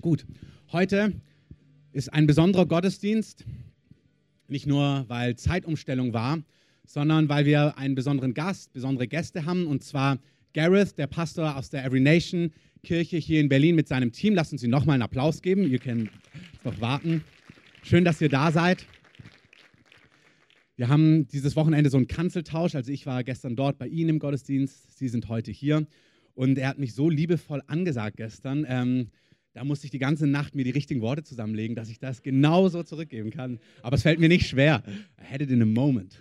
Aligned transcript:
Gut, 0.00 0.24
heute 0.72 1.12
ist 1.92 2.10
ein 2.10 2.26
besonderer 2.26 2.64
Gottesdienst, 2.64 3.44
nicht 4.48 4.66
nur 4.66 5.04
weil 5.08 5.36
Zeitumstellung 5.36 6.14
war, 6.14 6.42
sondern 6.86 7.28
weil 7.28 7.44
wir 7.44 7.76
einen 7.76 7.94
besonderen 7.94 8.32
Gast, 8.32 8.72
besondere 8.72 9.08
Gäste 9.08 9.44
haben, 9.44 9.66
und 9.66 9.84
zwar 9.84 10.18
Gareth, 10.54 10.96
der 10.96 11.06
Pastor 11.06 11.54
aus 11.54 11.68
der 11.68 11.84
Every 11.84 12.00
Nation 12.00 12.50
Kirche 12.82 13.18
hier 13.18 13.40
in 13.40 13.50
Berlin 13.50 13.74
mit 13.74 13.88
seinem 13.88 14.10
Team. 14.10 14.34
Lasst 14.34 14.52
uns 14.52 14.62
ihm 14.62 14.70
nochmal 14.70 14.94
einen 14.94 15.02
Applaus 15.02 15.42
geben. 15.42 15.68
Ihr 15.68 15.78
könnt 15.78 16.10
noch 16.64 16.80
warten. 16.80 17.22
Schön, 17.82 18.04
dass 18.04 18.22
ihr 18.22 18.30
da 18.30 18.52
seid. 18.52 18.86
Wir 20.76 20.88
haben 20.88 21.28
dieses 21.28 21.56
Wochenende 21.56 21.90
so 21.90 21.98
einen 21.98 22.08
Kanzeltausch. 22.08 22.74
Also 22.74 22.90
ich 22.90 23.04
war 23.04 23.22
gestern 23.22 23.54
dort 23.54 23.76
bei 23.76 23.86
Ihnen 23.86 24.08
im 24.08 24.18
Gottesdienst. 24.18 24.96
Sie 24.96 25.08
sind 25.08 25.28
heute 25.28 25.50
hier. 25.50 25.86
Und 26.34 26.56
er 26.56 26.68
hat 26.68 26.78
mich 26.78 26.94
so 26.94 27.10
liebevoll 27.10 27.62
angesagt 27.66 28.16
gestern. 28.16 28.64
Ähm, 28.66 29.10
da 29.52 29.64
musste 29.64 29.86
ich 29.86 29.90
die 29.90 29.98
ganze 29.98 30.26
Nacht 30.26 30.54
mir 30.54 30.64
die 30.64 30.70
richtigen 30.70 31.00
Worte 31.00 31.24
zusammenlegen, 31.24 31.74
dass 31.74 31.88
ich 31.88 31.98
das 31.98 32.22
genauso 32.22 32.82
zurückgeben 32.82 33.30
kann. 33.30 33.58
Aber 33.82 33.96
es 33.96 34.02
fällt 34.02 34.20
mir 34.20 34.28
nicht 34.28 34.46
schwer. 34.46 34.82
I 35.20 35.24
had 35.24 35.40
it 35.40 35.50
in 35.50 35.62
a 35.62 35.66
moment. 35.66 36.20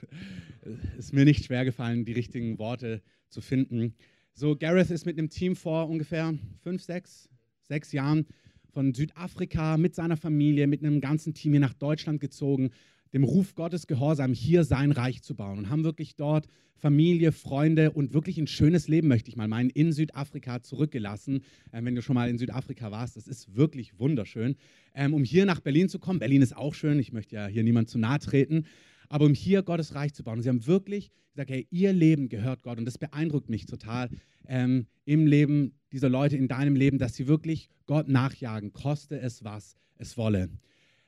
Es 0.97 1.05
ist 1.05 1.13
mir 1.13 1.25
nicht 1.25 1.45
schwer 1.45 1.65
gefallen, 1.65 2.05
die 2.05 2.13
richtigen 2.13 2.57
Worte 2.57 3.01
zu 3.29 3.41
finden. 3.41 3.93
So, 4.33 4.55
Gareth 4.55 4.89
ist 4.89 5.05
mit 5.05 5.17
einem 5.17 5.29
Team 5.29 5.55
vor 5.55 5.89
ungefähr 5.89 6.33
fünf, 6.63 6.83
sechs, 6.83 7.29
sechs 7.61 7.91
Jahren 7.91 8.25
von 8.71 8.93
Südafrika 8.93 9.77
mit 9.77 9.95
seiner 9.95 10.17
Familie, 10.17 10.67
mit 10.67 10.83
einem 10.83 11.01
ganzen 11.01 11.33
Team 11.33 11.53
hier 11.53 11.59
nach 11.59 11.73
Deutschland 11.73 12.19
gezogen, 12.21 12.71
dem 13.13 13.23
Ruf 13.23 13.55
Gottes 13.55 13.87
gehorsam, 13.87 14.33
hier 14.33 14.63
sein 14.63 14.91
Reich 14.91 15.21
zu 15.21 15.35
bauen 15.35 15.57
und 15.57 15.69
haben 15.69 15.83
wirklich 15.83 16.15
dort 16.15 16.47
Familie, 16.79 17.31
Freunde 17.31 17.91
und 17.91 18.13
wirklich 18.13 18.37
ein 18.37 18.47
schönes 18.47 18.87
Leben, 18.87 19.07
möchte 19.07 19.29
ich 19.29 19.35
mal 19.35 19.47
meinen, 19.47 19.69
in 19.69 19.91
Südafrika 19.91 20.61
zurückgelassen. 20.61 21.41
Ähm, 21.73 21.85
wenn 21.85 21.95
du 21.95 22.01
schon 22.01 22.15
mal 22.15 22.29
in 22.29 22.37
Südafrika 22.37 22.91
warst, 22.91 23.17
das 23.17 23.27
ist 23.27 23.55
wirklich 23.55 23.99
wunderschön. 23.99 24.55
Ähm, 24.95 25.13
um 25.13 25.23
hier 25.23 25.45
nach 25.45 25.59
Berlin 25.59 25.89
zu 25.89 25.99
kommen, 25.99 26.19
Berlin 26.19 26.41
ist 26.41 26.55
auch 26.55 26.73
schön, 26.73 26.99
ich 26.99 27.11
möchte 27.11 27.35
ja 27.35 27.47
hier 27.47 27.63
niemand 27.63 27.89
zu 27.89 27.99
nahe 27.99 28.19
treten, 28.19 28.65
aber 29.09 29.25
um 29.25 29.33
hier 29.33 29.63
Gottes 29.63 29.93
Reich 29.93 30.13
zu 30.13 30.23
bauen. 30.23 30.41
Sie 30.41 30.49
haben 30.49 30.65
wirklich 30.67 31.11
gesagt, 31.33 31.51
hey, 31.51 31.67
ihr 31.69 31.93
Leben 31.93 32.29
gehört 32.29 32.63
Gott 32.63 32.77
und 32.77 32.85
das 32.85 32.97
beeindruckt 32.97 33.49
mich 33.49 33.65
total 33.65 34.09
ähm, 34.47 34.87
im 35.05 35.27
Leben 35.27 35.73
dieser 35.91 36.09
Leute, 36.09 36.37
in 36.37 36.47
deinem 36.47 36.75
Leben, 36.75 36.97
dass 36.97 37.15
sie 37.15 37.27
wirklich 37.27 37.69
Gott 37.87 38.07
nachjagen, 38.07 38.71
koste 38.71 39.19
es, 39.19 39.43
was 39.43 39.75
es 39.97 40.15
wolle. 40.15 40.49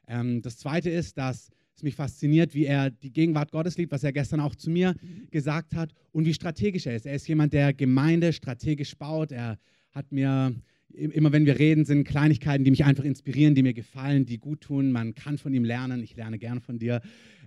Ähm, 0.08 0.42
das 0.42 0.58
Zweite 0.58 0.90
ist, 0.90 1.18
dass 1.18 1.50
es 1.76 1.84
mich 1.84 1.96
fasziniert, 1.96 2.54
wie 2.54 2.66
er 2.66 2.90
die 2.90 3.12
Gegenwart 3.12 3.52
Gottes 3.52 3.78
liebt, 3.78 3.92
was 3.92 4.04
er 4.04 4.12
gestern 4.12 4.40
auch 4.40 4.56
zu 4.56 4.70
mir 4.70 4.96
gesagt 5.32 5.76
hat 5.76 5.94
und 6.12 6.26
wie 6.26 6.34
strategisch 6.34 6.86
er 6.86 6.96
ist. 6.96 7.06
Er 7.06 7.16
ist 7.16 7.28
jemand, 7.28 7.54
der 7.54 7.74
Gemeinde 7.74 8.34
strategisch 8.34 8.96
baut. 8.98 9.32
Er 9.32 9.58
hat 9.92 10.12
mir 10.12 10.56
immer 10.94 11.32
wenn 11.32 11.46
wir 11.46 11.58
reden, 11.60 11.86
sind 11.86 12.04
Kleinigkeiten, 12.06 12.64
die 12.64 12.72
mich 12.72 12.86
einfach 12.86 13.04
inspirieren, 13.04 13.56
die 13.56 13.64
mir 13.64 13.74
gefallen, 13.74 14.26
die 14.26 14.38
gut 14.38 14.62
tun. 14.62 14.92
Man 14.92 15.16
kann 15.16 15.38
von 15.38 15.54
ihm 15.54 15.64
lernen. 15.64 16.04
Ich 16.04 16.16
lerne 16.16 16.38
gerne 16.38 16.62
von 16.62 16.80
dir. 16.80 17.02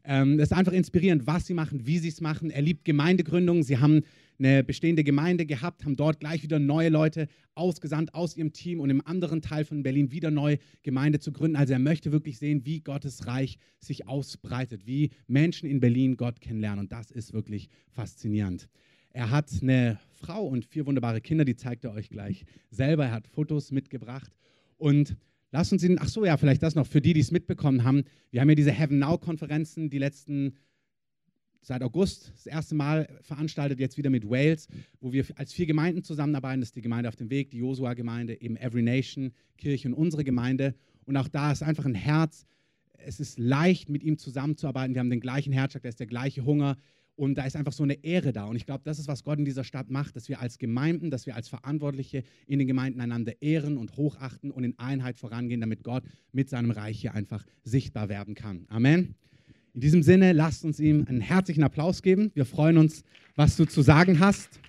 Ähm, 0.05 0.39
es 0.39 0.51
ist 0.51 0.53
einfach 0.53 0.73
inspirierend, 0.73 1.27
was 1.27 1.47
sie 1.47 1.55
machen, 1.55 1.87
wie 1.87 1.99
sie 1.99 2.09
es 2.09 2.21
machen. 2.21 2.51
Er 2.51 2.63
liebt 2.63 2.85
Gemeindegründung. 2.85 3.63
Sie 3.63 3.79
haben 3.79 4.03
eine 4.39 4.65
bestehende 4.65 5.05
Gemeinde 5.05 5.47
gehabt, 5.47 5.85
haben 5.85 5.97
dort 5.97 6.21
gleich 6.21 6.43
wieder 6.43 6.59
neue 6.59 6.89
Leute 6.89 7.29
ausgesandt 7.55 8.15
aus 8.15 8.37
ihrem 8.37 8.53
Team 8.53 8.81
und 8.81 8.91
im 8.91 9.07
anderen 9.07 9.43
Teil 9.43 9.65
von 9.65 9.83
Berlin 9.83 10.11
wieder 10.11 10.31
neue 10.31 10.59
Gemeinde 10.83 11.21
zu 11.21 11.33
gründen. 11.33 11.57
Also 11.57 11.73
er 11.73 11.79
möchte 11.79 12.13
wirklich 12.13 12.39
sehen, 12.39 12.65
wie 12.65 12.81
Gottes 12.81 13.27
Reich 13.27 13.59
sich 13.79 14.09
ausbreitet, 14.09 14.87
wie 14.87 15.11
Menschen 15.27 15.69
in 15.69 15.81
Berlin 15.81 16.17
Gott 16.17 16.41
kennenlernen. 16.41 16.81
Und 16.81 16.93
das 16.93 17.11
ist 17.11 17.33
wirklich 17.33 17.69
faszinierend. 17.91 18.69
Er 19.11 19.31
hat 19.31 19.51
eine 19.63 20.01
Frau 20.13 20.45
und 20.45 20.65
vier 20.65 20.87
wunderbare 20.87 21.21
Kinder, 21.21 21.45
die 21.45 21.55
zeigt 21.55 21.85
er 21.85 21.93
euch 21.93 22.11
gleich 22.11 22.45
selber. 22.71 23.05
Er 23.05 23.13
hat 23.13 23.29
Fotos 23.29 23.71
mitgebracht. 23.71 24.33
Und 24.77 25.17
lasst 25.53 25.73
uns 25.73 25.85
ihn, 25.85 25.99
ach 26.01 26.09
so, 26.09 26.25
ja, 26.25 26.37
vielleicht 26.37 26.65
das 26.65 26.75
noch 26.75 26.89
für 26.89 27.01
die, 27.01 27.13
die 27.13 27.21
es 27.21 27.31
mitbekommen 27.31 27.85
haben. 27.85 28.03
Wir 28.33 28.41
haben 28.41 28.49
ja 28.49 28.57
diese 28.57 28.73
Heaven 28.73 28.99
Now-Konferenzen 28.99 29.89
die 29.89 29.99
letzten, 29.99 30.57
seit 31.65 31.83
August, 31.83 32.33
das 32.35 32.47
erste 32.47 32.75
Mal 32.75 33.09
veranstaltet, 33.23 33.81
jetzt 33.81 33.97
wieder 33.97 34.11
mit 34.11 34.29
Wales, 34.29 34.69
wo 35.01 35.13
wir 35.13 35.25
als 35.37 35.53
vier 35.53 35.67
Gemeinden 35.67 36.03
zusammenarbeiten. 36.03 36.61
Das 36.61 36.69
ist 36.69 36.77
die 36.77 36.83
Gemeinde 36.83 37.09
auf 37.09 37.17
dem 37.17 37.31
Weg, 37.31 37.51
die 37.51 37.59
Josua-Gemeinde, 37.59 38.41
eben 38.41 38.57
Every 38.57 38.83
Nation, 38.83 39.33
Kirche 39.57 39.89
und 39.89 39.95
unsere 39.95 40.25
Gemeinde. 40.25 40.75
Und 41.07 41.17
auch 41.17 41.29
da 41.29 41.53
ist 41.53 41.63
einfach 41.63 41.87
ein 41.87 41.95
Herz. 41.95 42.47
Es 42.99 43.21
ist 43.21 43.39
leicht, 43.39 43.89
mit 43.89 44.03
ihm 44.03 44.19
zusammenzuarbeiten. 44.19 44.95
Wir 44.95 45.01
haben 45.01 45.11
den 45.11 45.21
gleichen 45.21 45.53
Herzschlag, 45.53 45.83
da 45.83 45.89
ist 45.89 46.01
der 46.01 46.07
gleiche 46.07 46.45
Hunger. 46.45 46.77
Und 47.17 47.37
da 47.37 47.45
ist 47.45 47.55
einfach 47.55 47.73
so 47.73 47.85
eine 47.85 48.03
Ehre 48.05 48.33
da. 48.33 48.47
Und 48.47 48.57
ich 48.57 48.67
glaube, 48.67 48.83
das 48.85 48.99
ist, 48.99 49.07
was 49.07 49.23
Gott 49.23 49.39
in 49.39 49.45
dieser 49.45 49.63
Stadt 49.63 49.89
macht, 49.89 50.17
dass 50.17 50.29
wir 50.29 50.41
als 50.41 50.59
Gemeinden, 50.59 51.11
dass 51.11 51.27
wir 51.27 51.37
als 51.37 51.49
Verantwortliche 51.49 52.25
in 52.47 52.59
den 52.59 52.67
Gemeinden 52.67 53.01
einander 53.01 53.41
ehren 53.41 53.79
und 53.79 53.97
hochachten 53.97 54.51
und 54.51 54.65
in 54.65 54.79
Einheit 54.79 55.17
vorangehen, 55.17 55.61
damit 55.61 55.85
Gott 55.85 56.03
mit 56.33 56.49
seinem 56.49 56.73
Reich 56.73 57.01
hier 57.01 57.15
einfach 57.15 57.47
sichtbar 57.63 58.09
werden 58.09 58.35
kann. 58.35 58.67
Amen. 58.69 59.15
In 59.75 59.81
diesem 59.81 60.03
Sinne, 60.03 60.33
lasst 60.33 60.65
uns 60.65 60.79
ihm 60.81 61.05
einen 61.09 61.21
herzlichen 61.21 61.65
Applaus 61.65 62.03
geben. 62.03 62.31
Wir 62.35 62.45
freuen 62.45 62.79
uns, 62.79 63.05
was 63.35 63.57
du 63.57 63.65
zu 63.65 63.83
sagen 63.83 64.21
hast. 64.21 64.61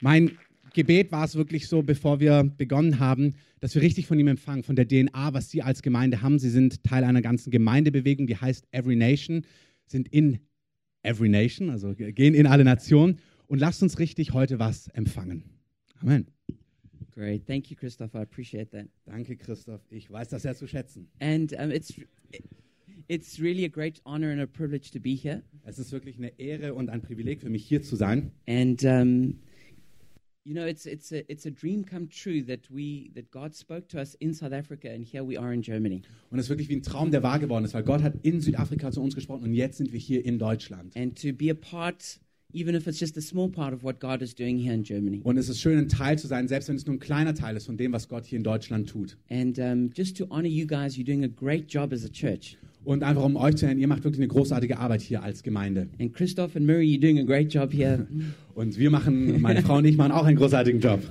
Mein 0.00 0.32
Gebet 0.74 1.12
war 1.12 1.24
es 1.24 1.36
wirklich 1.36 1.68
so, 1.68 1.82
bevor 1.82 2.20
wir 2.20 2.44
begonnen 2.44 2.98
haben, 2.98 3.34
dass 3.60 3.74
wir 3.74 3.82
richtig 3.82 4.06
von 4.06 4.18
ihm 4.18 4.26
empfangen, 4.26 4.62
von 4.62 4.76
der 4.76 4.86
DNA, 4.86 5.32
was 5.32 5.50
Sie 5.50 5.62
als 5.62 5.82
Gemeinde 5.82 6.20
haben. 6.20 6.38
Sie 6.38 6.50
sind 6.50 6.84
Teil 6.84 7.04
einer 7.04 7.22
ganzen 7.22 7.50
Gemeindebewegung, 7.50 8.26
die 8.26 8.36
heißt 8.36 8.66
Every 8.72 8.96
Nation 8.96 9.44
sind 9.86 10.08
in 10.08 10.40
every 11.02 11.28
nation, 11.28 11.70
also 11.70 11.94
gehen 11.94 12.34
in 12.34 12.46
alle 12.46 12.64
Nationen 12.64 13.18
und 13.46 13.60
lasst 13.60 13.82
uns 13.82 13.98
richtig 13.98 14.32
heute 14.32 14.58
was 14.58 14.88
empfangen. 14.88 15.44
Amen. 16.00 16.26
Great. 17.12 17.46
Thank 17.46 17.70
you, 17.70 17.76
Christoph. 17.76 18.14
I 18.14 18.18
appreciate 18.18 18.70
that. 18.72 18.88
Danke, 19.06 19.36
Christoph. 19.36 19.80
Ich 19.90 20.10
weiß 20.10 20.28
das 20.28 20.42
sehr 20.42 20.54
zu 20.54 20.66
schätzen. 20.66 21.08
And 21.18 21.52
um, 21.52 21.70
it's 21.70 21.94
it's 23.08 23.40
really 23.40 23.64
a 23.64 23.68
great 23.68 24.00
honor 24.04 24.30
and 24.30 24.40
a 24.40 24.46
privilege 24.46 24.90
to 24.92 25.00
be 25.00 25.14
here. 25.14 25.42
Es 25.64 25.78
ist 25.78 25.92
wirklich 25.92 26.18
eine 26.18 26.38
Ehre 26.38 26.74
und 26.74 26.90
ein 26.90 27.02
Privileg 27.02 27.40
für 27.40 27.50
mich 27.50 27.64
hier 27.64 27.82
zu 27.82 27.96
sein. 27.96 28.32
And 28.46 28.82
um, 28.84 29.40
you 30.46 30.54
know, 30.54 30.64
it's 30.64 30.86
it's 30.86 31.12
a 31.12 31.30
it's 31.30 31.44
a 31.46 31.50
dream 31.50 31.84
come 31.84 32.08
true 32.08 32.40
that 32.42 32.70
we 32.70 33.10
that 33.14 33.30
God 33.30 33.54
spoke 33.54 33.88
to 33.88 33.98
us 33.98 34.14
in 34.20 34.32
South 34.32 34.52
Africa, 34.52 34.88
and 34.88 35.04
here 35.04 35.24
we 35.24 35.38
are 35.38 35.52
in 35.52 35.60
Germany. 35.60 36.02
Und 36.30 36.38
es 36.38 36.46
ist 36.46 36.50
wirklich 36.50 36.68
wie 36.68 36.76
ein 36.76 36.82
Traum, 36.82 37.10
der 37.10 37.22
wahr 37.22 37.38
geworden 37.38 37.64
ist, 37.64 37.74
weil 37.74 37.82
Gott 37.82 38.02
hat 38.02 38.14
in 38.22 38.40
Südafrika 38.40 38.92
zu 38.92 39.02
uns 39.02 39.14
gesprochen 39.14 39.44
und 39.44 39.54
jetzt 39.54 39.78
sind 39.78 39.92
wir 39.92 39.98
hier 39.98 40.24
in 40.24 40.38
Deutschland. 40.38 40.96
And 40.96 41.20
to 41.20 41.32
be 41.32 41.50
a 41.50 41.54
part, 41.54 42.20
even 42.52 42.76
if 42.76 42.86
it's 42.86 43.00
just 43.00 43.16
a 43.16 43.20
small 43.20 43.48
part 43.48 43.74
of 43.74 43.82
what 43.82 43.98
God 43.98 44.22
is 44.22 44.34
doing 44.34 44.56
here 44.56 44.74
in 44.74 44.84
Germany. 44.84 45.20
Und 45.24 45.36
es 45.36 45.48
ist 45.48 45.60
schön, 45.60 45.78
ein 45.78 45.88
Teil 45.88 46.16
zu 46.16 46.28
sein, 46.28 46.46
selbst 46.46 46.68
wenn 46.68 46.76
es 46.76 46.86
nur 46.86 46.94
ein 46.94 47.00
kleiner 47.00 47.34
Teil 47.34 47.56
ist 47.56 47.66
von 47.66 47.76
dem, 47.76 47.92
was 47.92 48.08
Gott 48.08 48.24
hier 48.24 48.38
in 48.38 48.44
Deutschland 48.44 48.88
tut. 48.88 49.16
And 49.28 49.58
um, 49.58 49.90
just 49.96 50.16
to 50.18 50.26
honor 50.30 50.48
you 50.48 50.66
guys, 50.66 50.96
you're 50.96 51.04
doing 51.04 51.24
a 51.24 51.28
great 51.28 51.66
job 51.68 51.92
as 51.92 52.04
a 52.04 52.08
church. 52.08 52.56
Und 52.86 53.02
einfach 53.02 53.24
um 53.24 53.34
euch 53.34 53.56
zu 53.56 53.66
erinnern, 53.66 53.80
ihr 53.80 53.88
macht 53.88 54.04
wirklich 54.04 54.20
eine 54.20 54.28
großartige 54.28 54.78
Arbeit 54.78 55.02
hier 55.02 55.20
als 55.20 55.42
Gemeinde. 55.42 55.88
And 55.98 56.14
Christoph 56.14 56.54
and 56.54 56.66
Murray, 56.66 56.86
you're 56.86 57.00
doing 57.00 57.18
a 57.18 57.24
great 57.24 57.52
job 57.52 57.72
here. 57.72 58.06
Und 58.54 58.78
wir 58.78 58.90
machen, 58.90 59.40
meine 59.40 59.62
Frau 59.62 59.78
und 59.78 59.84
ich 59.86 59.96
machen 59.96 60.12
auch 60.12 60.24
einen 60.24 60.36
großartigen 60.36 60.80
Job. 60.80 61.00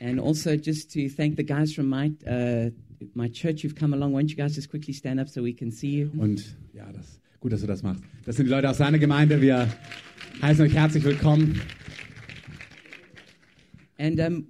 And 0.00 0.20
also 0.20 0.52
just 0.52 0.92
to 0.94 1.00
thank 1.14 1.36
the 1.36 1.44
guys 1.44 1.74
from 1.74 1.90
my 1.90 2.12
uh, 2.26 2.70
my 3.14 3.28
church 3.30 3.62
who've 3.62 3.74
come 3.74 3.94
along. 3.94 4.14
Won't 4.14 4.30
you 4.30 4.36
guys 4.36 4.56
just 4.56 4.70
quickly 4.70 4.94
stand 4.94 5.20
up 5.20 5.28
so 5.28 5.42
we 5.44 5.52
can 5.52 5.70
see 5.70 6.00
you? 6.00 6.10
Und 6.16 6.56
ja, 6.72 6.90
das 6.92 7.20
gut, 7.40 7.52
dass 7.52 7.60
du 7.60 7.66
das 7.66 7.82
machst. 7.82 8.02
Das 8.24 8.36
sind 8.36 8.46
die 8.46 8.52
Leute 8.52 8.70
aus 8.70 8.78
seiner 8.78 8.98
Gemeinde. 8.98 9.40
Wir 9.40 9.68
heißen 10.40 10.64
euch 10.64 10.74
herzlich 10.74 11.04
willkommen. 11.04 11.60
And 13.98 14.18
um, 14.20 14.46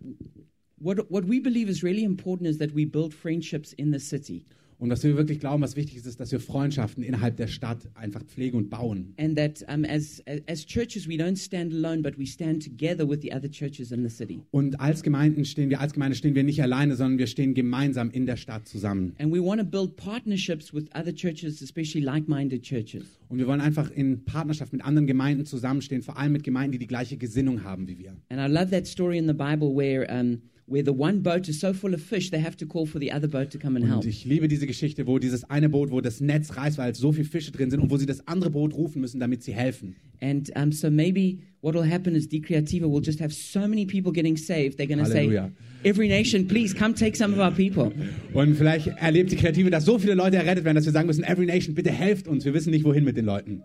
what 0.80 1.10
what 1.10 1.24
we 1.24 1.40
believe 1.40 1.68
is 1.68 1.82
really 1.82 2.04
important 2.04 2.48
is 2.48 2.58
that 2.58 2.74
we 2.74 2.84
build 2.84 3.14
friendships 3.14 3.72
in 3.74 3.92
the 3.92 4.00
city. 4.00 4.44
Und 4.80 4.90
was 4.90 5.02
wir 5.02 5.16
wirklich 5.16 5.40
glauben, 5.40 5.60
was 5.60 5.74
wichtig 5.74 5.96
ist, 5.96 6.06
ist, 6.06 6.20
dass 6.20 6.30
wir 6.30 6.38
Freundschaften 6.38 7.02
innerhalb 7.02 7.36
der 7.36 7.48
Stadt 7.48 7.88
einfach 7.94 8.22
pflegen 8.22 8.56
und 8.58 8.70
bauen. 8.70 9.12
And 9.18 9.36
that 9.36 9.64
um, 9.68 9.84
as 9.84 10.22
as 10.46 10.64
churches 10.64 11.08
we 11.08 11.14
don't 11.14 11.36
stand 11.36 11.72
alone, 11.72 12.00
but 12.00 12.16
we 12.16 12.24
stand 12.24 12.62
together 12.62 13.08
with 13.08 13.20
the 13.20 13.32
other 13.32 13.50
churches 13.50 13.90
in 13.90 14.08
the 14.08 14.08
city. 14.08 14.40
Und 14.52 14.78
als 14.78 15.02
Gemeinden 15.02 15.44
stehen 15.44 15.68
wir, 15.68 15.80
als 15.80 15.94
Gemeinde 15.94 16.16
stehen 16.16 16.36
wir 16.36 16.44
nicht 16.44 16.62
alleine, 16.62 16.94
sondern 16.94 17.18
wir 17.18 17.26
stehen 17.26 17.54
gemeinsam 17.54 18.10
in 18.10 18.26
der 18.26 18.36
Stadt 18.36 18.68
zusammen. 18.68 19.14
And 19.18 19.32
we 19.32 19.44
want 19.44 19.60
to 19.60 19.66
build 19.66 19.96
partnerships 19.96 20.72
with 20.72 20.84
other 20.94 21.12
churches, 21.12 21.60
especially 21.60 22.04
like-minded 22.04 22.62
churches. 22.62 23.18
Und 23.28 23.38
wir 23.38 23.48
wollen 23.48 23.60
einfach 23.60 23.90
in 23.90 24.24
Partnerschaft 24.24 24.72
mit 24.72 24.84
anderen 24.84 25.08
Gemeinden 25.08 25.44
zusammenstehen, 25.44 26.02
vor 26.02 26.16
allem 26.16 26.30
mit 26.30 26.44
Gemeinden, 26.44 26.72
die 26.72 26.78
die 26.78 26.86
gleiche 26.86 27.16
Gesinnung 27.16 27.64
haben 27.64 27.88
wie 27.88 27.98
wir. 27.98 28.16
And 28.28 28.40
I 28.40 28.46
love 28.46 28.70
that 28.70 28.86
story 28.86 29.18
in 29.18 29.26
the 29.26 29.34
Bible 29.34 29.74
where 29.74 30.06
um, 30.08 30.40
where 30.68 30.84
the 30.84 30.92
one 30.92 31.22
boat 31.22 31.48
is 31.48 31.60
so 31.60 31.72
full 31.72 31.94
of 31.94 32.02
fish, 32.02 32.30
they 32.30 32.40
have 32.40 32.56
to 32.56 32.66
call 32.66 32.86
for 32.86 33.00
the 33.00 33.10
other 33.10 33.28
boat 33.28 33.50
to 33.50 33.58
come 33.58 33.76
and 33.76 33.86
help. 33.86 34.04
Und 34.04 34.06
ich 34.06 34.24
liebe 34.24 34.48
diese 34.48 34.66
Geschichte, 34.66 35.06
wo 35.06 35.18
dieses 35.18 35.44
eine 35.44 35.68
Boot, 35.68 35.90
wo 35.90 36.00
das 36.00 36.20
Netz 36.20 36.56
reißt, 36.56 36.78
weil 36.78 36.94
so 36.94 37.12
viele 37.12 37.24
Fische 37.24 37.50
drin 37.50 37.70
sind 37.70 37.80
und 37.80 37.90
wo 37.90 37.96
sie 37.96 38.06
das 38.06 38.26
andere 38.28 38.50
Boot 38.50 38.74
rufen 38.74 39.00
müssen, 39.00 39.18
damit 39.18 39.42
sie 39.42 39.52
helfen. 39.52 39.96
And 40.20 40.50
um, 40.56 40.72
so 40.72 40.90
maybe 40.90 41.38
what 41.62 41.74
will 41.74 41.88
happen 41.88 42.14
is 42.14 42.28
De 42.28 42.40
Creativa 42.40 42.86
will 42.86 43.02
just 43.02 43.20
have 43.20 43.32
so 43.32 43.60
many 43.60 43.86
people 43.86 44.12
getting 44.12 44.36
saved. 44.36 44.78
They're 44.78 44.86
going 44.86 44.98
to 44.98 45.06
say, 45.06 45.50
every 45.84 46.08
nation, 46.08 46.46
please 46.46 46.74
come 46.74 46.94
take 46.94 47.16
some 47.16 47.32
of 47.32 47.38
our 47.38 47.52
people. 47.52 47.92
Und 48.34 48.56
vielleicht 48.56 48.88
erlebt 48.88 49.32
die 49.32 49.36
Kreative, 49.36 49.70
dass 49.70 49.84
so 49.84 49.98
viele 49.98 50.14
Leute 50.14 50.36
errettet 50.36 50.64
werden, 50.64 50.76
dass 50.76 50.86
wir 50.86 50.92
sagen 50.92 51.06
müssen, 51.06 51.24
every 51.24 51.46
nation, 51.46 51.74
bitte 51.74 51.90
helft 51.90 52.28
uns. 52.28 52.44
Wir 52.44 52.52
wissen 52.52 52.70
nicht, 52.70 52.84
wohin 52.84 53.04
mit 53.04 53.16
den 53.16 53.24
Leuten. 53.24 53.62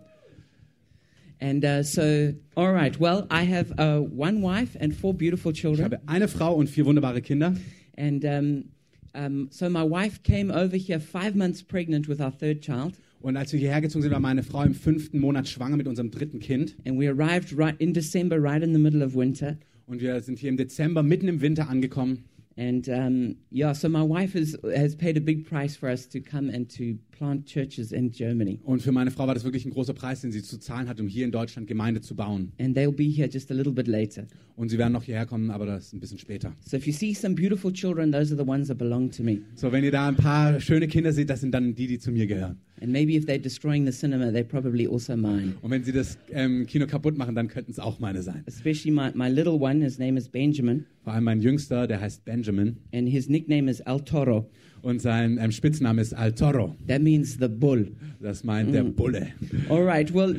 And 1.44 1.66
uh, 1.66 1.84
so, 1.84 2.34
all 2.56 2.72
right. 2.72 2.98
Well, 2.98 3.28
I 3.30 3.44
have 3.44 3.78
uh, 3.78 4.00
one 4.00 4.42
wife 4.42 4.78
and 4.80 4.96
four 4.96 5.14
beautiful 5.14 5.52
Ich 5.52 5.60
children. 5.60 5.84
habe 5.84 6.00
eine 6.08 6.30
Frau 6.30 6.56
und 6.56 6.70
vier 6.70 6.86
wunderbare 6.86 7.22
Kinder. 7.22 7.54
And 7.98 8.24
um, 8.24 8.70
um, 9.14 9.50
so 9.52 9.70
my 9.70 9.84
wife 9.84 10.24
came 10.24 10.50
over 10.50 10.78
here 10.78 11.02
five 11.02 11.36
months 11.36 11.62
pregnant 11.62 12.08
with 12.08 12.22
our 12.22 12.32
third 12.32 12.62
child. 12.62 12.94
Und 13.20 13.36
als 13.36 13.52
wir 13.52 13.60
hierher 13.60 13.82
gezogen 13.82 14.04
sind, 14.04 14.12
war 14.14 14.22
meine 14.22 14.42
Frau 14.42 14.64
im 14.64 14.74
fünften 14.74 15.20
Monat 15.20 15.50
schwanger 15.50 15.76
mit 15.76 15.86
unserem 15.86 16.12
dritten 16.12 16.40
Kind. 16.40 16.78
And 16.86 16.98
we 16.98 17.10
arrived 17.10 17.58
right 17.58 17.76
in 17.78 17.94
December, 17.94 18.42
right 18.42 18.64
in 18.64 18.72
the 18.72 18.80
middle 18.80 19.04
of 19.04 19.14
winter. 19.14 19.58
Und 19.86 20.00
wir 20.00 20.22
sind 20.22 20.40
hier 20.40 20.48
im 20.50 20.56
Dezember 20.56 21.04
mitten 21.04 21.28
im 21.28 21.42
Winter 21.42 21.68
angekommen. 21.68 22.24
And 22.56 22.88
um, 22.88 23.36
yeah, 23.52 23.74
so 23.74 23.90
my 23.90 24.04
wife 24.04 24.34
has, 24.34 24.56
has 24.64 24.96
paid 24.96 25.18
a 25.18 25.22
big 25.22 25.46
price 25.46 25.76
for 25.76 25.90
us 25.90 26.08
to 26.08 26.22
come 26.22 26.50
and 26.50 26.70
to 26.78 26.98
plant 27.14 27.46
churches 27.46 27.92
in 27.92 28.12
Germany. 28.12 28.60
Und 28.64 28.82
für 28.82 28.92
meine 28.92 29.12
Frau 29.12 29.26
war 29.28 29.34
das 29.34 29.44
wirklich 29.46 29.66
ein 29.66 29.72
großer 29.72 29.94
Preis, 29.94 30.22
den 30.22 30.32
sie 30.32 30.44
zu 30.44 30.58
zahlen 30.60 30.90
hat, 30.90 31.00
um 31.00 31.08
hier 31.08 31.24
in 31.26 31.32
Deutschland 31.32 31.68
Gemeinde 31.68 32.02
zu 32.02 32.16
bauen. 32.16 32.52
And 32.60 32.78
they'll 32.78 32.92
be 32.92 33.06
here 33.06 33.30
just 33.30 33.50
a 33.52 33.54
little 33.54 33.72
bit 33.74 33.88
later. 33.88 34.26
Und 34.56 34.70
sie 34.70 34.78
werden 34.78 34.94
noch 34.94 35.04
hierher 35.04 35.26
kommen, 35.26 35.50
aber 35.50 35.66
das 35.66 35.86
ist 35.88 35.94
ein 35.94 36.00
bisschen 36.00 36.20
später. 36.20 36.54
So 36.60 36.78
if 36.78 36.86
you 36.86 36.94
see 36.94 37.14
some 37.14 37.34
beautiful 37.34 37.72
children, 37.74 38.12
those 38.12 38.32
are 38.36 38.44
the 38.44 38.48
ones 38.48 38.68
that 38.68 38.78
belong 38.78 39.10
to 39.12 39.24
me. 39.24 39.40
So, 39.56 39.72
wenn 39.72 39.84
ihr 39.84 39.92
da 39.92 40.08
ein 40.08 40.16
paar 40.16 40.60
schöne 40.60 40.88
Kinder 40.88 41.12
seht, 41.12 41.30
das 41.30 41.42
sind 41.42 41.54
dann 41.54 41.74
die, 41.74 41.88
die 41.88 41.98
zu 41.98 42.12
mir 42.12 42.28
gehören. 42.28 42.58
And 42.82 42.92
maybe 42.92 43.14
if 43.16 43.26
they're 43.26 43.40
destroying 43.42 43.86
the 43.86 43.92
cinema, 43.92 44.26
they're 44.26 44.44
probably 44.44 44.88
also 44.88 45.16
mine. 45.16 45.54
Und 45.62 45.72
wenn 45.72 45.84
sie 45.84 45.92
das 45.92 46.18
ähm, 46.32 46.66
Kino 46.68 46.86
kaputt 46.86 47.18
machen, 47.18 47.34
dann 47.34 47.48
könnten 47.48 47.72
es 47.72 47.80
auch 47.80 48.00
meine 48.00 48.22
sein. 48.22 48.44
Especially 48.46 48.92
my, 48.92 49.10
my 49.16 49.30
little 49.30 49.54
one, 49.54 49.82
his 49.84 49.98
name 49.98 50.18
is 50.20 50.28
Benjamin, 50.30 50.86
Vor 51.04 51.14
allem 51.14 51.24
mein 51.24 51.42
Jüngster, 51.42 51.88
der 51.88 52.00
heißt 52.02 52.24
Benjamin. 52.26 52.78
and 52.94 53.08
his 53.10 53.30
nickname 53.30 53.70
is 53.72 53.80
El 53.80 54.02
Toro. 54.02 54.50
Und 54.84 55.02
sein 55.02 55.40
ähm, 55.42 55.52
Spitzname 55.52 56.02
ist 56.02 56.14
Al 56.14 56.34
Toro. 56.34 56.76
That 56.88 57.02
means 57.02 57.38
the 57.40 57.48
bull. 57.48 57.88
Das 58.22 58.44
meint 58.44 58.76
der 58.76 58.84
Bulle. 58.84 59.30
All 59.70 59.84
right, 59.84 60.14
well, 60.14 60.36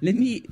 let 0.00 0.16
me. 0.16 0.42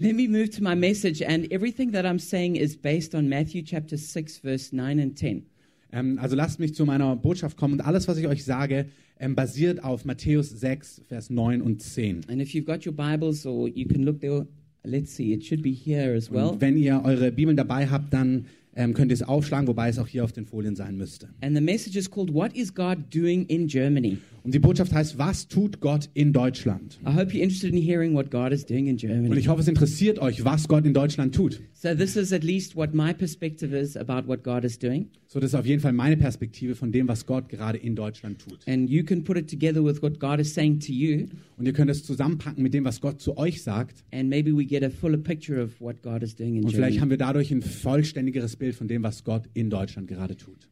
Let 0.00 0.16
me 0.16 0.26
move 0.28 0.50
to 0.50 0.62
my 0.62 0.74
message, 0.74 1.22
and 1.22 1.50
everything 1.52 1.92
that 1.92 2.04
I'm 2.04 2.18
saying 2.18 2.56
is 2.56 2.76
based 2.76 3.14
on 3.14 3.28
Matthew 3.28 3.62
chapter 3.62 3.96
6, 3.96 4.38
verse 4.38 4.74
9 4.74 4.98
and 4.98 5.16
10. 5.16 5.46
Ähm, 5.92 6.18
also 6.18 6.34
lasst 6.34 6.58
mich 6.58 6.74
zu 6.74 6.84
meiner 6.84 7.14
Botschaft 7.14 7.56
kommen. 7.56 7.74
Und 7.74 7.80
alles, 7.80 8.08
was 8.08 8.18
ich 8.18 8.26
euch 8.26 8.44
sage, 8.44 8.86
ähm, 9.20 9.34
basiert 9.36 9.82
auf 9.82 10.04
Matthäus 10.04 10.50
6, 10.50 11.02
Vers 11.06 11.30
9 11.30 11.62
und 11.62 11.80
10. 11.80 12.22
And 12.28 12.42
if 12.42 12.50
you've 12.50 12.64
got 12.64 12.84
your 12.84 12.92
Bibles, 12.92 13.46
or 13.46 13.68
you 13.68 13.86
can 13.86 14.02
look 14.02 14.20
there, 14.20 14.46
let's 14.82 15.14
see, 15.14 15.32
it 15.32 15.44
should 15.44 15.62
be 15.62 15.70
here 15.72 16.12
as 16.14 16.30
well. 16.30 16.48
Und 16.48 16.60
wenn 16.60 16.76
ihr 16.76 17.00
eure 17.04 17.30
Bibeln 17.30 17.56
dabei 17.56 17.86
habt, 17.86 18.12
dann 18.12 18.46
ähm, 18.76 18.94
könnt 18.94 19.10
ihr 19.10 19.14
es 19.14 19.22
aufschlagen, 19.22 19.66
wobei 19.68 19.88
es 19.88 19.98
auch 19.98 20.06
hier 20.08 20.24
auf 20.24 20.32
den 20.32 20.46
Folien 20.46 20.76
sein 20.76 20.96
müsste. 20.96 21.28
And 21.40 21.56
the 21.56 21.62
message 21.62 21.96
is 21.96 22.10
called 22.10 22.32
What 22.34 22.56
is 22.56 22.74
God 22.74 22.98
Doing 23.14 23.46
in 23.46 23.66
Germany? 23.66 24.18
Und 24.42 24.52
die 24.54 24.58
Botschaft 24.58 24.92
heißt, 24.92 25.16
was 25.18 25.48
tut 25.48 25.80
Gott 25.80 26.10
in 26.14 26.32
Deutschland? 26.32 26.98
I 27.06 27.10
hope 27.14 27.32
you're 27.32 27.42
interested 27.42 27.72
in 27.72 27.80
hearing 27.80 28.14
what 28.14 28.30
God 28.30 28.52
is 28.52 28.66
doing 28.66 28.86
in 28.86 28.92
Und 28.92 28.98
Germany. 29.00 29.36
ich 29.38 29.48
hoffe, 29.48 29.62
es 29.62 29.68
interessiert 29.68 30.18
euch, 30.18 30.44
was 30.44 30.68
Gott 30.68 30.84
in 30.84 30.92
Deutschland 30.92 31.34
tut. 31.34 31.60
So, 31.84 31.94
this 31.94 32.16
is 32.16 32.32
at 32.32 32.42
least 32.42 32.76
what 32.76 32.94
my 32.94 33.12
perspective 33.12 33.74
is 33.74 33.94
about 33.94 34.26
what 34.26 34.42
God 34.42 34.64
is 34.64 34.78
doing. 34.78 35.10
So, 35.26 35.38
das 35.38 35.50
ist 35.50 35.54
auf 35.54 35.66
jeden 35.66 35.82
Fall 35.82 35.92
meine 35.92 36.16
Perspektive 36.16 36.74
von 36.76 36.92
dem, 36.92 37.08
was 37.08 37.26
Gott 37.26 37.50
gerade 37.50 37.76
in 37.76 37.94
Deutschland 37.94 38.38
tut. 38.38 38.66
And 38.66 38.88
you 38.88 39.04
can 39.04 39.22
put 39.22 39.36
it 39.36 39.50
together 39.50 39.84
with 39.84 40.00
what 40.00 40.18
God 40.18 40.40
is 40.40 40.54
saying 40.54 40.80
to 40.80 40.92
you, 40.92 41.26
Und 41.58 41.66
ihr 41.66 41.74
könnt 41.74 41.90
es 41.90 42.02
zusammenpacken 42.02 42.62
mit 42.62 42.72
dem, 42.72 42.86
was 42.86 43.02
Gott 43.02 43.20
zu 43.20 43.36
euch 43.36 43.62
sagt. 43.62 44.02
and 44.12 44.30
maybe 44.30 44.50
we 44.56 44.64
get 44.64 44.82
a 44.82 44.88
fuller 44.88 45.18
picture 45.18 45.62
of 45.62 45.78
what 45.78 46.00
God 46.00 46.22
is 46.22 46.34
doing 46.34 46.56
in 46.56 46.64
Und 46.64 46.70
vielleicht 46.70 46.94
Germany. 46.94 47.00
haben 47.00 47.10
wir 47.10 47.18
dadurch 47.18 47.50
ein 47.50 47.60
vollständigeres 47.60 48.56
Bild 48.56 48.74
von 48.74 48.88
dem, 48.88 49.02
was 49.02 49.22
Gott 49.22 49.42
in 49.52 49.68
Deutschland 49.68 50.08
gerade 50.08 50.38
tut. 50.38 50.66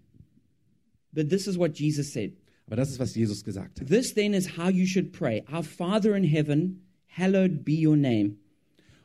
But 1.13 1.29
this 1.29 1.47
is 1.47 1.59
what 1.59 1.79
Jesus 1.79 2.11
said. 2.11 2.33
Aber 2.65 2.77
das 2.77 2.91
ist, 2.91 2.99
was 2.99 3.15
Jesus 3.15 3.45
gesagt 3.45 3.83
hat. 3.83 3.87
This 3.87 4.15
then 4.15 4.33
is 4.33 4.57
how 4.57 4.71
you 4.71 4.87
should 4.87 5.13
pray 5.13 5.45
Our 5.53 5.63
Father 5.63 6.17
in 6.17 6.25
heaven, 6.25 6.81
hallowed 7.07 7.67
be 7.67 7.75
your 7.87 7.99
name. 7.99 8.37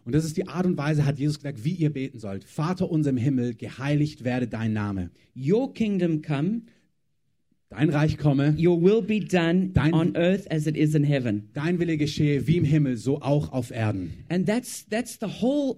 Und 0.08 0.14
das 0.16 0.24
ist 0.24 0.38
die 0.38 0.48
Art 0.48 0.66
und 0.66 0.78
Weise, 0.78 1.06
hat 1.06 1.20
Jesus 1.20 1.38
gesagt, 1.38 1.66
wie 1.66 1.74
ihr 1.74 1.92
beten 1.92 2.18
sollt. 2.18 2.46
Vater 2.46 2.90
unser 2.90 3.10
im 3.10 3.18
Himmel, 3.18 3.56
geheiligt 3.56 4.24
werde 4.24 4.48
dein 4.48 4.72
Name. 4.72 5.12
Your 5.36 5.74
kingdom 5.74 6.22
come, 6.22 6.62
Dein 7.70 7.90
Reich 7.90 8.18
komme, 8.18 8.56
your 8.58 8.82
will 8.82 9.02
be 9.02 9.20
done 9.20 9.72
Dein- 9.74 9.94
on 9.94 10.16
earth 10.16 10.50
as 10.50 10.66
it 10.68 10.78
is 10.78 10.96
in 10.96 11.04
heaven. 11.04 11.50
dein 11.54 11.78
Wille 11.80 11.98
geschehe 11.98 12.48
wie 12.48 12.56
im 12.56 12.64
Himmel, 12.64 12.96
so 12.96 13.22
auch 13.22 13.52
auf 13.52 13.72
Erden. 13.72 14.14
And 14.30 14.48
that's 14.48 14.88
that's 14.88 15.20
the 15.20 15.28
whole 15.42 15.76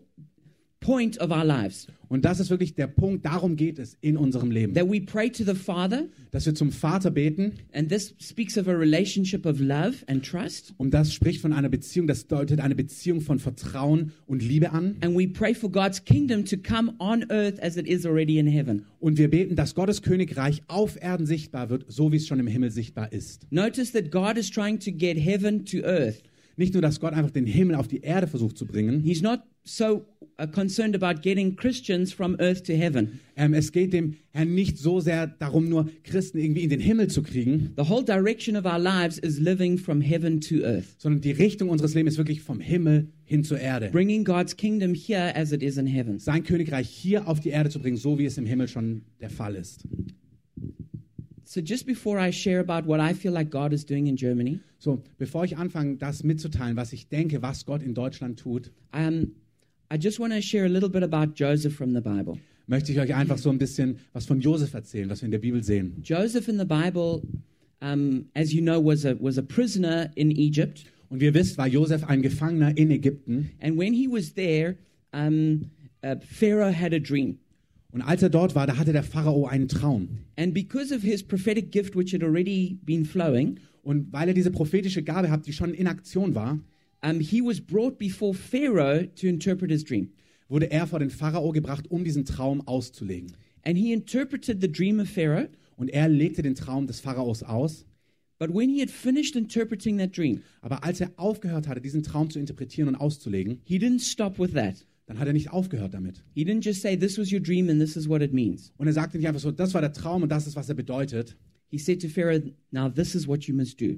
point 0.80 1.20
of 1.22 1.32
our 1.32 1.44
lives. 1.44 1.88
Und 2.08 2.26
das 2.26 2.40
ist 2.40 2.50
wirklich 2.50 2.74
der 2.74 2.88
Punkt, 2.88 3.24
darum 3.24 3.56
geht 3.56 3.78
es 3.78 3.96
in 4.02 4.18
unserem 4.18 4.50
Leben. 4.50 4.74
That 4.74 4.90
we 4.90 5.00
pray 5.00 5.30
to 5.30 5.44
the 5.44 5.54
Father, 5.54 6.06
Dass 6.32 6.46
wir 6.48 6.56
zum 6.56 6.72
Vater 6.72 7.12
beten 7.12 7.54
and 7.72 7.90
this 7.90 8.16
speaks 8.20 8.58
of 8.58 8.68
a 8.68 8.72
relationship 8.72 9.46
of 9.46 9.60
love 9.60 9.98
and 10.08 10.26
trust. 10.26 10.74
und 10.78 10.92
das 10.94 11.14
spricht 11.14 11.42
von 11.42 11.54
einer 11.54 11.70
Beziehung, 11.70 12.08
das 12.08 12.26
deutet 12.28 12.62
eine 12.62 12.74
Beziehung 12.76 13.22
von 13.22 13.38
Vertrauen 13.40 14.12
und 14.26 14.42
Liebe 14.42 14.72
an. 14.72 14.96
And 15.02 15.16
we 15.16 15.28
pray 15.28 15.54
for 15.54 15.72
God's 15.72 16.04
kingdom 16.04 16.46
to 16.46 16.58
come 16.58 16.94
on 17.00 17.30
earth 17.30 17.62
as 17.62 17.78
it 17.78 17.86
is 17.88 18.06
already 18.06 18.40
in 18.40 18.48
heaven. 18.48 18.86
Und 19.00 19.18
wir 19.20 19.30
beten, 19.30 19.56
dass 19.56 19.76
Gottes 19.76 20.02
Königreich 20.02 20.64
auf 20.68 21.02
Erden 21.02 21.28
sichtbar 21.28 21.70
wird, 21.70 21.86
so 21.90 22.12
wie 22.12 22.18
es 22.18 22.28
schon 22.28 22.40
im 22.40 22.48
Himmel 22.48 22.72
sichtbar 22.72 23.12
ist. 23.14 23.46
Notice 23.52 23.92
that 23.92 24.10
God 24.12 24.38
is 24.38 24.50
trying 24.50 24.80
to 24.80 24.92
get 24.92 25.18
heaven 25.18 25.64
to 25.66 25.78
earth. 25.84 26.24
Nicht 26.60 26.74
nur, 26.74 26.82
dass 26.82 27.00
Gott 27.00 27.14
einfach 27.14 27.32
den 27.32 27.46
Himmel 27.46 27.78
auf 27.78 27.88
die 27.88 28.02
Erde 28.02 28.28
versucht 28.28 28.58
zu 28.58 28.66
bringen. 28.66 29.00
He's 29.00 29.22
not 29.22 29.40
so 29.64 30.06
uh, 30.42 30.46
concerned 30.46 30.94
about 30.94 31.22
getting 31.22 31.56
Christians 31.56 32.12
from 32.12 32.36
earth 32.38 32.66
to 32.66 32.74
heaven. 32.74 33.22
Ähm, 33.38 33.54
es 33.54 33.72
geht 33.72 33.94
dem 33.94 34.16
Herrn 34.32 34.54
nicht 34.54 34.78
so 34.78 35.00
sehr 35.00 35.28
darum, 35.28 35.70
nur 35.70 35.90
Christen 36.04 36.38
irgendwie 36.38 36.64
in 36.64 36.70
den 36.70 36.82
Himmel 36.82 37.08
zu 37.08 37.24
kriegen, 37.24 37.72
The 37.78 37.88
whole 37.88 38.04
direction 38.04 38.58
of 38.58 38.66
our 38.66 38.78
lives 38.78 39.18
is 39.20 39.40
living 39.40 39.78
from 39.78 40.02
heaven 40.02 40.42
to 40.42 40.56
earth, 40.56 40.96
sondern 40.98 41.22
die 41.22 41.32
Richtung 41.32 41.70
unseres 41.70 41.94
Lebens 41.94 42.16
ist 42.16 42.18
wirklich 42.18 42.42
vom 42.42 42.60
Himmel 42.60 43.08
hin 43.24 43.46
zur 43.46 43.62
Erde. 43.62 43.90
bringing 43.94 44.26
God's 44.26 44.58
kingdom 44.58 44.94
here 44.94 45.34
as 45.38 45.54
it 45.54 45.64
is 45.64 45.78
in 45.78 45.88
heaven. 45.88 46.20
Sein 46.20 46.44
Königreich 46.44 46.90
hier 46.90 47.26
auf 47.30 47.40
die 47.40 47.52
Erde 47.52 47.70
zu 47.70 47.80
bringen, 47.80 47.96
so 47.96 48.20
wie 48.20 48.26
es 48.26 48.38
im 48.38 48.46
Himmel 48.46 48.68
schon 48.68 49.04
der 49.22 49.30
Fall 49.30 49.56
ist. 49.56 49.86
So, 51.52 51.62
just 51.62 51.88
before 51.88 52.20
I 52.20 52.30
share 52.30 52.60
about 52.60 52.86
what 52.86 53.00
I 53.00 53.14
feel 53.14 53.34
like 53.34 53.50
God 53.50 53.74
is 53.74 53.84
doing 53.84 54.06
in 54.06 54.16
Germany, 54.16 54.60
So, 54.78 55.02
bevor 55.18 55.46
ich 55.46 55.58
anfange, 55.58 55.98
das 55.98 56.22
mitzuteilen, 56.24 56.78
was 56.78 56.94
ich 56.94 57.08
denke, 57.08 57.42
was 57.42 57.66
Gott 57.66 57.82
in 57.82 57.96
Deutschland 57.96 58.38
tut, 58.38 58.70
um, 58.94 59.32
I 59.92 59.98
just 59.98 60.20
want 60.20 60.32
to 60.32 60.44
share 60.44 60.66
a 60.66 60.70
little 60.70 60.90
bit 60.90 61.02
about 61.02 61.34
Joseph 61.34 61.76
from 61.76 61.96
the 61.96 62.02
Bible. 62.02 62.38
möchte 62.68 62.92
ich 62.92 63.00
euch 63.00 63.16
einfach 63.16 63.40
so 63.40 63.50
ein 63.50 63.58
bisschen 63.58 63.98
was 64.14 64.28
von 64.28 64.40
Josef 64.42 64.76
erzählen, 64.76 65.10
was 65.10 65.24
wir 65.24 65.26
in 65.26 65.32
der 65.32 65.40
Bibel 65.40 65.64
sehen. 65.64 65.96
Joseph 66.04 66.48
in 66.48 66.60
the 66.60 66.66
Bible, 66.66 67.24
um, 67.82 68.26
as 68.36 68.54
you 68.54 68.62
know, 68.62 68.80
was 68.80 69.04
a, 69.04 69.16
was 69.20 69.40
a 69.40 69.42
prisoner 69.42 70.12
in 70.14 70.30
Egypt. 70.30 70.84
Und 71.10 71.20
wie 71.20 71.26
ihr 71.26 71.34
wisst, 71.34 71.58
war 71.58 71.66
Josef 71.66 72.04
ein 72.04 72.22
Gefangener 72.22 72.78
in 72.78 72.92
Ägypten. 72.92 73.50
And 73.60 73.76
when 73.76 73.94
he 73.94 74.08
was 74.08 74.36
there, 74.36 74.78
um, 75.14 75.72
uh, 76.04 76.18
Pharaoh 76.22 76.72
had 76.72 76.94
a 76.94 77.00
dream. 77.00 77.40
Und 77.92 78.02
als 78.02 78.22
er 78.22 78.30
dort 78.30 78.54
war, 78.54 78.68
da 78.68 78.78
hatte 78.78 78.94
der 78.94 79.04
Pharao 79.04 79.48
einen 79.48 79.68
Traum. 79.68 80.20
And 80.36 80.54
because 80.54 80.94
of 80.94 81.02
his 81.02 81.24
prophetic 81.24 81.72
gift, 81.72 81.96
which 81.96 82.14
had 82.14 82.24
already 82.24 82.80
been 82.84 83.04
flowing, 83.06 83.60
Und 83.82 84.12
weil 84.14 84.28
er 84.28 84.34
diese 84.34 84.52
prophetische 84.52 85.02
Gabe 85.04 85.32
hat, 85.32 85.48
die 85.48 85.54
schon 85.54 85.74
in 85.74 85.88
Aktion 85.88 86.36
war, 86.36 86.60
um, 87.04 87.20
he 87.20 87.42
was 87.42 87.62
brought 87.62 87.98
before 87.98 88.34
Pharaoh 88.34 89.06
to 89.16 89.28
interpret 89.28 89.72
his 89.72 89.84
dream. 89.84 90.10
wurde 90.50 90.70
er 90.72 90.86
vor 90.86 91.00
den 91.00 91.10
Pharao 91.10 91.52
gebracht, 91.52 91.90
um 91.90 92.04
diesen 92.04 92.26
Traum 92.26 92.62
auszulegen. 92.68 93.34
And 93.64 93.78
he 93.78 93.94
interpreted 93.94 94.62
the 94.62 94.72
dream 94.72 95.00
of 95.00 95.10
Pharaoh. 95.10 95.48
Und 95.78 95.90
er 95.90 96.10
legte 96.10 96.42
den 96.42 96.56
Traum 96.56 96.88
des 96.88 97.00
Pharaos 97.00 97.42
aus. 97.42 97.86
But 98.38 98.54
when 98.54 98.70
he 98.70 98.82
had 98.82 98.90
finished 98.90 99.36
interpreting 99.36 99.98
that 99.98 100.16
dream, 100.16 100.42
Aber 100.62 100.84
als 100.84 101.02
er 101.02 101.12
aufgehört 101.18 101.68
hatte, 101.68 101.82
diesen 101.82 102.04
Traum 102.04 102.30
zu 102.30 102.40
interpretieren 102.40 102.88
und 102.90 102.96
auszulegen, 102.96 103.62
he 103.64 103.78
didn't 103.78 104.02
stop 104.02 104.38
with 104.40 104.54
that. 104.54 104.86
Dann 105.10 105.18
hat 105.20 105.26
er 105.28 105.34
nicht 105.34 105.50
aufgehört 105.52 105.96
damit. 105.96 106.24
He 106.36 106.44
didn't 106.46 106.64
just 106.64 106.82
say, 106.84 106.96
This 106.96 107.18
was 107.18 107.32
your 107.34 107.40
dream 107.40 107.68
and 107.68 107.82
this 107.82 107.98
is 107.98 108.08
what 108.08 108.22
it 108.22 108.32
means. 108.32 108.72
Und 108.78 108.86
er 108.88 108.94
sagte 108.94 109.18
nicht 109.18 109.28
einfach 109.28 109.42
so, 109.42 109.50
das 109.52 109.74
war 109.74 109.82
der 109.82 109.92
Traum 109.92 110.22
und 110.22 110.30
das 110.30 110.46
ist, 110.46 110.56
was 110.56 110.70
er 110.70 110.76
bedeutet, 110.76 111.36
He 111.72 111.80
said 111.80 112.00
to 112.02 112.08
Pharaoh, 112.08 112.40
Now 112.72 112.90
this 112.90 113.16
is 113.16 113.28
what 113.28 113.44
you 113.46 113.56
must 113.56 113.82
do. 113.82 113.96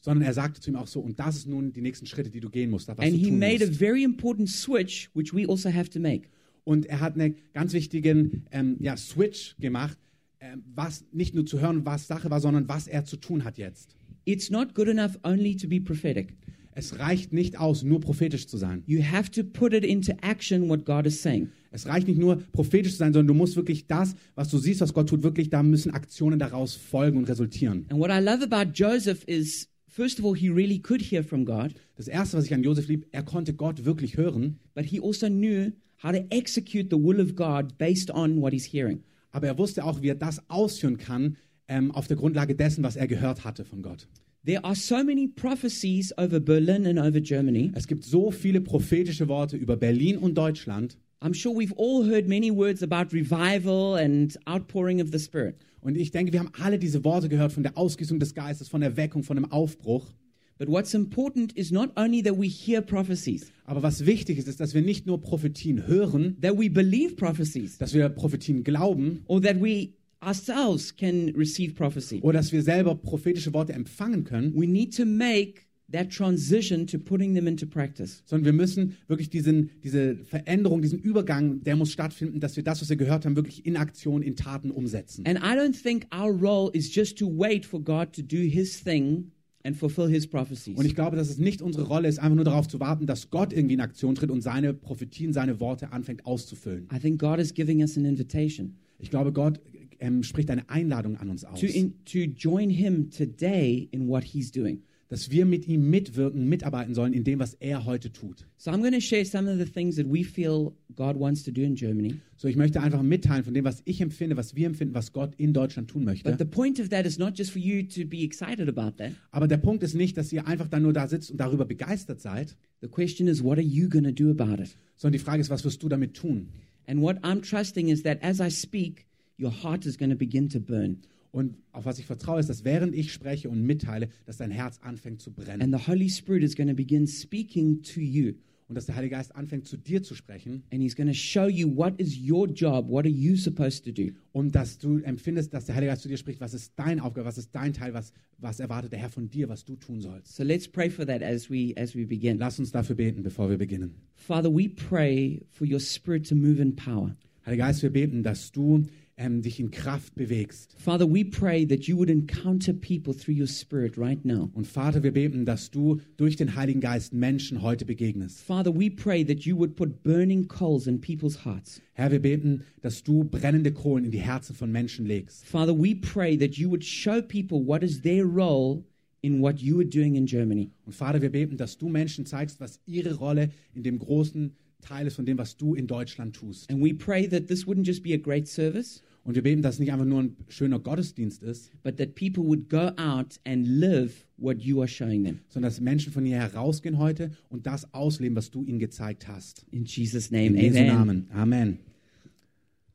sondern 0.00 0.24
er 0.24 0.32
sagte 0.32 0.60
zu 0.60 0.70
ihm 0.70 0.76
auch 0.76 0.86
so, 0.86 1.00
und 1.00 1.18
das 1.18 1.36
ist 1.36 1.46
nun 1.46 1.72
die 1.72 1.80
nächsten 1.82 2.06
Schritte, 2.06 2.30
die 2.30 2.40
du 2.40 2.48
gehen 2.48 2.70
musst, 2.70 2.88
was 2.88 2.98
And 2.98 3.12
du 3.12 3.16
he 3.18 3.28
tun 3.28 3.38
made 3.38 3.62
a 3.62 3.66
musst. 3.66 3.78
very 3.78 4.02
important 4.02 4.48
switch, 4.48 5.10
which 5.14 5.34
we 5.34 5.46
also 5.48 5.68
have 5.70 5.90
to 5.90 6.00
make. 6.00 6.28
Und 6.64 6.86
er 6.86 7.00
hat 7.00 7.14
einen 7.18 7.36
ganz 7.52 7.72
wichtigen 7.74 8.44
ähm, 8.50 8.76
ja, 8.80 8.96
Switch 8.96 9.56
gemacht, 9.58 9.98
ähm, 10.40 10.62
was 10.74 11.04
nicht 11.12 11.34
nur 11.34 11.44
zu 11.44 11.60
hören, 11.60 11.84
was 11.84 12.06
Sache 12.06 12.30
war, 12.30 12.40
sondern 12.40 12.66
was 12.68 12.86
er 12.88 13.04
zu 13.04 13.16
tun 13.18 13.44
hat 13.44 13.58
jetzt. 13.58 13.94
It's 14.24 14.50
not 14.50 14.74
good 14.74 14.88
enough 14.88 15.18
only 15.22 15.54
to 15.56 15.68
be 15.68 15.80
prophetic. 15.80 16.34
Es 16.78 16.98
reicht 16.98 17.32
nicht 17.32 17.58
aus, 17.58 17.82
nur 17.82 18.00
prophetisch 18.02 18.46
zu 18.46 18.58
sein. 18.58 18.82
You 18.86 19.02
have 19.02 19.30
to 19.30 19.42
put 19.42 19.72
it 19.72 19.82
into 19.82 20.12
action 20.20 20.68
what 20.68 20.84
God 20.84 21.06
is 21.06 21.22
saying. 21.22 21.48
Es 21.70 21.86
reicht 21.86 22.06
nicht 22.06 22.18
nur 22.20 22.36
prophetisch 22.52 22.92
zu 22.92 22.98
sein, 22.98 23.14
sondern 23.14 23.28
du 23.28 23.34
musst 23.34 23.56
wirklich 23.56 23.86
das, 23.86 24.14
was 24.34 24.48
du 24.50 24.58
siehst, 24.58 24.82
was 24.82 24.92
Gott 24.92 25.08
tut, 25.08 25.22
wirklich, 25.22 25.48
da 25.48 25.62
müssen 25.62 25.90
Aktionen 25.92 26.38
daraus 26.38 26.74
folgen 26.74 27.16
und 27.16 27.28
resultieren. 27.30 27.86
And 27.88 27.98
what 27.98 28.10
I 28.10 28.22
love 28.22 28.42
about 28.42 28.72
Joseph 28.74 29.24
is, 29.26 29.68
first 29.88 30.20
of 30.20 30.26
all, 30.26 30.36
he 30.36 30.50
really 30.50 30.78
could 30.78 31.00
hear 31.00 31.24
from 31.24 31.46
God, 31.46 31.74
Das 31.96 32.08
Erste, 32.08 32.36
was 32.36 32.44
ich 32.44 32.52
an 32.52 32.62
Josef 32.62 32.88
lieb, 32.88 33.06
er 33.10 33.22
konnte 33.22 33.54
Gott 33.54 33.86
wirklich 33.86 34.18
hören, 34.18 34.58
but 34.74 34.84
he 34.84 35.00
also 35.00 35.28
knew 35.28 35.72
how 36.02 36.12
to 36.12 36.26
execute 36.28 36.88
the 36.90 37.02
will 37.02 37.20
of 37.20 37.34
God 37.34 37.78
based 37.78 38.10
on 38.10 38.42
what 38.42 38.52
he's 38.52 38.66
hearing. 38.66 39.02
aber 39.32 39.46
er 39.46 39.56
wusste 39.56 39.82
auch, 39.82 40.02
wie 40.02 40.08
er 40.08 40.14
das 40.14 40.42
ausführen 40.50 40.98
kann, 40.98 41.38
ähm, 41.68 41.90
auf 41.90 42.06
der 42.06 42.18
Grundlage 42.18 42.54
dessen, 42.54 42.84
was 42.84 42.96
er 42.96 43.06
gehört 43.06 43.44
hatte 43.44 43.64
von 43.64 43.80
Gott. 43.80 44.08
There 44.46 44.64
are 44.64 44.76
so 44.76 45.02
many 45.02 45.26
prophecies 45.26 46.12
over 46.16 46.38
Berlin 46.38 46.86
and 46.86 47.00
over 47.00 47.20
Germany. 47.20 47.72
Es 47.74 47.88
gibt 47.88 48.04
so 48.04 48.30
viele 48.30 48.60
prophetische 48.60 49.26
Worte 49.26 49.56
über 49.56 49.76
Berlin 49.76 50.18
und 50.18 50.38
Deutschland. 50.38 50.96
I'm 51.20 51.34
sure 51.34 51.52
we've 51.52 51.74
all 51.76 52.04
heard 52.08 52.28
many 52.28 52.52
words 52.52 52.80
about 52.80 53.12
revival 53.12 53.96
and 53.96 54.38
outpouring 54.46 55.00
of 55.00 55.08
the 55.10 55.18
Spirit. 55.18 55.56
Und 55.80 55.96
ich 55.96 56.12
denke, 56.12 56.32
wir 56.32 56.38
haben 56.38 56.52
alle 56.62 56.78
diese 56.78 57.02
Worte 57.02 57.28
gehört 57.28 57.50
von 57.50 57.64
der 57.64 57.76
Ausgießung 57.76 58.20
des 58.20 58.34
Geistes, 58.34 58.68
von 58.68 58.82
der 58.82 58.96
Weckung, 58.96 59.24
von 59.24 59.34
dem 59.34 59.50
Aufbruch. 59.50 60.14
But 60.58 60.68
what's 60.68 60.94
important 60.94 61.52
is 61.54 61.72
not 61.72 61.90
only 61.96 62.22
that 62.22 62.38
we 62.38 62.46
hear 62.46 62.80
prophecies, 62.80 63.50
Aber 63.64 63.82
was 63.82 64.06
wichtig 64.06 64.38
ist, 64.38 64.46
ist, 64.46 64.60
dass 64.60 64.74
wir 64.74 64.82
nicht 64.82 65.06
nur 65.06 65.20
Prophetien 65.20 65.88
hören, 65.88 66.36
that 66.40 66.56
we 66.56 66.70
believe 66.70 67.16
prophecies, 67.16 67.78
dass 67.78 67.94
wir 67.94 68.08
Prophetien 68.10 68.62
glauben 68.62 69.22
or 69.26 69.42
that 69.42 69.60
we 69.60 69.94
ourselves 70.22 70.94
can 70.96 71.30
receive 71.36 71.74
prophecy. 71.74 72.20
oder 72.22 72.38
dass 72.38 72.52
wir 72.52 72.62
selber 72.62 72.94
prophetische 72.94 73.52
Worte 73.52 73.72
empfangen 73.72 74.24
können, 74.24 74.52
We 74.54 74.66
need 74.66 74.96
to 74.96 75.04
make 75.04 75.62
that 75.92 76.10
transition 76.10 76.86
to 76.88 76.98
putting 76.98 77.34
them 77.34 77.46
into 77.46 77.66
practice. 77.66 78.22
sondern 78.26 78.44
wir 78.46 78.52
müssen 78.52 78.96
wirklich 79.06 79.30
diesen, 79.30 79.70
diese 79.84 80.16
Veränderung, 80.16 80.82
diesen 80.82 80.98
Übergang, 80.98 81.62
der 81.62 81.76
muss 81.76 81.92
stattfinden, 81.92 82.40
dass 82.40 82.56
wir 82.56 82.64
das, 82.64 82.80
was 82.80 82.88
wir 82.88 82.96
gehört 82.96 83.24
haben, 83.24 83.36
wirklich 83.36 83.64
in 83.66 83.76
Aktion, 83.76 84.22
in 84.22 84.34
Taten 84.34 84.70
umsetzen. 84.72 85.24
And 85.26 85.38
I 85.38 85.56
don't 85.56 85.80
think 85.80 86.06
our 86.12 86.32
role 86.32 86.70
is 86.72 86.92
just 86.92 87.18
to 87.18 87.26
wait 87.26 87.64
for 87.64 87.80
God 87.80 88.12
to 88.14 88.22
do 88.22 88.38
his 88.38 88.82
thing 88.82 89.30
and 89.62 89.76
fulfill 89.76 90.08
his 90.08 90.26
prophecies. 90.26 90.76
Und 90.76 90.86
ich 90.86 90.94
glaube, 90.96 91.16
dass 91.16 91.28
es 91.30 91.38
nicht 91.38 91.62
unsere 91.62 91.86
Rolle 91.86 92.08
ist, 92.08 92.18
einfach 92.18 92.36
nur 92.36 92.44
darauf 92.44 92.66
zu 92.66 92.80
warten, 92.80 93.06
dass 93.06 93.30
Gott 93.30 93.52
irgendwie 93.52 93.74
in 93.74 93.80
Aktion 93.80 94.14
tritt 94.16 94.30
und 94.30 94.40
seine 94.40 94.74
Prophetien, 94.74 95.32
seine 95.32 95.60
Worte 95.60 95.92
anfängt 95.92 96.26
auszufüllen. 96.26 96.88
I 96.92 96.98
think 96.98 97.20
God 97.20 97.38
is 97.38 97.54
giving 97.54 97.80
us 97.80 97.96
an 97.96 98.04
invitation 98.04 98.74
Ich 98.98 99.10
glaube, 99.10 99.32
Gott 99.32 99.60
ähm, 100.00 100.22
spricht 100.22 100.50
eine 100.50 100.68
Einladung 100.68 101.16
an 101.16 101.30
uns 101.30 101.44
aus, 101.44 101.60
to, 101.60 101.66
in, 101.66 101.94
to 102.04 102.18
join 102.20 102.70
him 102.70 103.10
today 103.10 103.88
in 103.92 104.08
what 104.08 104.24
he's 104.24 104.50
doing. 104.50 104.82
dass 105.08 105.30
wir 105.30 105.46
mit 105.46 105.68
ihm 105.68 105.88
mitwirken, 105.88 106.48
mitarbeiten 106.48 106.92
sollen 106.92 107.12
in 107.12 107.22
dem, 107.22 107.38
was 107.38 107.54
er 107.54 107.84
heute 107.84 108.10
tut. 108.12 108.44
So 108.56 108.72
I'm 108.72 108.80
going 108.80 108.92
to 108.92 109.00
share 109.00 109.24
some 109.24 109.48
of 109.48 109.56
the 109.56 109.64
things 109.64 109.94
that 109.96 110.06
we 110.12 110.24
feel 110.24 110.72
God 110.96 111.16
wants 111.16 111.44
to 111.44 111.52
do 111.52 111.62
in 111.62 111.76
Germany. 111.76 112.16
So, 112.36 112.48
ich 112.48 112.56
möchte 112.56 112.80
einfach 112.82 113.02
mitteilen 113.02 113.44
von 113.44 113.54
dem, 113.54 113.64
was 113.64 113.82
ich 113.84 114.00
empfinde, 114.00 114.36
was 114.36 114.56
wir 114.56 114.66
empfinden, 114.66 114.94
was 114.94 115.12
Gott 115.12 115.32
in 115.36 115.52
Deutschland 115.52 115.88
tun 115.88 116.04
But 116.04 116.24
möchte. 116.24 116.36
the 116.36 116.44
point 116.44 116.80
of 116.80 116.88
that 116.88 117.06
is 117.06 117.18
not 117.18 117.38
just 117.38 117.52
for 117.52 117.60
you 117.60 117.84
to 117.84 118.04
be 118.04 118.24
excited 118.24 118.68
about 118.68 118.96
that. 118.96 119.12
Aber 119.30 119.46
der 119.46 119.58
Punkt 119.58 119.84
ist 119.84 119.94
nicht, 119.94 120.16
dass 120.16 120.32
ihr 120.32 120.44
einfach 120.48 120.66
dann 120.66 120.82
nur 120.82 120.92
da 120.92 121.06
sitzt 121.06 121.30
und 121.30 121.38
darüber 121.38 121.64
begeistert 121.66 122.20
seid, 122.20 122.56
The 122.80 122.88
question 122.88 123.28
is, 123.28 123.44
what 123.44 123.58
are 123.58 123.66
you 123.66 123.88
going 123.88 124.04
to 124.04 124.12
do 124.12 124.30
about 124.30 124.60
it? 124.60 124.76
sondern 124.96 125.12
die 125.12 125.24
Frage 125.24 125.40
ist, 125.40 125.50
was 125.50 125.64
wirst 125.64 125.82
du 125.84 125.88
damit 125.88 126.14
tun? 126.14 126.48
And 126.88 127.00
what 127.00 127.18
I'm 127.24 127.42
trusting 127.42 127.88
is 127.88 128.02
that 128.02 128.22
as 128.22 128.40
I 128.40 128.50
speak, 128.50 129.05
your 129.38 129.52
heart 129.62 129.86
is 129.86 129.98
going 129.98 130.10
to 130.10 130.16
begin 130.16 130.48
to 130.48 130.60
burn. 130.60 131.02
Und 131.32 131.56
auf 131.72 131.84
was 131.84 131.98
ich 131.98 132.06
vertraue, 132.06 132.40
ist, 132.40 132.48
dass 132.48 132.64
während 132.64 132.94
ich 132.94 133.12
spreche 133.12 133.50
und 133.50 133.62
mitteile, 133.62 134.08
dass 134.24 134.38
dein 134.38 134.50
Herz 134.50 134.78
anfängt 134.82 135.20
zu 135.20 135.32
brennen. 135.32 135.60
And 135.60 135.74
the 135.78 135.86
Holy 135.86 136.08
Spirit 136.08 136.42
is 136.42 136.56
going 136.56 136.68
to 136.68 136.74
begin 136.74 137.06
speaking 137.06 137.82
to 137.82 138.00
you. 138.00 138.32
Und 138.68 138.74
dass 138.74 138.86
der 138.86 138.96
Heilige 138.96 139.14
Geist 139.14 139.36
anfängt, 139.36 139.68
zu 139.68 139.76
dir 139.76 140.02
zu 140.02 140.14
sprechen. 140.14 140.64
And 140.72 140.82
He's 140.82 140.96
going 140.96 141.08
to 141.08 141.14
show 141.14 141.46
you 141.46 141.68
what 141.68 142.00
is 142.00 142.18
your 142.18 142.48
job, 142.48 142.88
what 142.88 143.04
are 143.04 143.14
you 143.14 143.36
supposed 143.36 143.84
to 143.84 143.92
do. 143.92 144.12
Und 144.32 144.54
dass 144.54 144.78
du 144.78 144.98
empfindest, 144.98 145.54
dass 145.54 145.66
der 145.66 145.76
Heilige 145.76 145.92
Geist 145.92 146.02
zu 146.02 146.08
dir 146.08 146.16
spricht, 146.16 146.40
was 146.40 146.54
ist 146.54 146.72
deine 146.76 147.04
Aufgabe, 147.04 147.26
was 147.26 147.38
ist 147.38 147.54
dein 147.54 147.72
Teil, 147.74 147.94
was, 147.94 148.12
was 148.38 148.58
erwartet 148.58 148.92
der 148.92 148.98
Herr 148.98 149.10
von 149.10 149.28
dir, 149.28 149.48
was 149.48 149.64
du 149.64 149.76
tun 149.76 150.00
sollst. 150.00 150.34
So 150.34 150.42
let's 150.42 150.66
pray 150.66 150.90
for 150.90 151.06
that 151.06 151.22
as 151.22 151.48
we 151.48 151.74
as 151.76 151.94
we 151.94 152.06
begin. 152.06 152.38
Lass 152.38 152.58
uns 152.58 152.72
dafür 152.72 152.96
beten, 152.96 153.22
bevor 153.22 153.50
wir 153.50 153.58
beginnen. 153.58 153.94
Father, 154.14 154.50
we 154.50 154.68
pray 154.68 155.44
for 155.50 155.66
your 155.70 155.80
spirit 155.80 156.26
to 156.28 156.34
move 156.34 156.60
in 156.60 156.74
power. 156.74 157.14
Heiliger 157.44 157.66
Geist, 157.66 157.82
wir 157.82 157.90
beten, 157.90 158.24
dass 158.24 158.50
du 158.50 158.82
ähm, 159.18 159.42
dich 159.42 159.58
in 159.58 159.70
Kraft 159.70 160.14
bewegst. 160.14 160.74
Father, 160.78 161.06
we 161.06 161.24
pray 161.24 161.66
that 161.66 161.84
you 161.84 161.96
would 161.96 162.10
encounter 162.10 162.72
people 162.72 163.14
through 163.14 163.34
your 163.34 163.46
spirit 163.46 163.96
right 163.96 164.22
now. 164.24 164.50
Und 164.54 164.66
Vater, 164.66 165.02
wir 165.02 165.12
beten, 165.12 165.44
dass 165.44 165.70
du 165.70 166.00
durch 166.16 166.36
den 166.36 166.54
Heiligen 166.54 166.80
Geist 166.80 167.12
Menschen 167.12 167.62
heute 167.62 167.84
begegnest. 167.84 168.40
Father, 168.40 168.74
we 168.74 168.90
pray 168.90 169.24
that 169.24 169.40
you 169.40 169.56
would 169.56 169.74
put 169.76 170.02
burning 170.02 170.46
coals 170.46 170.86
in 170.86 171.00
people's 171.00 171.44
hearts. 171.44 171.80
Herr, 171.94 172.10
wir 172.10 172.20
beten, 172.20 172.64
dass 172.82 173.02
du 173.02 173.24
brennende 173.24 173.72
Kohlen 173.72 174.04
in 174.04 174.10
die 174.10 174.20
Herzen 174.20 174.54
von 174.54 174.70
Menschen 174.70 175.06
legst. 175.06 175.46
Father, 175.46 175.74
we 175.74 175.94
pray 175.94 176.36
that 176.36 176.56
you 176.56 176.68
would 176.68 176.84
show 176.84 177.22
people 177.22 177.64
what 177.64 177.82
is 177.82 178.02
their 178.02 178.24
role 178.24 178.84
in 179.22 179.40
what 179.40 179.60
you 179.60 179.78
are 179.78 179.88
doing 179.88 180.14
in 180.14 180.26
Germany. 180.26 180.70
Und 180.84 180.94
Vater, 180.94 181.22
wir 181.22 181.30
beten, 181.30 181.56
dass 181.56 181.78
du 181.78 181.88
Menschen 181.88 182.26
zeigst, 182.26 182.60
was 182.60 182.80
ihre 182.84 183.14
Rolle 183.14 183.50
in 183.74 183.82
dem 183.82 183.98
großen 183.98 184.54
Teil 184.82 185.06
ist 185.06 185.16
von 185.16 185.26
dem, 185.26 185.38
was 185.38 185.56
du 185.56 185.74
in 185.74 185.86
Deutschland 185.86 186.36
tust. 186.36 186.70
And 186.70 186.82
we 186.82 186.94
pray 186.94 187.26
that 187.28 187.48
this 187.48 187.66
wouldn't 187.66 187.86
just 187.86 188.02
be 188.02 188.14
a 188.14 188.18
great 188.18 188.46
service, 188.46 189.02
Und 189.26 189.34
wir 189.34 189.42
beten, 189.42 189.60
dass 189.60 189.74
es 189.74 189.80
nicht 189.80 189.92
einfach 189.92 190.04
nur 190.04 190.22
ein 190.22 190.36
schöner 190.46 190.78
Gottesdienst 190.78 191.42
ist, 191.42 191.72
but 191.82 191.96
that 191.96 192.14
people 192.14 192.44
would 192.44 192.68
go 192.70 192.90
out 192.96 193.40
and 193.44 193.66
live 193.66 194.24
what 194.36 194.62
you 194.62 194.80
are 194.80 194.86
showing 194.86 195.24
them. 195.24 195.40
sondern 195.48 195.68
dass 195.70 195.80
Menschen 195.80 196.12
von 196.12 196.24
hier 196.24 196.36
herausgehen 196.36 196.96
heute 196.98 197.32
und 197.48 197.66
das 197.66 197.92
ausleben, 197.92 198.36
was 198.36 198.52
du 198.52 198.62
ihnen 198.62 198.78
gezeigt 198.78 199.26
hast. 199.26 199.66
In 199.72 199.84
Jesus' 199.84 200.28
In 200.28 200.52
name, 200.54 200.62
Jesu 200.62 200.78
amen. 200.78 200.86
Namen. 200.86 201.26
Amen. 201.34 201.78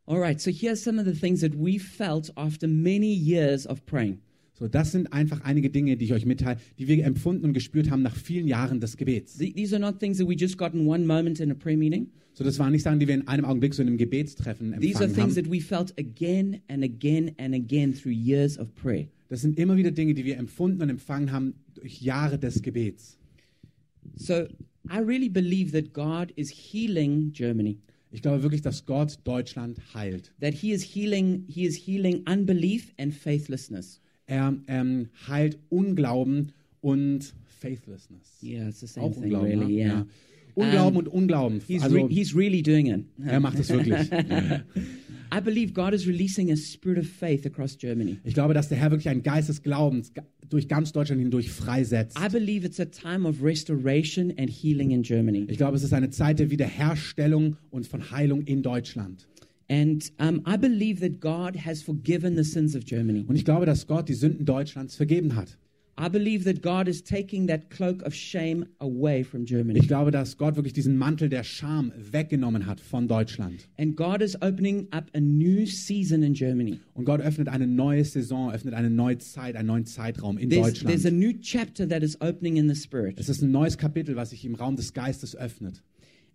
All 0.06 0.20
right, 0.20 0.40
so 0.40 0.50
here's 0.52 0.82
some 0.82 1.00
of 1.00 1.06
the 1.06 1.14
things 1.14 1.42
that 1.42 1.54
we 1.54 1.78
felt 1.78 2.32
after 2.38 2.66
many 2.66 3.14
years 3.14 3.68
of 3.68 3.86
praying. 3.86 4.20
So, 4.62 4.68
das 4.68 4.92
sind 4.92 5.12
einfach 5.12 5.42
einige 5.42 5.72
Dinge, 5.72 5.98
die 5.98 6.06
ich 6.06 6.14
euch 6.14 6.28
mitteile, 6.28 6.60
die 6.78 6.88
wir 6.88 7.04
empfunden 7.04 7.46
und 7.46 7.54
gespürt 7.54 7.90
haben 7.90 8.04
nach 8.04 8.16
vielen 8.16 8.48
Jahren 8.48 8.80
des 8.80 8.96
Gebets. 8.96 9.40
Th- 9.40 9.56
These 9.56 9.76
are 9.76 9.82
not 9.82 10.00
things 10.00 10.20
that 10.20 10.28
we 10.30 10.36
just 10.36 10.56
got 10.56 10.76
in 10.76 10.86
one 10.88 11.04
moment 11.04 11.40
in 11.40 11.50
a 11.50 11.56
prayer 11.56 11.76
meeting. 11.78 12.12
So, 12.34 12.44
das 12.44 12.60
waren 12.60 12.72
nicht 12.72 12.84
Sachen, 12.84 13.00
die 13.00 13.08
wir 13.08 13.16
in 13.16 13.28
einem 13.28 13.44
Augenblick 13.46 13.74
so 13.74 13.82
in 13.82 13.88
einem 13.88 13.98
Gebetstreffen 13.98 14.76
These 14.80 14.98
are 15.00 15.06
empfangen 15.06 15.16
things 15.34 15.36
haben. 15.38 15.44
that 15.46 15.52
we 15.52 15.60
felt 15.62 15.98
again 15.98 16.62
and 16.68 16.84
again 16.84 17.32
and 17.40 17.56
again 17.56 17.92
through 17.92 18.14
years 18.14 18.60
of 18.60 18.74
prayer. 18.76 19.08
Das 19.30 19.42
sind 19.42 19.58
immer 19.58 19.76
wieder 19.78 19.90
Dinge, 19.90 20.14
die 20.14 20.26
wir 20.26 20.38
empfunden 20.38 20.80
und 20.84 20.90
empfangen 20.90 21.32
haben 21.32 21.56
durch 21.74 22.00
Jahre 22.04 22.38
des 22.38 22.62
Gebets. 22.62 23.18
So 24.16 24.44
I 24.92 24.98
really 25.00 25.30
believe 25.30 25.72
that 25.72 25.92
God 25.94 26.32
is 26.36 26.52
healing 26.52 27.32
Germany. 27.34 27.80
Ich 28.12 28.22
glaube 28.22 28.44
wirklich, 28.44 28.62
dass 28.62 28.86
Gott 28.86 29.18
Deutschland 29.24 29.80
heilt. 29.96 30.32
That 30.40 30.54
He 30.54 30.72
is 30.72 30.84
healing, 30.84 31.46
He 31.48 31.66
is 31.66 31.76
healing 31.76 32.24
unbelief 32.30 32.94
and 33.00 33.12
faithlessness. 33.12 34.00
Er 34.28 34.56
ähm, 34.68 35.10
heilt 35.28 35.60
Unglauben 35.70 36.52
und 36.82 37.34
Faithlessness. 37.60 38.40
Yeah, 38.42 38.70
it's 38.70 38.80
the 38.80 38.88
same 38.88 39.06
Auch 39.06 39.14
thing, 39.14 39.24
Unglauben, 39.24 39.48
really. 39.50 39.66
ne? 39.66 39.72
Yeah. 39.74 39.88
ja. 39.88 40.06
Unglauben 40.54 40.98
Um, 40.98 41.06
und 41.06 41.08
Unglauben. 41.08 41.62
He's, 41.66 41.82
Also, 41.84 41.96
re- 41.98 42.10
he's 42.10 42.36
really 42.36 42.62
doing 42.62 42.88
it. 42.88 43.06
er 43.26 43.40
macht 43.40 43.58
es 43.60 43.70
wirklich. 43.70 44.10
I 45.34 45.40
believe 45.40 45.72
God 45.72 45.94
is 45.94 46.06
releasing 46.06 46.52
a 46.52 46.58
spirit 46.58 46.98
of 46.98 47.08
faith 47.08 47.46
across 47.46 47.78
Germany. 47.78 48.18
Ich 48.26 48.34
glaube, 48.34 48.54
dass 48.54 48.68
der 48.68 48.78
Herr 48.78 48.92
wirklich 48.92 49.08
einen 49.08 49.24
Geist 49.24 49.48
des 49.48 49.62
Glaubens 49.64 50.12
durch 50.50 50.68
ganz 50.68 50.92
Deutschland 50.92 51.22
hindurch 51.22 51.50
freisetzt. 51.50 52.18
I 52.20 52.28
believe 52.28 52.66
it's 52.68 52.82
a 52.82 52.86
time 52.86 53.26
of 53.26 53.42
restoration 53.42 54.34
and 54.38 54.50
healing 54.50 54.92
in 54.92 55.04
Germany. 55.04 55.46
Ich 55.48 55.56
glaube, 55.58 55.78
es 55.78 55.84
ist 55.84 55.94
eine 55.94 56.10
Zeit 56.10 56.40
der 56.40 56.50
Wiederherstellung 56.52 57.56
und 57.70 57.88
von 57.88 58.12
Heilung 58.12 58.42
in 58.42 58.62
Deutschland. 58.62 59.28
And 59.72 60.12
um, 60.20 60.42
I 60.46 60.58
believe 60.58 61.00
that 61.00 61.22
God 61.22 61.56
has 61.56 61.82
forgiven 61.82 62.36
the 62.36 62.44
sins 62.44 62.76
of 62.76 62.84
Germany. 62.84 63.24
Und 63.26 63.38
ich 63.38 63.46
glaube, 63.46 63.66
dass 63.66 63.88
Gott 63.88 64.10
die 64.10 64.14
Sünden 64.14 64.46
Deutschlands 64.46 64.98
vergeben 64.98 65.38
hat. 65.38 65.58
I 65.98 66.10
believe 66.10 66.44
that 66.44 66.62
God 66.62 66.90
is 66.90 67.02
taking 67.02 67.48
that 67.48 67.70
cloak 67.70 68.02
of 68.04 68.14
shame 68.14 68.66
away 68.80 69.24
from 69.24 69.46
Germany. 69.46 69.80
Ich 69.80 69.88
glaube, 69.88 70.12
dass 70.12 70.38
Gott 70.38 70.58
wirklich 70.58 70.74
diesen 70.74 70.98
Mantel 70.98 71.30
der 71.30 71.44
Scham 71.44 71.94
weggenommen 71.96 72.66
hat 72.66 72.82
von 72.82 73.08
Deutschland. 73.08 73.70
And 73.78 73.96
God 73.96 74.22
is 74.22 74.36
opening 74.42 74.88
up 74.92 75.10
a 75.14 75.22
new 75.22 75.66
season 75.66 76.22
in 76.22 76.34
Germany. 76.34 76.80
Und 76.94 77.06
Gott 77.06 77.22
öffnet 77.22 77.48
eine 77.48 77.68
neue 77.68 78.04
Saison, 78.04 78.52
öffnet 78.52 78.74
eine 78.74 78.90
neue 78.90 79.20
Zeit, 79.20 79.56
einen 79.56 79.68
neuen 79.68 79.86
Zeitraum 79.86 80.38
in 80.38 80.50
There's, 80.50 80.80
there's 80.80 81.06
a 81.06 81.12
Deutschland. 81.12 81.20
new 81.20 81.34
chapter 81.42 81.88
that 81.88 82.04
is 82.04 82.20
opening 82.20 82.58
in 82.58 82.68
the 82.68 82.76
Spirit. 82.76 83.18
Es 83.18 83.30
ist 83.30 83.42
ein 83.42 83.52
neues 83.52 83.78
Kapitel, 83.78 84.18
was 84.18 84.32
sich 84.32 84.44
im 84.44 84.56
Raum 84.56 84.76
des 84.76 84.94
Geistes 84.94 85.34
öffnet. 85.36 85.82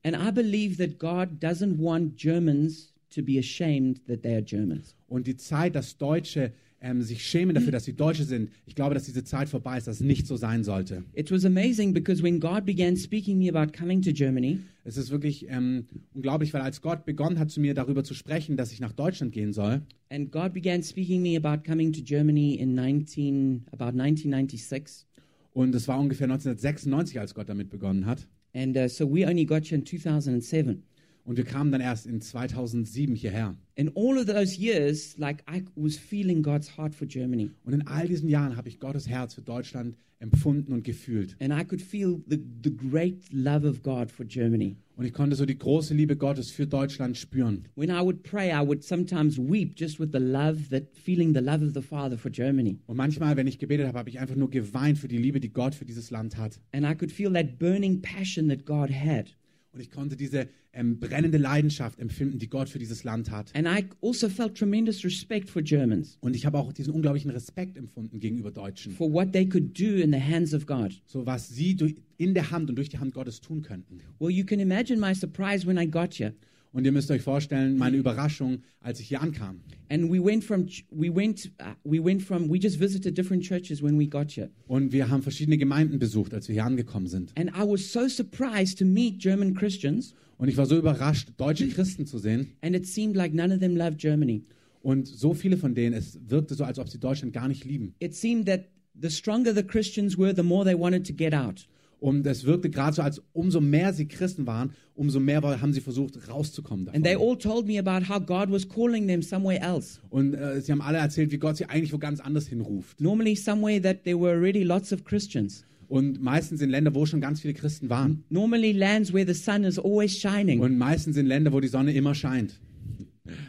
And 0.05 0.17
I 0.17 0.31
believe 0.31 0.79
that 0.79 0.99
God 0.99 1.43
doesn't 1.43 1.79
want 1.79 2.17
Germans 2.17 2.95
to 3.15 3.23
be 3.23 3.39
ashamed 3.39 4.05
that 4.07 4.23
they 4.23 4.35
are 4.35 4.43
Germans. 4.43 4.97
Und 5.09 5.27
die 5.27 5.37
Zeit, 5.37 5.75
dass 5.75 5.97
Deutsche 5.97 6.53
ähm, 6.81 7.03
sich 7.03 7.25
schämen 7.25 7.55
dafür, 7.55 7.73
dass 7.73 7.85
sie 7.85 7.95
Deutsche 7.95 8.25
sind, 8.25 8.51
ich 8.67 8.75
glaube, 8.75 8.95
dass 8.95 9.05
diese 9.05 9.25
Zeit 9.25 9.49
vorbei 9.49 9.79
ist, 9.79 9.87
dass 9.87 9.97
es 9.97 10.03
nicht 10.03 10.27
so 10.27 10.37
sein 10.37 10.63
sollte. 10.63 11.05
It 11.15 11.31
was 11.31 11.45
amazing 11.45 11.93
because 11.93 12.23
when 12.23 12.39
God 12.39 12.65
began 12.65 12.97
speaking 12.97 13.39
me 13.39 13.49
about 13.49 13.77
coming 13.77 14.03
to 14.03 14.13
Germany, 14.13 14.61
Es 14.85 14.97
ist 14.97 15.11
wirklich 15.11 15.47
ähm, 15.49 15.87
unglaublich, 16.15 16.55
weil 16.55 16.61
als 16.61 16.81
Gott 16.81 17.05
begonnen 17.05 17.39
hat, 17.39 17.51
zu 17.51 17.61
mir 17.61 17.75
darüber 17.75 18.05
zu 18.05 18.15
sprechen, 18.15 18.57
dass 18.57 18.73
ich 18.73 18.81
nach 18.81 18.93
Deutschland 18.93 19.33
gehen 19.33 19.53
soll, 19.53 19.83
and 20.11 20.31
God 20.31 20.53
began 20.53 20.83
speaking 20.83 21.23
me 21.23 21.37
about 21.37 21.69
coming 21.69 21.93
to 21.93 22.03
Germany 22.03 22.55
in 22.55 22.75
19 22.75 23.67
about 23.73 23.99
1996. 23.99 25.07
und 25.53 25.75
es 25.75 25.89
war 25.89 25.99
ungefähr 25.99 26.27
1996, 26.27 27.19
als 27.19 27.35
Gott 27.35 27.49
damit 27.49 27.71
begonnen 27.71 28.07
hat. 28.07 28.29
And 28.55 28.77
uh, 28.77 28.89
so 28.89 29.07
we 29.07 29.27
only 29.27 29.45
got 29.45 29.65
here 29.65 29.77
in 29.77 29.85
2007. 29.85 30.83
Und 31.27 31.37
wir 31.37 31.45
kamen 31.45 31.73
dann 31.73 31.81
erst 31.81 32.07
in 32.07 32.21
2007 32.21 33.17
hierher. 33.17 33.57
And 33.77 33.91
all 33.97 34.17
of 34.17 34.27
those 34.27 34.59
years, 34.61 35.19
like 35.19 35.43
I 35.51 35.65
was 35.75 35.97
feeling 35.97 36.41
God's 36.41 36.79
heart 36.79 36.95
for 36.95 37.07
Germany. 37.07 37.51
Und 37.65 37.73
in 37.73 37.87
all 37.89 38.07
diesen 38.07 38.29
Jahren 38.29 38.57
habe 38.57 38.69
ich 38.69 38.79
Gottes 38.79 39.09
Herz 39.09 39.35
für 39.35 39.43
Deutschland 39.43 39.97
empfunden 40.21 40.73
und 40.73 40.85
gefühlt. 40.85 41.37
And 41.41 41.53
I 41.53 41.65
could 41.65 41.83
feel 41.83 42.23
the, 42.29 42.39
the 42.63 42.71
great 42.71 43.25
love 43.33 43.69
of 43.69 43.83
God 43.83 44.09
for 44.09 44.25
Germany. 44.25 44.77
Und 44.95 45.05
ich 45.05 45.13
konnte 45.13 45.35
so 45.35 45.45
die 45.45 45.59
große 45.59 45.95
Liebe 45.95 46.17
Gottes 46.17 46.53
für 46.53 46.67
Deutschland 46.67 47.17
spüren. 47.17 47.65
When 47.75 47.91
I 47.91 48.01
would 48.01 48.23
pray, 48.23 48.51
I 48.51 48.65
would 48.65 48.85
sometimes 48.85 49.37
weep 49.37 49.75
just 49.77 49.99
with 49.99 50.11
the 50.13 50.21
love 50.21 50.71
that 50.71 50.97
feeling 50.97 51.35
the 51.35 51.41
love 51.41 51.63
of 51.67 51.75
the 51.75 51.83
Father 51.83 52.17
for 52.17 52.31
Germany. 52.31 52.79
Und 52.87 52.97
manchmal, 52.97 53.37
wenn 53.37 53.49
ich 53.49 53.59
gebetet 53.59 53.89
habe, 53.89 53.99
habe 53.99 54.11
ich 54.11 54.21
einfach 54.21 54.37
nur 54.37 54.49
geweint 54.49 54.97
für 54.97 55.09
die 55.09 55.19
Liebe, 55.19 55.41
die 55.41 55.53
Gott 55.53 55.75
für 55.75 55.85
dieses 55.85 56.11
Land 56.11 56.37
hat. 56.39 56.61
And 56.71 56.87
I 56.87 56.95
could 56.95 57.11
feel 57.11 57.33
that 57.33 57.59
burning 57.59 58.01
passion 58.01 58.49
that 58.49 58.65
God 58.65 58.91
had. 58.91 59.37
Und 59.73 59.81
ich 59.81 59.91
konnte 59.91 60.17
diese 60.17 60.49
ähm, 60.77 60.99
brennende 61.01 61.39
Leidenschaft 61.39 61.99
empfinden, 61.99 62.39
die 62.39 62.49
Gott 62.49 62.69
für 62.69 62.79
dieses 62.79 63.03
Land 63.03 63.31
hat. 63.31 63.53
And 63.57 63.67
I 63.67 63.85
also 64.01 64.29
felt 64.29 64.55
tremendous 64.57 65.03
respect 65.05 65.49
for 65.51 65.63
Germans, 65.63 66.19
Und 66.21 66.37
ich 66.37 66.47
habe 66.47 66.59
auch 66.59 66.73
diesen 66.73 66.93
unglaublichen 66.93 67.31
Respekt 67.31 67.77
empfunden 67.77 68.21
gegenüber 68.21 68.51
Deutschen. 68.51 68.93
for 68.93 69.13
what 69.13 69.33
they 69.33 69.49
could 69.49 69.79
do 69.79 69.97
in 69.97 70.13
the 70.13 70.21
hands 70.21 70.55
of 70.55 70.67
God. 70.67 71.01
So 71.07 71.27
was 71.27 71.49
sie 71.49 71.75
durch, 71.75 71.95
in 72.19 72.35
der 72.35 72.51
Hand 72.51 72.69
und 72.71 72.77
durch 72.77 72.89
die 72.91 72.99
Hand 72.99 73.15
Gottes 73.15 73.41
tun 73.41 73.63
könnten. 73.63 74.01
Well, 74.21 74.31
you 74.31 74.45
can 74.45 74.61
imagine 74.61 75.01
my 75.01 75.15
surprise 75.15 75.67
when 75.67 75.79
I 75.79 75.87
got 75.87 76.15
here. 76.15 76.35
Und 76.73 76.85
ihr 76.85 76.93
müsst 76.93 77.11
euch 77.11 77.23
vorstellen, 77.23 77.79
meine 77.79 77.97
Überraschung, 77.97 78.59
als 78.81 79.01
ich 79.01 79.09
hier 79.09 79.21
ankam. 79.23 79.61
And 79.89 80.11
we 80.13 80.23
went 80.23 80.45
from 80.45 80.67
we 80.91 81.15
went 81.15 81.51
uh, 81.61 81.67
we 81.85 82.05
went 82.05 82.23
from 82.23 82.51
we 82.51 82.59
just 82.59 82.79
visited 82.79 83.17
different 83.17 83.43
churches 83.45 83.83
when 83.83 83.99
we 83.99 84.07
got 84.07 84.31
here. 84.31 84.51
Und 84.67 84.93
wir 84.93 85.09
haben 85.09 85.23
verschiedene 85.23 85.57
Gemeinden 85.59 85.99
besucht, 85.99 86.35
als 86.35 86.49
wir 86.49 86.55
hier 86.55 86.65
angekommen 86.65 87.07
sind. 87.07 87.33
And 87.39 87.51
I 87.51 87.63
was 87.67 87.93
so 87.93 88.09
surprised 88.09 88.79
to 88.79 88.85
meet 88.85 89.19
German 89.21 89.55
Christians, 89.55 90.15
Und 90.39 90.49
ich 90.49 90.57
war 90.57 90.67
so 90.67 90.77
überrascht, 90.77 91.31
deutsche 91.39 91.69
Christen 91.69 92.05
zu 92.07 92.19
sehen. 92.19 92.49
and 92.61 92.77
it 92.77 92.87
seemed 92.87 93.17
like 93.17 93.33
none 93.33 93.55
of 93.55 93.61
them 93.61 93.77
loved 93.77 93.99
Germany. 93.99 94.43
Und 94.83 95.07
so 95.09 95.35
viele 95.35 95.57
von 95.57 95.75
denen, 95.75 95.95
es 95.95 96.19
wirkte 96.29 96.55
so, 96.55 96.63
als 96.65 96.79
ob 96.79 96.89
sie 96.89 96.99
Deutschland 96.99 97.33
gar 97.33 97.49
nicht 97.49 97.65
lieben. 97.65 97.95
It 98.01 98.15
seemed 98.15 98.47
that 98.47 98.67
the 99.01 99.11
stronger 99.11 99.55
the 99.55 99.63
Christians 99.63 100.17
were, 100.19 100.35
the 100.35 100.43
more 100.43 100.65
they 100.65 100.79
wanted 100.79 101.07
to 101.07 101.13
get 101.15 101.33
out. 101.35 101.67
Und 101.99 102.27
es 102.27 102.45
wirkte 102.45 102.69
gerade 102.69 102.95
so, 102.95 103.03
als 103.03 103.23
umso 103.33 103.61
mehr 103.61 103.93
sie 103.93 104.07
Christen 104.07 104.47
waren, 104.47 104.73
umso 104.95 105.19
mehr 105.19 105.43
haben 105.43 105.73
sie 105.73 105.81
versucht, 105.81 106.29
rauszukommen 106.29 106.89
And 106.89 107.05
they 107.05 107.15
davon. 107.15 107.29
all 107.29 107.39
told 107.39 107.67
me 107.67 107.79
about 107.79 108.07
how 108.09 108.21
God 108.21 108.51
was 108.51 108.69
calling 108.69 109.07
them 109.09 109.23
somewhere 109.23 109.61
else. 109.61 110.01
Und 110.11 110.35
äh, 110.35 110.61
sie 110.61 110.73
haben 110.73 110.83
alle 110.83 110.99
erzählt, 110.99 111.33
wie 111.33 111.39
Gott 111.39 111.57
sie 111.57 111.67
eigentlich 111.67 111.93
wo 111.93 111.99
ganz 111.99 112.21
anders 112.21 112.47
hinruft. 112.49 113.01
Normally, 113.01 113.35
somewhere 113.35 113.81
that 113.81 114.05
there 114.05 114.19
were 114.21 114.33
already 114.33 114.63
lots 114.63 114.93
of 114.93 115.05
Christians. 115.05 115.65
Und 115.89 116.21
meistens 116.21 116.61
in 116.61 116.71
Länder, 116.71 116.95
wo 116.95 117.07
schon 117.07 117.21
ganz 117.21 117.41
viele 117.41 117.55
Christen 117.55 117.89
waren. 117.89 118.25
Normally, 118.29 118.73
lands 118.73 119.13
where 119.13 119.27
the 119.27 119.39
sun 119.39 119.65
is 119.65 119.79
always 119.79 120.19
shining. 120.19 120.61
Und 120.61 120.77
meistens 120.77 121.17
in 121.17 121.27
Länder, 121.27 121.53
wo 121.53 121.61
die 121.61 121.69
Sonne 121.69 121.93
immer 121.93 122.15
scheint. 122.15 122.61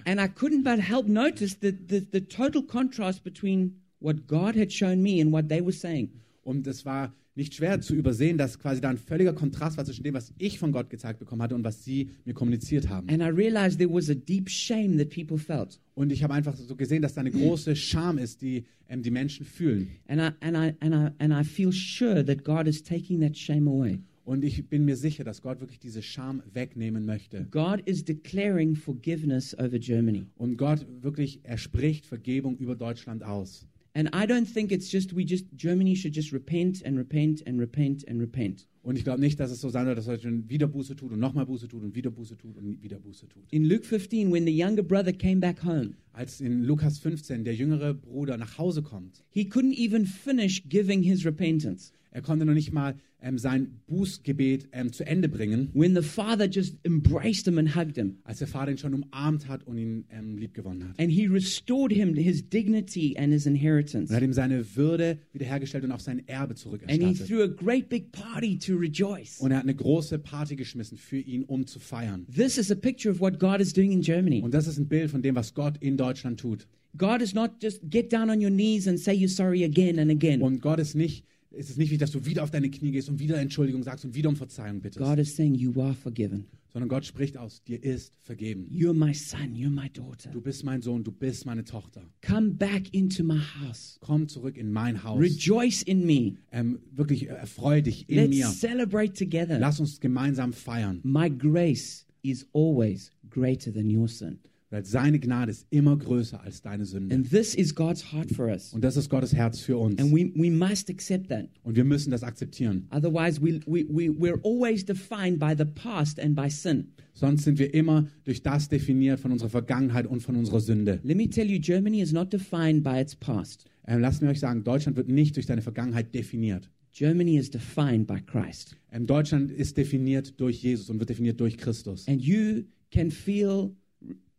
And 0.06 0.20
I 0.20 0.28
couldn't 0.28 0.64
but 0.64 0.80
help 0.80 1.08
notice 1.08 1.58
the, 1.60 1.72
the, 1.72 2.08
the 2.12 2.22
total 2.22 2.64
contrast 2.64 3.24
between 3.24 3.82
what 4.00 4.28
God 4.28 4.56
had 4.56 4.72
shown 4.72 5.02
me 5.02 5.22
and 5.22 5.32
what 5.32 5.50
they 5.50 5.62
were 5.62 5.74
saying. 5.74 6.10
Und 6.44 6.66
es 6.66 6.86
war 6.86 7.14
nicht 7.38 7.54
schwer 7.54 7.80
zu 7.80 7.96
übersehen, 7.96 8.38
dass 8.38 8.60
quasi 8.60 8.82
da 8.82 8.90
ein 8.90 8.98
völliger 8.98 9.34
Kontrast 9.34 9.78
war 9.78 9.86
zwischen 9.86 10.04
dem, 10.04 10.16
was 10.16 10.34
ich 10.40 10.60
von 10.60 10.72
Gott 10.72 10.90
gezeigt 10.90 11.20
bekommen 11.20 11.42
hatte 11.42 11.56
und 11.56 11.64
was 11.64 11.86
sie 11.86 12.10
mir 12.26 12.34
kommuniziert 12.34 12.90
haben. 12.90 13.08
And 13.10 13.22
I 13.22 13.28
realized 13.28 13.78
there 13.78 13.94
was 13.94 14.10
a 14.10 14.16
deep 14.16 14.50
shame 14.50 14.98
that 14.98 15.10
people 15.10 15.38
felt. 15.38 15.80
Und 15.94 16.12
ich 16.12 16.24
habe 16.24 16.34
einfach 16.34 16.56
so 16.56 16.76
gesehen, 16.76 17.02
dass 17.02 17.14
da 17.14 17.22
eine 17.22 17.32
große 17.32 17.76
Scham 17.76 18.18
ist, 18.18 18.42
die 18.42 18.66
ähm, 18.90 19.04
die 19.04 19.12
Menschen 19.12 19.46
fühlen. 19.46 19.90
And 20.08 20.20
I, 20.20 20.46
and, 20.46 20.58
I, 20.58 20.74
and, 20.80 20.94
I, 20.94 21.24
and 21.24 21.34
I 21.34 21.44
feel 21.44 21.72
sure 21.72 22.26
that 22.26 22.44
God 22.44 22.68
is 22.68 22.82
taking 22.82 23.22
that 23.22 23.38
shame 23.38 23.68
away. 23.68 24.00
Und 24.24 24.44
ich 24.44 24.68
bin 24.68 24.84
mir 24.84 24.98
sicher, 24.98 25.24
dass 25.24 25.42
Gott 25.42 25.62
wirklich 25.62 25.80
diese 25.80 26.02
Scham 26.02 26.44
wegnehmen 26.52 27.06
möchte. 27.06 27.48
God 27.50 27.82
is 27.86 28.04
declaring 28.04 28.76
forgiveness 28.76 29.58
over 29.58 29.80
Germany. 29.80 30.26
Und 30.36 30.58
Gott 30.58 30.86
wirklich, 31.02 31.40
er 31.44 31.58
spricht 31.58 32.06
Vergebung 32.06 32.58
über 32.58 32.76
Deutschland 32.76 33.24
aus. 33.24 33.66
And 33.94 34.10
I 34.14 34.28
don't 34.28 34.46
think 34.46 34.72
it's 34.72 34.92
just, 34.92 35.16
we 35.16 35.26
just, 35.26 35.46
Germany 35.56 35.96
should 35.96 36.16
just 36.16 36.32
repent 36.32 36.84
and 36.86 36.98
repent 36.98 37.42
and 37.48 37.60
repent 37.60 38.08
and 38.08 38.20
repent. 38.22 38.68
Und 38.84 38.98
ich 38.98 39.04
glaube 39.04 39.20
nicht, 39.20 39.38
dass 39.40 39.52
es 39.52 39.60
so 39.60 39.70
sein 39.70 39.86
soll, 39.86 39.96
dass 39.96 40.06
Deutschland 40.06 40.50
wieder 40.50 40.68
Buße 40.68 40.96
tut 40.96 41.12
und 41.12 41.20
nochmal 41.20 41.46
Buße 41.46 41.68
tut 41.68 41.84
und 41.84 41.94
wieder 41.94 42.10
Buße 42.10 42.38
tut 42.38 42.56
und 42.56 42.82
wieder 42.82 43.00
Buße 43.00 43.28
tut. 43.28 43.44
In 43.52 43.66
Luke 43.66 43.84
15, 43.84 44.32
when 44.32 44.46
the 44.46 44.58
younger 44.58 44.82
brother 44.82 45.12
came 45.12 45.42
back 45.42 45.62
home, 45.64 45.96
Als 46.14 46.40
in 46.40 46.64
Lukas 46.64 46.98
15 47.00 47.44
der 47.44 47.54
jüngere 47.54 47.94
Bruder 47.94 48.38
nach 48.38 48.58
Hause 48.58 48.82
kommt, 48.82 49.26
he 49.30 49.42
couldn't 49.44 49.78
even 49.78 50.06
finish 50.06 50.64
giving 50.70 51.04
his 51.04 51.26
repentance 51.26 51.92
er 52.18 52.24
konnte 52.24 52.46
noch 52.46 52.56
nicht 52.56 52.74
mal 52.74 52.96
ähm, 53.22 53.38
sein 53.38 53.80
Bußgebet 53.86 54.70
ähm, 54.72 54.92
zu 54.92 55.06
Ende 55.06 55.30
bringen, 55.30 55.70
when 55.76 55.96
the 55.96 56.02
father 56.02 56.50
just 56.50 56.76
embraced 56.84 57.46
him 57.46 57.60
and 57.60 57.76
hugged 57.76 57.96
him. 57.96 58.18
als 58.24 58.40
der 58.40 58.48
Vater 58.48 58.72
ihn 58.72 58.80
schon 58.80 58.96
umarmt 58.96 59.48
hat 59.48 59.68
und 59.68 59.78
ihn 59.78 60.06
ähm, 60.10 60.36
liebgewonnen 60.36 60.90
hat. 60.90 61.00
And 61.00 61.12
he 61.12 61.28
restored 61.28 61.92
him 61.92 62.16
his 62.16 62.42
dignity 62.50 63.16
and 63.20 63.32
his 63.32 63.46
inheritance. 63.46 64.10
Und 64.10 64.16
hat 64.16 64.24
ihm 64.24 64.34
seine 64.34 64.66
Würde 64.76 65.20
wiederhergestellt 65.32 65.84
und 65.84 65.92
auch 65.92 66.00
sein 66.00 66.28
Erbe 66.28 66.54
And 66.54 66.58
he 66.58 66.64
zurückerstattet. 66.64 67.28
threw 67.28 67.44
a 67.44 67.48
great 67.48 67.88
big 67.88 68.12
party 68.12 68.58
to 68.58 68.76
rejoice. 68.76 69.40
Und 69.40 69.52
er 69.52 69.58
hat 69.58 69.64
eine 69.66 69.76
große 69.76 70.18
Party 70.18 70.56
geschmissen 70.56 70.98
für 70.98 71.20
ihn, 71.20 71.44
um 71.44 71.68
zu 71.68 71.80
feiern. 71.80 72.26
This 72.36 72.58
is 72.58 72.72
a 72.72 72.76
picture 72.76 73.14
of 73.14 73.20
what 73.20 73.38
God 73.40 73.62
is 73.62 73.74
doing 73.74 73.92
in 73.92 74.02
Germany. 74.02 74.42
Und 74.42 74.56
das 74.56 74.66
ist 74.66 74.80
ein 74.80 74.88
Bild 74.88 75.12
von 75.12 75.22
dem, 75.22 75.36
was 75.36 75.54
Gott 75.54 75.78
in 75.82 75.98
Deutschland 75.98 76.40
tut. 76.40 76.68
God 76.98 77.22
is 77.22 77.36
not 77.36 77.62
just 77.62 77.80
get 77.92 78.12
down 78.12 78.32
on 78.32 78.42
your 78.44 78.50
knees 78.50 78.88
and 78.88 79.00
say 79.00 79.14
you're 79.14 79.28
sorry 79.30 79.64
again 79.64 80.00
and 80.00 80.10
again. 80.10 80.42
Und 80.42 80.62
Gott 80.62 80.80
ist 80.80 80.96
nicht, 80.96 81.26
es 81.52 81.70
ist 81.70 81.78
nicht 81.78 81.90
wichtig, 81.90 82.00
dass 82.00 82.12
du 82.12 82.26
wieder 82.26 82.44
auf 82.44 82.52
deine 82.52 82.70
Knie 82.70 82.92
gehst 82.92 83.10
und 83.10 83.20
wieder 83.20 83.40
Entschuldigung 83.40 83.84
sagst 83.84 84.06
und 84.06 84.16
wieder 84.16 84.30
um 84.30 84.36
Verzeihung 84.36 84.82
bittest, 84.82 85.06
God 85.06 85.20
is 85.20 85.36
saying 85.36 85.56
you 85.56 85.80
are 85.82 85.94
forgiven. 85.94 86.46
sondern 86.78 86.90
Gott 86.90 87.06
spricht 87.06 87.38
aus, 87.38 87.64
dir 87.64 87.84
ist 87.84 88.14
vergeben. 88.22 88.68
You're 88.70 88.94
my 88.94 89.14
son, 89.14 89.56
you're 89.56 89.70
my 89.70 89.90
daughter. 89.90 90.30
Du 90.32 90.42
bist 90.42 90.64
mein 90.64 90.82
Sohn, 90.82 91.04
du 91.04 91.12
bist 91.12 91.46
meine 91.46 91.64
Tochter. 91.64 92.04
Come 92.22 92.52
back 92.52 92.94
into 92.94 93.24
my 93.24 93.40
house. 93.40 93.98
Komm 94.02 94.28
zurück 94.28 94.58
in 94.58 94.72
mein 94.72 95.04
Haus. 95.04 95.20
Rejoice 95.20 95.82
in 95.82 96.06
me. 96.06 96.38
Ähm, 96.52 96.80
wirklich 96.92 97.24
äh, 97.30 97.34
erfreu 97.34 97.82
dich 97.82 98.08
in 98.10 98.30
mir. 98.30 98.46
Let's 98.46 98.60
celebrate 98.60 99.14
together. 99.14 99.58
Lass 99.58 99.80
uns 99.80 100.00
gemeinsam 100.00 100.54
feiern, 100.54 101.00
My 101.04 101.30
grace 101.30 102.06
is 102.22 102.46
always 102.54 103.12
greater 103.30 103.74
than 103.74 103.90
your 103.90 104.08
sin. 104.08 104.40
Weil 104.70 104.86
seine 104.86 105.20
Gnade 105.20 105.52
ist 105.52 105.66
immer 105.70 105.98
größer 105.98 106.42
als 106.42 106.62
deine 106.62 106.86
Sünde. 106.86 107.16
And 107.16 107.30
this 107.30 107.56
is 107.56 107.74
God's 107.74 108.12
heart 108.12 108.32
for 108.32 108.48
us. 108.48 108.74
Und 108.74 108.84
das 108.84 108.98
ist 108.98 109.10
Gottes 109.10 109.34
Herz 109.34 109.60
für 109.60 109.78
uns. 109.78 110.00
And 110.00 110.12
we, 110.12 110.32
we 110.36 110.52
must 110.52 110.90
accept 110.90 111.30
that. 111.30 111.48
Und 111.64 111.76
wir 111.76 111.86
müssen 111.86 112.12
das 112.12 112.24
akzeptieren. 112.24 112.88
Otherwise, 112.92 113.42
we, 113.42 113.60
we, 113.66 113.86
we, 113.90 114.10
we're 114.10 114.40
always 114.44 114.84
defined 114.84 115.40
by 115.40 115.54
the 115.58 115.66
past 115.66 116.20
and 116.20 116.36
by 116.36 116.50
sin. 116.50 116.94
Sonst 117.14 117.46
sind 117.46 117.58
wir 117.58 117.74
immer 117.74 118.08
durch 118.26 118.44
das 118.44 118.70
definiert 118.70 119.20
von 119.20 119.32
unserer 119.32 119.50
Vergangenheit 119.50 120.06
und 120.06 120.22
von 120.22 120.36
unserer 120.36 120.60
Sünde. 120.60 121.00
Let 121.04 121.18
me 121.18 121.30
tell 121.30 121.50
you, 121.50 121.60
Germany 121.60 122.02
is 122.02 122.12
not 122.12 122.32
defined 122.32 122.84
by 122.84 123.00
its 123.02 123.16
past. 123.16 123.66
Ähm, 123.88 124.02
lasst 124.02 124.22
mir 124.22 124.30
euch 124.30 124.40
sagen, 124.40 124.64
Deutschland 124.64 124.98
wird 124.98 125.08
nicht 125.08 125.36
durch 125.36 125.46
deine 125.46 125.62
Vergangenheit 125.62 126.14
definiert. 126.14 126.70
Germany 126.92 127.38
is 127.38 127.50
defined 127.50 128.06
by 128.06 128.22
Christ. 128.22 128.76
Ähm, 128.92 129.08
Deutschland 129.08 129.52
ist 129.52 129.78
definiert 129.78 130.40
durch 130.40 130.62
Jesus 130.62 130.90
und 130.90 131.00
wird 131.00 131.10
definiert 131.10 131.40
durch 131.40 131.58
Christus. 131.58 132.08
And 132.08 132.22
you 132.22 132.64
can 132.92 133.10
feel 133.10 133.72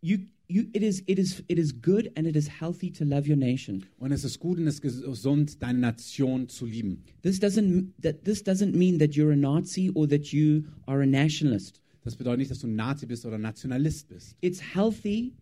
you 0.01 0.19
you 0.49 0.67
it 0.73 0.83
is 0.83 1.03
it 1.07 1.19
is 1.19 1.43
it 1.49 1.59
is 1.59 1.73
good 1.73 2.11
and 2.17 2.27
it 2.27 2.37
is 2.37 2.49
healthy 2.49 2.91
to 2.91 3.05
love 3.05 3.29
your 3.29 3.37
nation. 3.37 3.85
Und 3.99 4.13
es 4.13 4.25
ist 4.25 4.39
gut 4.39 4.59
und 4.59 4.67
es 4.67 4.81
ist 4.81 4.83
gesund, 4.83 5.63
deine 5.63 5.79
Nation 5.79 6.49
zu 6.49 6.67
lieben. 6.67 7.05
This 7.23 7.41
doesn't 7.41 7.89
that 8.03 8.25
this 8.25 8.43
doesn't 8.43 8.75
mean 8.75 8.99
that 8.99 9.15
you're 9.15 9.33
a 9.33 9.37
Nazi 9.37 9.91
or 9.95 10.09
that 10.09 10.33
you 10.33 10.65
are 10.87 11.03
a 11.03 11.07
nationalist. 11.07 11.81
Das 12.05 12.17
bedeutet 12.17 12.39
nicht, 12.39 12.51
dass 12.51 12.61
du 12.61 12.69
Nazi 12.69 13.07
bist 13.07 13.27
oder 13.27 13.39
Nationalist 13.39 14.09
bist. 14.09 14.37
It's 14.41 14.61
healthy 14.75 15.35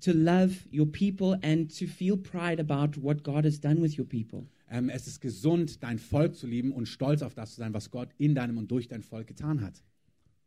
to 0.00 0.12
love 0.12 0.54
your 0.72 0.86
people 0.86 1.38
and 1.42 1.68
to 1.78 1.86
feel 1.86 2.16
pride 2.16 2.60
about 2.60 3.00
what 3.00 3.24
God 3.24 3.44
has 3.44 3.58
done 3.58 3.80
with 3.80 3.98
your 3.98 4.06
people. 4.06 4.46
Ähm, 4.70 4.88
es 4.88 5.06
ist 5.06 5.20
gesund, 5.20 5.82
dein 5.82 5.98
Volk 5.98 6.34
zu 6.34 6.46
lieben 6.46 6.72
und 6.72 6.86
stolz 6.86 7.22
auf 7.22 7.34
das 7.34 7.54
zu 7.54 7.60
sein, 7.60 7.74
was 7.74 7.90
Gott 7.90 8.08
in 8.18 8.34
deinem 8.34 8.58
und 8.58 8.70
durch 8.70 8.88
dein 8.88 9.02
Volk 9.02 9.26
getan 9.26 9.60
hat. 9.60 9.82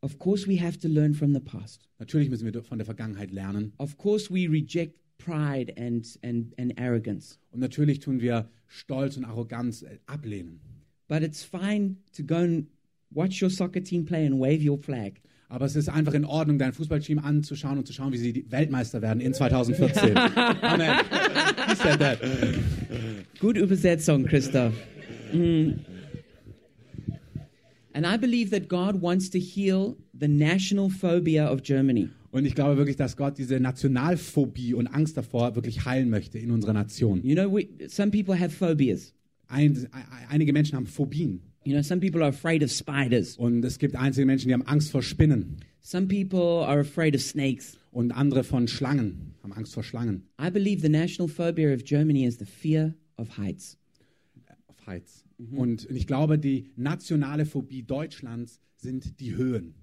Of 0.06 0.20
course 0.20 0.48
we 0.48 0.62
have 0.62 0.78
to 0.82 0.88
learn 0.88 1.16
from 1.16 1.34
the 1.34 1.40
past. 1.40 1.90
Natürlich 1.98 2.30
müssen 2.30 2.46
wir 2.46 2.62
von 2.62 2.78
der 2.78 2.86
Vergangenheit 2.86 3.32
lernen. 3.32 3.74
Of 3.80 3.98
course 3.98 4.32
we 4.32 4.48
reject 4.48 4.94
pride 5.18 5.74
and 5.78 6.06
and 6.22 6.54
and 6.60 6.80
arrogance. 6.80 7.40
Und 7.50 7.62
natürlich 7.62 8.02
tun 8.02 8.22
wir 8.22 8.48
Stolz 8.68 9.18
und 9.18 9.26
Arroganz 9.26 9.82
äh, 9.82 9.98
ablehnen. 10.06 10.60
But 11.08 11.24
it's 11.24 11.44
fine 11.44 11.96
to 12.16 12.24
go 12.24 12.36
and 12.36 12.68
watch 13.10 13.42
your 13.42 13.50
soccer 13.50 13.84
team 13.84 14.06
play 14.06 14.28
and 14.28 14.40
wave 14.40 14.64
your 14.64 14.78
flag. 14.78 15.14
Aber 15.50 15.66
es 15.66 15.76
ist 15.76 15.90
einfach 15.90 16.14
in 16.14 16.26
Ordnung, 16.26 16.60
dein 16.60 16.74
Fußballteam 16.74 17.18
anzuschauen 17.18 17.80
und 17.80 17.88
zu 17.88 17.94
schauen, 17.94 18.14
wie 18.14 18.18
sie 18.18 18.46
Weltmeister 18.50 19.02
werden 19.02 19.22
in 19.22 19.34
2014. 19.34 20.16
Amen. 20.62 21.00
He 21.68 21.76
said 21.76 22.00
that. 22.00 22.20
Good 23.40 23.58
Übersetzung, 23.58 24.26
Christoph. 24.26 24.76
Mm. 25.34 25.95
And 27.96 28.06
I 28.06 28.18
believe 28.18 28.52
that 28.52 28.68
God 28.68 29.02
wants 29.02 29.30
to 29.30 29.40
heal 29.40 29.96
the 30.14 30.28
national 30.28 30.90
phobia 30.90 31.50
of 31.50 31.64
Germany. 31.64 32.10
Und 32.32 32.44
ich 32.44 32.54
glaube 32.54 32.76
wirklich, 32.76 32.98
dass 32.98 33.16
Gott 33.16 33.38
diese 33.38 33.58
Nationalphobie 33.62 34.74
und 34.74 34.88
Angst 34.88 35.16
davor 35.16 35.56
wirklich 35.56 35.86
heilen 35.86 36.10
möchte 36.10 36.38
in 36.38 36.52
unserer 36.52 36.74
Nation. 36.74 37.24
You 37.24 37.36
know, 37.36 37.50
we, 37.50 37.70
some 37.88 38.12
people 38.12 38.38
have 38.38 38.50
phobias. 38.50 39.14
Ein, 39.48 39.88
ein, 39.94 40.04
einige 40.28 40.52
Menschen 40.52 40.76
haben 40.76 40.88
Phobien. 40.88 41.40
You 41.64 41.72
know, 41.72 41.82
some 41.82 42.02
people 42.02 42.22
are 42.22 42.32
afraid 42.32 42.62
of 42.62 42.70
spiders. 42.70 43.38
Und 43.38 43.64
es 43.64 43.80
gibt 43.80 43.96
einzige 43.96 44.26
Menschen, 44.26 44.50
die 44.50 44.54
haben 44.54 44.68
Angst 44.68 44.92
vor 44.92 45.02
Spinnen. 45.02 45.56
Some 45.80 46.08
people 46.08 46.68
are 46.68 46.82
afraid 46.82 47.16
of 47.16 47.22
snakes. 47.22 47.78
Und 47.92 48.12
andere 48.12 48.44
von 48.44 48.68
Schlangen, 48.68 49.36
haben 49.42 49.54
Angst 49.54 49.74
vor 49.74 49.84
Schlangen. 49.84 50.24
I 50.38 50.50
believe 50.50 50.82
the 50.82 50.90
national 50.90 51.30
phobia 51.30 51.74
of 51.74 51.86
Germany 51.86 52.26
is 52.26 52.40
the 52.40 52.46
fear 52.46 52.94
of 53.16 53.38
heights. 53.38 53.78
Auf 54.68 54.86
Heiz. 55.40 55.48
Und 55.58 55.90
ich 55.92 56.08
glaube, 56.08 56.38
die 56.40 56.72
nationale 56.76 57.46
Phobie 57.46 57.84
Deutschlands 57.84 58.60
sind 58.78 59.20
die 59.20 59.36
Höhen. 59.36 59.76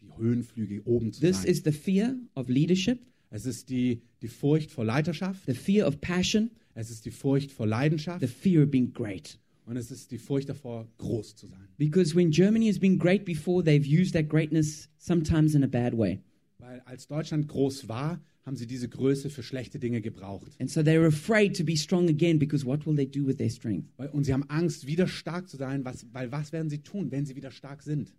Die 0.00 0.16
Höhenflüge 0.16 0.82
oben 0.84 1.12
zu 1.12 1.20
This 1.20 1.42
sein. 1.42 1.50
is 1.50 1.62
the 1.64 1.72
fear 1.72 2.16
of 2.34 2.48
leadership, 2.48 3.00
Es 3.30 3.46
ist 3.46 3.68
die, 3.70 4.02
die 4.20 4.28
Furcht 4.28 4.70
vor 4.70 4.84
Leiterschaft. 4.84 5.46
the 5.46 5.54
fear 5.54 5.86
of 5.86 6.00
passion, 6.00 6.50
Es 6.74 6.90
ist 6.90 7.04
die 7.04 7.10
Furcht 7.10 7.52
vor 7.52 7.66
Leidenschaft. 7.66 8.20
the 8.20 8.26
fear 8.26 8.64
of 8.64 8.70
being 8.70 8.92
great. 8.92 9.38
Und 9.64 9.76
es 9.76 9.90
ist 9.92 10.10
die 10.10 10.18
Furcht 10.18 10.48
davor, 10.48 10.88
groß 10.98 11.36
zu 11.36 11.46
sein. 11.46 11.68
Because 11.78 12.16
when 12.16 12.30
Germany 12.32 12.66
has 12.66 12.78
been 12.80 12.98
great 12.98 13.24
before, 13.24 13.62
they've 13.62 13.86
used 13.86 14.12
that 14.14 14.28
greatness 14.28 14.88
sometimes 14.98 15.54
in 15.54 15.62
a 15.62 15.68
bad 15.68 15.96
way. 15.96 16.18
Weil 16.58 16.80
als 16.80 17.06
Deutschland 17.06 17.46
groß 17.48 17.88
war, 17.88 18.20
haben 18.44 18.56
sie 18.56 18.66
diese 18.66 18.88
Größe 18.88 19.30
für 19.30 19.42
schlechte 19.42 19.78
Dinge 19.78 20.00
gebraucht. 20.00 20.52
And 20.58 20.70
so 20.70 20.80
they're 20.80 21.06
afraid 21.06 21.56
to 21.56 21.64
be 21.64 21.76
strong 21.76 22.08
again 22.08 22.38
because 22.38 22.66
what 22.66 22.86
will 22.86 22.96
they 22.96 23.06
do 23.06 23.26
with 23.26 23.36
their 23.36 23.50
strength? 23.50 23.88
Und 24.12 24.24
sie 24.24 24.32
haben 24.32 24.44
Angst, 24.48 24.86
wieder 24.86 25.06
stark 25.06 25.48
zu 25.48 25.56
sein, 25.56 25.84
was, 25.84 26.06
weil 26.12 26.32
was 26.32 26.52
werden 26.52 26.68
sie 26.68 26.78
tun, 26.78 27.10
wenn 27.10 27.24
sie 27.24 27.36
wieder 27.36 27.50
stark 27.50 27.82
sind? 27.82 28.12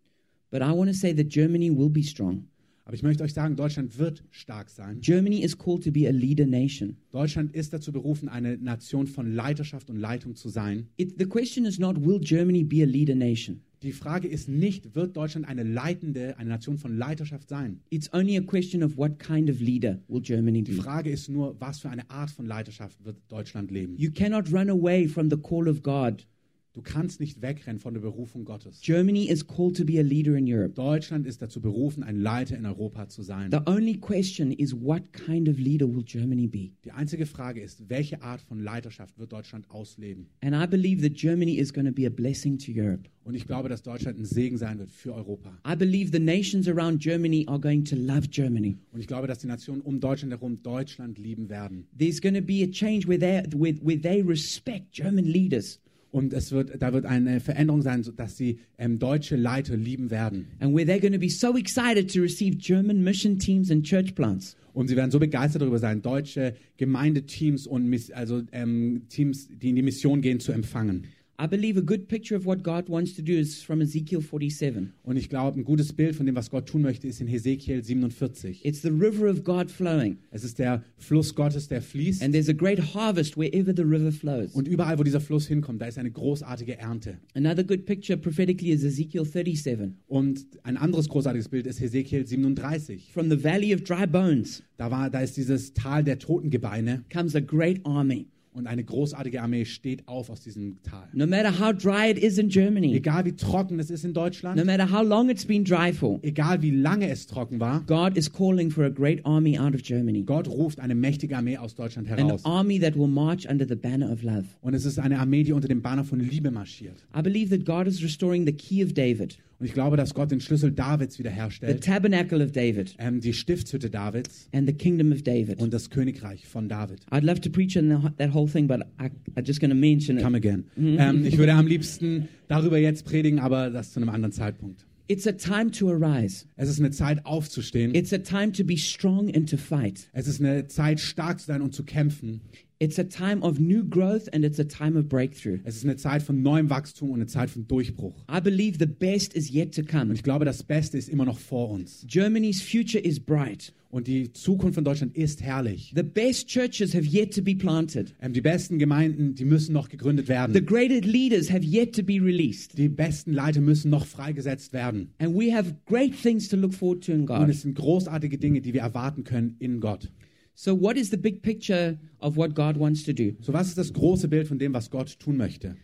But 0.49 0.62
I 0.62 0.71
want 0.71 0.89
to 0.89 0.95
say 0.95 1.13
that 1.13 1.29
Germany 1.29 1.75
will 1.75 1.89
be 1.89 2.03
strong. 2.03 2.47
Aber 2.86 2.95
ich 2.95 3.03
möchte 3.03 3.23
euch 3.23 3.33
sagen, 3.33 3.55
Deutschland 3.55 3.97
wird 3.97 4.23
stark 4.29 4.69
sein. 4.69 4.99
Germany 4.99 5.41
is 5.41 5.57
called 5.57 5.83
to 5.83 5.91
be 5.91 6.07
a 6.07 6.12
leader 6.12 6.45
nation. 6.45 6.97
Deutschland 7.12 7.55
ist 7.55 7.71
dazu 7.71 7.93
berufen, 7.93 8.27
eine 8.27 8.57
Nation 8.57 9.07
von 9.07 9.33
Leiterschaft 9.33 9.89
und 9.89 9.97
Leitung 9.97 10.36
zu 10.36 10.49
sein. 10.49 10.88
It, 10.97 11.17
the 11.17 11.25
question 11.25 11.65
is 11.65 11.79
not, 11.79 12.03
will 12.03 12.19
Germany 12.19 12.63
be 12.63 12.83
a 12.83 12.86
leader 12.86 13.15
nation? 13.15 13.62
Die 13.84 13.91
Frage 13.91 14.30
ist 14.30 14.48
nicht, 14.48 14.96
wird 14.96 15.17
Deutschland 15.17 15.46
eine 15.46 15.63
leitende, 15.63 16.38
eine 16.38 16.50
Nation 16.50 16.78
von 16.78 16.98
Leiterschaft 16.98 17.50
sein? 17.50 17.82
It's 17.89 18.12
only 18.13 18.38
a 18.38 18.41
question 18.41 18.82
of 18.82 18.98
what 18.98 19.19
kind 19.19 19.50
of 19.50 19.60
leader 19.60 20.00
will 20.08 20.22
Germany 20.22 20.63
Die 20.63 20.72
be. 20.72 20.82
Frage 20.82 21.10
ist 21.10 21.28
nur, 21.28 21.60
was 21.60 21.82
für 21.82 21.89
eine 21.89 22.10
Art 22.10 22.32
von 22.32 22.46
Leiterschaft 22.46 23.04
wird 23.04 23.17
Deutschland 23.28 23.72
leben? 23.72 23.98
You 23.98 24.10
cannot 24.10 24.52
run 24.54 24.69
away 24.69 25.06
from 25.10 25.30
the 25.30 25.36
call 25.36 25.67
of 25.67 25.84
God. 25.84 26.26
Du 26.73 26.81
kannst 26.81 27.19
nicht 27.19 27.43
wegrennen 27.43 27.79
von 27.79 27.93
der 27.93 28.01
Berufung 28.01 28.45
Gottes. 28.45 28.81
Germany 28.81 29.29
is 29.29 29.45
called 29.45 29.77
to 29.77 29.86
be 29.86 29.99
a 29.99 30.01
leader 30.01 30.36
in 30.36 30.51
Europe. 30.51 30.73
Deutschland 30.73 31.27
ist 31.27 31.39
dazu 31.39 31.62
berufen, 31.62 32.01
ein 32.01 32.19
Leiter 32.19 32.57
in 32.57 32.65
Europa 32.65 33.07
zu 33.07 33.21
sein. 33.21 33.51
The 33.51 33.59
only 33.67 33.95
question 33.95 34.51
is, 34.51 34.73
what 34.73 35.13
kind 35.13 35.47
of 35.47 35.59
leader 35.59 35.88
will 35.88 36.03
Germany 36.03 36.47
be? 36.47 36.71
Die 36.83 36.91
einzige 36.91 37.27
Frage 37.27 37.62
ist, 37.62 37.88
welche 37.89 38.23
Art 38.23 38.41
von 38.41 38.59
Leiterschaft 38.59 39.19
wird 39.19 39.31
Deutschland 39.31 39.69
ausleben? 39.69 40.25
And 40.41 40.55
I 40.55 40.65
believe 40.65 41.07
that 41.07 41.13
Germany 41.13 41.59
is 41.59 41.71
going 41.71 41.86
to 41.86 41.93
be 41.93 42.07
a 42.07 42.09
blessing 42.09 42.57
to 42.57 42.71
Europe. 42.71 43.03
Und 43.23 43.36
ich 43.36 43.45
glaube, 43.45 43.69
dass 43.69 43.83
Deutschland 43.83 44.17
ein 44.17 44.25
Segen 44.25 44.57
sein 44.57 44.79
wird 44.79 44.89
für 44.89 45.13
Europa. 45.13 45.55
I 45.71 45.75
believe 45.75 46.09
the 46.12 46.19
nations 46.19 46.67
around 46.67 46.99
Germany 46.99 47.45
are 47.47 47.59
going 47.59 47.86
to 47.86 47.95
love 47.95 48.27
Germany. 48.29 48.79
Und 48.91 48.99
ich 48.99 49.05
glaube, 49.05 49.27
dass 49.27 49.38
die 49.38 49.47
Nationen 49.47 49.81
um 49.81 49.99
Deutschland 49.99 50.33
herum 50.33 50.63
Deutschland 50.63 51.19
lieben 51.19 51.49
werden. 51.49 51.86
There's 51.95 52.19
going 52.19 52.33
to 52.33 52.41
be 52.41 52.63
a 52.63 52.67
change 52.67 53.07
where 53.07 53.19
they, 53.19 53.43
where, 53.55 53.75
where 53.83 54.01
they 54.01 54.23
respect 54.23 54.91
German 54.91 55.25
leaders. 55.25 55.79
Und 56.13 56.32
es 56.32 56.52
wird, 56.52 56.80
da 56.80 56.93
wird 56.93 57.08
eine 57.08 57.39
Veränderung 57.39 57.82
sein, 57.82 58.06
dass 58.15 58.38
sie 58.38 58.60
ähm, 58.78 58.99
deutsche 58.99 59.36
Leiter 59.36 59.76
lieben 59.76 60.12
werden. 60.12 60.45
and 60.60 60.76
where 60.76 60.86
they're 60.86 61.02
going 61.02 61.12
to 61.12 61.17
be 61.17 61.28
so 61.28 61.58
excited 61.58 62.08
to 62.13 62.21
receive 62.21 62.60
German 62.60 63.04
mission 63.04 63.39
teams 63.39 63.71
and 63.71 63.84
church 63.84 64.13
plants. 64.13 64.56
Und 64.73 64.89
sie 64.89 64.95
werden 64.95 65.10
so 65.10 65.17
begeistert 65.17 65.63
darüber 65.63 65.80
sein, 65.80 66.04
deutsche 66.04 66.54
Gemeindeteams 66.78 67.65
und 67.65 67.91
also 68.13 68.43
ähm, 68.52 69.08
Teams, 69.10 69.47
die 69.49 69.69
in 69.69 69.76
die 69.76 69.82
Mission 69.82 70.21
gehen, 70.21 70.39
zu 70.39 70.52
empfangen. 70.52 71.06
I 71.41 71.48
believe 71.48 71.78
a 71.80 71.82
good 71.82 72.08
picture 72.08 72.36
of 72.38 72.46
what 72.46 72.62
God 72.63 72.88
wants 72.89 73.15
to 73.15 73.24
do 73.24 73.34
is 73.34 73.63
from 73.63 73.82
Ezekiel 73.82 74.22
47. 74.22 74.89
Und 75.04 75.17
ich 75.17 75.30
glaube, 75.30 75.60
ein 75.60 75.63
gutes 75.63 75.91
Bild 75.91 76.15
von 76.15 76.28
dem, 76.28 76.36
was 76.36 76.52
Gott 76.52 76.67
tun 76.67 76.84
möchte, 76.84 77.08
ist 77.08 77.22
in 77.22 77.28
Hesekiel 77.28 77.84
47. 77.84 78.63
It's 78.63 78.84
the 78.84 78.89
river 78.89 79.28
of 79.30 79.43
God 79.43 79.72
flowing, 79.72 80.17
Es 80.30 80.43
ist 80.43 80.60
der 80.60 80.84
Fluss 80.98 81.34
Gottes, 81.34 81.67
der 81.67 81.82
fließt. 81.82 82.22
and 82.22 82.34
there's 82.34 82.50
a 82.50 82.54
great 82.54 82.93
harvest 82.93 83.36
wherever 83.36 83.74
the 83.76 83.82
river 83.82 84.12
flows. 84.12 84.52
Und 84.54 84.67
überall, 84.67 85.00
wo 85.00 85.04
dieser 85.04 85.19
Fluss 85.19 85.48
hinkommt, 85.48 85.82
da 85.82 85.88
ist 85.88 85.98
eine 85.98 86.12
großartige 86.12 86.78
Ernte. 86.78 87.17
Another 87.34 87.63
good 87.63 87.86
picture 87.88 88.15
prophetically 88.15 88.69
is 88.72 88.84
Ezekiel 88.84 89.26
37. 89.26 89.89
Und 90.08 90.46
ein 90.62 90.78
anderes 90.78 91.10
großartiges 91.10 91.50
Bild 91.50 91.65
ist 91.65 91.80
Hesekiel 91.82 92.28
37. 92.28 93.12
From 93.12 93.32
the 93.32 93.43
valley 93.43 93.74
of 93.74 93.82
dry 93.84 94.06
bones 94.06 94.62
Da, 94.78 94.91
war, 94.91 95.10
da 95.10 95.22
ist 95.22 95.36
dieses 95.38 95.74
Tal 95.74 96.04
der 96.04 96.19
Totengebeine 96.19 97.04
comes 97.12 97.36
a 97.36 97.39
great 97.39 97.80
army. 97.86 98.28
Und 98.54 98.68
eine 98.68 98.84
großartige 98.84 99.42
Armee 99.42 99.66
steht 99.66 100.08
auf 100.08 100.30
aus 100.30 100.42
diesem 100.42 100.78
Tal. 100.84 101.08
No 101.13 101.26
matter 101.28 101.60
how 101.60 101.74
dry 101.74 102.10
it 102.12 102.18
is 102.18 102.38
in 102.38 102.50
Germany, 102.50 102.94
Egal 102.96 103.26
wie 103.26 103.34
trocken 103.36 103.80
es 103.80 103.89
ist 103.89 104.04
in 104.06 104.12
no 104.12 104.22
Deutschland, 104.22 104.63
matter 104.66 104.89
how 104.92 105.06
long 105.06 105.30
it's 105.30 105.46
been 105.46 105.63
dry 105.63 105.92
for, 105.92 106.20
egal 106.22 106.62
wie 106.62 106.72
lange 106.72 107.10
es 107.10 107.28
trocken 107.28 107.60
war, 107.60 107.82
God 107.88 108.16
is 108.18 108.32
calling 108.32 108.70
for 108.72 108.86
a 108.86 108.89
great 108.89 109.26
army 109.26 109.58
out 109.58 109.74
of 109.76 109.82
Germany. 109.84 110.24
Gott 110.24 110.48
ruft 110.48 110.80
eine 110.80 110.96
mächtige 110.96 111.36
Armee 111.38 111.58
aus 111.58 111.76
Deutschland 111.76 112.10
An 112.12 112.18
heraus. 112.18 112.46
army 112.46 112.80
that 112.80 112.96
will 112.96 113.08
march 113.08 113.48
under 113.50 113.68
the 113.68 113.76
banner 113.76 114.12
of 114.12 114.24
love. 114.24 114.46
Und 114.62 114.74
es 114.74 114.86
ist 114.86 115.00
eine 115.00 115.20
Armee, 115.20 115.44
die 115.44 115.54
unter 115.54 115.68
dem 115.68 115.82
Banner 115.82 116.04
von 116.04 116.20
Liebe 116.20 116.52
marschiert. 116.52 117.04
I 117.18 117.22
believe 117.22 117.50
that 117.56 117.66
God 117.66 117.88
is 117.88 118.04
restoring 118.04 118.46
the 118.46 118.54
key 118.54 118.84
of 118.84 118.94
David, 118.94 119.38
Und 119.63 119.67
ich 119.67 119.73
glaube, 119.76 119.95
dass 119.95 120.13
Gott 120.13 120.30
den 120.30 120.41
Schlüssel 120.41 120.73
Davids 120.73 121.15
the 121.15 121.19
wiederherstellt, 121.19 121.82
tabernacle 121.82 122.43
of 122.43 122.52
David, 122.52 122.95
ähm, 122.97 123.21
die 123.21 123.32
Stiftshütte 123.32 123.89
Davids 123.89 124.49
and 124.52 124.67
the 124.67 124.73
kingdom 124.73 125.13
of 125.13 125.23
David. 125.23 125.62
und 125.62 125.73
das 125.73 125.89
Königreich 125.89 126.45
von 126.45 126.67
David. 126.67 126.99
I'd 127.12 127.23
love 127.23 127.39
to 127.39 127.49
preach 127.49 127.78
on 127.78 127.88
the, 127.88 128.10
that 128.17 128.34
whole 128.34 128.45
thing, 128.45 128.67
but 128.67 128.82
I, 128.99 129.10
I'm 129.38 129.45
just 129.45 129.62
going 129.62 129.69
to 129.69 129.78
mention 129.78 130.17
Come 130.17 130.38
it. 130.38 130.45
again. 130.45 130.65
Ähm, 130.76 131.26
ich 131.26 131.38
würde 131.38 131.54
am 131.54 131.65
liebsten 131.65 132.28
darüber 132.49 132.78
jetzt 132.78 133.06
predigen, 133.06 133.39
aber 133.39 133.69
das 133.69 133.93
zu 133.93 134.02
einem 134.02 134.10
anderen 134.10 134.34
Zeitpunkt. 134.34 134.86
It's 135.08 135.26
a 135.28 135.32
time 135.32 135.71
to 135.71 135.89
arise. 135.89 136.45
Es 136.58 136.67
ist 136.67 136.80
eine 136.80 136.91
Zeit 136.91 137.26
aufzustehen. 137.26 137.95
It's 137.95 138.12
a 138.12 138.17
time 138.17 138.52
to 138.52 138.65
be 138.65 138.78
strong 138.78 139.34
and 139.34 139.49
to 139.49 139.56
fight. 139.56 140.10
Es 140.12 140.28
ist 140.28 140.41
eine 140.41 140.67
Zeit 140.67 140.99
stark 140.99 141.39
zu 141.39 141.45
sein 141.45 141.62
und 141.62 141.73
zu 141.73 141.86
kämpfen. 141.86 142.41
It's 142.84 143.00
a 143.00 143.04
time 143.06 143.41
of 143.43 143.60
new 143.62 143.82
growth 143.82 144.28
and 144.34 144.43
it's 144.43 144.60
a 144.60 144.65
time 144.65 145.00
of 145.00 145.08
breakthrough. 145.08 145.60
Es 145.63 145.78
ist 145.78 145.86
eine 145.86 145.96
Zeit 145.96 146.22
von 146.22 146.41
neuem 146.41 146.69
Wachstum 146.69 147.12
und 147.12 147.15
eine 147.22 147.28
Zeit 147.28 147.50
von 147.50 147.65
Durchbruch. 147.65 148.26
I 148.30 148.41
believe 148.41 148.78
the 148.78 148.86
best 148.86 149.34
is 149.36 149.50
yet 149.54 149.74
to 149.76 149.82
Und 149.84 149.89
come. 149.89 150.13
ich 150.13 150.22
glaube, 150.22 150.43
das 150.43 150.63
Beste 150.63 150.98
ist 150.98 151.08
immer 151.08 151.24
noch 151.24 151.39
vor 151.39 151.69
uns. 151.69 152.04
Germany's 152.10 152.62
future 152.62 153.02
is 153.02 153.22
bright. 153.22 153.72
Und 153.89 154.08
die 154.08 154.34
Zukunft 154.34 154.76
von 154.76 154.84
Deutschland 154.84 155.15
ist 155.15 155.41
herrlich. 155.41 155.93
The 155.96 156.04
best 156.04 156.48
churches 156.50 156.93
have 156.93 157.06
yet 157.06 157.34
to 157.34 157.41
be 157.41 157.56
planted. 157.56 158.13
Ähm, 158.22 158.34
die 158.34 158.41
besten 158.41 158.80
Gemeinden, 158.80 159.34
die 159.34 159.46
müssen 159.46 159.72
noch 159.72 159.88
gegründet 159.88 160.26
The 160.26 160.34
werden. 160.34 160.65
greatest 160.65 161.06
leaders 161.06 161.50
have 161.50 161.63
yet 161.63 161.96
to 161.96 162.04
be 162.04 162.15
released. 162.22 162.78
Die 162.78 162.89
besten 162.89 163.32
Leiter 163.32 163.62
müssen 163.62 163.91
noch 163.91 164.06
freigesetzt 164.06 164.74
werden. 164.74 165.13
And 165.19 165.34
we 165.34 165.56
have 165.56 165.74
great 165.86 166.22
things 166.22 166.50
to 166.50 166.58
look 166.58 166.74
forward 166.74 167.06
to 167.06 167.13
in 167.13 167.22
Und 167.22 167.28
God. 167.28 167.48
es 167.50 167.62
sind 167.62 167.76
großartige 167.76 168.38
Dinge, 168.38 168.60
die 168.60 168.74
wir 168.74 168.82
erwarten 168.82 169.24
können 169.24 169.56
in 169.60 169.80
Gott. 169.80 170.12
So, 170.56 170.76
what 170.76 170.98
is 170.98 171.10
the 171.10 171.18
big 171.18 171.42
picture 171.42 171.98
of 172.20 172.38
what 172.38 172.54
God 172.54 172.78
wants 172.78 173.04
to 173.06 173.13
do? 173.13 173.36
So 173.42 173.54
was 173.54 173.70
ist 173.70 173.78
das 173.78 173.92
große 173.92 174.28
Bild 174.28 174.48
von 174.48 174.60
dem, 174.60 174.74
was 174.74 174.89
Gott 174.89 175.18
tun 175.20 175.38
möchte? 175.38 175.76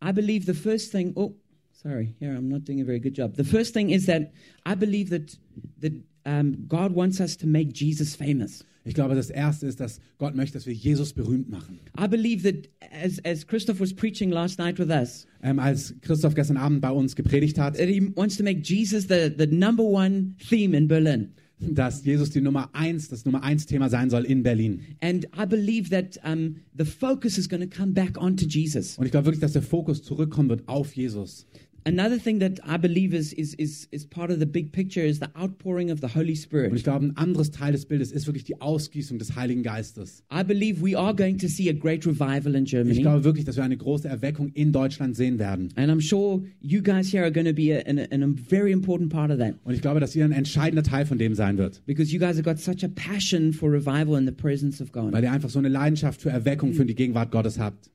I 0.00 0.12
believe 0.12 0.46
the 0.46 0.54
first 0.54 0.92
thing, 0.92 1.12
oh, 1.16 1.34
sorry, 1.72 2.14
here 2.18 2.34
I'm 2.34 2.48
not 2.48 2.64
doing 2.64 2.80
a 2.80 2.84
very 2.84 3.00
good 3.00 3.14
job. 3.14 3.36
The 3.36 3.44
first 3.44 3.74
thing 3.74 3.90
is 3.90 4.06
that 4.06 4.32
I 4.64 4.74
believe 4.74 5.10
that, 5.10 5.36
that 5.80 5.92
um, 6.24 6.66
God 6.68 6.94
wants 6.94 7.20
us 7.20 7.36
to 7.38 7.46
make 7.46 7.72
Jesus 7.72 8.14
famous. 8.14 8.64
Ich 8.84 8.94
glaube, 8.94 9.14
das 9.14 9.30
Erste 9.30 9.66
ist, 9.66 9.78
dass 9.78 10.00
Gott 10.18 10.34
möchte, 10.34 10.54
dass 10.54 10.66
wir 10.66 10.74
Jesus 10.74 11.12
berühmt 11.12 11.48
machen. 11.48 11.78
I 11.96 12.08
believe 12.08 12.42
that 12.42 12.68
as, 12.92 13.20
as 13.24 13.46
Christoph 13.46 13.80
was 13.80 13.92
preaching 13.92 14.30
last 14.30 14.58
night 14.58 14.78
with 14.78 14.90
us, 14.90 15.26
Ähm, 15.42 15.58
als 15.58 15.94
Christoph 16.02 16.34
gestern 16.34 16.56
Abend 16.56 16.80
bei 16.80 16.90
uns 16.90 17.14
gepredigt 17.14 17.58
hat, 17.58 17.76
that 17.76 17.88
he 17.88 18.00
wants 18.16 18.36
to 18.36 18.42
make 18.42 18.60
Jesus 18.62 19.06
the, 19.08 19.32
the 19.36 19.46
number 19.46 19.84
one 19.84 20.34
theme 20.48 20.76
in 20.76 20.88
Berlin. 20.88 21.32
Dass 21.68 22.04
Jesus 22.04 22.30
die 22.30 22.40
Nummer 22.40 22.70
eins, 22.72 23.08
das 23.08 23.24
Nummer 23.24 23.42
eins 23.42 23.66
Thema 23.66 23.88
sein 23.88 24.10
soll 24.10 24.24
in 24.24 24.42
Berlin. 24.42 24.80
And 25.00 25.26
I 25.36 25.46
believe 25.46 25.90
that 25.90 26.18
um, 26.24 26.56
the 26.76 26.84
focus 26.84 27.38
is 27.38 27.48
going 27.48 27.68
to 27.68 27.76
come 27.76 27.92
back 27.92 28.18
onto 28.18 28.46
Jesus. 28.46 28.98
Und 28.98 29.06
ich 29.06 29.12
glaube 29.12 29.26
wirklich, 29.26 29.40
dass 29.40 29.52
der 29.52 29.62
Fokus 29.62 30.02
zurückkommen 30.02 30.48
wird 30.48 30.68
auf 30.68 30.94
Jesus. 30.94 31.46
Another 31.84 32.16
thing 32.16 32.38
that 32.38 32.60
I 32.64 32.76
believe 32.78 33.12
is, 33.12 33.32
is, 33.32 33.54
is, 33.54 33.88
is 33.90 34.06
part 34.06 34.30
of 34.30 34.38
the 34.38 34.46
big 34.46 34.70
picture 34.72 35.04
is 35.04 35.18
the 35.18 35.26
outpouring 35.36 35.90
of 35.90 36.00
the 36.00 36.06
Holy 36.14 36.30
Und 36.30 36.36
Spirit. 36.38 36.72
ich 36.76 36.84
glaube, 36.84 37.06
ein 37.06 37.16
anderes 37.16 37.50
Teil 37.50 37.72
des 37.72 37.86
Bildes 37.86 38.12
ist 38.12 38.26
wirklich 38.26 38.44
die 38.44 38.60
Ausgießung 38.60 39.18
des 39.18 39.34
Heiligen 39.34 39.64
Geistes. 39.64 40.22
I 40.32 40.44
believe 40.44 40.80
we 40.80 40.96
are 40.96 41.12
going 41.12 41.38
to 41.38 41.48
see 41.48 41.68
a 41.68 41.72
great 41.72 42.06
revival 42.06 42.54
in 42.54 42.64
Ich 42.64 42.70
Germany. 42.70 43.00
glaube 43.02 43.24
wirklich, 43.24 43.44
dass 43.44 43.56
wir 43.56 43.64
eine 43.64 43.76
große 43.76 44.06
Erweckung 44.08 44.50
in 44.54 44.70
Deutschland 44.70 45.16
sehen 45.16 45.40
werden. 45.40 45.70
And 45.74 45.90
I'm 45.90 46.00
sure 46.00 46.42
you 46.60 46.82
guys 46.82 47.12
here 47.12 47.24
are 47.24 47.32
going 47.32 47.46
to 47.46 47.52
be 47.52 47.72
a, 47.74 47.80
an, 47.88 47.98
an, 47.98 48.22
a 48.22 48.28
very 48.48 48.70
important 48.70 49.10
part 49.12 49.32
of 49.32 49.38
that 49.38 49.54
Und 49.64 49.74
ich 49.74 49.82
glaube, 49.82 49.98
dass 49.98 50.14
ihr 50.14 50.24
ein 50.24 50.30
entscheidender 50.32 50.84
Teil 50.84 51.04
von 51.04 51.18
dem 51.18 51.34
sein 51.34 51.58
wird. 51.58 51.82
because 51.86 52.12
you 52.12 52.20
guys 52.20 52.36
have 52.36 52.44
got 52.44 52.58
such 52.60 52.84
a 52.84 52.88
passion 52.94 53.52
for 53.52 53.68
revival 53.72 54.16
in 54.16 54.24
the 54.26 54.32
presence 54.32 54.80
of 54.80 54.92
God. 54.92 55.12
Weil 55.12 55.24
ihr 55.24 55.32
einfach 55.32 55.50
so 55.50 55.58
eine 55.58 55.68
Leidenschaft 55.68 56.22
für 56.22 56.30
Erweckung, 56.30 56.74
für 56.74 56.86
die 56.86 56.94
Gegenwart 56.94 57.32
Gottes 57.32 57.58
habt. 57.58 57.90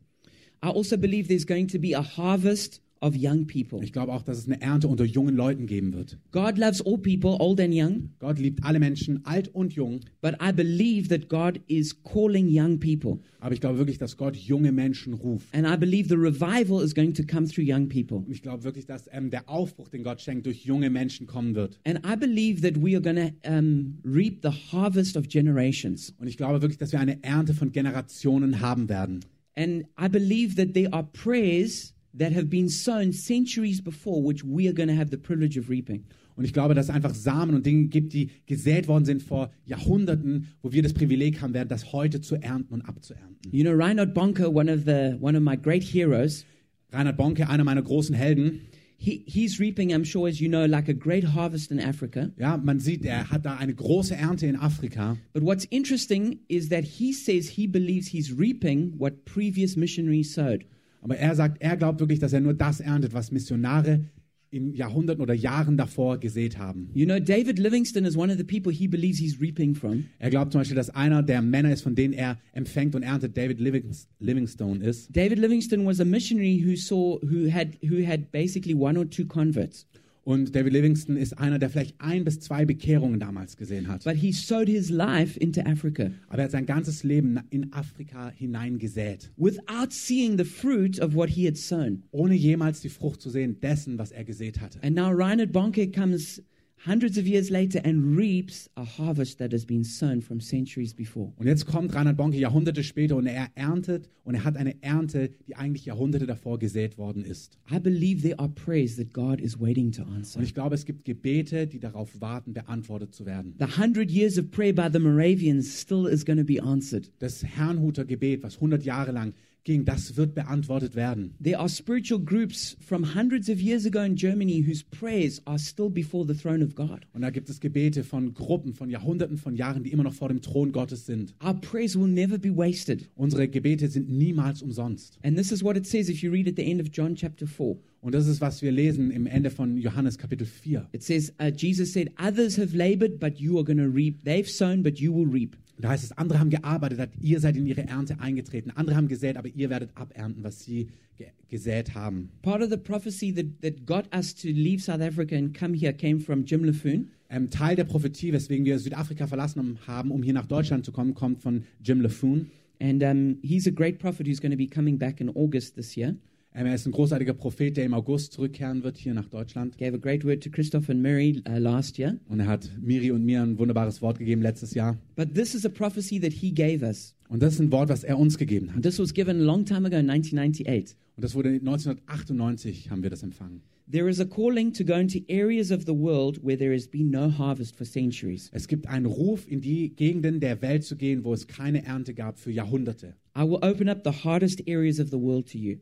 I 0.61 0.67
also 0.67 0.97
believe 0.97 1.29
there's 1.29 1.45
going 1.47 1.67
to 1.67 1.79
be 1.79 1.95
a 1.95 2.03
harvest 2.17 2.81
of 3.01 3.15
young 3.15 3.47
people. 3.47 3.83
Ich 3.83 3.93
glaube 3.93 4.11
auch, 4.13 4.23
dass 4.23 4.37
es 4.37 4.45
eine 4.45 4.61
Ernte 4.61 4.87
unter 4.87 5.05
jungen 5.05 5.35
Leuten 5.35 5.65
geben 5.67 5.93
wird. 5.93 6.17
God 6.31 6.57
loves 6.57 6.85
all 6.85 6.97
people, 6.97 7.37
old 7.39 7.59
and 7.59 7.73
young, 7.73 8.09
Gott 8.19 8.39
liebt 8.39 8.63
alle 8.63 8.79
Menschen, 8.79 9.25
alt 9.25 9.53
und 9.53 9.73
jung. 9.73 10.01
but 10.21 10.35
I 10.41 10.51
believe 10.51 11.07
that 11.09 11.29
God 11.29 11.59
is 11.67 11.95
calling 12.03 12.47
young 12.49 12.79
people. 12.79 13.19
Aber 13.39 13.53
ich 13.53 13.61
glaube 13.61 13.77
wirklich, 13.77 13.97
dass 13.97 14.17
Gott 14.17 14.35
junge 14.35 14.71
Menschen 14.71 15.13
ruft. 15.13 15.47
And 15.53 15.67
I 15.67 15.77
believe 15.77 16.09
the 16.09 16.15
revival 16.15 16.83
is 16.83 16.93
going 16.93 17.13
to 17.13 17.23
come 17.23 17.47
through 17.47 17.65
young 17.65 17.87
people. 17.87 18.17
Und 18.17 18.31
ich 18.31 18.41
glaube 18.41 18.63
wirklich, 18.63 18.85
dass 18.85 19.07
ähm, 19.11 19.29
der 19.29 19.47
Aufbruch, 19.47 19.87
den 19.89 20.03
Gott 20.03 20.21
schenkt, 20.21 20.45
durch 20.45 20.65
junge 20.65 20.89
Menschen 20.89 21.27
kommen 21.27 21.55
wird. 21.55 21.79
And 21.85 21.99
I 22.05 22.15
believe 22.15 22.61
that 22.61 22.81
we 22.81 22.95
are 22.95 23.01
going 23.01 23.15
to 23.15 23.49
um, 23.49 23.99
reap 24.03 24.39
the 24.41 24.49
harvest 24.71 25.15
of 25.15 25.27
generations. 25.27 26.13
Und 26.19 26.27
ich 26.27 26.37
glaube 26.37 26.61
wirklich, 26.61 26.77
dass 26.77 26.91
wir 26.91 26.99
eine 26.99 27.23
Ernte 27.23 27.53
von 27.53 27.71
Generationen 27.71 28.59
haben 28.61 28.89
werden. 28.89 29.19
And 29.55 29.85
I 29.99 30.07
believe 30.07 30.55
that 30.55 30.73
there 30.73 30.91
are 30.93 31.07
prayers 31.13 31.93
that 32.17 32.33
have 32.33 32.49
been 32.49 32.69
sown 32.69 33.13
centuries 33.13 33.81
before, 33.81 34.21
which 34.21 34.43
we 34.43 34.67
are 34.67 34.73
going 34.73 34.89
to 34.89 34.95
have 34.95 35.09
the 35.09 35.17
privilege 35.17 35.57
of 35.57 35.69
reaping. 35.69 36.05
Und 36.35 36.45
ich 36.45 36.53
glaube, 36.53 36.75
dass 36.75 36.85
es 36.85 36.91
einfach 36.93 37.15
Samen 37.15 37.55
und 37.55 37.65
Dinge 37.65 37.87
gibt, 37.87 38.13
die 38.13 38.29
gesät 38.45 38.87
worden 38.87 39.05
sind 39.05 39.23
vor 39.23 39.51
Jahrhunderten, 39.65 40.49
wo 40.61 40.71
wir 40.71 40.83
das 40.83 40.93
Privileg 40.93 41.41
haben 41.41 41.55
werden, 41.55 41.67
das 41.67 41.91
heute 41.93 42.21
zu 42.21 42.35
ernten 42.35 42.75
und 42.75 42.81
abzuernten. 42.83 43.51
You 43.51 43.63
know, 43.63 43.73
Reinhard 43.73 44.13
Bonke, 44.13 44.47
one 44.53 44.71
of 44.71 44.81
the 44.85 45.15
one 45.19 45.35
of 45.35 45.43
my 45.43 45.57
great 45.57 45.83
heroes, 45.83 46.45
Reinhard 46.91 47.17
Bonke, 47.17 47.49
einer 47.49 47.63
meiner 47.63 47.81
großen 47.81 48.15
Helden, 48.15 48.61
he, 48.97 49.23
he's 49.27 49.59
reaping, 49.59 49.93
I'm 49.93 50.03
sure, 50.03 50.27
as 50.27 50.39
you 50.39 50.47
know, 50.47 50.65
like 50.65 50.89
a 50.89 50.93
great 50.93 51.23
harvest 51.23 51.71
in 51.71 51.79
Africa. 51.79 52.31
ja, 52.37 52.57
man 52.57 52.79
sieht, 52.79 53.05
er 53.05 53.29
hat 53.29 53.45
da 53.45 53.55
eine 53.55 53.73
große 53.73 54.15
Ernte 54.15 54.47
in 54.47 54.55
Afrika. 54.55 55.17
But 55.33 55.43
what's 55.43 55.65
interesting 55.65 56.39
is 56.47 56.69
that 56.69 56.83
he 56.83 57.13
says 57.13 57.49
he 57.49 57.67
believes 57.67 58.07
he's 58.07 58.31
reaping 58.31 58.93
what 58.97 59.25
previous 59.25 59.75
missionaries 59.75 60.33
sowed. 60.33 60.65
Aber 61.07 61.17
er 61.17 61.35
sagt, 61.35 61.61
er 61.61 61.77
glaubt 61.77 62.01
wirklich, 62.01 62.19
dass 62.19 62.33
er 62.33 62.41
nur 62.41 62.53
das 62.53 62.81
erntet, 62.81 63.13
was 63.13 63.31
Missionare 63.31 64.01
in 64.49 64.73
Jahrhunderten 64.73 65.21
oder 65.21 65.33
Jahren 65.33 65.77
davor 65.77 66.19
gesät 66.19 66.57
haben. 66.57 66.89
You 66.93 67.05
know, 67.05 67.17
David 67.19 67.59
Livingston 67.59 68.03
is 68.03 68.17
one 68.17 68.29
of 68.31 68.37
the 68.37 68.43
people 68.43 68.73
he 68.73 68.87
believes 68.87 69.17
he's 69.17 69.39
reaping 69.39 69.73
from. 69.73 70.05
Er 70.19 70.29
glaubt 70.29 70.51
zum 70.51 70.59
Beispiel, 70.61 70.75
dass 70.75 70.89
einer 70.89 71.23
der 71.23 71.41
Männer 71.41 71.71
ist, 71.71 71.81
von 71.81 71.95
denen 71.95 72.13
er 72.13 72.37
empfängt 72.51 72.93
und 72.93 73.03
erntet, 73.03 73.37
David 73.37 73.59
Livings- 73.59 74.07
Livingstone 74.19 74.83
ist. 74.83 75.15
David 75.15 75.39
Livingston 75.39 75.85
was 75.85 76.01
a 76.01 76.05
missionary 76.05 76.61
who 76.65 76.75
saw 76.75 77.19
who 77.21 77.49
had 77.51 77.69
who 77.81 78.05
had 78.05 78.31
basically 78.31 78.75
one 78.75 78.97
or 78.97 79.09
two 79.09 79.25
converts. 79.25 79.87
Und 80.27 80.53
David 80.53 80.73
Livingston 80.73 81.15
ist 81.15 81.39
einer, 81.39 81.57
der 81.57 81.69
vielleicht 81.69 82.01
ein 82.01 82.25
bis 82.25 82.41
zwei 82.41 82.65
Bekehrungen 82.65 83.17
damals 83.17 83.55
gesehen 83.55 83.87
hat. 83.87 84.03
But 84.03 84.15
he 84.15 84.33
sowed 84.33 84.67
his 84.67 84.89
life 84.89 85.39
into 85.39 85.61
Africa 85.61 86.11
Aber 86.27 86.39
er 86.39 86.43
hat 86.43 86.51
sein 86.51 86.65
ganzes 86.65 87.05
Leben 87.05 87.39
in 87.49 87.71
Afrika 87.71 88.33
hineingesät, 88.35 89.31
without 89.37 89.91
seeing 89.91 90.37
the 90.37 90.43
fruit 90.43 90.99
of 90.99 91.15
what 91.15 91.29
he 91.29 91.47
had 91.47 91.55
sown. 91.55 92.03
ohne 92.11 92.35
jemals 92.35 92.81
die 92.81 92.89
Frucht 92.89 93.21
zu 93.21 93.29
sehen 93.29 93.61
dessen, 93.61 93.97
was 93.97 94.11
er 94.11 94.25
gesät 94.25 94.59
hatte. 94.59 94.83
And 94.83 94.97
now 94.97 95.11
Reinhard 95.11 95.53
Bonke 95.53 95.89
comes 95.89 96.43
hundreds 96.85 97.17
of 97.17 97.25
years 97.25 97.49
later 97.49 97.81
and 97.83 98.17
reaps 98.17 98.69
a 98.75 98.83
harvest 98.83 99.39
that 99.39 99.51
has 99.51 99.65
been 99.65 99.83
sown 99.83 100.21
from 100.21 100.39
centuries 100.39 100.93
before. 100.93 101.33
Und 101.37 101.47
jetzt 101.47 101.65
kommt 101.65 101.93
Reinhard 101.93 102.17
Bonke 102.17 102.37
Jahrhunderte 102.37 102.83
später 102.83 103.15
und 103.15 103.25
er 103.25 103.49
erntet 103.55 104.09
und 104.23 104.35
er 104.35 104.43
hat 104.43 104.57
eine 104.57 104.75
Ernte, 104.81 105.29
die 105.47 105.55
eigentlich 105.55 105.85
Jahrhunderte 105.85 106.27
davor 106.27 106.59
gesät 106.59 106.97
worden 106.97 107.23
ist. 107.23 107.57
I 107.71 107.79
believe 107.79 108.21
there 108.21 108.39
are 108.39 108.49
prayers 108.49 108.95
that 108.97 109.13
God 109.13 109.39
is 109.41 109.59
waiting 109.59 109.91
to 109.91 110.03
answer. 110.03 110.39
Und 110.39 110.45
ich 110.45 110.53
glaube, 110.53 110.75
es 110.75 110.85
gibt 110.85 111.05
Gebete, 111.05 111.67
die 111.67 111.79
darauf 111.79 112.21
warten, 112.21 112.53
beantwortet 112.53 113.13
zu 113.13 113.25
werden. 113.25 113.55
The 113.59 113.81
hundred 113.81 114.11
years 114.11 114.37
of 114.37 114.51
prayer 114.51 114.73
by 114.73 114.89
the 114.91 114.99
Moravians 114.99 115.81
still 115.81 116.05
is 116.05 116.25
going 116.25 116.39
to 116.39 116.45
be 116.45 116.61
answered. 116.61 117.11
Das 117.19 117.43
Herrnhuter 117.43 118.05
Gebet, 118.05 118.43
was 118.43 118.55
100 118.55 118.83
Jahre 118.83 119.11
lang 119.11 119.33
ging, 119.67 119.85
das 119.85 120.15
wird 120.15 120.33
beantwortet 120.33 120.95
werden. 120.95 121.35
There 121.43 121.59
are 121.59 121.69
spiritual 121.69 122.19
groups 122.19 122.75
from 122.79 123.13
hundreds 123.13 123.49
of 123.49 123.59
years 123.59 123.85
ago 123.85 124.01
in 124.01 124.15
Germany 124.15 124.63
whose 124.65 124.83
prayers 124.83 125.41
are 125.45 125.59
still 125.59 125.89
before 125.89 126.25
the 126.25 126.33
throne 126.33 126.63
of 126.63 126.73
God. 126.73 127.01
Und 127.13 127.21
da 127.21 127.29
gibt 127.29 127.49
es 127.49 127.59
Gebete 127.59 128.03
von 128.03 128.33
Gruppen, 128.33 128.73
von 128.73 128.89
Jahrhunderten 128.89 129.37
von 129.37 129.55
Jahren, 129.55 129.83
die 129.83 129.91
immer 129.91 130.03
noch 130.03 130.13
vor 130.13 130.29
dem 130.29 130.41
Thron 130.41 130.71
Gottes 130.71 131.05
sind. 131.05 131.35
Our 131.43 131.53
prayers 131.53 131.99
will 131.99 132.07
never 132.07 132.37
be 132.39 132.55
wasted. 132.55 133.09
Unsere 133.15 133.47
Gebete 133.47 133.89
sind 133.89 134.09
niemals 134.09 134.61
umsonst. 134.61 135.19
And 135.21 135.37
this 135.37 135.51
is 135.51 135.63
what 135.63 135.77
it 135.77 135.85
says 135.85 136.09
if 136.09 136.23
you 136.23 136.31
read 136.31 136.47
at 136.47 136.55
the 136.55 136.63
end 136.63 136.81
of 136.81 136.87
John 136.91 137.15
chapter 137.15 137.45
4. 137.45 137.77
Und 137.99 138.13
das 138.13 138.27
ist, 138.27 138.39
was 138.39 138.61
wir 138.61 138.71
lesen 138.71 139.11
im 139.11 139.25
Ende 139.25 139.49
von 139.49 139.77
Johannes 139.77 140.17
Kapitel 140.17 140.47
4. 140.47 140.87
It 140.93 141.03
says, 141.03 141.33
uh, 141.41 141.47
Jesus 141.47 141.91
said, 141.91 142.09
Others 142.17 142.57
have 142.57 142.73
labored, 142.73 143.19
but 143.19 143.37
you 143.37 143.57
are 143.57 143.65
going 143.65 143.79
to 143.79 143.89
reap. 143.89 144.23
They've 144.23 144.49
sown, 144.49 144.81
but 144.81 144.99
you 144.99 145.13
will 145.13 145.27
reap. 145.27 145.57
Da 145.79 145.89
heißt 145.89 146.03
es, 146.03 146.11
andere 146.17 146.39
haben 146.39 146.49
gearbeitet, 146.49 146.99
hat, 146.99 147.09
ihr 147.21 147.39
seid 147.39 147.55
in 147.55 147.65
ihre 147.65 147.87
Ernte 147.87 148.19
eingetreten. 148.19 148.71
Andere 148.71 148.95
haben 148.95 149.07
gesät, 149.07 149.37
aber 149.37 149.49
ihr 149.49 149.69
werdet 149.69 149.91
abernten, 149.95 150.43
was 150.43 150.63
sie 150.63 150.89
ge 151.17 151.27
gesät 151.49 151.93
haben. 151.93 152.29
Part 152.41 152.61
of 152.61 152.69
the 152.69 152.77
prophecy 152.77 153.33
that, 153.33 153.45
that 153.61 153.85
got 153.85 154.05
us 154.15 154.33
to 154.35 154.47
leave 154.47 154.81
South 154.81 155.01
Africa 155.01 155.35
and 155.35 155.53
come 155.53 155.75
here 155.75 155.93
came 155.93 156.19
from 156.19 156.45
Jim 156.45 156.63
LaFoon. 156.63 157.09
Ähm, 157.29 157.49
Teil 157.49 157.75
der 157.75 157.83
Prophetie, 157.83 158.33
weswegen 158.33 158.65
wir 158.65 158.79
Südafrika 158.79 159.27
verlassen 159.27 159.77
haben, 159.85 160.11
um 160.11 160.23
hier 160.23 160.33
nach 160.33 160.45
Deutschland 160.45 160.85
zu 160.85 160.91
kommen, 160.91 161.13
kommt 161.13 161.41
von 161.41 161.63
Jim 161.83 162.01
LaFoon. 162.01 162.49
And 162.79 163.03
um, 163.03 163.37
he's 163.41 163.67
a 163.67 163.71
great 163.71 163.99
prophet 163.99 164.27
who's 164.27 164.39
going 164.39 164.51
to 164.51 164.57
be 164.57 164.67
coming 164.67 164.97
back 164.97 165.19
in 165.19 165.29
August 165.29 165.75
this 165.75 165.95
year. 165.95 166.15
Ähm, 166.57 166.65
er 166.65 166.73
ist 166.73 166.87
ein 166.87 166.91
großartiger 166.91 167.35
Prophet, 167.35 167.77
der 167.77 167.85
im 167.85 167.93
August 167.93 168.33
zurückkehren 168.33 168.81
wird 168.81 168.97
hier 168.97 169.13
nach 169.13 169.29
Deutschland. 169.29 169.77
Gave 169.77 169.93
a 169.93 169.97
great 169.97 170.25
word 170.25 170.43
to 170.43 170.49
Christoph 170.49 170.89
and 170.89 171.03
Mary 171.03 171.43
uh, 171.47 171.59
last 171.59 171.99
year. 171.99 172.17
Und 172.27 172.39
er 172.39 172.47
hat 172.47 172.71
Miri 172.81 173.11
und 173.11 173.23
mir 173.23 173.43
ein 173.43 173.59
wunderbares 173.59 174.01
Wort 174.01 174.17
gegeben 174.17 174.41
letztes 174.41 174.73
Jahr. 174.73 174.97
But 175.15 175.35
this 175.35 175.53
is 175.53 175.67
a 175.67 175.69
prophecy 175.69 176.19
that 176.19 176.33
he 176.33 176.51
gave 176.51 176.83
us. 176.83 177.13
Und 177.29 177.43
das 177.43 177.53
ist 177.53 177.59
ein 177.59 177.71
Wort, 177.71 177.89
was 177.89 178.03
er 178.03 178.17
uns 178.17 178.39
gegeben 178.39 178.73
hat. 178.73 178.81
this 178.81 178.97
was 178.97 179.13
given 179.13 179.39
a 179.39 179.43
long 179.43 179.65
time 179.65 179.85
ago 179.85 179.97
in 179.97 180.09
1998. 180.09 180.97
Und 181.15 181.23
das 181.23 181.35
wurde 181.35 181.49
1998 181.49 182.89
haben 182.89 183.03
wir 183.03 183.11
das 183.11 183.21
empfangen. 183.21 183.61
There 183.89 184.09
is 184.09 184.19
a 184.19 184.25
calling 184.25 184.73
to 184.73 184.83
go 184.83 184.95
into 184.95 185.19
areas 185.29 185.71
of 185.71 185.85
the 185.85 185.93
world 185.93 186.43
where 186.43 186.57
there 186.57 186.73
has 186.73 186.87
been 186.87 187.11
no 187.11 187.31
harvest 187.37 187.75
for 187.75 187.85
centuries. 187.85 188.49
Es 188.51 188.67
gibt 188.67 188.87
einen 188.87 189.05
Ruf, 189.05 189.47
in 189.47 189.61
die 189.61 189.95
Gegenden 189.95 190.39
der 190.39 190.59
Welt 190.63 190.83
zu 190.83 190.95
gehen, 190.95 191.23
wo 191.23 191.35
es 191.35 191.45
keine 191.45 191.85
Ernte 191.85 192.15
gab 192.15 192.39
für 192.39 192.51
Jahrhunderte. 192.51 193.13
I 193.37 193.41
will 193.41 193.59
open 193.61 193.87
up 193.87 194.01
the 194.03 194.23
hardest 194.23 194.67
areas 194.67 194.99
of 194.99 195.09
the 195.09 195.19
world 195.19 195.47
to 195.51 195.59
you. 195.59 195.77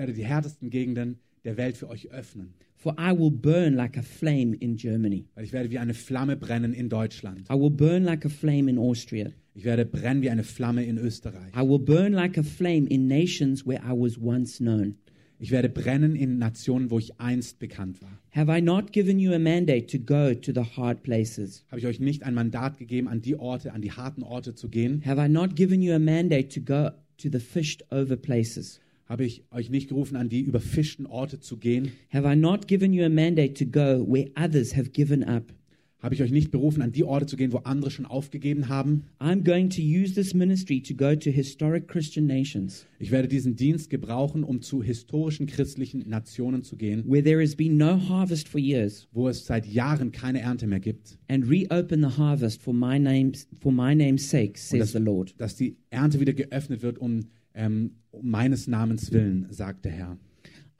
Ich 0.00 0.06
werde 0.06 0.14
die 0.14 0.24
härtesten 0.24 0.70
Gegenden 0.70 1.18
der 1.44 1.58
Welt 1.58 1.76
für 1.76 1.86
euch 1.90 2.10
öffnen. 2.10 2.54
For 2.74 2.96
I 2.98 3.10
will 3.10 3.30
burn 3.30 3.74
like 3.74 3.98
a 3.98 4.02
flame 4.02 4.56
in 4.56 4.76
Germany. 4.76 5.26
Weil 5.34 5.44
ich 5.44 5.52
werde 5.52 5.70
wie 5.70 5.78
eine 5.78 5.92
Flamme 5.92 6.38
brennen 6.38 6.72
in 6.72 6.88
Deutschland. 6.88 7.42
I 7.50 7.52
will 7.52 7.68
burn 7.68 8.04
like 8.04 8.24
a 8.24 8.30
flame 8.30 8.70
in 8.70 8.78
Austria. 8.78 9.28
Ich 9.54 9.64
werde 9.64 9.84
brennen 9.84 10.22
wie 10.22 10.30
eine 10.30 10.42
Flamme 10.42 10.86
in 10.86 10.96
Österreich. 10.96 11.52
I 11.54 11.68
will 11.68 11.78
burn 11.78 12.14
like 12.14 12.38
a 12.38 12.42
flame 12.42 12.86
in 12.86 13.08
nations 13.08 13.66
where 13.66 13.82
I 13.82 13.92
was 13.92 14.18
once 14.18 14.56
known. 14.56 14.94
Ich 15.38 15.50
werde 15.50 15.68
brennen 15.68 16.16
in 16.16 16.38
Nationen, 16.38 16.90
wo 16.90 16.98
ich 16.98 17.20
einst 17.20 17.58
bekannt 17.58 18.00
war. 18.00 18.18
Have 18.30 18.50
I 18.50 18.62
not 18.62 18.92
given 18.92 19.18
you 19.18 19.34
a 19.34 19.38
mandate 19.38 19.86
to 19.88 19.98
go 19.98 20.32
to 20.32 20.52
the 20.54 20.64
hard 20.78 21.02
places? 21.02 21.66
Habe 21.70 21.80
ich 21.80 21.86
euch 21.86 22.00
nicht 22.00 22.22
ein 22.22 22.32
Mandat 22.32 22.78
gegeben, 22.78 23.06
an 23.06 23.20
die 23.20 23.36
Orte, 23.36 23.74
an 23.74 23.82
die 23.82 23.92
harten 23.92 24.22
Orte 24.22 24.54
zu 24.54 24.70
gehen? 24.70 25.02
Have 25.04 25.22
I 25.22 25.28
not 25.28 25.56
given 25.56 25.82
you 25.82 25.92
a 25.92 25.98
mandate 25.98 26.48
to 26.58 26.62
go 26.62 26.88
to 27.18 27.28
the 27.30 27.38
fished 27.38 27.84
over 27.92 28.16
places? 28.16 28.80
Habe 29.10 29.24
ich 29.24 29.42
euch 29.50 29.70
nicht 29.70 29.88
gerufen, 29.88 30.14
an 30.14 30.28
die 30.28 30.40
überfischten 30.40 31.04
Orte 31.04 31.40
zu 31.40 31.56
gehen? 31.56 31.90
Have 32.12 32.32
I 32.32 32.36
not 32.36 32.68
given 32.68 32.92
you 32.92 33.04
a 33.04 33.08
mandate 33.08 33.54
to 33.54 33.64
go 33.66 34.06
where 34.08 34.30
others 34.40 34.76
have 34.76 34.90
given 34.90 35.24
up? 35.24 35.52
Habe 35.98 36.14
ich 36.14 36.22
euch 36.22 36.30
nicht 36.30 36.52
berufen, 36.52 36.80
an 36.80 36.92
die 36.92 37.02
Orte 37.02 37.26
zu 37.26 37.36
gehen, 37.36 37.52
wo 37.52 37.56
andere 37.58 37.90
schon 37.90 38.06
aufgegeben 38.06 38.68
haben? 38.68 39.06
I'm 39.18 39.42
going 39.42 39.68
to 39.70 39.82
use 39.82 40.14
this 40.14 40.32
ministry 40.32 40.80
to 40.80 40.94
go 40.94 41.16
to 41.16 41.28
historic 41.28 41.88
Christian 41.88 42.26
nations 42.26 42.86
Ich 43.00 43.10
werde 43.10 43.26
diesen 43.26 43.56
Dienst 43.56 43.90
gebrauchen, 43.90 44.44
um 44.44 44.62
zu 44.62 44.80
historischen 44.80 45.48
christlichen 45.48 46.08
Nationen 46.08 46.62
zu 46.62 46.76
gehen, 46.76 47.02
where 47.04 47.24
there 47.24 47.42
has 47.42 47.56
been 47.56 47.76
no 47.76 47.98
harvest 48.08 48.46
for 48.48 48.60
years 48.60 49.08
wo 49.10 49.28
es 49.28 49.44
seit 49.44 49.66
Jahren 49.66 50.12
keine 50.12 50.40
Ernte 50.40 50.68
mehr 50.68 50.78
gibt. 50.78 51.18
and 51.26 51.50
reopen 51.50 52.00
the 52.00 52.16
harvest 52.16 52.62
for 52.62 52.72
my 52.72 52.96
name's 52.96 53.48
for 53.60 53.72
my 53.72 53.92
name's 53.92 54.30
sake, 54.30 54.56
says 54.56 54.78
dass, 54.78 54.92
the 54.92 54.98
Lord. 55.00 55.34
dass 55.36 55.56
die 55.56 55.76
Ernte 55.90 56.20
wieder 56.20 56.32
geöffnet 56.32 56.82
wird, 56.82 56.98
um, 57.00 57.24
ähm, 57.54 57.90
meines 58.22 58.66
Namens 58.66 59.12
willen, 59.12 59.46
sagt 59.50 59.84
der 59.84 59.92
Herr. 59.92 60.18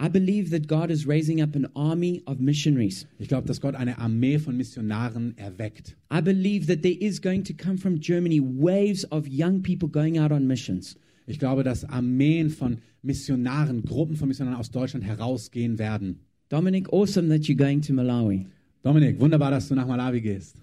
I 0.02 0.08
believe 0.08 0.50
that 0.50 0.66
God 0.66 0.90
is 0.90 1.06
raising 1.06 1.42
up 1.42 1.54
an 1.54 1.68
army 1.74 2.22
of 2.24 2.40
missionaries. 2.40 3.06
Ich 3.18 3.28
glaube, 3.28 3.46
dass 3.46 3.60
Gott 3.60 3.74
eine 3.74 3.98
Armee 3.98 4.38
von 4.38 4.56
Missionaren 4.56 5.36
erweckt. 5.36 5.94
I 6.10 6.22
believe 6.22 6.66
that 6.68 6.80
there 6.82 6.94
is 6.94 7.20
going 7.20 7.44
to 7.44 7.52
come 7.52 7.76
from 7.76 8.00
Germany 8.00 8.40
waves 8.40 9.04
of 9.12 9.28
young 9.28 9.62
people 9.62 9.88
going 9.88 10.18
out 10.18 10.32
on 10.32 10.46
missions. 10.46 10.96
Ich 11.26 11.38
glaube, 11.38 11.64
dass 11.64 11.84
Armeen 11.84 12.48
von 12.48 12.78
Missionaren, 13.02 13.82
Gruppen 13.82 14.16
von 14.16 14.28
Missionaren 14.28 14.58
aus 14.58 14.70
Deutschland 14.70 15.04
herausgehen 15.04 15.78
werden. 15.78 16.20
Dominic, 16.48 16.90
awesome 16.92 17.28
that 17.28 17.42
you're 17.42 17.54
going 17.54 17.82
to 17.82 17.92
Malawi. 17.92 18.46
Dominik, 18.82 19.20
wunderbar, 19.20 19.50
dass 19.50 19.68
du 19.68 19.74
nach 19.74 19.86
Malawi 19.86 20.22
gehst. 20.22 20.56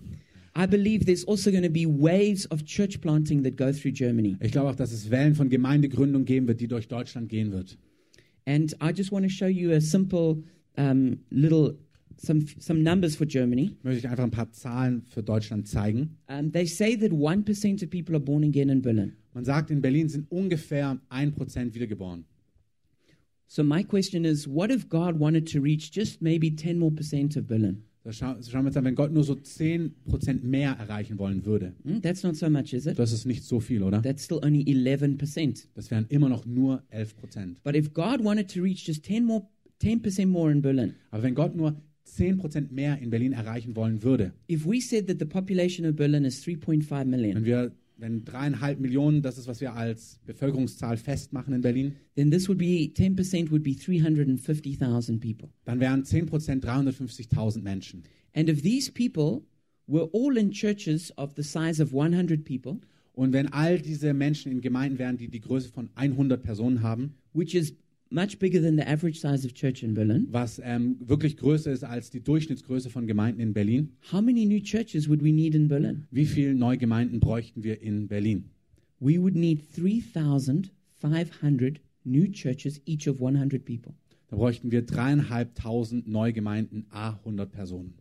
I 0.57 0.65
believe 0.65 1.05
there's 1.05 1.23
also 1.23 1.51
going 1.51 1.61
to 1.61 1.69
be 1.69 1.85
waves 1.85 2.47
of 2.47 2.65
church 2.65 2.99
planting 2.99 3.43
that 3.43 3.55
go 3.55 3.71
through 3.71 3.91
Germany. 3.91 4.37
Ich 4.41 4.51
glaube 4.51 4.69
auch, 4.69 4.75
dass 4.75 4.91
es 4.91 5.11
Wellen 5.11 5.35
von 5.35 5.49
Gemeindegründung 5.49 6.25
geben 6.25 6.47
wird, 6.47 6.59
die 6.59 6.67
durch 6.67 6.87
Deutschland 6.87 7.29
gehen 7.29 7.51
wird. 7.51 7.77
And 8.45 8.73
I 8.81 8.91
just 8.91 9.11
want 9.11 9.23
to 9.23 9.29
show 9.29 9.45
you 9.45 9.71
a 9.73 9.79
simple 9.79 10.41
um, 10.75 11.19
little 11.29 11.77
some 12.17 12.43
some 12.57 12.81
numbers 12.81 13.15
for 13.15 13.27
Germany. 13.27 13.77
Möchte 13.83 13.99
ich 13.99 14.09
einfach 14.09 14.23
ein 14.23 14.31
paar 14.31 14.51
Zahlen 14.51 15.03
für 15.05 15.21
Deutschland 15.21 15.67
zeigen. 15.67 16.17
Um, 16.27 16.51
they 16.51 16.65
say 16.65 16.97
that 16.97 17.11
one 17.11 17.43
percent 17.43 17.83
of 17.83 17.91
people 17.91 18.15
are 18.15 18.23
born 18.23 18.43
again 18.43 18.69
in 18.69 18.81
Berlin. 18.81 19.13
Man 19.35 19.45
sagt, 19.45 19.69
in 19.69 19.81
Berlin 19.81 20.09
sind 20.09 20.31
ungefähr 20.31 20.99
1% 21.11 21.75
wiedergeboren. 21.75 22.25
So 23.45 23.63
my 23.63 23.83
question 23.83 24.25
is, 24.25 24.47
what 24.47 24.71
if 24.71 24.89
God 24.89 25.19
wanted 25.19 25.47
to 25.53 25.61
reach 25.61 25.91
just 25.91 26.23
maybe 26.23 26.49
10 26.49 26.79
more 26.79 26.91
percent 26.91 27.37
of 27.37 27.45
Berlin? 27.45 27.83
Da 28.07 28.13
scha 28.13 28.37
schauen 28.41 28.63
wir 28.63 28.67
uns 28.67 28.77
an, 28.77 28.85
wenn 28.85 28.95
Gott 28.95 29.11
nur 29.11 29.25
so 29.25 29.33
10% 29.33 29.91
mehr 30.41 30.71
erreichen 30.79 31.19
wollen 31.19 31.45
würde. 31.45 31.73
Hmm, 31.83 31.99
that's 31.99 32.23
not 32.23 32.37
so 32.37 32.49
much, 32.49 32.71
is 32.71 32.85
it? 32.85 32.97
Das 32.97 33.11
ist 33.11 33.25
nicht 33.25 33.43
so 33.43 33.59
viel, 33.59 33.83
oder? 33.83 34.01
That's 34.01 34.23
still 34.23 34.39
only 34.41 34.63
11 34.65 35.17
percent. 35.17 35.67
Das 35.75 35.91
wären 35.91 36.05
immer 36.07 36.29
noch 36.29 36.45
nur 36.45 36.83
11%. 36.93 37.57
But 37.65 37.75
if 37.75 37.93
God 37.93 38.23
wanted 38.23 38.49
to 38.53 38.61
reach 38.61 38.87
just 38.87 39.03
10 39.03 39.25
more, 39.25 39.45
10 39.81 40.01
percent 40.01 40.31
more 40.31 40.49
in 40.49 40.61
Berlin, 40.61 40.93
Aber 41.11 41.21
wenn 41.23 41.35
Gott 41.35 41.53
nur 41.53 41.75
10% 42.07 42.71
mehr 42.71 42.97
in 43.01 43.09
Berlin 43.09 43.33
erreichen 43.33 43.75
wollen 43.75 44.01
würde, 44.01 44.31
if 44.49 44.65
we 44.65 44.79
said 44.79 45.07
that 45.07 45.19
the 45.19 45.25
population 45.25 45.85
of 45.85 45.97
Berlin 45.97 46.23
is 46.23 46.41
3.5 46.41 47.03
million, 47.03 47.35
wenn 47.35 47.43
wir 47.43 47.73
wenn 47.97 48.23
dreieinhalb 48.25 48.79
Millionen, 48.79 49.21
das 49.21 49.37
ist, 49.37 49.47
was 49.47 49.61
wir 49.61 49.73
als 49.73 50.19
Bevölkerungszahl 50.25 50.97
festmachen 50.97 51.53
in 51.53 51.61
Berlin, 51.61 51.95
then 52.15 52.31
this 52.31 52.47
would 52.47 52.57
be 52.59 52.91
10 52.93 53.15
percent 53.15 53.51
would 53.51 53.63
be 53.63 53.75
350,000 53.75 55.19
people. 55.19 55.49
dann 55.65 55.79
wären 55.79 56.03
10% 56.03 56.61
350.000 56.61 57.61
Menschen. 57.61 58.03
And 58.33 58.49
if 58.49 58.61
these 58.61 58.91
people 58.91 59.43
were 59.87 60.09
all 60.13 60.37
in 60.37 60.51
churches 60.51 61.11
of 61.17 61.33
the 61.35 61.43
size 61.43 61.81
of 61.81 61.93
100 61.93 62.43
people, 62.43 62.79
Und 63.13 63.33
wenn 63.33 63.47
all 63.51 63.79
diese 63.79 64.13
Menschen 64.13 64.51
in 64.51 64.61
Gemeinden 64.61 64.99
wären, 64.99 65.17
die 65.17 65.27
die 65.27 65.39
Größe 65.41 65.69
von 65.69 65.89
100 65.95 66.43
Personen 66.43 66.83
haben, 66.83 67.15
which 67.33 67.55
is 67.55 67.73
much 68.09 68.39
bigger 68.39 68.61
than 68.61 68.77
the 68.77 68.87
average 68.87 69.19
size 69.19 69.45
of 69.45 69.53
church 69.53 69.83
in 69.83 69.93
Berlin, 69.93 70.27
was 70.31 70.61
ähm, 70.63 70.97
wirklich 70.99 71.37
größer 71.37 71.71
ist 71.71 71.83
als 71.83 72.09
die 72.09 72.21
Durchschnittsgröße 72.21 72.89
von 72.89 73.07
Gemeinden 73.07 73.41
in 73.41 73.53
Berlin, 73.53 73.91
how 74.11 74.21
many 74.21 74.45
new 74.45 74.61
churches 74.61 75.09
would 75.09 75.23
we 75.23 75.31
need 75.31 75.55
in 75.55 75.67
Berlin? 75.67 76.07
wie 76.11 76.25
viele 76.25 76.53
neue 76.53 76.77
Gemeinden 76.77 77.19
bräuchten 77.19 77.63
wir 77.63 77.81
in 77.81 78.07
Berlin? 78.07 78.45
We 78.99 79.21
would 79.21 79.35
need 79.35 79.61
3,500 79.75 81.79
new 82.03 82.31
churches, 82.31 82.81
each 82.85 83.07
of 83.07 83.21
100 83.21 83.63
people. 83.63 83.93
Da 84.29 84.35
bräuchten 84.35 84.71
wir 84.71 84.81
dreieinhalbtausend 84.81 86.07
neue 86.07 86.33
Gemeinden, 86.33 86.85
a 86.89 87.19
100 87.23 87.51
Personen. 87.51 87.93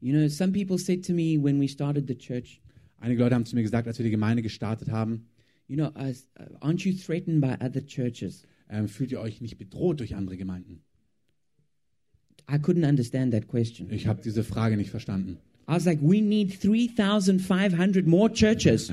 You 0.00 0.12
know, 0.12 0.28
some 0.28 0.52
people 0.52 0.78
said 0.78 1.04
to 1.06 1.12
me 1.12 1.38
when 1.38 1.60
we 1.60 1.68
started 1.68 2.08
the 2.08 2.16
church, 2.16 2.60
Einige 3.00 3.22
Leute 3.22 3.34
haben 3.34 3.46
zu 3.46 3.56
mir 3.56 3.62
gesagt, 3.62 3.88
als 3.88 3.98
wir 3.98 4.04
die 4.04 4.10
Gemeinde 4.10 4.42
gestartet 4.42 4.90
haben, 4.90 5.26
you 5.70 5.76
know, 5.76 5.92
uh, 5.94 6.12
aren't 6.60 6.84
you 6.84 6.92
threatened 6.92 7.40
by 7.40 7.56
other 7.64 7.80
churches? 7.86 8.44
ähm, 8.70 8.88
fühlt 8.88 9.12
ihr 9.12 9.20
euch 9.20 9.40
nicht 9.40 9.58
bedroht 9.58 10.00
durch 10.00 10.14
andere 10.14 10.36
Gemeinden? 10.36 10.82
I 12.50 12.56
couldn't 12.56 12.88
understand 12.88 13.32
that 13.32 13.48
question. 13.48 13.90
Ich 13.90 14.06
habe 14.06 14.20
diese 14.22 14.42
Frage 14.42 14.76
nicht 14.76 14.90
verstanden. 14.90 15.38
I 15.70 15.74
was 15.74 15.86
like, 15.86 16.00
we 16.02 16.20
need 16.20 16.60
3,500 16.60 18.06
more 18.06 18.28
churches 18.28 18.90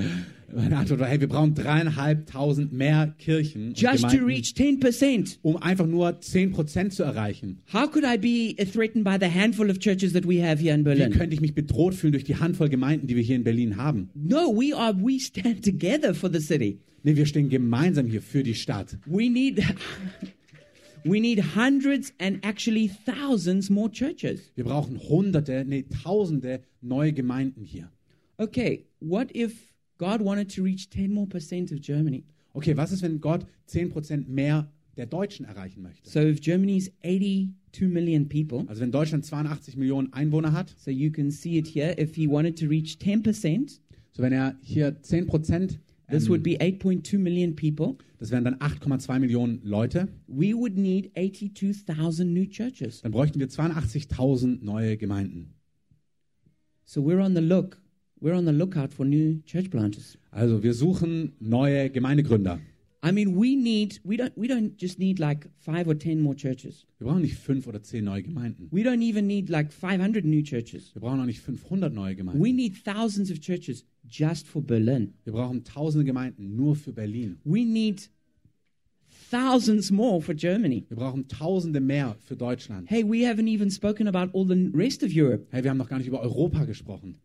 Meine 0.54 0.78
Antwort 0.78 1.00
war, 1.00 1.08
hey, 1.08 1.20
wir 1.20 1.28
brauchen 1.28 1.54
dreieinhalbtausend 1.54 2.72
mehr 2.72 3.14
Kirchen 3.18 3.74
just 3.74 4.08
to 4.08 4.24
reach 4.24 4.54
10%. 4.56 5.38
um 5.42 5.56
einfach 5.56 5.86
nur 5.86 6.08
10% 6.08 6.90
zu 6.90 7.02
erreichen. 7.02 7.58
How 7.72 7.90
could 7.90 8.04
I 8.04 8.16
be 8.16 8.54
threatened 8.64 9.04
by 9.04 9.18
the 9.20 9.30
handful 9.30 9.68
of 9.70 9.78
churches 9.78 10.12
that 10.14 10.26
we 10.26 10.42
have 10.42 10.62
here 10.62 10.74
in 10.74 10.86
Wie 10.86 11.10
könnte 11.10 11.34
ich 11.34 11.40
mich 11.40 11.54
bedroht 11.54 11.94
fühlen 11.94 12.12
durch 12.12 12.24
die 12.24 12.36
Handvoll 12.36 12.68
Gemeinden, 12.68 13.06
die 13.08 13.16
wir 13.16 13.22
hier 13.22 13.36
in 13.36 13.44
Berlin 13.44 13.76
haben? 13.76 14.08
No, 14.14 14.54
we 14.54 14.74
are 14.74 14.94
we 14.96 15.20
stand 15.20 15.64
together 15.64 16.14
for 16.14 16.32
the 16.32 16.40
city. 16.40 16.78
Nee, 17.02 17.16
wir 17.16 17.26
stehen 17.26 17.48
gemeinsam 17.48 18.06
hier 18.06 18.22
für 18.22 18.42
die 18.42 18.54
Stadt. 18.54 18.96
We 19.04 19.28
need 19.28 19.62
we 21.04 21.20
need 21.20 21.40
hundreds 21.54 22.12
and 22.18 22.44
actually 22.44 22.88
thousands 22.88 23.70
more 23.70 23.90
churches. 23.90 24.52
Wir 24.54 24.64
brauchen 24.64 24.98
hunderte, 24.98 25.64
nee, 25.66 25.84
tausende 26.02 26.60
neue 26.80 27.12
Gemeinden 27.12 27.62
hier. 27.64 27.90
Okay, 28.38 28.86
what 29.00 29.30
if 29.34 29.74
God 29.98 30.20
wanted 30.20 30.54
to 30.54 30.62
reach 30.62 30.90
10 30.90 31.12
more 31.12 31.26
percent 31.26 31.72
of 31.72 31.80
Germany? 31.80 32.24
Okay, 32.54 32.76
was 32.76 32.92
ist, 32.92 33.02
wenn 33.02 33.20
Gott 33.20 33.46
10% 33.68 34.28
mehr 34.28 34.70
der 34.96 35.06
Deutschen 35.06 35.44
erreichen 35.44 35.82
möchte? 35.82 36.08
So 36.08 36.20
if 36.20 36.40
Germany's 36.40 36.90
82 37.02 37.88
million 37.88 38.28
people, 38.28 38.64
Also 38.68 38.80
wenn 38.80 38.92
Deutschland 38.92 39.24
82 39.24 39.76
Millionen 39.76 40.12
Einwohner 40.12 40.52
hat, 40.52 40.74
so 40.78 40.90
you 40.90 41.10
can 41.10 41.30
see 41.30 41.58
it 41.58 41.68
here, 41.68 41.94
if 41.98 42.14
he 42.16 42.28
wanted 42.28 42.58
to 42.58 42.66
reach 42.66 42.98
10%, 42.98 43.80
so 44.12 44.22
wenn 44.22 44.32
er 44.32 44.56
hier 44.62 44.96
10%, 45.02 45.78
this 46.10 46.24
ähm, 46.24 46.30
would 46.30 46.42
be 46.42 46.58
8.2 46.58 47.18
million 47.18 47.54
people. 47.54 47.96
das 48.18 48.30
wären 48.30 48.44
dann 48.44 48.56
8,2 48.56 49.18
Millionen 49.18 49.60
Leute, 49.62 50.08
We 50.26 50.54
would 50.54 50.76
need 50.76 51.10
82,000 51.16 52.32
new 52.32 52.46
churches. 52.46 53.02
dann 53.02 53.12
bräuchten 53.12 53.38
wir 53.40 53.48
82.000 53.48 54.64
neue 54.64 54.96
Gemeinden. 54.96 55.54
So 56.84 57.02
we're 57.02 57.22
on 57.22 57.34
the 57.34 57.42
look, 57.42 57.80
we're 58.20 58.34
on 58.36 58.46
the 58.46 58.52
lookout 58.52 58.92
for 58.92 59.04
new 59.04 59.42
church 59.44 59.70
planters. 59.70 60.18
Also 60.30 60.62
wir 60.62 60.74
suchen 60.74 61.32
neue 61.40 61.90
Gemeindegründer. 61.90 62.60
I 63.00 63.12
mean, 63.12 63.36
we 63.36 63.54
need 63.54 64.00
we 64.02 64.16
don't 64.16 64.32
we 64.34 64.48
don't 64.48 64.72
just 64.76 64.98
need 64.98 65.20
like 65.20 65.48
5 65.60 65.86
or 65.86 65.96
10 65.98 66.20
more 66.20 66.34
churches. 66.34 66.84
Wir 66.98 67.06
brauchen 67.06 67.22
nicht 67.22 67.36
fünf 67.36 67.68
oder 67.68 67.80
zehn 67.80 68.04
neue 68.04 68.22
Gemeinden. 68.24 68.68
We 68.72 68.80
don't 68.80 69.02
even 69.02 69.28
need 69.28 69.48
like 69.48 69.72
500 69.72 70.24
new 70.24 70.42
churches. 70.42 70.92
Wir 70.94 71.00
brauchen 71.02 71.20
auch 71.20 71.24
nicht 71.26 71.40
500 71.40 71.94
neue 71.94 72.16
Gemeinden. 72.16 72.42
We 72.42 72.52
need 72.52 72.82
thousands 72.84 73.30
of 73.30 73.38
churches 73.38 73.84
just 74.08 74.46
for 74.46 74.62
Berlin. 74.62 75.14
Wir 75.24 75.32
brauchen 75.32 75.64
tausende 75.64 76.04
Gemeinden 76.04 76.56
nur 76.56 76.76
für 76.76 76.92
Berlin. 76.92 77.38
We 77.44 77.64
need 77.64 78.10
thousands 79.30 79.90
more 79.90 80.20
for 80.20 80.34
Germany. 80.34 80.84
Wir 80.88 80.96
brauchen 80.96 81.28
tausende 81.28 81.80
mehr 81.80 82.16
für 82.24 82.36
Deutschland. 82.36 82.90
Hey, 82.90 83.04
we 83.04 83.26
haven't 83.26 83.48
even 83.48 83.70
spoken 83.70 84.08
about 84.08 84.36
all 84.36 84.46
the 84.46 84.70
rest 84.74 85.02
of 85.02 85.10
Europe. 85.12 85.46
Hey, 85.50 85.62
wir 85.62 85.70
haben 85.70 85.78
noch 85.78 85.88
gar 85.88 85.98
nicht 85.98 86.08
über 86.08 86.20
Europa 86.20 86.64
gesprochen. 86.64 87.18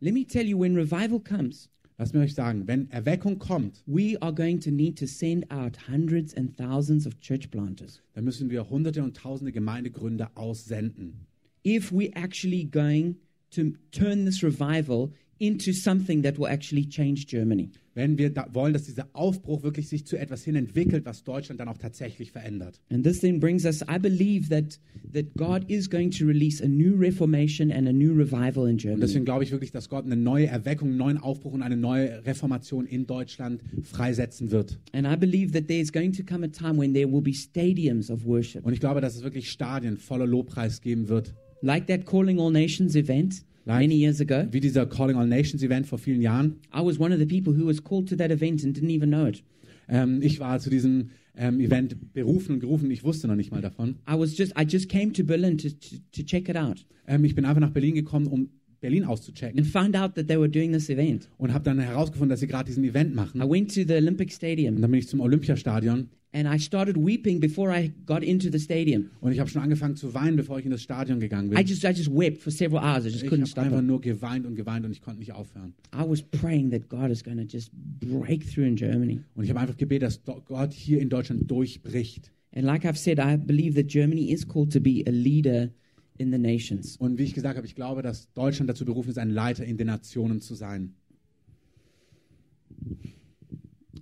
Let 0.00 0.14
me 0.14 0.24
tell 0.24 0.46
you 0.46 0.58
when 0.58 0.76
revival 0.76 1.20
comes, 1.20 1.68
Lasst 2.00 2.14
mir 2.14 2.20
euch 2.20 2.34
sagen, 2.34 2.68
wenn 2.68 2.88
Erweckung 2.92 3.40
kommt, 3.40 3.82
we 3.84 4.16
are 4.20 4.32
going 4.32 4.60
to 4.60 4.70
need 4.70 4.96
to 4.96 5.06
send 5.06 5.50
out 5.50 5.76
hundreds 5.88 6.32
and 6.32 6.56
thousands 6.56 7.08
of 7.08 7.18
church 7.18 7.50
planters. 7.50 8.00
dann 8.14 8.22
müssen 8.22 8.50
wir 8.50 8.70
hunderte 8.70 9.02
und 9.02 9.16
tausende 9.16 9.50
Gemeindegründer 9.50 10.30
aussenden. 10.36 11.26
If 11.66 11.90
we're 11.90 12.14
actually 12.14 12.64
going 12.64 13.16
to 13.50 13.72
turn 13.90 14.24
this 14.24 14.44
revival 14.44 15.10
into 15.38 15.72
something 15.72 16.22
that 16.22 16.38
will 16.38 16.46
actually 16.48 16.88
change 16.88 17.26
Germany. 17.26 17.70
Wenn 17.94 18.16
wir 18.16 18.30
da 18.30 18.46
wollen, 18.52 18.72
dass 18.72 18.84
dieser 18.84 19.08
Aufbruch 19.12 19.64
wirklich 19.64 19.88
sich 19.88 20.06
zu 20.06 20.16
etwas 20.16 20.44
hin 20.44 20.54
entwickelt, 20.54 21.04
was 21.04 21.24
Deutschland 21.24 21.58
dann 21.58 21.68
auch 21.68 21.78
tatsächlich 21.78 22.30
verändert. 22.30 22.80
And 22.90 23.04
this 23.04 23.20
then 23.20 23.40
brings 23.40 23.64
us, 23.64 23.82
I 23.82 23.98
believe 23.98 24.48
that, 24.50 24.78
that 25.12 25.34
God 25.36 25.68
is 25.68 25.90
going 25.90 26.10
to 26.12 26.24
release 26.24 26.62
a 26.62 26.68
new 26.68 26.94
reformation 26.96 27.72
and 27.72 27.88
a 27.88 27.92
new 27.92 28.12
revival 28.12 28.66
in 28.66 28.72
Und 28.74 28.80
Germany. 28.82 29.00
deswegen 29.00 29.24
glaube 29.24 29.42
ich 29.42 29.50
wirklich, 29.50 29.72
dass 29.72 29.88
Gott 29.88 30.04
eine 30.04 30.16
neue 30.16 30.46
Erweckung, 30.46 30.90
einen 30.90 30.96
neuen 30.98 31.18
Aufbruch 31.18 31.52
und 31.52 31.62
eine 31.62 31.76
neue 31.76 32.24
Reformation 32.24 32.86
in 32.86 33.06
Deutschland 33.06 33.62
freisetzen 33.82 34.52
wird. 34.52 34.78
And 34.92 35.06
I 35.06 35.16
believe 35.16 35.52
that 35.52 35.66
there's 35.66 35.92
going 35.92 36.12
to 36.12 36.22
come 36.22 36.44
a 36.44 36.48
time 36.48 36.78
when 36.78 36.94
there 36.94 37.10
will 37.10 37.22
be 37.22 37.34
stadiums 37.34 38.10
of 38.10 38.24
worship. 38.24 38.64
Und 38.64 38.72
ich 38.74 38.80
glaube, 38.80 39.00
dass 39.00 39.16
es 39.16 39.24
wirklich 39.24 39.50
Stadien 39.50 39.96
voller 39.96 40.26
Lobpreis 40.26 40.80
geben 40.80 41.08
wird. 41.08 41.34
Like 41.62 41.88
that 41.88 42.06
Calling 42.06 42.38
All 42.38 42.52
Nations 42.52 42.94
event 42.94 43.42
many 43.74 43.94
years 43.94 44.20
ago. 44.20 44.46
Wie 44.50 44.60
dieser 44.60 44.86
Calling 44.86 45.16
All 45.16 45.26
Nations 45.26 45.62
Event 45.62 45.86
vor 45.86 45.98
vielen 45.98 46.20
Jahren. 46.20 46.56
I 46.74 46.80
was 46.84 46.98
one 46.98 47.12
of 47.14 47.18
the 47.20 47.26
people 47.26 47.54
who 47.56 47.66
was 47.66 47.82
called 47.82 48.08
to 48.08 48.16
that 48.16 48.30
event 48.30 48.64
and 48.64 48.76
didn't 48.76 48.90
even 48.90 49.10
know 49.10 49.26
it. 49.26 49.42
Ähm, 49.88 50.20
ich 50.22 50.38
war 50.40 50.58
zu 50.60 50.68
diesem 50.70 51.10
ähm, 51.36 51.60
Event 51.60 52.12
berufen 52.12 52.54
und 52.56 52.60
gerufen, 52.60 52.90
ich 52.90 53.04
wusste 53.04 53.26
noch 53.28 53.36
nicht 53.36 53.50
mal 53.50 53.60
davon. 53.62 53.96
I 54.10 54.18
was 54.18 54.36
just 54.36 54.52
I 54.58 54.64
just 54.68 54.88
came 54.88 55.12
to 55.12 55.24
Berlin 55.24 55.56
to, 55.58 55.68
to, 55.68 55.96
to 56.12 56.22
check 56.22 56.48
it 56.48 56.56
out 56.56 56.84
Ähm, 57.06 57.24
ich 57.24 57.34
bin 57.34 57.44
einfach 57.44 57.60
nach 57.60 57.70
Berlin 57.70 57.94
gekommen, 57.94 58.26
um 58.26 58.48
Berlin 58.80 59.02
and 59.04 59.10
auszuchecken 59.12 59.64
found 59.64 59.96
out 59.96 60.14
that 60.14 60.28
they 60.28 60.38
were 60.38 60.48
doing 60.48 60.72
this 60.72 60.88
event. 60.90 61.28
und 61.38 61.52
habe 61.54 61.64
dann 61.64 61.78
herausgefunden, 61.78 62.28
dass 62.30 62.40
sie 62.40 62.46
gerade 62.46 62.66
diesen 62.66 62.84
Event 62.84 63.12
I 63.12 63.14
machen. 63.14 63.40
went 63.40 63.74
to 63.74 63.80
the 63.86 63.94
Olympic 63.94 64.28
Und 64.28 64.32
Stadium 64.32 64.80
dann 64.80 64.90
bin 64.90 65.00
ich 65.00 65.08
zum 65.08 65.20
Olympiastadion 65.20 66.08
and 66.32 66.46
I 66.46 66.58
started 66.58 66.96
weeping 66.96 67.40
before 67.40 67.70
I 67.74 67.92
got 68.06 68.22
into 68.22 68.50
the 68.50 68.58
stadium. 68.58 69.10
und 69.20 69.32
ich 69.32 69.40
habe 69.40 69.48
schon 69.48 69.62
angefangen 69.62 69.96
zu 69.96 70.12
weinen, 70.14 70.36
bevor 70.36 70.58
ich 70.58 70.64
in 70.64 70.70
das 70.70 70.82
Stadion 70.82 71.20
gegangen 71.20 71.50
I 71.52 71.56
bin. 71.56 71.66
just 71.66 71.84
I 71.84 71.88
just 71.88 72.10
wept 72.10 72.38
for 72.42 72.50
several 72.50 72.82
hours. 72.82 73.04
I 73.06 73.08
just 73.08 73.22
Ich 73.24 73.30
couldn't 73.30 73.40
habe 73.42 73.46
stop 73.50 73.64
einfach 73.64 73.78
it. 73.80 73.86
nur 73.86 74.00
geweint 74.00 74.46
und 74.46 74.54
geweint 74.56 74.84
und 74.84 74.92
ich 74.92 75.00
konnte 75.00 75.20
nicht 75.20 75.32
aufhören. 75.32 75.74
I 75.94 76.08
was 76.08 76.22
praying 76.22 76.70
that 76.70 76.88
God 76.88 77.10
is 77.10 77.22
going 77.24 77.38
to 77.38 77.44
just 77.44 77.70
break 78.00 78.44
through 78.46 78.66
in 78.66 78.76
Germany. 78.76 79.20
Und 79.34 79.44
ich 79.44 79.50
habe 79.50 79.60
einfach 79.60 79.76
gebetet, 79.76 80.20
dass 80.26 80.44
Gott 80.46 80.72
hier 80.72 81.00
in 81.00 81.08
Deutschland 81.08 81.50
durchbricht. 81.50 82.30
And 82.54 82.64
like 82.64 82.84
I've 82.84 82.96
said, 82.96 83.18
I 83.18 83.36
believe 83.36 83.74
that 83.80 83.88
Germany 83.88 84.30
is 84.32 84.46
called 84.46 84.72
to 84.72 84.80
be 84.80 85.04
a 85.06 85.10
leader 85.10 85.70
in 86.18 86.32
the 86.32 86.38
nations. 86.38 86.96
Und 86.96 87.18
wie 87.18 87.22
ich 87.24 87.34
gesagt 87.34 87.56
habe, 87.56 87.66
ich 87.66 87.74
glaube, 87.74 88.02
dass 88.02 88.32
Deutschland 88.32 88.68
dazu 88.68 88.84
berufen 88.84 89.10
ist, 89.10 89.18
ein 89.18 89.30
Leiter 89.30 89.64
in 89.64 89.76
den 89.76 89.86
Nationen 89.86 90.40
zu 90.40 90.54
sein. 90.54 90.94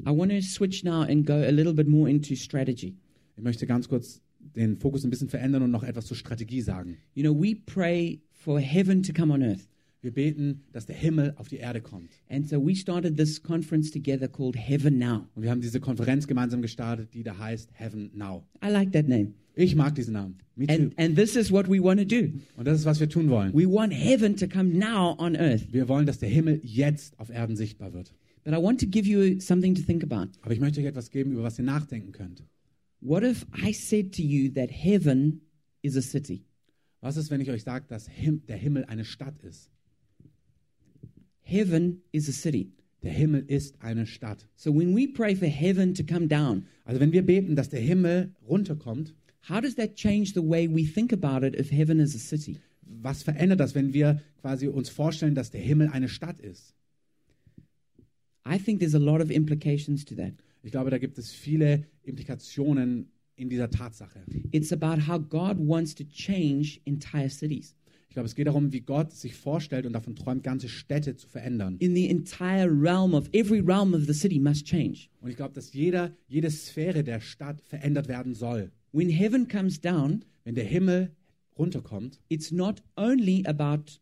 I 0.07 0.11
want 0.11 0.31
to 0.31 0.41
switch 0.41 0.85
now 0.85 1.03
and 1.03 1.27
go 1.27 1.35
a 1.35 1.51
little 1.51 1.75
bit 1.75 1.89
more 1.89 2.09
into 2.09 2.37
strategy. 2.37 2.95
Ich 3.37 3.43
möchte 3.43 3.67
ganz 3.67 3.89
kurz 3.89 4.21
den 4.55 4.77
Fokus 4.79 5.03
ein 5.05 5.11
bisschen 5.11 5.29
verändern 5.29 5.63
und 5.63 5.73
noch 5.73 5.83
etwas 5.83 6.07
zur 6.07 6.17
Strategie 6.17 6.61
sagen. 6.61 6.97
You 7.15 7.25
know, 7.25 7.35
we 7.35 7.57
pray 7.57 8.21
for 8.31 8.61
heaven 8.61 9.03
to 9.03 9.13
come 9.13 9.33
on 9.33 9.43
earth. 9.43 9.67
Wir 10.03 10.13
beten, 10.13 10.63
dass 10.73 10.87
der 10.87 10.95
Himmel 10.95 11.35
auf 11.37 11.49
die 11.49 11.57
Erde 11.57 11.81
kommt. 11.81 12.11
And 12.29 12.49
so 12.49 12.65
we 12.65 12.77
started 12.77 13.17
this 13.17 13.43
conference 13.43 13.91
together 13.91 14.29
called 14.29 14.55
Heaven 14.57 14.99
Now. 14.99 15.27
Und 15.35 15.43
wir 15.43 15.51
haben 15.51 15.61
diese 15.61 15.81
Konferenz 15.81 16.29
gemeinsam 16.29 16.63
gestartet, 16.63 17.13
die 17.13 17.25
da 17.25 17.37
heißt 17.37 17.71
Heaven 17.73 18.13
Now. 18.15 18.45
I 18.65 18.71
like 18.71 18.93
that 18.93 19.09
name. 19.09 19.33
Ich 19.57 19.75
mag 19.75 19.97
diesen 19.97 20.13
Namen. 20.13 20.37
Me 20.55 20.67
too. 20.67 20.75
And, 20.75 20.99
and 20.99 21.17
this 21.17 21.35
is 21.35 21.51
what 21.51 21.67
we 21.69 21.83
want 21.83 21.99
to 21.99 22.07
do. 22.07 22.31
Und 22.57 22.67
das 22.69 22.79
ist, 22.79 22.85
was 22.85 23.01
wir 23.01 23.09
tun 23.09 23.29
wollen. 23.29 23.53
We 23.53 23.67
want 23.69 23.93
heaven 23.93 24.37
to 24.37 24.47
come 24.47 24.79
now 24.79 25.17
on 25.19 25.35
earth. 25.35 25.73
Wir 25.73 25.89
wollen, 25.89 26.07
dass 26.07 26.19
der 26.19 26.29
Himmel 26.29 26.61
jetzt 26.63 27.19
auf 27.19 27.31
Erden 27.31 27.57
sichtbar 27.57 27.93
wird. 27.93 28.13
But 28.47 28.55
I 28.55 28.59
want 28.59 28.79
to 28.79 28.87
give 28.87 29.09
you 29.09 29.41
something 29.41 29.75
to 29.75 29.83
think 29.83 30.05
about. 30.05 30.29
Aber 30.43 30.53
ich 30.55 30.61
möchte 30.61 30.79
euch 30.79 30.87
etwas 30.87 31.11
geben, 31.11 31.33
über 31.33 31.43
was 31.43 31.59
ihr 31.59 31.65
nachdenken 31.65 32.13
könnt. 32.13 32.45
What 33.01 33.25
if 33.25 33.45
I 33.61 33.73
said 33.73 34.15
to 34.15 34.23
you 34.23 34.49
that 34.53 34.71
heaven 34.71 35.41
is 35.83 35.97
a 35.97 36.01
city? 36.01 36.45
Was 37.01 37.17
ist, 37.17 37.33
wenn 37.33 37.41
ich 37.41 37.51
euch 37.51 37.65
sage, 37.65 37.87
dass 37.89 38.07
Him 38.09 38.47
der 38.47 38.57
Himmel 38.57 38.85
eine 38.85 39.05
Stadt 39.05 39.43
ist? 39.43 39.69
Heaven 41.43 42.03
is 42.13 42.29
a 42.29 42.33
city. 42.33 42.71
Der 43.03 43.11
Himmel 43.11 43.45
ist 43.49 43.83
eine 43.83 44.07
Stadt. 44.07 44.47
So 44.55 44.73
when 44.73 44.95
we 44.95 45.09
pray 45.09 45.35
for 45.35 45.49
heaven 45.49 45.93
to 45.95 46.05
come 46.05 46.29
down, 46.29 46.67
Also 46.85 47.01
wenn 47.01 47.11
wir 47.11 47.27
beten, 47.27 47.57
dass 47.57 47.69
der 47.71 47.81
Himmel 47.81 48.33
runterkommt, 48.49 49.13
how 49.49 49.61
does 49.61 49.75
that 49.75 49.97
change 49.97 50.35
the 50.35 50.49
way 50.49 50.69
we 50.73 50.85
think 50.85 51.13
about 51.13 51.45
it 51.45 51.59
if 51.59 51.73
heaven 51.73 51.99
is 51.99 52.15
a 52.15 52.19
city? 52.19 52.59
was 53.03 53.25
verändert 53.25 53.59
das, 53.59 53.75
wenn 53.75 53.93
wir 53.93 54.23
quasi 54.41 54.69
uns 54.69 54.89
vorstellen, 54.89 55.35
dass 55.35 55.51
der 55.51 55.61
Himmel 55.61 55.89
eine 55.89 56.09
Stadt 56.09 56.39
ist? 56.39 56.77
I 58.47 58.59
think 58.59 58.81
there's 58.81 58.95
a 58.95 58.99
lot 58.99 59.21
of 59.21 59.31
implications 59.31 60.05
to 60.05 60.15
that. 60.17 60.33
Ich 60.63 60.73
glaube, 60.73 60.91
da 60.91 60.99
gibt 60.99 61.19
es 61.19 61.33
viele 61.33 61.85
Implikationen 62.03 63.09
in 63.37 63.49
dieser 63.49 63.71
Tatsache. 63.71 64.21
It's 64.53 64.73
about 64.73 65.07
how 65.07 65.19
God 65.19 65.59
wants 65.59 65.95
to 65.97 66.05
change 66.05 66.81
entire 66.85 67.29
cities. 67.29 67.75
Ich 68.09 68.15
glaube, 68.15 68.27
es 68.29 68.35
geht 68.35 68.47
darum, 68.47 68.73
wie 68.73 68.81
Gott 68.81 69.13
sich 69.13 69.35
vorstellt 69.35 69.85
und 69.85 69.93
davon 69.93 70.17
träumt, 70.17 70.43
ganze 70.43 70.69
Städte 70.69 71.17
zu 71.17 71.29
verändern. 71.29 71.77
In 71.79 71.95
the 71.95 72.09
entire 72.09 72.69
realm 72.71 73.15
of 73.15 73.29
every 73.33 73.61
realm 73.61 73.93
of 73.95 74.07
the 74.07 74.15
city 74.15 74.39
must 74.39 74.65
change. 74.65 75.09
Und 75.21 75.31
ich 75.31 75.37
glaube, 75.37 75.53
dass 75.53 75.73
jeder, 75.75 76.13
jede 76.27 76.51
Sphäre 76.51 77.05
der 77.05 77.21
Stadt 77.21 77.61
verändert 77.63 78.09
werden 78.09 78.35
soll. 78.35 78.71
When 78.93 79.11
heaven 79.11 79.49
comes 79.49 79.81
down, 79.81 80.25
Wenn 80.47 80.55
der 80.55 80.65
Himmel 80.65 81.11
runterkommt, 81.59 82.21
it's 82.29 82.53
not 82.53 82.81
only 82.97 83.45
about 83.47 83.99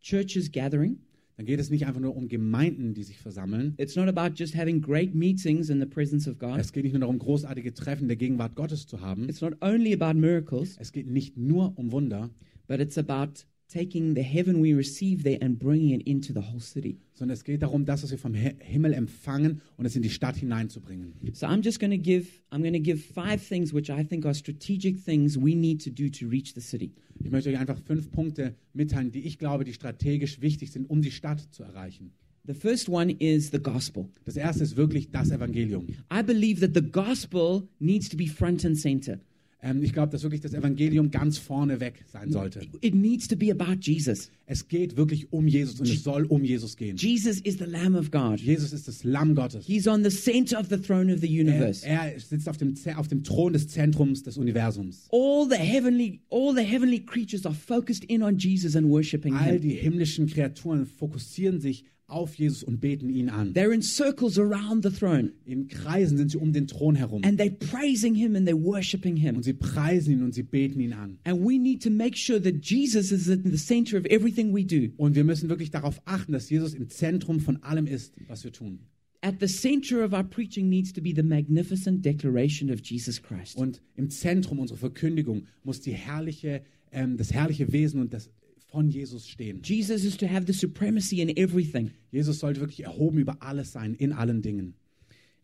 churches 0.00 0.50
gathering, 0.50 0.98
dann 1.36 1.46
geht 1.46 1.58
es 1.60 1.70
nicht 1.70 1.86
einfach 1.86 2.00
nur 2.00 2.16
um 2.16 2.28
Gemeinden, 2.28 2.94
die 2.94 3.02
sich 3.02 3.18
versammeln. 3.18 3.74
it's 3.78 3.96
not 3.96 4.08
about 4.08 4.34
just 4.36 4.54
having 4.56 4.80
great 4.80 5.14
meetings 5.14 5.68
in 5.70 5.80
the 5.80 5.86
presence 5.86 6.28
of 6.28 6.38
God, 6.38 6.58
Es 6.58 6.72
geht 6.72 6.84
nicht 6.84 6.92
nur 6.92 7.00
darum, 7.00 7.18
großartige 7.18 7.74
Treffen 7.74 8.08
der 8.08 8.16
Gegenwart 8.16 8.54
Gottes 8.54 8.86
zu 8.86 9.00
haben. 9.00 9.28
it's 9.28 9.40
not 9.40 9.54
only 9.60 9.92
about 9.92 10.18
miracles, 10.18 10.76
Es 10.78 10.92
geht 10.92 11.06
nicht 11.08 11.36
nur 11.36 11.76
um 11.76 11.90
Wunder, 11.92 12.30
but 12.68 12.80
it's 12.80 12.96
about 12.98 13.44
taking 13.74 14.14
the 14.14 14.22
heaven 14.22 14.62
we 14.62 14.72
receive 14.74 15.24
there 15.24 15.38
and 15.42 15.58
bringing 15.58 15.90
it 15.98 16.06
into 16.06 16.32
the 16.32 16.40
whole 16.40 16.60
city. 16.60 16.98
sondern 17.14 17.34
es 17.34 17.44
geht 17.44 17.62
darum, 17.62 17.84
das, 17.84 18.02
was 18.02 18.10
wir 18.10 18.18
vom 18.18 18.34
Hi- 18.34 18.54
Himmel 18.60 18.92
empfangen 18.92 19.60
und 19.76 19.86
es 19.86 19.96
in 19.96 20.02
die 20.02 20.10
Stadt 20.10 20.36
hineinzubringen. 20.36 21.14
So 21.32 21.46
I'm 21.46 21.62
just 21.64 21.80
going 21.80 21.90
to 21.92 21.98
give 21.98 22.26
I'm 22.50 22.60
going 22.62 22.72
to 22.74 22.80
give 22.80 22.98
five 23.02 23.38
things 23.46 23.72
which 23.74 23.90
I 23.90 24.04
think 24.04 24.24
are 24.24 24.34
strategic 24.34 25.04
things 25.04 25.36
we 25.36 25.54
need 25.54 25.82
to 25.84 25.90
do 25.90 26.08
to 26.08 26.28
reach 26.28 26.54
the 26.54 26.60
city. 26.60 26.92
Ich 27.22 27.30
möchte 27.30 27.50
euch 27.50 27.58
einfach 27.58 27.78
fünf 27.84 28.10
Punkte 28.10 28.54
mitteilen, 28.72 29.10
die 29.12 29.20
ich 29.26 29.38
glaube, 29.38 29.64
die 29.64 29.72
strategisch 29.72 30.40
wichtig 30.40 30.70
sind, 30.72 30.88
um 30.90 31.02
die 31.02 31.10
Stadt 31.10 31.40
zu 31.52 31.62
erreichen. 31.62 32.12
The 32.46 32.52
first 32.54 32.88
one 32.90 33.10
is 33.10 33.50
the 33.52 33.58
gospel. 33.58 34.08
Das 34.24 34.36
erste 34.36 34.64
ist 34.64 34.76
wirklich 34.76 35.10
das 35.10 35.30
Evangelium. 35.30 35.86
I 36.12 36.22
believe 36.22 36.60
that 36.60 36.74
the 36.74 36.82
gospel 36.90 37.68
needs 37.78 38.08
to 38.10 38.16
be 38.16 38.26
front 38.26 38.64
and 38.66 38.76
center. 38.78 39.18
Ähm, 39.66 39.82
ich 39.82 39.94
glaube, 39.94 40.12
dass 40.12 40.22
wirklich 40.22 40.42
das 40.42 40.52
Evangelium 40.52 41.10
ganz 41.10 41.38
vorne 41.38 41.80
weg 41.80 42.04
sein 42.12 42.30
sollte. 42.30 42.60
It 42.82 42.94
needs 42.94 43.26
to 43.28 43.34
be 43.36 43.50
about 43.50 43.80
Jesus. 43.80 44.30
Es 44.44 44.68
geht 44.68 44.98
wirklich 44.98 45.32
um 45.32 45.48
Jesus 45.48 45.80
und 45.80 45.88
es 45.88 46.02
soll 46.04 46.24
um 46.26 46.44
Jesus 46.44 46.76
gehen. 46.76 46.98
Jesus 46.98 47.40
is 47.40 47.56
the 47.56 47.64
Lamb 47.64 47.94
of 47.94 48.10
God. 48.10 48.38
Jesus 48.38 48.74
ist 48.74 48.86
das 48.88 49.04
Lamm 49.04 49.34
Gottes. 49.34 49.64
He's 49.66 49.86
on 49.88 50.04
the 50.04 50.10
center 50.10 50.60
of 50.60 50.66
the 50.68 50.76
throne 50.76 51.10
of 51.10 51.20
the 51.20 51.34
Er, 51.34 51.40
universe. 51.40 51.86
er 51.86 52.12
sitzt 52.20 52.46
auf 52.46 52.58
dem, 52.58 52.74
auf 52.96 53.08
dem 53.08 53.24
Thron 53.24 53.54
des 53.54 53.66
Zentrums 53.68 54.22
des 54.22 54.36
Universums. 54.36 55.08
All 55.10 55.48
the 55.48 55.56
heavenly 55.56 56.20
all 56.30 56.54
the 56.54 56.62
heavenly 56.62 57.00
creatures 57.00 57.46
are 57.46 57.54
focused 57.54 58.04
in 58.04 58.22
on 58.22 58.36
Jesus 58.36 58.76
and 58.76 58.86
worshiping 58.90 59.34
All 59.34 59.54
him. 59.54 59.62
die 59.62 59.70
himmlischen 59.76 60.26
Kreaturen 60.26 60.84
fokussieren 60.84 61.58
sich 61.60 61.84
auf 62.06 62.34
Jesus 62.34 62.62
und 62.62 62.80
beten 62.80 63.08
ihn 63.08 63.28
an. 63.28 63.54
They're 63.54 63.72
in 63.72 63.82
circles 63.82 64.38
around 64.38 64.84
the 64.84 64.90
throne 64.90 65.32
In 65.46 65.68
Kreisen 65.68 66.16
sind 66.18 66.30
sie 66.30 66.36
um 66.38 66.52
den 66.52 66.66
Thron 66.66 66.94
herum. 66.94 67.22
and 67.24 67.40
they're 67.40 67.50
praising 67.50 68.14
him 68.14 68.36
and 68.36 68.46
they're 68.48 68.60
worshiping 68.62 69.16
him. 69.16 69.36
Und 69.36 69.42
sie 69.44 69.54
preisen 69.54 70.12
ihn 70.12 70.22
und 70.22 70.34
sie 70.34 70.42
beten 70.42 70.80
ihn 70.80 70.92
an. 70.92 71.18
And 71.24 71.40
we 71.44 71.58
need 71.58 71.82
to 71.82 71.90
make 71.90 72.16
sure 72.16 72.40
that 72.42 72.64
Jesus 72.64 73.10
is 73.10 73.28
in 73.28 73.50
the 73.50 73.56
center 73.56 73.96
of 73.98 74.04
everything 74.06 74.54
we 74.54 74.64
do. 74.64 74.92
Und 74.96 75.14
wir 75.14 75.24
müssen 75.24 75.48
wirklich 75.48 75.70
darauf 75.70 76.00
achten, 76.04 76.32
dass 76.32 76.50
Jesus 76.50 76.74
im 76.74 76.88
Zentrum 76.88 77.40
von 77.40 77.62
allem 77.62 77.86
ist, 77.86 78.14
was 78.28 78.44
wir 78.44 78.52
tun. 78.52 78.80
At 79.22 79.36
the 79.40 79.46
center 79.46 80.04
of 80.04 80.12
our 80.12 80.22
preaching 80.22 80.68
needs 80.68 80.92
to 80.92 81.00
be 81.00 81.14
the 81.16 81.22
magnificent 81.22 82.04
declaration 82.04 82.70
of 82.70 82.80
Jesus 82.84 83.22
Christ. 83.22 83.56
Und 83.56 83.80
im 83.96 84.10
Zentrum 84.10 84.58
unserer 84.58 84.76
Verkündigung 84.76 85.46
muss 85.62 85.80
die 85.80 85.92
herrliche, 85.92 86.62
ähm, 86.92 87.16
das 87.16 87.32
herrliche 87.32 87.72
Wesen 87.72 88.00
und 88.02 88.12
das 88.12 88.28
von 88.74 88.88
Jesus 88.90 89.28
stehen. 89.28 89.60
Jesus 89.62 90.04
is 90.04 90.16
to 90.16 90.26
have 90.26 90.46
the 90.46 90.52
supremacy 90.52 91.20
in 91.20 91.28
everything. 91.36 91.92
Jesus 92.10 92.40
sollte 92.40 92.60
wirklich 92.60 92.82
erhoben 92.84 93.20
über 93.20 93.40
alles 93.40 93.70
sein, 93.72 93.94
in 93.94 94.12
allen 94.12 94.42
Dingen. 94.42 94.74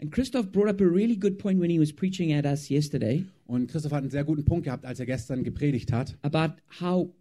And 0.02 0.10
Christoph 0.10 0.50
brought 0.50 0.68
up 0.68 0.80
a 0.80 0.84
really 0.84 1.16
good 1.16 1.38
point 1.38 1.60
when 1.60 1.70
he 1.70 1.78
was 1.78 1.92
preaching 1.92 2.32
at 2.32 2.44
us 2.44 2.68
yesterday 2.68 3.24
Und 3.46 3.70
Christoph 3.70 3.92
hat 3.92 4.02
einen 4.02 4.10
sehr 4.10 4.24
guten 4.24 4.44
Punkt 4.44 4.64
gehabt, 4.64 4.84
als 4.84 4.98
er 4.98 5.06
gestern 5.06 5.44
gepredigt 5.44 5.92
hat, 5.92 6.16
about 6.22 6.54
how 6.80 7.12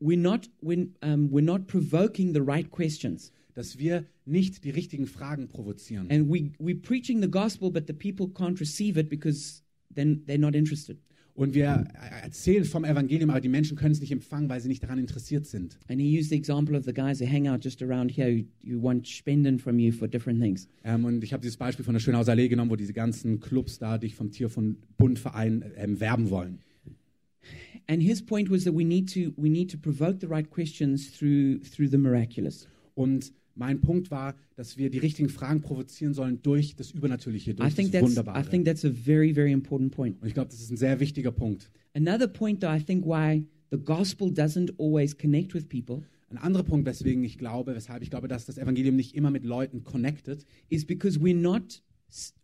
we're 0.00 0.20
not 0.20 0.50
when 0.60 0.94
um, 1.02 1.30
we're 1.30 1.44
not 1.44 1.66
provoking 1.68 2.34
the 2.34 2.40
right 2.40 2.70
questions, 2.70 3.32
dass 3.54 3.78
wir 3.78 4.04
nicht 4.26 4.64
die 4.64 4.70
richtigen 4.70 5.06
Fragen 5.06 5.48
provozieren. 5.48 6.10
and 6.10 6.28
we 6.28 6.52
we're 6.58 6.80
preaching 6.80 7.22
the 7.22 7.30
gospel, 7.30 7.70
but 7.70 7.86
the 7.86 7.94
people 7.94 8.28
can't 8.28 8.60
receive 8.60 8.98
it 8.98 9.08
because 9.08 9.62
then 9.94 10.22
they're 10.26 10.36
not 10.36 10.54
interested. 10.54 10.98
Und 11.36 11.52
wir 11.52 11.84
erzählen 12.22 12.64
vom 12.64 12.84
Evangelium, 12.84 13.28
aber 13.28 13.42
die 13.42 13.50
Menschen 13.50 13.76
können 13.76 13.92
es 13.92 14.00
nicht 14.00 14.10
empfangen, 14.10 14.48
weil 14.48 14.58
sie 14.62 14.68
nicht 14.68 14.82
daran 14.82 14.98
interessiert 14.98 15.46
sind. 15.46 15.78
And 15.88 16.00
he 16.00 16.18
used 16.18 16.30
the 16.30 16.36
example 16.36 16.74
of 16.74 16.84
the 16.84 16.94
guys 16.94 17.20
who 17.20 17.26
hang 17.26 17.46
out 17.46 17.62
just 17.62 17.82
around 17.82 18.10
here 18.10 18.30
who, 18.30 18.44
who 18.64 18.82
want 18.82 19.06
spending 19.06 19.58
from 19.58 19.78
you 19.78 19.92
for 19.92 20.08
different 20.08 20.40
things. 20.40 20.66
Ähm, 20.82 21.04
und 21.04 21.22
ich 21.22 21.34
habe 21.34 21.42
dieses 21.42 21.58
Beispiel 21.58 21.84
von 21.84 21.92
der 21.92 22.00
Schönhauser 22.00 22.32
Allee 22.32 22.48
genommen, 22.48 22.70
wo 22.70 22.76
diese 22.76 22.94
ganzen 22.94 23.38
Clubs 23.38 23.78
da 23.78 23.98
dich 23.98 24.14
vom 24.14 24.30
Tier 24.30 24.48
von 24.48 24.78
Bundverein 24.96 25.62
ähm, 25.76 26.00
werben 26.00 26.30
wollen. 26.30 26.60
And 27.86 28.02
his 28.02 28.24
point 28.24 28.50
was 28.50 28.64
that 28.64 28.74
we 28.74 28.84
need 28.84 29.12
to 29.12 29.32
we 29.36 29.50
need 29.50 29.70
to 29.70 29.76
provoke 29.76 30.20
the 30.20 30.26
right 30.26 30.48
questions 30.48 31.12
through 31.12 31.60
through 31.60 31.90
the 31.90 31.98
miraculous. 31.98 32.66
Und 32.94 33.32
mein 33.56 33.80
Punkt 33.80 34.10
war, 34.10 34.34
dass 34.54 34.76
wir 34.76 34.90
die 34.90 34.98
richtigen 34.98 35.28
Fragen 35.28 35.60
provozieren 35.60 36.14
sollen 36.14 36.40
durch 36.42 36.76
das 36.76 36.92
Übernatürliche, 36.92 37.52
I 37.52 37.54
durch 37.54 37.74
think 37.74 37.92
das 37.92 38.00
that's 38.00 38.10
Wunderbare. 38.10 38.40
I 38.40 38.48
think 38.48 38.64
that's 38.64 38.84
a 38.84 38.90
very 38.90 39.32
very 39.32 39.52
important 39.52 39.92
point. 39.92 40.20
und 40.20 40.28
ich 40.28 40.34
glaube, 40.34 40.50
das 40.50 40.60
ist 40.60 40.70
ein 40.70 40.76
sehr 40.76 41.00
wichtiger 41.00 41.32
Punkt. 41.32 41.70
Another 41.94 42.28
point 42.28 42.60
that 42.60 42.78
I 42.78 42.82
think 42.82 43.04
why 43.04 43.44
the 43.70 43.78
gospel 43.78 44.28
doesn't 44.28 44.72
always 44.78 45.16
connect 45.16 45.54
with 45.54 45.68
people 45.68 46.02
Ein 46.28 46.38
anderer 46.38 46.64
Punkt, 46.64 46.86
weswegen 46.86 47.22
ich 47.22 47.38
glaube, 47.38 47.74
weshalb 47.74 48.02
ich 48.02 48.10
glaube, 48.10 48.26
dass 48.26 48.46
das 48.46 48.58
Evangelium 48.58 48.96
nicht 48.96 49.14
immer 49.14 49.30
mit 49.30 49.44
Leuten 49.44 49.84
connected, 49.84 50.44
is 50.68 50.84
because 50.84 51.20
we're 51.20 51.36
not 51.36 51.82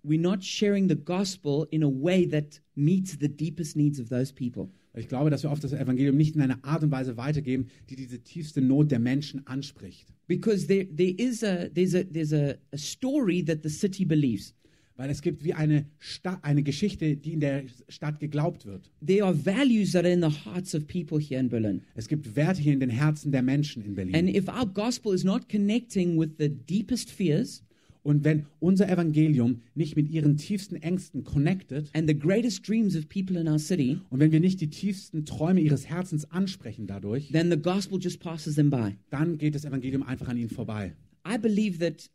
we're 0.02 0.20
not 0.20 0.42
sharing 0.42 0.88
the 0.88 0.96
gospel 0.96 1.66
in 1.70 1.82
a 1.82 1.88
way 1.88 2.26
that 2.26 2.60
meets 2.76 3.16
the 3.16 3.28
deepest 3.28 3.76
needs 3.76 3.98
of 3.98 4.08
those 4.08 4.32
people. 4.32 4.70
ich 4.94 5.08
glaube, 5.08 5.30
dass 5.30 5.42
wir 5.42 5.50
oft 5.50 5.64
das 5.64 5.72
Evangelium 5.72 6.16
nicht 6.16 6.34
in 6.34 6.42
einer 6.42 6.62
Art 6.62 6.82
und 6.82 6.90
Weise 6.90 7.16
weitergeben, 7.16 7.68
die 7.88 7.96
diese 7.96 8.18
tiefste 8.20 8.60
Not 8.60 8.90
der 8.90 8.98
Menschen 8.98 9.46
anspricht. 9.46 10.12
Because 10.26 10.66
there 10.66 10.86
there 10.86 11.10
is 11.10 11.42
a 11.42 11.68
there's 11.68 11.94
a 11.94 12.04
there's 12.04 12.32
a, 12.32 12.56
a 12.72 12.78
story 12.78 13.42
that 13.44 13.62
the 13.62 13.70
city 13.70 14.04
believes. 14.04 14.54
Weil 14.96 15.08
es 15.08 15.22
gibt 15.22 15.42
wie 15.42 15.54
eine, 15.54 15.86
Sta 15.98 16.38
eine 16.42 16.62
Geschichte, 16.62 17.16
die 17.16 17.32
in 17.32 17.40
der 17.40 17.64
Stadt 17.88 18.20
geglaubt 18.20 18.66
wird. 18.66 18.90
There 19.04 19.24
are 19.24 19.34
values 19.34 19.92
that 19.92 20.04
are 20.04 20.12
in 20.12 20.20
the 20.20 20.30
hearts 20.44 20.74
of 20.74 20.86
people 20.86 21.18
here 21.18 21.40
in 21.40 21.48
Berlin. 21.48 21.82
Es 21.94 22.08
gibt 22.08 22.36
Werte 22.36 22.60
hier 22.60 22.74
in 22.74 22.80
den 22.80 22.90
Herzen 22.90 23.32
der 23.32 23.42
Menschen 23.42 23.82
in 23.82 23.94
Berlin. 23.94 24.14
And 24.14 24.28
if 24.28 24.48
our 24.48 24.66
gospel 24.66 25.14
is 25.14 25.24
not 25.24 25.48
connecting 25.48 26.18
with 26.18 26.32
the 26.38 26.50
deepest 26.50 27.10
fears 27.10 27.62
Und 28.05 28.24
wenn 28.24 28.46
unser 28.59 28.88
Evangelium 28.88 29.61
nicht 29.74 29.94
mit 29.94 30.11
ihren 30.11 30.36
tiefsten 30.36 30.76
Ängsten 30.76 31.22
connected 31.22 31.88
and 31.94 32.09
the 32.09 32.18
greatest 32.18 32.66
dreams 32.66 32.96
of 32.96 33.09
people 33.09 33.38
in 33.38 33.48
our 33.48 33.61
city, 33.61 33.98
und 34.11 34.18
wenn 34.18 34.32
wir 34.32 34.40
nicht 34.40 34.61
die 34.61 34.70
tiefsten 34.70 35.24
Träume 35.24 35.61
ihres 35.61 35.88
Herzens 35.88 36.28
ansprechen 36.30 36.88
dadurch, 36.88 37.28
then 37.30 37.50
the 37.50 37.57
gospel 37.57 38.00
just 38.00 38.18
passes 38.18 38.57
them 38.57 38.70
by. 38.70 38.96
dann 39.11 39.38
geht 39.38 39.55
das 39.55 39.64
Evangelium 39.64 40.03
einfach 40.03 40.28
an 40.28 40.36
ihnen 40.36 40.50
vorbei. 40.50 40.92
I 41.24 41.38
believe 41.38 41.78
that 41.78 42.11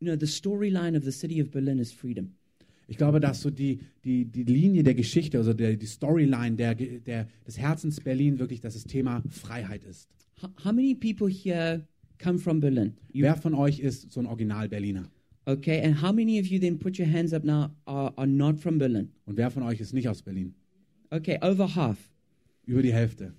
you 0.00 0.08
know 0.08 0.16
the 0.18 0.26
storyline 0.26 0.96
of 0.96 1.04
the 1.04 1.12
city 1.12 1.40
of 1.40 1.50
Berlin 1.50 1.78
is 1.78 1.92
freedom. 1.92 2.32
Ich 2.88 2.96
glaube, 2.96 3.20
dass 3.20 3.40
so 3.40 3.50
die, 3.50 3.78
die, 4.04 4.24
die 4.24 4.42
Linie 4.42 4.82
der 4.82 4.94
Geschichte, 4.94 5.38
also 5.38 5.52
der, 5.52 5.76
die 5.76 5.86
Storyline 5.86 6.56
der, 6.56 6.74
der, 6.74 7.28
des 7.46 7.56
Herzens 7.56 8.00
Berlin 8.00 8.40
wirklich, 8.40 8.60
dass 8.60 8.74
das 8.74 8.82
Thema 8.82 9.22
Freiheit 9.28 9.84
ist. 9.84 10.08
How, 10.42 10.50
how 10.64 10.72
many 10.72 10.96
people 10.96 11.28
here 11.28 11.86
come 12.20 12.40
from 12.40 12.58
Berlin? 12.58 12.94
You, 13.12 13.22
Wer 13.22 13.36
von 13.36 13.54
euch 13.54 13.78
ist 13.78 14.10
so 14.10 14.18
ein 14.18 14.26
Original-Berliner? 14.26 15.08
Okay, 15.50 15.82
and 15.82 15.94
how 15.94 16.12
many 16.12 16.38
of 16.38 16.46
you 16.46 16.58
then 16.58 16.78
put 16.78 16.98
your 16.98 17.08
hands 17.08 17.32
up 17.32 17.44
now 17.44 17.70
are, 17.86 18.12
are 18.16 18.26
not 18.26 18.58
from 18.58 18.78
Berlin? 18.78 19.12
Und 19.26 19.36
wer 19.36 19.50
von 19.50 19.62
euch 19.62 19.80
ist 19.80 19.92
nicht 19.92 20.08
aus 20.08 20.22
Berlin? 20.22 20.54
Okay, 21.10 21.38
over 21.42 21.74
half. 21.74 21.96
Über 22.66 22.82
die 22.82 22.92
Hälfte. 22.92 23.32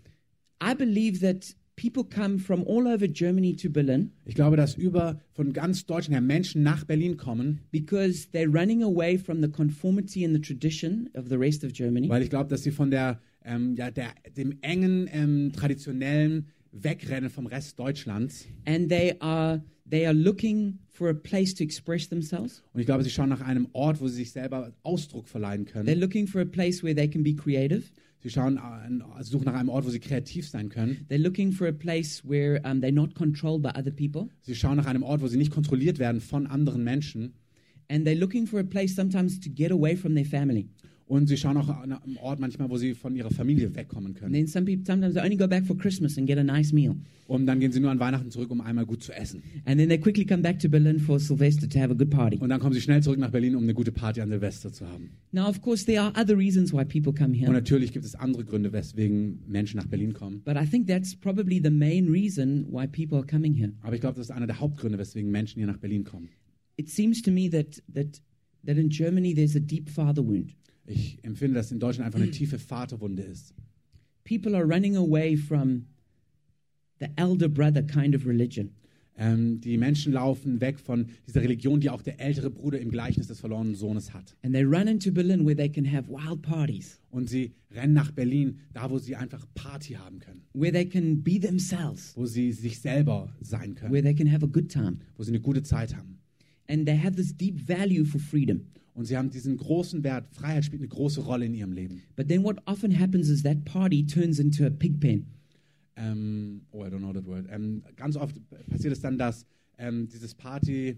I 0.61 0.73
believe 0.73 1.19
that 1.21 1.55
people 1.75 2.03
come 2.03 2.37
from 2.37 2.63
all 2.67 2.87
over 2.87 3.07
Germany 3.07 3.55
to 3.55 3.69
Berlin 3.69 4.11
Ich 4.25 4.35
glaube, 4.35 4.57
dass 4.57 4.75
über 4.75 5.19
von 5.33 5.53
ganz 5.53 5.85
Deutschland 5.85 6.13
her 6.13 6.21
Menschen 6.21 6.63
nach 6.63 6.83
Berlin 6.83 7.17
kommen, 7.17 7.61
because 7.71 8.27
they're 8.33 8.51
running 8.51 8.83
away 8.83 9.17
from 9.17 9.41
the 9.41 9.49
conformity 9.49 10.25
and 10.25 10.35
the 10.35 10.41
tradition 10.41 11.09
of 11.15 11.29
the 11.29 11.37
rest 11.37 11.63
of 11.63 11.71
Germany. 11.73 12.09
weil 12.09 12.21
ich 12.21 12.29
glaube, 12.29 12.49
dass 12.49 12.63
sie 12.63 12.71
von 12.71 12.91
der, 12.91 13.19
ähm, 13.43 13.75
ja, 13.75 13.89
der, 13.89 14.13
dem 14.35 14.57
engen, 14.61 15.09
ähm, 15.11 15.51
traditionellen 15.53 16.47
Wegrennen 16.73 17.29
vom 17.29 17.47
Rest 17.47 17.79
Deutschlands 17.79 18.47
and 18.65 18.89
they 18.89 19.15
are 19.19 19.61
they 19.89 20.05
are 20.05 20.13
looking 20.15 20.79
for 21.01 21.09
a 21.09 21.15
place 21.15 21.51
to 21.55 21.63
express 21.63 22.07
themselves. 22.09 22.61
Und 22.75 22.79
ich 22.79 22.85
glaube, 22.85 23.03
sie 23.03 23.09
schauen 23.09 23.29
nach 23.29 23.41
einem 23.41 23.67
Ort, 23.73 23.99
wo 24.01 24.07
sie 24.07 24.17
sich 24.17 24.31
selber 24.31 24.71
Ausdruck 24.83 25.27
verleihen 25.27 25.65
They're 25.65 25.71
können. 25.83 25.99
looking 25.99 26.27
for 26.27 26.41
a 26.41 26.45
place 26.45 26.83
where 26.83 26.93
they 26.95 27.07
can 27.09 27.23
be 27.23 27.33
creative. 27.33 27.85
Sie 28.21 28.29
schauen, 28.29 28.59
an- 28.59 29.03
suchen 29.21 29.45
nach 29.45 29.55
einem 29.55 29.69
Ort, 29.69 29.83
wo 29.83 29.89
sie 29.89 29.99
kreativ 29.99 30.47
sein 30.47 30.69
können. 30.69 31.07
They're 31.09 31.17
looking 31.17 31.51
for 31.51 31.67
a 31.67 31.71
place 31.71 32.21
where 32.23 32.61
um, 32.63 32.81
they're 32.81 32.91
not 32.93 33.15
controlled 33.15 33.63
by 33.63 33.69
other 33.69 33.89
people. 33.89 34.29
Sie 34.43 34.53
schauen 34.53 34.77
nach 34.77 34.85
einem 34.85 35.01
Ort, 35.01 35.21
wo 35.23 35.27
sie 35.27 35.37
nicht 35.37 35.49
kontrolliert 35.51 35.97
werden 35.97 36.21
von 36.21 36.45
anderen 36.45 36.83
Menschen. 36.83 37.33
And 37.89 38.05
they're 38.07 38.15
looking 38.19 38.45
for 38.45 38.59
a 38.59 38.63
place 38.63 38.93
sometimes 38.93 39.39
to 39.39 39.49
get 39.49 39.71
away 39.71 39.95
from 39.95 40.13
their 40.13 40.23
family. 40.25 40.69
Und 41.11 41.27
sie 41.27 41.35
schauen 41.35 41.57
auch 41.57 41.67
nach 41.85 42.03
einem 42.03 42.15
Ort 42.17 42.39
manchmal, 42.39 42.69
wo 42.69 42.77
sie 42.77 42.93
von 42.93 43.13
ihrer 43.17 43.31
Familie 43.31 43.75
wegkommen 43.75 44.13
können. 44.13 44.31
then 44.33 44.47
some 44.47 44.65
people 44.65 44.85
sometimes 44.85 45.13
they 45.13 45.21
only 45.21 45.35
go 45.35 45.45
back 45.45 45.65
for 45.65 45.77
Christmas 45.77 46.17
and 46.17 46.25
get 46.25 46.37
a 46.37 46.43
nice 46.43 46.71
meal. 46.71 46.95
Und 47.27 47.45
dann 47.47 47.59
gehen 47.59 47.73
sie 47.73 47.81
nur 47.81 47.91
an 47.91 47.99
Weihnachten 47.99 48.31
zurück, 48.31 48.49
um 48.49 48.61
einmal 48.61 48.85
gut 48.85 49.03
zu 49.03 49.11
essen. 49.11 49.43
And 49.65 49.77
then 49.77 49.89
they 49.89 49.97
quickly 49.97 50.25
come 50.25 50.41
back 50.41 50.59
to 50.59 50.69
Berlin 50.69 50.99
for 50.99 51.19
Sylvester 51.19 51.67
to 51.67 51.79
have 51.79 51.91
a 51.91 51.95
good 51.95 52.09
party. 52.11 52.37
Und 52.37 52.47
dann 52.47 52.61
kommen 52.61 52.73
sie 52.73 52.79
schnell 52.81 53.03
zurück 53.03 53.19
nach 53.19 53.29
Berlin, 53.31 53.55
um 53.57 53.63
eine 53.63 53.73
gute 53.73 53.91
Party 53.91 54.21
an 54.21 54.29
Silvester 54.29 54.71
zu 54.71 54.87
haben. 54.87 55.09
Now, 55.33 55.47
of 55.49 55.61
course, 55.61 55.85
there 55.85 55.99
are 56.01 56.13
other 56.17 56.37
reasons 56.37 56.71
why 56.71 56.85
people 56.85 57.11
come 57.13 57.33
Und 57.33 57.39
here. 57.41 57.51
natürlich 57.51 57.91
gibt 57.91 58.05
es 58.05 58.15
andere 58.15 58.45
Gründe, 58.45 58.71
weswegen 58.71 59.39
Menschen 59.47 59.77
nach 59.81 59.87
Berlin 59.87 60.13
kommen. 60.13 60.41
But 60.45 60.55
I 60.55 60.65
think 60.65 60.87
that's 60.87 61.13
probably 61.13 61.59
the 61.61 61.69
main 61.71 62.07
reason 62.09 62.65
why 62.71 62.87
people 62.87 63.17
are 63.17 63.27
coming 63.27 63.53
here. 63.53 63.73
Aber 63.81 63.95
ich 63.95 64.01
glaube, 64.01 64.15
das 64.15 64.27
ist 64.27 64.31
einer 64.31 64.47
der 64.47 64.61
Hauptgründe, 64.61 64.97
weswegen 64.97 65.29
Menschen 65.29 65.59
hier 65.59 65.67
nach 65.67 65.77
Berlin 65.77 66.05
kommen. 66.05 66.29
It 66.77 66.89
seems 66.89 67.21
to 67.21 67.31
me 67.31 67.49
that, 67.49 67.83
that, 67.93 68.21
that 68.65 68.77
in 68.77 68.89
Germany 68.89 69.33
there's 69.35 69.57
a 69.57 69.59
deep 69.59 69.89
father 69.89 70.25
wound. 70.25 70.55
Ich 70.85 71.19
empfinde, 71.23 71.55
dass 71.55 71.71
in 71.71 71.79
Deutschland 71.79 72.05
einfach 72.07 72.19
eine 72.19 72.31
tiefe 72.31 72.59
Vaterwunde 72.59 73.23
ist. 73.23 73.53
People 74.23 74.55
are 74.55 74.65
running 74.65 74.95
away 74.95 75.35
from 75.37 75.85
the 76.99 77.07
elder 77.15 77.47
brother 77.49 77.81
kind 77.83 78.15
of 78.15 78.25
religion. 78.25 78.71
Ähm, 79.17 79.59
die 79.59 79.77
Menschen 79.77 80.13
laufen 80.13 80.61
weg 80.61 80.79
von 80.79 81.07
dieser 81.27 81.41
Religion, 81.41 81.79
die 81.81 81.89
auch 81.89 82.01
der 82.01 82.19
ältere 82.19 82.49
Bruder 82.49 82.79
im 82.79 82.89
Gleichnis 82.89 83.27
des 83.27 83.39
verlorenen 83.39 83.75
Sohnes 83.75 84.13
hat. 84.13 84.35
And 84.41 84.53
they 84.53 84.63
run 84.63 84.87
into 84.87 85.11
Berlin 85.11 85.45
where 85.45 85.55
they 85.55 85.69
can 85.69 85.85
have 85.91 86.07
wild 86.09 86.41
parties, 86.41 86.99
Und 87.11 87.29
sie 87.29 87.51
rennen 87.71 87.93
nach 87.93 88.11
Berlin, 88.11 88.59
da 88.73 88.89
wo 88.89 88.97
sie 88.99 89.15
einfach 89.15 89.45
Party 89.53 89.93
haben 89.93 90.19
können, 90.19 90.43
where 90.53 90.71
they 90.71 90.85
can 90.87 91.21
be 91.21 91.39
themselves, 91.39 92.13
wo 92.15 92.25
sie 92.25 92.51
sich 92.53 92.79
selber 92.79 93.35
sein 93.41 93.75
können, 93.75 93.91
where 93.91 94.01
they 94.01 94.15
can 94.15 94.31
have 94.31 94.45
a 94.45 94.49
good 94.49 94.69
time. 94.71 94.99
wo 95.17 95.23
sie 95.23 95.31
eine 95.31 95.41
gute 95.41 95.61
Zeit 95.61 95.95
haben. 95.95 96.17
And 96.67 96.85
they 96.87 96.97
have 96.97 97.15
this 97.15 97.35
deep 97.35 97.59
value 97.67 98.05
for 98.05 98.19
freedom. 98.19 98.61
Und 98.93 99.05
sie 99.05 99.17
haben 99.17 99.29
diesen 99.29 99.57
großen 99.57 100.03
Wert, 100.03 100.27
Freiheit 100.33 100.65
spielt 100.65 100.81
eine 100.81 100.89
große 100.89 101.21
Rolle 101.21 101.45
in 101.45 101.53
ihrem 101.53 101.71
Leben. 101.71 102.01
But 102.15 102.27
then 102.27 102.43
what 102.43 102.57
often 102.65 102.91
happens 102.91 103.29
is 103.29 103.43
that 103.43 103.63
party 103.63 104.05
turns 104.05 104.39
into 104.39 104.65
a 104.65 104.69
pig 104.69 104.99
pen. 104.99 105.27
Ähm, 105.95 106.61
oh, 106.71 106.83
I 106.83 106.87
don't 106.87 106.99
know 106.99 107.13
that 107.13 107.25
word. 107.25 107.45
Ähm, 107.49 107.83
ganz 107.95 108.15
oft 108.17 108.35
passiert 108.69 108.93
es 108.93 109.01
dann, 109.01 109.17
dass 109.17 109.45
ähm, 109.77 110.07
dieses 110.09 110.35
Party 110.35 110.97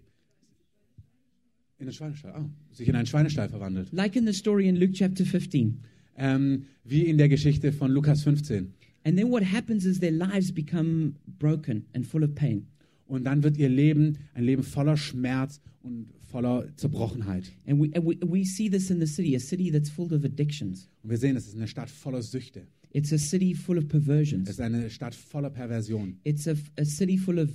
in 1.77 1.87
einen 1.87 1.93
Schweinestall, 1.93 2.31
ah, 2.31 2.49
sich 2.71 2.87
in 2.87 2.95
einen 2.95 3.05
Schweinestall 3.05 3.49
verwandelt. 3.49 3.91
Like 3.91 4.15
in 4.15 4.25
the 4.25 4.33
story 4.33 4.67
in 4.67 4.75
Luke 4.75 4.93
chapter 4.93 5.25
15. 5.25 5.79
Ähm, 6.15 6.65
wie 6.83 7.03
in 7.03 7.17
der 7.17 7.29
Geschichte 7.29 7.71
von 7.71 7.91
Lukas 7.91 8.23
15. 8.23 8.73
And 9.03 9.17
then 9.17 9.29
what 9.31 9.43
happens 9.43 9.85
is 9.85 9.99
their 9.99 10.11
lives 10.11 10.51
become 10.51 11.15
broken 11.39 11.85
and 11.93 12.05
full 12.05 12.23
of 12.23 12.33
pain. 12.35 12.67
Und 13.05 13.25
dann 13.25 13.43
wird 13.43 13.57
ihr 13.57 13.69
Leben 13.69 14.17
ein 14.33 14.43
Leben 14.43 14.63
voller 14.63 14.95
Schmerz 14.95 15.59
und 15.81 16.07
voller 16.33 16.67
Zerbrochenheit. 16.75 17.51
And 17.67 17.79
we, 17.79 17.91
and 17.93 18.05
we, 18.05 18.17
we 18.25 18.43
see 18.45 18.69
this 18.69 18.89
in 18.89 18.99
the 18.99 19.05
city, 19.07 19.35
a 19.35 19.39
city 19.39 19.71
that's 19.71 19.89
full 19.89 20.11
of 20.13 20.23
addictions. 20.25 20.89
Und 21.03 21.09
wir 21.11 21.17
sehen, 21.17 21.35
es 21.37 21.47
ist 21.47 21.55
eine 21.55 21.67
Stadt 21.67 21.89
voller 21.89 22.21
Süchte. 22.21 22.67
It's 22.91 23.11
a 23.13 23.17
city 23.17 23.53
full 23.55 23.77
of 23.77 23.85
Es 23.85 23.89
perversions. 23.89 24.49
ist 24.49 24.59
eine 24.59 24.89
Stadt 24.89 25.15
voller 25.15 25.49
Perversion. 25.49 26.17
It's 26.23 26.47
a, 26.47 26.55
a 26.77 26.85
city 26.85 27.17
full 27.17 27.39
of 27.39 27.49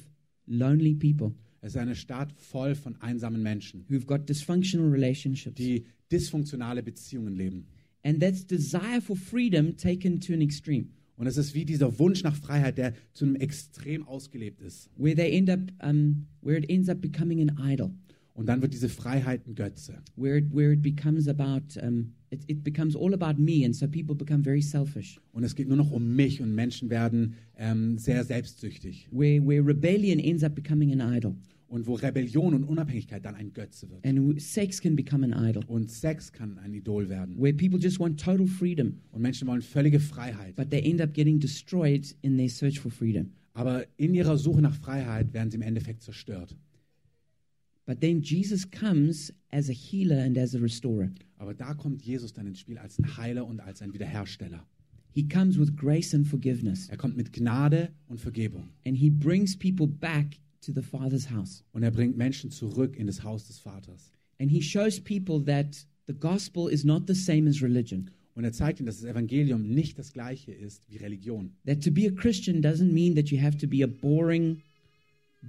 lonely 0.46 0.94
people 0.94 1.32
Es 1.60 1.74
ist 1.74 1.76
eine 1.78 1.96
Stadt 1.96 2.32
voll 2.32 2.74
von 2.74 2.96
einsamen 3.00 3.42
Menschen, 3.42 3.84
who've 3.88 4.06
got 4.06 4.28
dysfunctional 4.28 4.88
relationships. 4.90 5.56
die 5.56 5.84
dysfunktionale 6.10 6.82
Beziehungen 6.82 7.34
leben. 7.34 7.66
And 8.04 8.20
that's 8.20 8.46
desire 8.46 9.00
for 9.00 9.16
freedom 9.16 9.76
taken 9.76 10.20
to 10.20 10.32
an 10.32 10.40
extreme, 10.40 10.86
Und 11.16 11.26
es 11.26 11.36
ist 11.36 11.52
wie 11.54 11.64
dieser 11.64 11.98
Wunsch 11.98 12.22
nach 12.22 12.36
Freiheit, 12.36 12.78
der 12.78 12.94
zu 13.12 13.24
einem 13.24 13.34
Extrem 13.36 14.06
ausgelebt 14.06 14.60
ist. 14.62 14.88
where 14.96 15.14
they 15.16 15.36
end 15.36 15.50
up, 15.50 15.60
um, 15.82 16.26
where 16.42 16.56
it 16.58 16.68
ends 16.70 16.88
up 16.88 17.00
becoming 17.00 17.40
an 17.48 17.58
idol, 17.60 17.90
Und 18.38 18.46
dann 18.46 18.62
wird 18.62 18.72
diese 18.72 18.88
Freiheit 18.88 19.46
ein 19.48 19.54
Götze. 19.56 19.94
where 20.16 20.38
it, 20.38 20.44
where 20.54 20.72
it 20.72 20.80
becomes 20.80 21.26
about, 21.26 21.76
um, 21.82 22.12
it, 22.30 22.40
it 22.46 22.62
becomes 22.62 22.94
all 22.94 23.12
about 23.12 23.40
me, 23.42 23.64
and 23.64 23.74
so 23.74 23.88
people 23.88 24.14
become 24.14 24.44
very 24.44 24.62
selfish. 24.62 25.20
Und 25.32 25.42
es 25.42 25.56
geht 25.56 25.66
nur 25.66 25.76
noch 25.76 25.90
um 25.90 26.14
mich 26.14 26.40
und 26.40 26.54
Menschen 26.54 26.88
werden 26.88 27.34
ähm, 27.56 27.98
sehr 27.98 28.22
selbstsüchtig. 28.24 29.08
Where, 29.10 29.44
where 29.44 29.66
rebellion 29.66 30.20
ends 30.20 30.44
up 30.44 30.54
becoming 30.54 30.92
an 31.00 31.16
idol, 31.16 31.34
Und 31.66 31.86
wo 31.88 31.94
Rebellion 31.94 32.54
und 32.54 32.62
Unabhängigkeit 32.64 33.24
dann 33.24 33.34
ein 33.34 33.52
Götze 33.52 33.90
wird. 33.90 34.06
and 34.06 34.40
sex 34.40 34.80
can 34.80 34.94
become 34.94 35.24
an 35.26 35.32
idol, 35.50 35.64
Und 35.66 35.90
Sex 35.90 36.32
kann 36.32 36.58
ein 36.58 36.72
Idol 36.74 37.08
werden. 37.08 37.34
where 37.40 37.52
people 37.52 37.78
just 37.80 37.98
want 37.98 38.20
total 38.20 38.46
freedom, 38.46 39.00
Und 39.10 39.20
Menschen 39.22 39.48
wollen 39.48 39.62
völlige 39.62 39.98
Freiheit. 39.98 40.54
but 40.54 40.70
they 40.70 40.80
end 40.88 41.00
up 41.00 41.12
getting 41.12 41.40
destroyed 41.40 42.14
in 42.22 42.36
their 42.36 42.48
search 42.48 42.78
for 42.78 42.90
freedom. 42.92 43.32
Aber 43.54 43.84
in 43.96 44.14
ihrer 44.14 44.38
Suche 44.38 44.62
nach 44.62 44.74
Freiheit 44.76 45.32
werden 45.34 45.50
sie 45.50 45.56
im 45.56 45.62
Endeffekt 45.62 46.02
zerstört. 46.02 46.56
But 47.88 48.02
then 48.02 48.20
Jesus 48.20 48.70
comes 48.70 49.32
as 49.50 49.70
a 49.70 49.72
healer 49.72 50.18
and 50.18 50.36
as 50.36 50.54
a 50.54 50.58
restorer. 50.58 51.10
Aber 51.38 51.54
da 51.54 51.72
kommt 51.72 52.02
Jesus 52.04 52.34
dann 52.34 52.46
ins 52.46 52.60
Spiel 52.60 52.76
als 52.76 52.98
ein 52.98 53.16
Heiler 53.16 53.46
und 53.46 53.60
als 53.60 53.80
ein 53.80 53.94
Wiederhersteller. 53.94 54.66
He 55.14 55.26
comes 55.26 55.58
with 55.58 55.74
grace 55.74 56.14
and 56.14 56.26
forgiveness, 56.26 56.90
Er 56.90 56.98
kommt 56.98 57.16
mit 57.16 57.32
Gnade 57.32 57.88
und 58.08 58.20
Vergebung. 58.20 58.68
and 58.84 58.94
he 58.94 59.08
brings 59.08 59.56
people 59.56 59.86
back 59.86 60.38
to 60.60 60.70
the 60.70 60.82
Father's 60.82 61.30
house. 61.30 61.64
Und 61.72 61.82
er 61.82 61.90
bringt 61.90 62.18
Menschen 62.18 62.50
zurück 62.50 62.94
in 62.94 63.06
das 63.06 63.22
Haus 63.24 63.46
des 63.46 63.58
Vaters. 63.58 64.12
And 64.38 64.50
he 64.50 64.60
shows 64.60 65.00
people 65.00 65.42
that 65.46 65.86
the 66.06 66.12
gospel 66.12 66.68
is 66.68 66.84
not 66.84 67.06
the 67.06 67.14
same 67.14 67.48
as 67.48 67.62
religion. 67.62 68.10
Und 68.34 68.44
er 68.44 68.52
zeigt 68.52 68.80
ihnen, 68.80 68.86
dass 68.86 69.00
das 69.00 69.10
Evangelium 69.10 69.62
nicht 69.66 69.98
das 69.98 70.12
gleiche 70.12 70.52
ist 70.52 70.82
wie 70.90 70.98
Religion. 70.98 71.52
That 71.64 71.82
to 71.82 71.90
be 71.90 72.06
a 72.06 72.10
Christian 72.10 72.60
doesn't 72.62 72.92
mean 72.92 73.14
that 73.16 73.30
you 73.30 73.40
have 73.40 73.56
to 73.56 73.66
be 73.66 73.82
a 73.82 73.86
boring, 73.88 74.60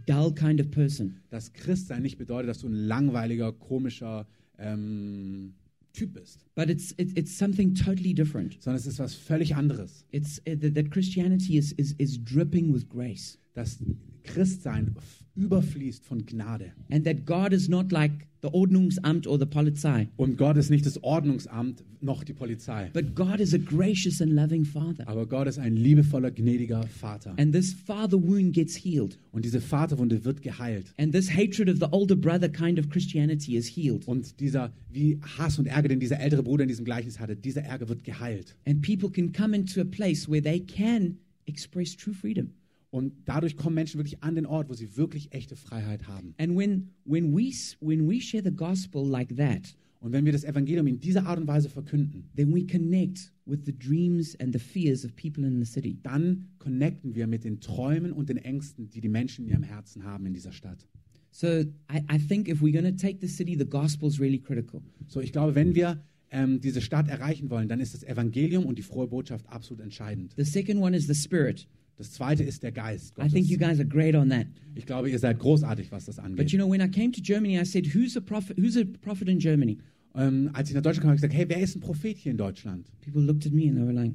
dull 0.06 0.34
kind 0.34 0.60
of 0.60 0.72
person. 0.72 1.22
Dass 1.30 1.54
Christsein 1.54 2.02
nicht 2.02 2.18
bedeutet, 2.18 2.50
dass 2.50 2.60
du 2.60 2.68
ein 2.68 2.74
langweiliger, 2.74 3.52
komischer 3.52 4.28
ähm, 4.58 5.54
Typ 5.94 6.14
bist, 6.14 6.46
But 6.56 6.70
it's, 6.70 6.94
it, 6.98 7.18
it's 7.18 7.36
something 7.36 7.74
totally 7.74 8.14
different. 8.14 8.62
sondern 8.62 8.80
es 8.80 8.86
ist 8.86 9.00
was 9.00 9.16
völlig 9.16 9.56
anderes. 9.56 10.06
It's 10.12 10.40
uh, 10.48 10.56
that, 10.56 10.92
Christianity 10.92 11.58
is, 11.58 11.72
is, 11.74 11.94
is 11.98 12.24
dripping 12.24 12.72
with 12.72 12.88
grace. 12.88 13.40
Dass 13.56 13.80
Christsein 14.24 14.96
überfließt 15.36 16.06
von 16.06 16.26
Gnade. 16.26 16.72
And 16.92 17.06
that 17.06 17.26
God 17.26 17.54
is 17.54 17.70
not 17.70 17.92
like 17.92 18.12
the 18.42 18.48
Ordnungsamt 18.54 19.28
or 19.28 19.38
the 19.38 19.46
Polizei, 19.46 20.08
Und 20.18 20.38
Gott 20.38 20.56
ist 20.58 20.70
nicht 20.70 20.86
das 20.86 21.02
Ordnungsamt 21.04 21.84
noch 22.02 22.24
die 22.24 22.34
Polizei. 22.34 22.90
but 22.94 23.14
God 23.16 23.40
is 23.40 23.54
a 23.54 23.58
gracious 23.58 24.22
and 24.22 24.32
loving 24.32 24.64
Father. 24.66 25.08
Aber 25.08 25.26
Gott 25.26 25.48
ist 25.48 25.60
ein 25.60 25.76
liebevoller, 25.76 26.32
gnädiger 26.32 26.84
Vater. 26.88 27.34
And 27.38 27.54
this 27.54 27.74
father 27.74 28.22
wound 28.22 28.54
gets 28.54 28.76
healed. 28.76 29.18
Und 29.32 29.44
diese 29.46 29.60
Vaterwunde 29.62 30.24
wird 30.26 30.42
geheilt. 30.42 30.94
And 30.98 31.14
this 31.14 31.30
hatred 31.30 31.70
of 31.70 31.78
the 31.80 31.88
older 31.92 32.16
brother 32.16 32.50
kind 32.50 32.80
of 32.80 32.90
Christianity 32.90 33.56
is 33.58 33.68
healed. 33.68 34.08
Und 34.08 34.40
dieser, 34.40 34.72
wie 34.92 35.20
Hass 35.38 35.60
und 35.60 35.68
Ärger, 35.68 35.90
den 35.90 36.00
dieser 36.00 36.20
ältere 36.20 36.44
Bruder 36.44 36.64
in 36.64 36.70
diesem 36.70 36.86
Gleichnis 36.86 37.20
hatte, 37.20 37.36
dieser 37.36 37.64
Ärger 37.64 37.90
wird 37.90 38.04
geheilt. 38.06 38.56
And 38.66 38.82
people 38.82 39.10
can 39.10 39.32
come 39.34 39.56
into 39.56 39.82
a 39.82 39.86
place 39.86 40.30
where 40.30 40.42
they 40.42 40.60
can 40.62 41.18
express 41.46 41.96
true 41.96 42.14
freedom. 42.14 42.52
Und 42.92 43.14
dadurch 43.26 43.56
kommen 43.56 43.76
Menschen 43.76 44.00
wirklich 44.00 44.24
an 44.24 44.36
den 44.36 44.46
Ort, 44.46 44.70
wo 44.70 44.74
sie 44.74 44.98
wirklich 44.98 45.32
echte 45.32 45.56
Freiheit 45.56 46.08
haben. 46.08 46.34
And 46.38 46.58
when, 46.58 46.90
when, 47.06 47.36
we, 47.36 47.52
when 47.80 48.10
we 48.10 48.20
share 48.20 48.44
the 48.44 48.56
gospel 48.56 49.06
like 49.06 49.36
that, 49.38 49.76
Und 50.02 50.14
wenn 50.14 50.24
wir 50.24 50.32
das 50.32 50.46
Evangelium 50.46 50.88
in 50.88 51.00
dieser 51.00 51.26
Art 51.26 51.40
und 51.40 51.48
Weise 51.48 51.70
verkünden, 51.70 52.30
then 52.36 52.54
we 52.54 52.66
connect 52.66 53.34
with 53.46 53.60
the 53.66 53.78
dreams 53.78 54.40
and 54.40 54.54
the 54.54 54.60
fears 54.60 55.04
of 55.04 55.14
people 55.16 55.46
in 55.46 55.60
the 55.60 55.70
city. 55.70 55.98
dann 56.02 56.48
connecten 56.58 57.16
wir 57.16 57.28
mit 57.28 57.44
den 57.44 57.60
Träumen 57.60 58.14
und 58.14 58.30
den 58.30 58.38
Ängsten, 58.38 58.90
die 58.90 59.02
die 59.02 59.10
Menschen 59.10 59.46
in 59.46 59.52
ihrem 59.52 59.64
Herzen 59.64 60.06
haben 60.06 60.26
in 60.26 60.34
dieser 60.34 60.54
Stadt. 60.54 60.88
So 61.32 61.48
I, 61.48 62.02
I 62.12 62.18
think 62.18 62.48
if 62.48 62.62
we're 62.62 62.72
going 62.72 62.86
to 62.86 62.96
take 62.96 63.20
the 63.20 63.28
city, 63.28 63.56
the 63.58 63.66
gospel 63.66 64.08
is 64.08 64.20
really 64.20 64.40
critical. 64.40 64.82
So, 65.08 65.20
ich 65.20 65.32
glaube, 65.32 65.54
wenn 65.54 65.76
wir 65.76 66.02
ähm, 66.32 66.62
diese 66.62 66.82
Stadt 66.82 67.08
erreichen 67.08 67.50
wollen, 67.50 67.68
dann 67.68 67.80
ist 67.80 67.94
das 67.94 68.04
Evangelium 68.04 68.66
und 68.66 68.78
die 68.78 68.84
frohe 68.84 69.08
Botschaft 69.08 69.48
absolut 69.50 69.84
entscheidend. 69.84 70.34
The 70.38 70.44
second 70.44 70.82
one 70.82 70.96
is 70.96 71.08
the 71.08 71.14
spirit. 71.14 71.68
Das 72.00 72.12
zweite 72.14 72.44
ist 72.44 72.64
der 72.64 72.72
Geist 72.72 73.14
I 73.20 73.28
think 73.28 73.48
you 73.48 73.58
Gottes. 73.58 73.78
guys 73.78 73.80
are 73.80 73.88
great 73.88 74.16
on 74.16 74.30
that. 74.30 74.48
Ich 74.74 74.86
glaube, 74.86 75.10
ihr 75.12 75.20
seid 75.20 75.38
großartig, 75.38 75.92
was 75.92 76.06
das 76.06 76.16
But 76.16 76.26
angeht. 76.26 76.52
you 76.52 76.58
know, 76.58 76.70
when 76.72 76.80
I 76.82 76.90
came 76.90 77.12
to 77.12 77.22
Germany, 77.22 77.60
I 77.60 77.66
said, 77.66 77.94
"Who's 77.94 78.16
a 78.16 78.22
prophet? 78.22 78.58
Who's 78.58 78.78
a 78.78 78.86
prophet 79.02 79.28
in 79.28 79.38
Germany?" 79.40 79.78
Ähm, 80.16 80.50
als 80.54 80.70
ich 80.70 80.76
nach 80.76 80.82
Deutschland 80.82 81.02
kam, 81.02 81.10
habe 81.10 81.16
ich 81.18 81.22
gesagt, 81.22 81.34
hey, 81.38 81.46
wer 81.50 81.60
ist 81.62 81.76
ein 81.76 81.82
Prophet 81.82 82.18
hier 82.18 82.32
in 82.32 82.38
Deutschland? 82.38 82.90
People 83.02 83.22
looked 83.22 83.46
at 83.46 83.52
me 83.52 83.68
and 83.70 83.76
they 83.78 83.84
were 83.86 83.92
like, 83.94 84.14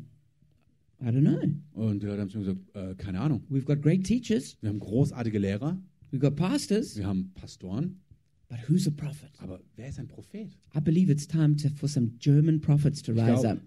"I 1.01 1.05
don't 1.09 1.21
know. 1.21 1.39
Und 1.85 2.03
die 2.03 2.07
Leute 2.07 2.23
haben 2.23 2.31
zu 2.31 2.39
mir 2.39 2.45
gesagt, 2.47 2.75
äh, 2.75 2.95
keine 2.97 3.21
Ahnung. 3.21 3.43
We've 3.51 3.65
got 3.65 3.83
great 3.83 4.03
teachers, 4.05 4.57
Wir 4.63 4.71
haben 4.71 4.79
großartige 4.81 5.39
Lehrer, 5.39 5.79
we've 6.11 6.19
got 6.21 6.37
pastors, 6.37 6.97
wir 6.97 7.07
haben 7.07 7.33
Pastoren, 7.35 8.01
but 8.49 8.59
who's 8.69 8.89
a 8.89 8.91
prophet?" 8.91 9.31
aber 9.39 9.61
wer 9.77 9.89
ist 9.91 9.99
ein 10.01 10.09
Prophet? 10.09 10.57
I 10.75 10.81
believe 10.81 11.13
it's 11.13 11.29
time 11.29 11.55
to, 11.57 11.69
for 11.69 11.89
some 11.89 12.13
German 12.19 12.61
prophets 12.63 13.03
to 13.03 13.13
Ich 13.13 13.19
rise 13.19 13.27
glaube, 13.43 13.49
up. 13.51 13.59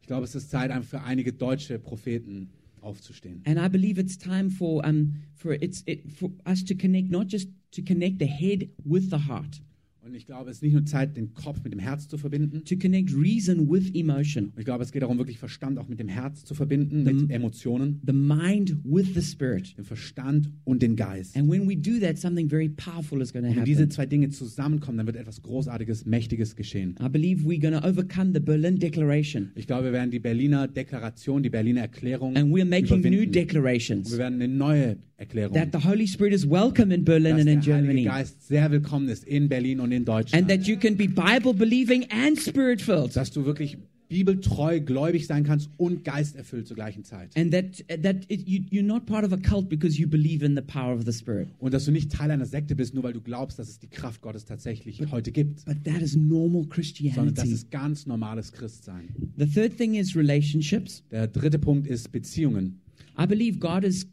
ich 0.00 0.06
glaube, 0.08 0.24
es 0.24 0.34
ist 0.34 0.50
Zeit 0.50 0.84
für 0.84 1.00
einige 1.02 1.32
deutsche 1.32 1.78
Propheten 1.78 2.50
aufzustehen. 2.82 3.42
And 3.44 3.58
I 3.58 3.68
believe 3.68 3.98
it's 3.98 4.18
time 4.18 4.50
for 4.50 4.84
um 4.84 5.14
for 5.34 5.54
it's 5.54 5.82
it 5.86 6.12
for 6.12 6.30
us 6.44 6.64
to 6.64 6.74
connect 6.74 7.10
not 7.10 7.26
just 7.26 7.48
to 7.72 7.82
connect 7.82 8.18
the 8.18 8.26
head 8.26 8.68
with 8.84 9.10
the 9.10 9.18
heart, 9.18 9.60
Und 10.04 10.16
ich 10.16 10.26
glaube, 10.26 10.50
es 10.50 10.56
ist 10.56 10.62
nicht 10.64 10.72
nur 10.72 10.84
Zeit, 10.84 11.16
den 11.16 11.32
Kopf 11.32 11.62
mit 11.62 11.72
dem 11.72 11.78
Herz 11.78 12.08
zu 12.08 12.18
verbinden. 12.18 12.64
to 12.64 12.76
connect 12.76 13.14
reason 13.14 13.70
with 13.70 13.94
emotion, 13.94 14.46
Und 14.46 14.58
ich 14.58 14.64
glaube, 14.64 14.82
es 14.82 14.90
geht 14.90 15.02
darum, 15.02 15.16
wirklich 15.16 15.38
Verstand 15.38 15.78
auch 15.78 15.86
mit 15.88 16.00
dem 16.00 16.08
Herz 16.08 16.44
zu 16.44 16.54
verbinden, 16.54 17.04
mit 17.04 17.30
Emotionen, 17.30 18.00
the 18.04 18.12
mind 18.12 18.76
with 18.84 19.14
the 19.14 19.22
spirit. 19.22 19.78
dem 19.78 19.84
Verstand 19.84 20.50
und 20.64 20.82
den 20.82 20.96
Geist. 20.96 21.36
And 21.36 21.48
when 21.48 21.68
we 21.68 21.76
do 21.76 22.00
that, 22.04 22.18
something 22.18 22.48
very 22.48 22.68
powerful 22.68 23.20
is 23.22 23.32
going 23.32 23.44
to 23.44 23.54
Wenn 23.56 23.64
diese 23.64 23.82
happen. 23.82 23.90
zwei 23.92 24.06
Dinge 24.06 24.28
zusammenkommen, 24.30 24.96
dann 24.98 25.06
wird 25.06 25.16
etwas 25.16 25.40
Großartiges, 25.40 26.04
Mächtiges 26.04 26.56
geschehen. 26.56 26.96
I 27.00 27.08
believe 27.08 27.44
we're 27.46 27.60
going 27.60 27.80
to 27.80 27.86
overcome 27.88 28.32
the 28.34 28.40
Berlin 28.40 28.80
Declaration, 28.80 29.52
Ich 29.54 29.68
glaube, 29.68 29.84
wir 29.84 29.92
werden 29.92 30.10
die 30.10 30.18
Berliner 30.18 30.66
Deklaration, 30.66 31.44
die 31.44 31.50
Berliner 31.50 31.82
Erklärung 31.82 32.34
and 32.36 32.52
we're 32.52 32.64
making 32.64 33.00
new 33.02 33.08
überwinden. 33.08 33.32
declarations 33.32 34.10
Wir 34.10 34.18
werden 34.18 34.42
eine 34.42 34.52
neue 34.52 34.96
Erklärung, 35.22 35.54
that 35.54 35.68
the 35.72 35.88
Holy 35.88 36.06
Spirit 36.06 36.34
is 36.34 36.48
welcome 36.48 36.92
in 36.92 37.04
Berlin 37.04 37.36
dass 37.36 37.46
and 37.46 37.50
in 37.50 37.60
der 37.60 37.74
Heilige 37.74 37.86
Germany, 37.86 38.04
Geist 38.04 38.46
sehr 38.48 38.70
willkommen 38.70 39.08
ist 39.08 39.24
in 39.24 39.48
Berlin 39.48 39.80
und 39.80 39.92
in 39.92 39.98
and 39.98 40.08
Deutschland. 40.08 40.48
that 40.48 40.66
you 40.66 40.76
can 40.76 40.96
be 40.96 41.06
Bible 41.06 41.54
believing 41.54 42.04
and 42.10 42.38
spirit 42.38 42.82
filled. 42.82 43.14
Dass 43.14 43.30
du 43.30 43.44
wirklich 43.44 43.78
bibeltreu, 44.08 44.78
gläubig 44.80 45.26
sein 45.26 45.42
kannst 45.42 45.70
und 45.78 46.04
geisterfüllt 46.04 46.66
zur 46.66 46.74
gleichen 46.74 47.02
Zeit. 47.02 47.30
And 47.34 47.50
that 47.52 47.84
that 48.02 48.16
it, 48.28 48.46
you, 48.46 48.60
you're 48.70 48.82
not 48.84 49.06
part 49.06 49.24
of 49.24 49.32
a 49.32 49.38
cult 49.38 49.70
because 49.70 49.98
you 49.98 50.06
believe 50.06 50.44
in 50.44 50.54
the 50.54 50.60
power 50.60 50.94
of 50.94 51.04
the 51.06 51.12
Spirit. 51.12 51.48
Und 51.60 51.72
dass 51.72 51.86
du 51.86 51.92
nicht 51.92 52.12
Teil 52.12 52.30
einer 52.30 52.44
Sekte 52.44 52.74
bist, 52.74 52.92
nur 52.92 53.04
weil 53.04 53.14
du 53.14 53.22
glaubst, 53.22 53.58
dass 53.58 53.68
es 53.68 53.78
die 53.78 53.88
Kraft 53.88 54.20
Gottes 54.20 54.44
tatsächlich 54.44 55.00
heute 55.10 55.32
gibt. 55.32 55.64
But 55.64 55.84
that 55.84 56.02
is 56.02 56.14
normal 56.14 56.64
Sondern 56.64 56.68
das 56.68 56.74
Christianity. 56.74 57.52
ist 57.52 57.70
ganz 57.70 58.06
normales 58.06 58.52
Christsein. 58.52 59.08
The 59.38 59.46
third 59.46 59.78
thing 59.78 59.94
is 59.94 60.14
relationships. 60.14 61.02
Der 61.10 61.26
dritte 61.26 61.58
Punkt 61.58 61.86
ist 61.86 62.12
Beziehungen. 62.12 62.80
I 63.18 63.26
believe 63.26 63.58
God 63.58 63.84
is 63.84 64.06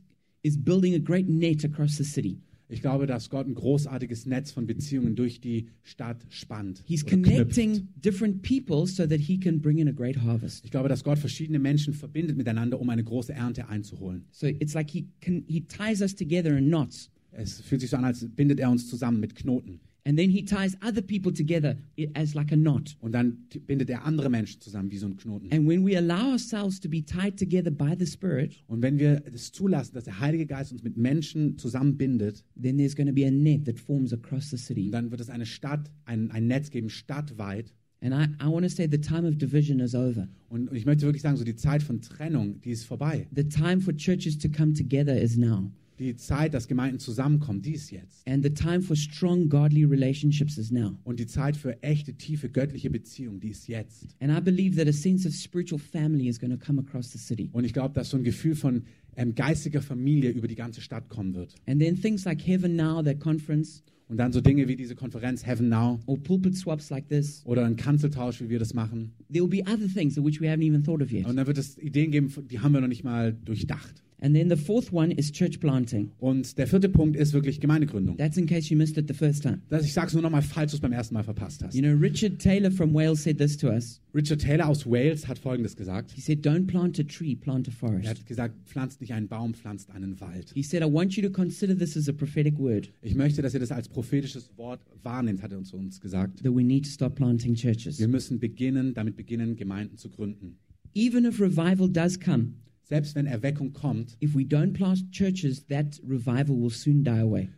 is 0.43 0.57
building 0.57 0.95
a 0.95 0.99
great 0.99 1.27
net 1.27 1.63
across 1.65 1.97
the 1.97 2.03
city. 2.03 2.41
Ich 2.71 2.81
glaube, 2.81 3.07
dass 3.07 3.31
Gott 3.31 3.47
ein 3.47 3.55
großartiges 3.55 4.27
Netz 4.27 4.51
von 4.51 4.67
Beziehungen 4.67 5.15
durch 5.15 5.41
die 5.41 5.69
Stadt 5.81 6.17
spannt. 6.29 6.83
He's 6.85 7.03
connecting 7.03 7.87
different 7.95 8.43
people 8.43 8.85
so 8.85 9.07
that 9.07 9.19
he 9.19 9.39
can 9.39 9.59
bring 9.59 9.79
in 9.79 9.87
a 9.87 9.91
great 9.91 10.21
harvest. 10.21 10.63
Ich 10.63 10.69
glaube, 10.69 10.87
dass 10.87 11.03
Gott 11.03 11.17
verschiedene 11.17 11.57
Menschen 11.57 11.95
verbindet 11.95 12.37
miteinander, 12.37 12.79
um 12.79 12.87
eine 12.91 13.03
große 13.03 13.33
Ernte 13.33 13.67
einzuholen. 13.67 14.25
So 14.31 14.45
it's 14.45 14.75
like 14.75 14.91
he 14.91 15.07
can 15.19 15.43
he 15.47 15.61
ties 15.61 16.01
us 16.01 16.15
together 16.15 16.55
in 16.55 16.67
knots. 16.67 17.09
Es 17.31 17.59
fühlt 17.59 17.81
sich 17.81 17.89
so 17.89 17.97
an, 17.97 18.05
als 18.05 18.23
bindet 18.35 18.59
er 18.59 18.69
uns 18.69 18.87
zusammen 18.87 19.19
mit 19.19 19.35
Knoten. 19.35 19.79
And 20.05 20.17
then 20.17 20.29
he 20.29 20.43
ties 20.43 20.77
other 20.81 21.01
people 21.01 21.31
together 21.31 21.75
as 22.15 22.33
like 22.33 22.51
a 22.51 22.55
knot. 22.55 22.95
Und 23.01 23.11
dann 23.11 23.37
bindet 23.67 23.89
er 23.89 24.05
andere 24.05 24.29
Menschen 24.29 24.61
zusammen 24.61 24.89
wie 24.91 24.97
so 24.97 25.07
ein 25.07 25.17
Knoten. 25.17 25.51
And 25.51 25.67
when 25.67 25.85
we 25.85 25.97
allow 25.97 26.31
ourselves 26.31 26.79
to 26.79 26.89
be 26.89 27.03
tied 27.03 27.37
together 27.37 27.69
by 27.69 27.95
the 27.97 28.05
Spirit, 28.05 28.63
Und 28.67 28.81
wenn 28.81 28.97
wir 28.97 29.21
es 29.31 29.51
zulassen, 29.51 29.93
dass 29.93 30.05
der 30.05 30.19
Heilige 30.19 30.45
Geist 30.45 30.71
uns 30.71 30.83
mit 30.83 30.97
Menschen 30.97 31.57
zusammenbindet, 31.57 32.43
then 32.61 32.77
there's 32.77 32.95
going 32.95 33.07
to 33.07 33.13
be 33.13 33.25
a 33.27 33.31
net 33.31 33.65
that 33.65 33.77
forms 33.79 34.13
across 34.13 34.49
the 34.49 34.57
city. 34.57 34.89
dann 34.89 35.11
wird 35.11 35.21
es 35.21 35.29
eine 35.29 35.45
Stadt, 35.45 35.91
ein, 36.05 36.31
ein 36.31 36.47
Netz 36.47 36.69
geben, 36.69 36.89
stadtweit. 36.89 37.73
And 38.01 38.13
I, 38.13 38.27
I 38.41 38.47
want 38.47 38.63
to 38.63 38.69
say 38.69 38.87
the 38.89 38.97
time 38.97 39.27
of 39.27 39.37
division 39.37 39.81
is 39.81 39.93
over. 39.93 40.29
Und 40.47 40.73
ich 40.73 40.85
möchte 40.85 41.05
wirklich 41.05 41.21
sagen, 41.21 41.35
so 41.35 41.43
die 41.43 41.55
Zeit 41.55 41.83
von 41.83 41.99
Trennung, 42.01 42.61
die 42.61 42.71
ist 42.71 42.85
vorbei. 42.85 43.27
The 43.35 43.43
time 43.43 43.81
for 43.81 43.93
churches 43.95 44.37
to 44.37 44.47
come 44.47 44.73
together 44.73 45.21
is 45.21 45.35
now. 45.37 45.69
Die 45.99 46.15
Zeit, 46.15 46.53
dass 46.53 46.67
Gemeinden 46.69 46.99
zusammenkommen, 46.99 47.61
die 47.61 47.73
ist 47.73 47.91
jetzt. 47.91 48.25
And 48.25 48.41
the 48.41 48.49
time 48.49 48.81
for 48.81 48.95
strong 48.95 49.49
godly 49.49 49.83
relationships 49.83 50.57
is 50.57 50.71
now. 50.71 50.97
Und 51.03 51.19
die 51.19 51.27
Zeit 51.27 51.57
für 51.57 51.81
echte, 51.83 52.13
tiefe, 52.13 52.49
göttliche 52.49 52.89
Beziehungen, 52.89 53.41
die 53.41 53.49
ist 53.49 53.67
jetzt. 53.67 54.07
And 54.21 54.31
I 54.31 54.39
believe 54.41 54.77
that 54.77 54.87
a 54.87 54.93
sense 54.93 55.27
of 55.27 55.33
spiritual 55.35 55.79
family 55.79 56.29
is 56.29 56.39
going 56.39 56.57
to 56.57 56.57
come 56.57 56.79
across 56.79 57.11
the 57.11 57.17
city. 57.17 57.49
Und 57.51 57.65
ich 57.65 57.73
glaube, 57.73 57.93
dass 57.93 58.09
so 58.09 58.17
ein 58.17 58.23
Gefühl 58.23 58.55
von 58.55 58.83
ähm, 59.17 59.35
geistiger 59.35 59.81
Familie 59.81 60.29
über 60.31 60.47
die 60.47 60.55
ganze 60.55 60.79
Stadt 60.79 61.09
kommen 61.09 61.33
wird. 61.33 61.53
And 61.65 61.81
then 61.81 61.99
things 61.99 62.23
like 62.23 62.41
Heaven 62.47 62.77
Now, 62.77 63.03
that 63.03 63.19
conference, 63.19 63.83
Und 64.07 64.17
dann 64.17 64.31
so 64.31 64.39
Dinge 64.39 64.69
wie 64.69 64.77
diese 64.77 64.95
Konferenz 64.95 65.45
Heaven 65.45 65.67
Now 65.67 65.99
or 66.05 66.17
pulpit 66.17 66.55
swaps 66.55 66.89
like 66.89 67.09
this, 67.09 67.41
oder 67.45 67.65
ein 67.65 67.75
Kanzeltausch, 67.75 68.39
wie 68.39 68.49
wir 68.49 68.59
das 68.59 68.73
machen. 68.73 69.11
there 69.31 69.43
will 69.43 69.49
be 69.49 69.61
other 69.69 69.87
things 69.93 70.17
of 70.17 70.23
which 70.23 70.39
we 70.39 70.47
haven't 70.47 70.63
even 70.63 70.81
thought 70.81 71.01
of 71.01 71.11
yet. 71.11 71.25
Und 71.25 71.35
dann 71.35 71.45
wird 71.45 71.57
es 71.57 71.77
Ideen 71.77 72.09
geben, 72.11 72.33
die 72.49 72.59
haben 72.59 72.71
wir 72.71 72.79
noch 72.79 72.87
nicht 72.87 73.03
mal 73.03 73.33
durchdacht. 73.33 74.01
And 74.21 74.35
then 74.35 74.49
the 74.49 74.57
fourth 74.57 74.91
one 74.91 75.11
is 75.11 75.31
church 75.31 75.59
planting. 75.59 76.11
Und 76.19 76.57
der 76.57 76.67
vierte 76.67 76.89
Punkt 76.89 77.15
ist 77.15 77.31
wirklich 77.33 77.59
Gemeindegründung. 77.61 78.17
That's 78.17 78.37
in 78.37 78.45
case 78.45 78.69
you 78.69 78.77
missed 78.77 78.97
it 78.97 79.07
the 79.07 79.13
first 79.13 79.43
time. 79.43 79.61
Das, 79.69 79.85
ich 79.85 79.93
sage 79.93 80.07
es 80.07 80.13
nur 80.13 80.21
noch 80.21 80.29
mal, 80.29 80.41
falls 80.41 80.71
du 80.71 80.75
es 80.77 80.81
beim 80.81 80.91
ersten 80.91 81.13
Mal 81.13 81.23
verpasst 81.23 81.63
hast. 81.63 81.73
You 81.73 81.81
know, 81.81 81.93
Richard 81.95 82.39
Taylor 82.39 82.69
from 82.71 82.93
Wales 82.93 83.23
said 83.23 83.37
this 83.37 83.55
to 83.57 83.69
us. 83.69 84.01
Richard 84.13 84.41
Taylor 84.41 84.67
aus 84.67 84.85
Wales 84.85 85.27
hat 85.27 85.37
Folgendes 85.39 85.75
gesagt. 85.75 86.11
He 86.11 86.21
said, 86.21 86.45
Don't 86.45 86.65
plant 86.67 86.99
a 86.99 87.03
tree, 87.03 87.35
plant 87.35 87.67
a 87.67 87.71
Er 87.71 87.75
forest. 87.75 88.09
hat 88.09 88.25
gesagt, 88.25 88.55
pflanzt 88.65 88.99
nicht 89.01 89.13
einen 89.13 89.27
Baum, 89.27 89.53
pflanzt 89.53 89.89
einen 89.91 90.19
Wald. 90.19 90.51
He 90.53 90.63
said, 90.63 90.81
I 90.81 90.91
want 90.91 91.15
you 91.15 91.23
to 91.23 91.29
consider 91.31 91.77
this 91.77 91.95
as 91.95 92.09
a 92.09 92.13
prophetic 92.13 92.57
word 92.57 92.91
Ich 93.01 93.15
möchte, 93.15 93.41
dass 93.41 93.53
ihr 93.53 93.59
das 93.59 93.71
als 93.71 93.87
prophetisches 93.87 94.51
Wort 94.57 94.81
wahrnehmt, 95.03 95.41
hat 95.43 95.51
er 95.51 95.57
uns, 95.59 95.71
uns 95.73 96.01
gesagt. 96.01 96.43
that 96.43 96.53
we 96.53 96.63
need 96.63 96.83
to 96.85 96.89
start 96.91 97.15
planting 97.15 97.53
churches. 97.53 97.99
Wir 97.99 98.07
müssen 98.07 98.39
beginnen, 98.39 98.93
damit 98.93 99.15
beginnen, 99.15 99.55
Gemeinden 99.55 99.97
zu 99.97 100.09
gründen. 100.09 100.57
Even 100.95 101.23
if 101.25 101.39
revival 101.39 101.87
does 101.87 102.19
come, 102.19 102.53
Selbst 102.89 103.15
wenn 103.15 103.27
Erweckung 103.27 103.71
kommt, 103.71 104.17
if 104.21 104.35
we 104.35 104.41
don't 104.41 104.73
plant 104.73 105.11
churches, 105.11 105.65
that 105.67 106.01
revival 106.07 106.59
will 106.59 106.71
soon 106.71 107.03
die 107.03 107.21
away. 107.21 107.49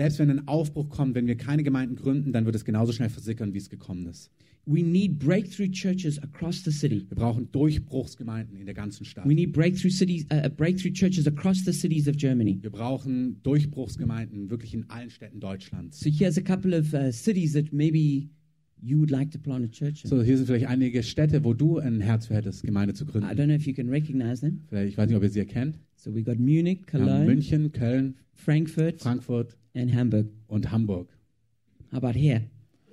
selbst 0.00 0.18
wenn 0.18 0.30
ein 0.30 0.48
Aufbruch 0.48 0.88
kommt, 0.88 1.14
wenn 1.14 1.26
wir 1.26 1.36
keine 1.36 1.62
Gemeinden 1.62 1.96
gründen, 1.96 2.32
dann 2.32 2.44
wird 2.44 2.56
es 2.56 2.64
genauso 2.64 2.92
schnell 2.92 3.10
versickern, 3.10 3.52
wie 3.52 3.58
es 3.58 3.68
gekommen 3.68 4.06
ist. 4.06 4.30
We 4.66 4.82
need 4.82 5.18
breakthrough 5.18 5.70
churches 5.70 6.18
across 6.22 6.62
the 6.62 6.70
city. 6.70 7.06
Wir 7.08 7.16
brauchen 7.16 7.50
Durchbruchsgemeinden 7.50 8.56
in 8.56 8.66
der 8.66 8.74
ganzen 8.74 9.04
Stadt. 9.04 9.26
We 9.26 9.34
need 9.34 9.52
breakthrough 9.52 9.90
cities, 9.90 10.26
uh, 10.32 10.48
breakthrough 10.48 10.92
churches 10.92 11.26
across 11.26 11.64
the 11.64 11.72
cities 11.72 12.06
of 12.06 12.16
Germany. 12.16 12.58
Wir 12.60 12.70
brauchen 12.70 13.42
Durchbruchsgemeinden 13.42 14.50
wirklich 14.50 14.74
in 14.74 14.88
allen 14.88 15.10
Städten 15.10 15.40
Deutschlands. 15.40 15.98
So 16.00 16.10
here's 16.10 16.36
a 16.36 16.42
couple 16.42 16.78
of 16.78 16.92
uh, 16.92 17.10
cities 17.10 17.54
that 17.54 17.72
maybe 17.72 18.28
you 18.82 18.98
would 18.98 19.10
like 19.10 19.30
to 19.32 19.38
plant 19.38 19.64
a 19.64 19.68
church 19.68 20.04
in. 20.04 20.10
So, 20.10 20.22
hier 20.22 20.36
sind 20.36 20.46
vielleicht 20.46 20.66
einige 20.68 21.02
Städte, 21.02 21.44
wo 21.44 21.54
du 21.54 21.78
ein 21.78 22.00
Herz 22.00 22.26
für 22.26 22.34
hättest, 22.34 22.62
Gemeinde 22.62 22.94
zu 22.94 23.04
I 23.04 23.08
gründen. 23.08 23.28
don't 23.28 23.44
know 23.46 23.54
if 23.54 23.66
you 23.66 23.74
can 23.74 23.88
recognize 23.88 24.40
them. 24.40 24.60
Vielleicht, 24.68 24.88
ich 24.92 24.98
weiß 24.98 25.08
nicht, 25.08 25.16
ob 25.16 25.22
ihr 25.22 25.30
sie 25.30 25.40
erkennt. 25.40 25.78
So 25.96 26.14
we 26.14 26.22
got 26.22 26.38
Munich, 26.38 26.86
Cologne, 26.86 27.24
München, 27.26 27.72
Köln, 27.72 28.14
Frankfurt, 28.32 29.00
Frankfurt 29.02 29.56
and 29.74 29.94
Hamburg. 29.94 30.26
und 30.48 30.70
Hamburg. 30.70 31.08
How 31.92 32.02
about 32.02 32.18
here? 32.18 32.42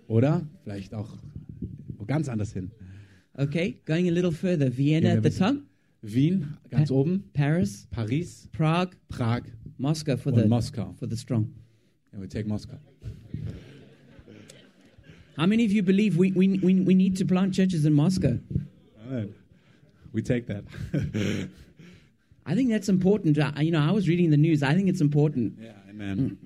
Oder 0.08 0.48
vielleicht 0.64 0.94
auch 0.94 1.18
ganz 2.06 2.28
anders 2.30 2.54
hin. 2.54 2.72
Okay, 3.34 3.82
going 3.86 4.08
a 4.08 4.12
little 4.12 4.32
further. 4.32 4.76
Vienna 4.76 5.12
at 5.14 5.24
the 5.24 5.30
top, 5.30 5.58
Wien, 6.02 6.58
ganz 6.70 6.90
Pa- 6.90 6.96
oben, 6.96 7.24
Paris, 7.34 7.88
Paris, 7.92 8.50
Prague, 8.52 8.92
Prag 9.10 9.44
Moscow 9.78 10.18
for 10.18 10.34
und 10.34 10.42
the 10.42 10.48
Moskau. 10.48 10.94
for 10.98 11.08
the 11.10 11.16
strong. 11.16 11.50
Yeah, 12.14 12.22
we 12.22 12.28
take 12.28 12.48
Moscow. 12.48 12.78
How 15.38 15.46
many 15.46 15.66
of 15.66 15.72
you 15.72 15.84
believe 15.84 16.18
we, 16.18 16.32
we, 16.32 16.60
we, 16.64 16.82
we 16.82 16.96
need 16.96 17.16
to 17.18 17.26
plant 17.26 17.54
churches 17.54 17.86
in 17.86 17.94
Moscow? 17.94 18.40
We 20.12 20.24
take 20.24 20.48
that. 20.48 20.64
I 22.46 22.56
think 22.56 22.72
that's 22.72 22.90
important. 22.90 23.38
I, 23.38 23.62
you 23.62 23.72
know, 23.72 23.82
I 23.82 23.92
was 23.92 24.08
reading 24.08 24.32
the 24.32 24.38
news. 24.38 24.64
I 24.64 24.74
think 24.74 24.90
it's 24.90 25.02
important. 25.02 25.54
Yeah, 25.62 25.74
amen. 25.90 26.38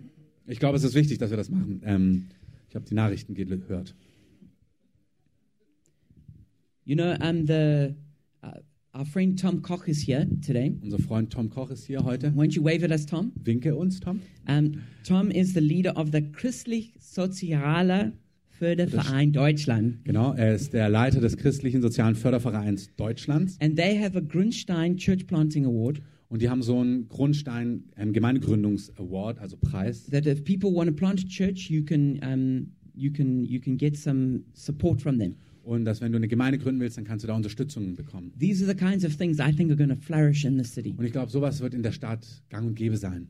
Ich 0.45 0.59
glaube, 0.59 0.75
es 0.75 0.83
ist 0.83 0.93
wichtig, 0.93 1.19
dass 1.19 1.29
wir 1.29 1.37
das 1.37 1.49
machen. 1.49 1.81
Ähm, 1.85 2.27
ich 2.67 2.75
habe 2.75 2.83
die 2.85 2.95
Nachrichten 2.95 3.33
gehört. 3.33 3.95
You 6.83 6.95
know, 6.95 7.15
um, 7.21 7.45
the 7.45 7.95
uh, 8.43 8.59
our 8.93 9.05
friend 9.05 9.39
Tom 9.39 9.61
Koch 9.61 9.87
is 9.87 10.05
here 10.05 10.27
today. 10.45 10.75
Unser 10.81 10.99
Freund 10.99 11.31
Tom 11.31 11.49
Koch 11.49 11.69
ist 11.69 11.85
hier 11.85 12.03
heute. 12.03 12.31
Won't 12.35 12.55
you 12.55 12.63
wave 12.63 12.83
at 12.83 12.91
us, 12.91 13.05
Tom? 13.05 13.31
Winke 13.41 13.73
uns, 13.73 14.01
Tom. 14.01 14.19
Um, 14.49 14.81
Tom 15.05 15.31
is 15.31 15.53
the 15.53 15.61
leader 15.61 15.95
of 15.95 16.11
the 16.11 16.21
Christlich-Sozialer 16.21 18.11
Förderverein 18.61 19.31
Deutschland. 19.31 20.03
Genau, 20.03 20.33
er 20.33 20.53
ist 20.53 20.73
der 20.73 20.87
Leiter 20.87 21.19
des 21.19 21.35
christlichen 21.35 21.81
sozialen 21.81 22.13
Fördervereins 22.13 22.95
Deutschlands. 22.95 23.57
And 23.59 23.75
they 23.75 23.97
have 23.97 24.15
a 24.15 24.21
Grundstein 24.21 24.97
Church 24.97 25.25
Planting 25.25 25.65
Award 25.65 25.99
Und 26.29 26.43
die 26.43 26.49
haben 26.49 26.61
so 26.61 26.79
einen 26.79 27.09
Grundstein 27.09 27.85
ähm, 27.97 28.13
Gemeindegründungs-Award, 28.13 29.39
also 29.39 29.57
Preis. 29.57 30.05
that 30.11 30.27
if 30.27 30.43
people 30.43 30.71
want 30.71 30.87
to 30.87 30.95
plant 30.95 31.23
a 31.25 31.27
church, 31.27 31.71
you 31.71 31.83
can, 31.83 32.19
um, 32.23 32.67
you 32.93 33.11
can, 33.11 33.43
you 33.43 33.59
can 33.59 33.77
get 33.77 33.97
some 33.97 34.41
support 34.53 35.01
from 35.01 35.17
them. 35.17 35.33
Und 35.63 35.85
dass, 35.85 36.01
wenn 36.01 36.11
du 36.11 36.17
eine 36.17 36.27
Gemeinde 36.27 36.57
gründen 36.57 36.81
willst, 36.81 36.97
dann 36.97 37.05
kannst 37.05 37.23
du 37.23 37.27
da 37.27 37.35
Unterstützung 37.35 37.95
bekommen. 37.95 38.31
These 38.39 38.65
are 38.65 38.73
the 38.73 38.77
kinds 38.77 39.05
of 39.05 39.15
things 39.15 39.37
I 39.39 39.53
think 39.55 39.69
are 39.69 39.77
going 39.77 39.89
to 39.89 39.95
flourish 39.95 40.43
in 40.43 40.57
the 40.57 40.63
city. 40.63 40.95
Und 40.97 41.05
ich 41.05 41.11
glaube, 41.11 41.31
sowas 41.31 41.61
wird 41.61 41.73
in 41.73 41.83
der 41.83 41.91
Stadt 41.91 42.25
gang 42.49 42.67
und 42.67 42.75
gäbe 42.75 42.97
sein. 42.97 43.27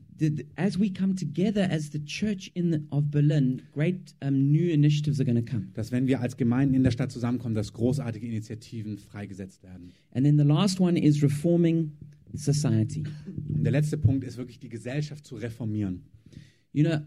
As 0.56 0.80
we 0.80 0.90
come 0.90 1.14
together 1.14 1.70
as 1.70 1.90
the 1.92 2.02
church 2.04 2.50
in 2.54 2.72
the, 2.72 2.78
of 2.90 3.04
Berlin, 3.10 3.60
great 3.72 4.14
um, 4.24 4.50
new 4.50 4.70
initiatives 4.70 5.20
are 5.20 5.30
going 5.30 5.44
to 5.44 5.50
come. 5.50 5.68
Dass, 5.74 5.92
wenn 5.92 6.06
wir 6.06 6.20
als 6.20 6.36
Gemeinden 6.36 6.74
in 6.74 6.84
der 6.84 6.90
Stadt 6.90 7.12
zusammenkommen, 7.12 7.54
dass 7.54 7.72
großartige 7.72 8.26
Initiativen 8.26 8.96
freigesetzt 8.96 9.62
werden. 9.62 9.90
And 10.12 10.24
then 10.24 10.38
the 10.38 10.44
last 10.44 10.80
one 10.80 10.98
is 10.98 11.22
reforming 11.22 11.92
society. 12.34 13.02
Und 13.26 13.64
der 13.64 13.72
letzte 13.72 13.98
Punkt 13.98 14.24
ist 14.24 14.38
wirklich, 14.38 14.58
die 14.58 14.70
Gesellschaft 14.70 15.26
zu 15.26 15.36
reformieren. 15.36 16.02
You 16.72 16.84
know, 16.84 17.00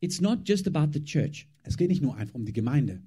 it's 0.00 0.20
not 0.20 0.46
just 0.46 0.66
about 0.66 0.92
the 0.92 1.02
church. 1.02 1.48
Es 1.62 1.76
geht 1.76 1.88
nicht 1.88 2.02
nur 2.02 2.16
einfach 2.16 2.34
um 2.34 2.44
die 2.44 2.52
Gemeinde. 2.52 3.00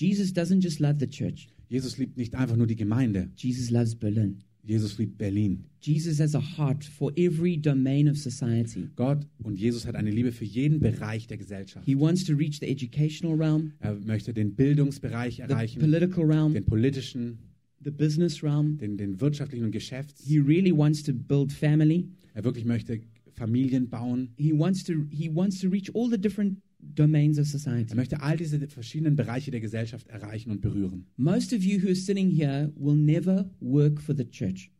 Jesus 0.00 0.32
doesn't 0.32 0.60
just 0.62 0.78
love 0.80 0.96
the 1.00 1.08
church, 1.08 1.48
Jesus 1.68 1.98
liebt 1.98 2.16
nicht 2.16 2.34
einfach 2.34 2.56
nur 2.56 2.66
die 2.66 2.76
Gemeinde. 2.76 3.30
Jesus 3.36 3.70
loves 3.70 3.94
Berlin. 3.94 4.38
Jesus 4.64 4.98
liebt 4.98 5.16
Berlin. 5.16 5.64
Jesus 5.80 6.20
has 6.20 6.34
a 6.34 6.40
heart 6.58 6.84
for 6.84 7.10
every 7.16 7.56
domain 7.56 8.08
of 8.08 8.18
society. 8.18 8.88
Gott 8.96 9.26
und 9.42 9.58
Jesus 9.58 9.86
hat 9.86 9.94
eine 9.94 10.10
Liebe 10.10 10.30
für 10.30 10.44
jeden 10.44 10.78
Bereich 10.80 11.26
der 11.26 11.38
Gesellschaft. 11.38 11.86
He 11.86 11.98
wants 11.98 12.24
to 12.24 12.34
reach 12.34 12.58
the 12.60 12.66
educational 12.66 13.34
realm, 13.36 13.72
Er 13.80 13.94
möchte 13.94 14.34
den 14.34 14.54
Bildungsbereich 14.54 15.36
the 15.36 15.42
erreichen, 15.42 15.80
political 15.80 16.24
realm, 16.24 16.52
den 16.52 16.64
politischen, 16.64 17.38
the 17.82 17.90
business 17.90 18.42
realm. 18.42 18.76
den, 18.78 18.96
den 18.98 19.20
wirtschaftlichen 19.20 19.64
und 19.64 19.72
Geschäfts. 19.72 20.22
He 20.26 20.38
really 20.38 20.76
wants 20.76 21.02
to 21.02 21.12
build 21.14 21.52
family. 21.52 22.08
Er 22.34 22.44
wirklich 22.44 22.64
möchte 22.64 23.00
Familien 23.34 23.88
bauen. 23.88 24.30
He 24.36 24.52
wants 24.52 24.84
to 24.84 24.92
he 25.10 25.34
wants 25.34 25.60
to 25.60 25.68
reach 25.68 25.90
all 25.94 26.10
the 26.10 26.18
different 26.18 26.58
domains 26.80 27.38
of 27.38 27.46
Er 27.46 27.58
society. 27.58 27.94
möchte 27.94 28.20
all 28.22 28.36
diese 28.36 28.58
verschiedenen 28.68 29.16
Bereiche 29.16 29.50
der 29.50 29.60
Gesellschaft 29.60 30.06
erreichen 30.08 30.50
und 30.50 30.60
berühren. 30.60 31.04
Most 31.16 31.52
of 31.52 31.62
you 31.62 31.80
who 31.82 31.86
are 31.88 31.94
sitting 31.94 32.30
here 32.30 32.72
will 32.76 32.96
never 32.96 33.50
work 33.60 34.00
for 34.00 34.14
the 34.16 34.24
church. 34.24 34.70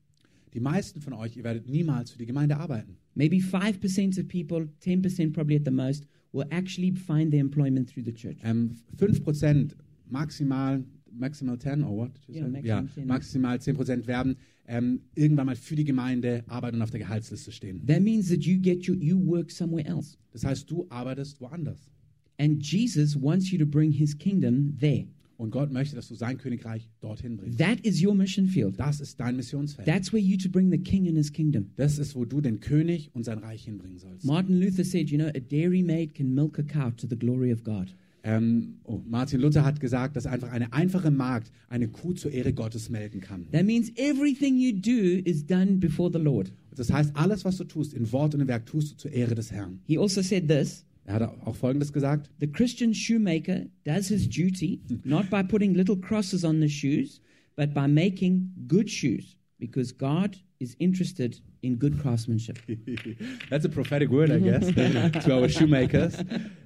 Die 0.55 0.61
meisten 0.61 1.01
von 1.01 1.13
euch, 1.13 1.37
ihr 1.37 1.45
werdet 1.45 1.69
niemals 1.69 2.11
für 2.11 2.19
die 2.19 2.27
Gemeinde 2.27 2.57
arbeiten. 2.57 2.97
Maybe 3.15 3.37
5% 3.37 4.19
of 4.21 4.29
people, 4.29 4.69
10% 4.83 5.33
probably 5.33 5.57
at 5.57 5.65
the 5.65 5.71
most, 5.71 6.07
will 6.33 6.47
actually 6.51 6.93
find 6.93 7.31
their 7.31 7.41
employment 7.41 7.89
through 7.91 8.05
the 8.05 8.15
church. 8.15 8.39
Ähm, 8.45 8.77
5% 8.97 9.75
maximal, 10.09 10.85
maximal 11.13 11.59
10 11.59 11.83
or 11.85 11.97
what? 11.99 12.13
did 12.27 12.37
you 12.37 12.43
Ja, 12.43 12.47
say? 12.47 12.51
maximum 12.51 12.67
ja, 12.67 12.87
10. 12.95 13.07
maximal 13.07 13.59
10% 13.59 14.07
werden 14.07 14.37
ähm, 14.69 15.01
irgendwann 15.15 15.47
mal 15.47 15.57
für 15.57 15.75
die 15.75 15.85
Gemeinde 15.85 16.45
arbeiten 16.47 16.77
und 16.77 16.83
auf 16.83 16.91
der 16.91 17.01
Gehaltsliste 17.01 17.51
stehen. 17.51 17.85
That 17.87 18.03
means 18.03 18.29
that 18.29 18.45
you 18.45 18.61
get 18.61 18.89
your, 18.89 18.97
you 18.97 19.19
work 19.27 19.51
somewhere 19.51 19.87
else. 19.87 20.17
Das 20.33 20.45
heißt, 20.45 20.71
du 20.71 20.87
arbeitest 20.91 21.41
woanders. 21.41 21.91
And 22.39 22.63
Jesus 22.63 23.21
wants 23.21 23.51
you 23.51 23.59
to 23.59 23.67
bring 23.67 23.91
his 23.91 24.17
kingdom 24.17 24.77
there. 24.79 25.07
Und 25.39 25.53
Gott 25.53 25.73
möchte, 25.73 25.95
dass 25.95 26.09
du 26.09 26.17
sein 26.17 26.37
Königreich 26.37 26.91
dorhin 27.01 27.37
bringst. 27.37 27.59
That 27.59 27.81
is 27.81 28.05
your 28.05 28.15
mission 28.15 28.47
field. 28.47 28.79
Das 28.79 29.01
ist 29.01 29.19
dein 29.21 29.37
Missionsfeld. 29.37 29.87
That's 29.87 30.13
where 30.13 30.23
you 30.23 30.37
to 30.37 30.49
bring 30.49 30.71
the 30.71 30.79
king 30.79 31.07
and 31.07 31.17
his 31.17 31.33
kingdom. 31.33 31.71
Das 31.77 31.99
ist, 31.99 32.15
wo 32.17 32.25
du 32.25 32.41
den 32.41 32.59
König 32.61 33.11
und 33.15 33.25
sein 33.25 33.39
Reich 33.39 33.65
hinbringen 33.65 33.99
sollst. 33.99 34.27
Martin 34.27 34.59
Luther 34.59 34.85
said, 34.85 35.11
you 35.11 35.17
know, 35.17 35.29
a 35.29 35.41
dairy 35.41 35.83
maid 35.83 36.15
can 36.15 36.35
milk 36.35 36.59
a 36.59 36.63
cow 36.65 36.91
to 36.91 37.07
the 37.09 37.17
glory 37.17 37.53
of 37.53 37.63
God. 37.63 37.95
Ähm, 38.29 38.81
oh, 38.85 39.01
Martin 39.09 39.41
Luther 39.41 39.65
hat 39.65 39.81
gesagt, 39.81 40.15
dass 40.15 40.27
einfach 40.27 40.51
eine 40.51 40.75
einfache 40.75 41.11
Magd 41.11 41.51
eine 41.71 41.89
Kuh 41.89 42.13
zur 42.13 42.31
Ehre 42.31 42.53
Gottes 42.53 42.91
melden 42.91 43.23
kann. 43.23 43.51
That 43.53 43.65
means 43.65 43.91
everything 43.97 44.59
you 44.59 44.73
do 44.73 45.23
is 45.25 45.47
done 45.47 45.79
before 45.79 46.11
the 46.13 46.19
Lord. 46.19 46.53
Das 46.77 46.93
heißt, 46.93 47.17
alles, 47.17 47.47
was 47.47 47.57
du 47.57 47.65
tust, 47.65 47.95
in 47.95 48.13
Wort 48.13 48.35
und 48.35 48.43
in 48.43 48.49
Werk, 48.49 48.67
tust 48.67 48.93
du 48.93 48.97
zur 48.97 49.13
Ehre 49.13 49.35
des 49.35 49.51
Herrn. 49.51 49.81
He 49.87 49.97
also 49.97 50.21
said 50.21 50.47
this 50.47 50.85
Er 51.07 51.15
hat 51.15 51.23
auch 51.23 51.57
Folgendes 51.57 51.91
gesagt. 51.91 52.29
The 52.39 52.47
Christian 52.49 52.93
shoemaker 52.93 53.65
does 53.85 54.09
his 54.09 54.29
duty 54.29 54.83
not 55.05 55.31
by 55.31 55.43
putting 55.43 55.73
little 55.73 55.97
crosses 55.97 56.45
on 56.45 56.61
the 56.61 56.69
shoes, 56.69 57.23
but 57.57 57.73
by 57.73 57.89
making 57.89 58.53
good 58.69 58.91
shoes, 58.91 59.39
because 59.59 59.97
God 59.97 60.37
is 60.59 60.75
interested 60.79 61.41
in 61.63 61.79
good 61.79 61.99
craftsmanship. 61.99 62.59
That's 63.49 63.65
a 63.65 63.71
prophetic 63.71 64.11
word, 64.11 64.31
I 64.31 64.39
guess, 64.39 64.67
to 65.25 65.33
our 65.33 65.49
shoemakers. 65.49 66.15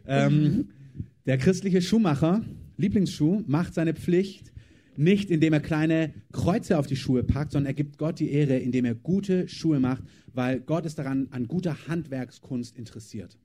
Ähm, 0.09 0.71
der 1.27 1.39
christliche 1.39 1.83
Schuhmacher, 1.83 2.45
Lieblingsschuh, 2.77 3.45
macht 3.47 3.75
seine 3.75 3.95
Pflicht 3.95 4.53
nicht, 4.97 5.31
indem 5.31 5.53
er 5.53 5.61
kleine 5.61 6.13
Kreuze 6.33 6.79
auf 6.79 6.87
die 6.87 6.97
Schuhe 6.97 7.23
packt, 7.23 7.53
sondern 7.53 7.71
er 7.71 7.75
gibt 7.75 7.99
Gott 7.99 8.19
die 8.19 8.31
Ehre, 8.31 8.59
indem 8.59 8.85
er 8.85 8.95
gute 8.95 9.49
Schuhe 9.49 9.81
macht, 9.81 10.03
weil 10.35 10.61
Gott 10.61 10.85
ist 10.85 10.99
daran 10.99 11.29
an 11.31 11.49
guter 11.49 11.89
Handwerkskunst 11.89 12.77
interessiert. 12.77 13.39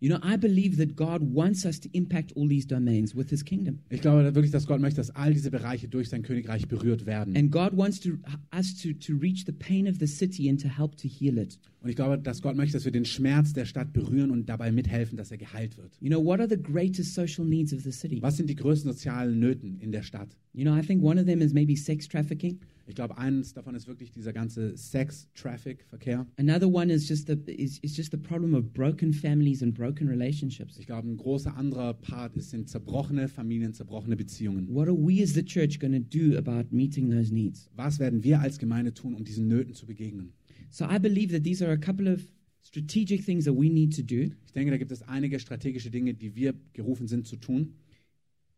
You 0.00 0.08
know, 0.08 0.18
I 0.24 0.36
believe 0.36 0.76
that 0.78 0.96
God 0.96 1.22
wants 1.32 1.64
us 1.64 1.78
to 1.78 1.88
impact 1.92 2.36
all 2.36 2.48
these 2.48 2.66
domains 2.66 3.14
with 3.14 3.30
his 3.30 3.44
kingdom. 3.44 3.78
Ich 3.88 4.00
glaube 4.00 4.34
wirklich, 4.34 4.50
dass 4.50 4.66
Gott 4.66 4.80
möchte, 4.80 4.96
dass 4.96 5.10
all 5.10 5.32
diese 5.32 5.52
Bereiche 5.52 5.86
durch 5.86 6.08
sein 6.08 6.22
Königreich 6.22 6.66
berührt 6.66 7.06
werden. 7.06 7.36
And 7.36 7.52
God 7.52 7.76
wants 7.76 8.00
to, 8.00 8.14
us 8.52 8.74
to, 8.82 8.92
to 8.94 9.16
reach 9.16 9.44
the 9.46 9.52
pain 9.52 9.86
of 9.86 9.98
the 10.00 10.08
city 10.08 10.50
and 10.50 10.60
to 10.60 10.68
help 10.68 10.96
to 10.96 11.06
heal 11.06 11.38
it. 11.38 11.56
Und 11.82 11.88
ich 11.90 11.96
glaube, 11.96 12.16
dass 12.18 12.42
Gott 12.42 12.56
möchte, 12.56 12.74
dass 12.74 12.84
wir 12.84 12.92
den 12.92 13.04
Schmerz 13.04 13.52
der 13.52 13.64
Stadt 13.64 13.92
berühren 13.92 14.30
und 14.30 14.48
dabei 14.48 14.70
mithelfen, 14.70 15.16
dass 15.16 15.32
er 15.32 15.38
geheilt 15.38 15.76
wird. 15.78 15.96
You 16.00 16.08
know, 16.08 16.24
what 16.24 16.38
are 16.38 16.48
the 16.48 16.60
greatest 16.60 17.14
social 17.14 17.44
needs 17.44 17.72
of 17.72 17.82
the 17.82 17.90
city? 17.90 18.22
Was 18.22 18.36
sind 18.36 18.48
die 18.48 18.54
größten 18.54 18.92
sozialen 18.92 19.40
Nöten 19.40 19.80
in 19.80 19.90
der 19.90 20.02
Stadt? 20.02 20.36
You 20.52 20.64
know, 20.64 20.76
I 20.76 20.82
think 20.82 21.02
one 21.02 21.20
of 21.20 21.26
them 21.26 21.40
is 21.40 21.52
maybe 21.52 21.76
sex 21.76 22.06
trafficking. 22.06 22.60
Ich 22.86 22.94
glaube, 22.94 23.16
eines 23.16 23.54
davon 23.54 23.74
ist 23.74 23.86
wirklich 23.86 24.10
dieser 24.10 24.32
ganze 24.32 24.76
Sex-Traffic-Verkehr. 24.76 26.26
Another 26.36 26.68
one 26.68 26.92
is 26.92 27.08
just 27.08 27.26
the 27.26 27.34
is, 27.50 27.78
is 27.78 27.96
just 27.96 28.10
the 28.10 28.18
problem 28.18 28.54
of 28.54 28.72
broken 28.72 29.12
families 29.12 29.62
and 29.62 29.74
broken 29.74 30.08
relationships. 30.08 30.78
Ich 30.78 30.86
glaube, 30.86 31.08
ein 31.08 31.16
großer 31.16 31.56
anderer 31.56 31.94
Part 31.94 32.36
ist, 32.36 32.50
sind 32.50 32.68
zerbrochene 32.68 33.28
Familien, 33.28 33.72
zerbrochene 33.72 34.16
Beziehungen. 34.16 34.68
What 34.68 34.88
are 34.88 34.96
we 34.96 35.22
as 35.22 35.32
the 35.32 35.44
church 35.44 35.78
going 35.80 35.92
to 35.92 36.00
do 36.00 36.36
about 36.36 36.74
meeting 36.74 37.10
those 37.10 37.32
needs? 37.32 37.70
Was 37.76 37.98
werden 37.98 38.22
wir 38.22 38.40
als 38.40 38.58
Gemeinde 38.58 38.92
tun, 38.92 39.14
um 39.14 39.24
diesen 39.24 39.48
Nöten 39.48 39.74
zu 39.74 39.86
begegnen? 39.86 40.32
So 40.72 40.86
I 40.86 40.98
believe 40.98 41.32
that 41.32 41.44
these 41.44 41.62
are 41.64 41.70
a 41.72 41.76
couple 41.78 42.08
of 42.10 42.22
strategic 42.62 43.24
things 43.24 43.44
that 43.44 43.54
we 43.54 43.68
need 43.68 43.94
to 43.96 44.02
do. 44.02 44.32
Ich 44.46 44.52
denke, 44.52 44.70
da 44.70 44.78
gibt 44.78 44.90
es 44.90 45.02
einige 45.02 45.38
strategische 45.38 45.90
Dinge, 45.90 46.14
die 46.14 46.34
wir 46.34 46.54
gerufen 46.72 47.06
sind 47.06 47.26
zu 47.26 47.36
tun. 47.36 47.74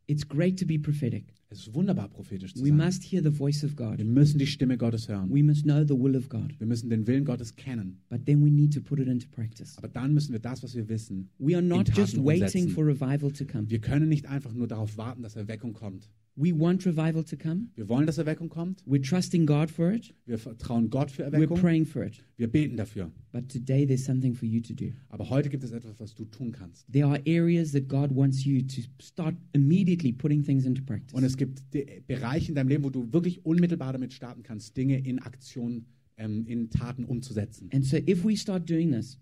It's 0.07 0.29
great 0.29 0.59
to 0.61 0.67
be 0.67 0.79
prophetic. 0.79 1.25
Es 1.49 1.61
ist 1.61 1.75
wunderbar, 1.75 2.09
prophetisch 2.11 2.55
zu 2.55 2.63
We 2.63 2.69
sein. 2.69 2.77
must 2.77 3.03
hear 3.11 3.23
the 3.23 3.31
voice 3.31 3.65
of 3.65 3.77
Wir 3.79 3.97
God. 3.97 4.05
müssen 4.05 4.39
die 4.39 4.47
Stimme 4.47 4.77
Gottes 4.77 5.09
hören. 5.09 5.31
We 5.33 5.43
must 5.43 5.63
know 5.65 5.83
the 5.83 5.95
will 5.99 6.15
of 6.15 6.29
God. 6.29 6.55
Wir 6.59 6.67
müssen 6.67 6.91
den 6.91 7.07
Willen 7.07 7.25
Gottes 7.25 7.57
kennen. 7.57 7.99
But 8.11 8.27
then 8.27 8.45
we 8.45 8.51
need 8.51 8.73
to 8.75 8.81
put 8.81 8.99
it 9.01 9.09
into 9.09 9.27
practice. 9.31 9.77
Aber 9.79 9.89
dann 9.89 10.13
müssen 10.15 10.33
wir 10.33 10.41
das, 10.41 10.63
was 10.63 10.75
wir 10.77 10.89
wissen, 10.89 11.31
We 11.39 11.55
are 11.57 11.63
not 11.63 11.89
in 11.89 11.95
just 11.95 12.17
waiting 12.23 12.43
umsetzen. 12.45 12.69
for 12.71 12.87
revival 12.87 13.33
to 13.33 13.45
come. 13.47 13.69
Wir 13.71 13.81
können 13.81 14.09
nicht 14.09 14.27
einfach 14.27 14.53
nur 14.53 14.69
darauf 14.69 14.97
warten, 14.99 15.23
dass 15.23 15.37
Erweckung 15.37 15.73
kommt. 15.73 16.11
We 16.37 16.53
want 16.53 16.85
revival 16.85 17.23
to 17.23 17.37
come. 17.37 17.69
Wir 17.77 17.89
wollen, 17.89 18.07
dass 18.07 18.19
Erweckung 18.19 18.49
kommt. 18.49 18.83
We're 18.89 19.01
trusting 19.01 19.47
God 19.47 19.71
for 19.71 19.93
it. 19.93 20.13
Wir 20.27 20.37
vertrauen 20.37 20.91
Gott 20.91 21.13
für 21.13 21.23
We're 21.29 21.33
Erweckung. 21.35 21.61
praying 21.61 21.87
for 21.87 22.03
it. 22.05 22.25
Wir 22.37 22.49
beten 22.49 22.77
dafür. 22.77 23.13
But 23.31 23.49
today 23.49 23.87
there's 23.87 24.05
something 24.05 24.35
for 24.35 24.45
you 24.47 24.61
to 24.61 24.75
do. 24.75 24.87
Aber 25.11 25.31
heute 25.31 25.49
gibt 25.49 25.63
es 25.63 25.71
etwas, 25.71 26.01
was 26.01 26.13
du 26.15 26.25
tun 26.25 26.51
kannst. 26.51 26.91
There 26.93 27.07
are 27.07 27.21
areas 27.25 27.71
that 27.71 27.87
God 27.89 28.11
wants 28.17 28.45
you 28.45 28.63
to 28.63 28.81
start 29.01 29.37
immediately 29.53 30.13
putting 30.13 30.43
things 30.43 30.65
into 30.65 30.83
practice. 30.83 31.15
Und 31.15 31.23
es 31.23 31.37
gibt 31.37 31.63
Bereiche 32.09 32.49
in 32.49 32.57
deinem 32.57 32.69
Leben, 32.69 32.83
wo 32.83 32.91
du 32.91 33.13
wirklich 33.13 33.47
unmittelbar 33.47 33.93
damit 33.93 34.13
starten 34.13 34.43
kannst, 34.43 34.77
Dinge 34.77 34.99
in 35.07 35.21
Aktion, 35.21 35.85
ähm, 36.17 36.45
in 36.49 36.69
Taten 36.69 37.05
umzusetzen. 37.05 37.69
And 37.73 37.85
so 37.85 37.97
if 37.97 38.25
we 38.25 38.37
start 38.37 38.69
doing 38.69 38.91
this, 38.91 39.21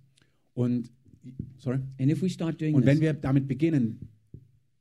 Und, 0.55 0.91
sorry? 1.59 1.81
and 1.99 2.11
if 2.11 2.23
we 2.23 2.31
start 2.31 2.59
doing 2.59 2.75
Und 2.75 2.87
wenn 2.87 2.97
this, 2.97 3.03
wir 3.03 3.13
damit 3.13 3.47
beginnen, 3.49 3.99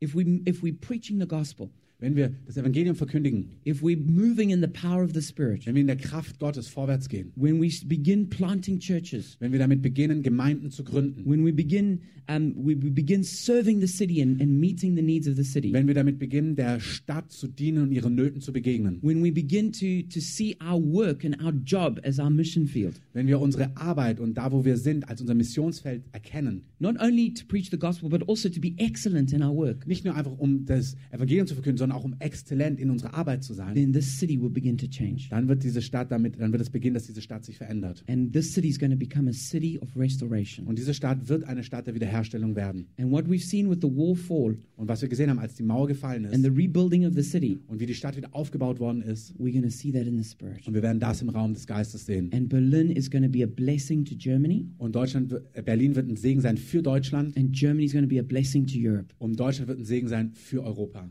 if 0.02 0.16
we 0.16 0.42
if 0.48 0.64
we're 0.64 0.78
preaching 0.80 1.20
the 1.20 1.28
gospel, 1.28 1.70
wenn 2.02 2.16
wir 2.16 2.34
das 2.46 2.58
Evangelium 2.58 2.96
verkündigen, 2.96 3.52
if 3.66 3.82
we're 3.82 3.98
moving 3.98 4.50
in 4.50 4.60
the 4.60 4.68
power 4.68 5.04
of 5.04 5.12
the 5.14 5.22
Spirit, 5.22 5.66
wenn 5.66 5.76
wir 5.76 5.82
in 5.82 5.88
der 5.88 5.96
Kraft 5.96 6.40
Gottes 6.40 6.68
vorwärts 6.68 7.08
gehen, 7.08 7.32
when 7.36 7.62
we 7.62 7.70
begin 7.86 8.28
planting 8.30 8.80
churches, 8.80 9.38
wenn 9.40 9.52
wir 9.52 9.60
damit 9.60 9.82
beginnen, 9.82 10.24
Gemeinden 10.24 10.72
zu 10.72 10.84
gründen, 10.84 11.24
when 11.26 11.46
we 11.46 11.54
begin 11.54 12.02
um, 12.28 12.54
we 12.56 12.76
begin 12.76 13.24
serving 13.24 13.80
the 13.80 13.88
city 13.88 14.22
and, 14.22 14.42
and 14.42 14.60
meeting 14.60 14.96
the 14.96 15.02
needs 15.02 15.28
of 15.28 15.36
the 15.36 15.44
city, 15.44 15.72
wenn 15.74 15.88
wir 15.88 15.94
damit 15.94 16.20
beginnen, 16.20 16.56
der 16.56 16.80
Stadt 16.80 17.32
zu 17.32 17.48
dienen 17.48 17.84
und 17.84 17.92
ihren 17.92 18.16
Nöten 18.16 18.42
zu 18.42 18.52
begegnen, 18.52 19.00
when 19.02 19.24
we 19.24 19.32
begin 19.32 19.72
to 19.72 20.02
to 20.12 20.20
see 20.20 20.56
our 20.62 20.82
work 20.82 21.24
and 21.24 21.42
our 21.44 21.54
job 21.66 22.00
as 22.04 22.20
our 22.20 22.30
mission 22.30 22.68
field, 22.68 23.00
wenn 23.14 23.28
wir 23.28 23.40
unsere 23.40 23.76
Arbeit 23.78 24.20
und 24.20 24.36
da, 24.36 24.52
wo 24.52 24.66
wir 24.66 24.78
sind, 24.78 25.08
als 25.08 25.22
unser 25.22 25.36
Missionsfeld 25.36 26.04
erkennen, 26.12 26.64
not 26.80 27.00
only 27.00 27.34
to 27.34 27.46
preach 27.46 27.70
the 27.70 27.78
gospel 27.78 28.10
but 28.10 28.28
also 28.28 28.50
to 28.50 28.60
be 28.60 28.74
excellent 28.78 29.34
in 29.34 29.44
our 29.44 29.56
work, 29.56 29.88
nicht 29.88 30.06
nur 30.06 30.16
einfach 30.16 30.38
um 30.38 30.66
das 30.66 30.96
Evangelium 31.12 31.48
zu 31.48 31.54
verkünden, 31.54 31.78
sondern 31.78 31.91
auch 31.92 32.04
um 32.04 32.16
exzellent 32.20 32.80
in 32.80 32.90
unserer 32.90 33.14
Arbeit 33.14 33.44
zu 33.44 33.54
sein, 33.54 33.76
then 33.76 33.94
this 33.94 34.18
city 34.20 34.42
will 34.42 34.50
begin 34.50 34.78
to 34.78 34.88
change. 34.88 35.28
dann 35.30 35.48
wird 35.48 35.64
diese 35.64 35.82
Stadt 35.82 36.12
damit, 36.12 36.40
dann 36.40 36.52
wird 36.52 36.62
es 36.62 36.70
beginnen, 36.70 36.94
dass 36.94 37.06
diese 37.08 37.22
Stadt 37.22 37.46
sich 37.46 37.58
verändert. 37.58 38.04
And 38.08 38.32
this 38.34 38.54
city 38.54 38.68
is 38.70 38.80
going 38.80 38.92
to 38.92 38.98
become 38.98 39.30
a 39.30 39.34
city 39.34 39.80
of 39.80 39.90
restoration. 39.96 40.68
Und 40.68 40.78
diese 40.78 40.94
Stadt 40.94 41.28
wird 41.30 41.44
eine 41.46 41.64
Stadt 41.64 41.88
der 41.88 41.96
Wiederherstellung 41.96 42.56
werden. 42.56 42.88
And 42.98 43.12
what 43.12 43.26
we've 43.26 43.46
seen 43.46 43.70
with 43.70 43.80
the 43.82 43.88
wall 43.90 44.16
fall 44.16 44.58
Und 44.76 44.88
was 44.88 45.02
wir 45.02 45.10
gesehen 45.10 45.30
haben, 45.30 45.40
als 45.40 45.56
die 45.56 45.64
Mauer 45.64 45.88
gefallen 45.88 46.26
and 46.26 46.36
the 46.44 46.50
ist 46.50 46.58
rebuilding 46.58 47.06
of 47.06 47.14
the 47.14 47.24
city, 47.24 47.60
und 47.68 47.80
wie 47.80 47.86
die 47.86 47.94
Stadt 47.94 48.18
wieder 48.18 48.30
aufgebaut 48.34 48.80
worden 48.80 49.02
ist, 49.02 49.34
we're 49.40 49.52
going 49.52 49.64
to 49.64 49.70
see 49.70 49.92
that 49.92 50.08
in 50.08 50.18
the 50.18 50.24
spirit. 50.24 50.68
und 50.68 50.74
wir 50.74 50.82
werden 50.82 51.00
das 51.00 51.22
im 51.22 51.30
Raum 51.30 51.54
des 51.54 51.68
Geistes 51.68 52.06
sehen. 52.06 52.30
And 52.34 52.50
Berlin 52.50 52.90
is 52.92 53.10
going 53.10 53.24
to 53.24 53.30
be 53.30 53.44
a 53.44 53.48
blessing 53.48 54.04
to 54.06 54.16
Germany, 54.16 54.66
Und 54.78 54.96
Deutschland, 54.96 55.34
Berlin 55.66 55.96
wird 55.96 56.08
ein 56.10 56.16
Segen 56.18 56.42
sein 56.42 56.58
für 56.58 56.82
Deutschland 56.82 57.38
and 57.38 57.52
Germany 57.54 57.86
is 57.86 57.94
going 57.94 58.04
to 58.04 58.10
be 58.10 58.20
a 58.20 58.24
blessing 58.24 58.66
to 58.66 58.74
Europe. 58.78 59.08
und 59.20 59.40
Deutschland 59.40 59.68
wird 59.68 59.80
ein 59.80 59.86
Segen 59.86 60.08
sein 60.08 60.32
für 60.34 60.64
Europa. 60.64 61.10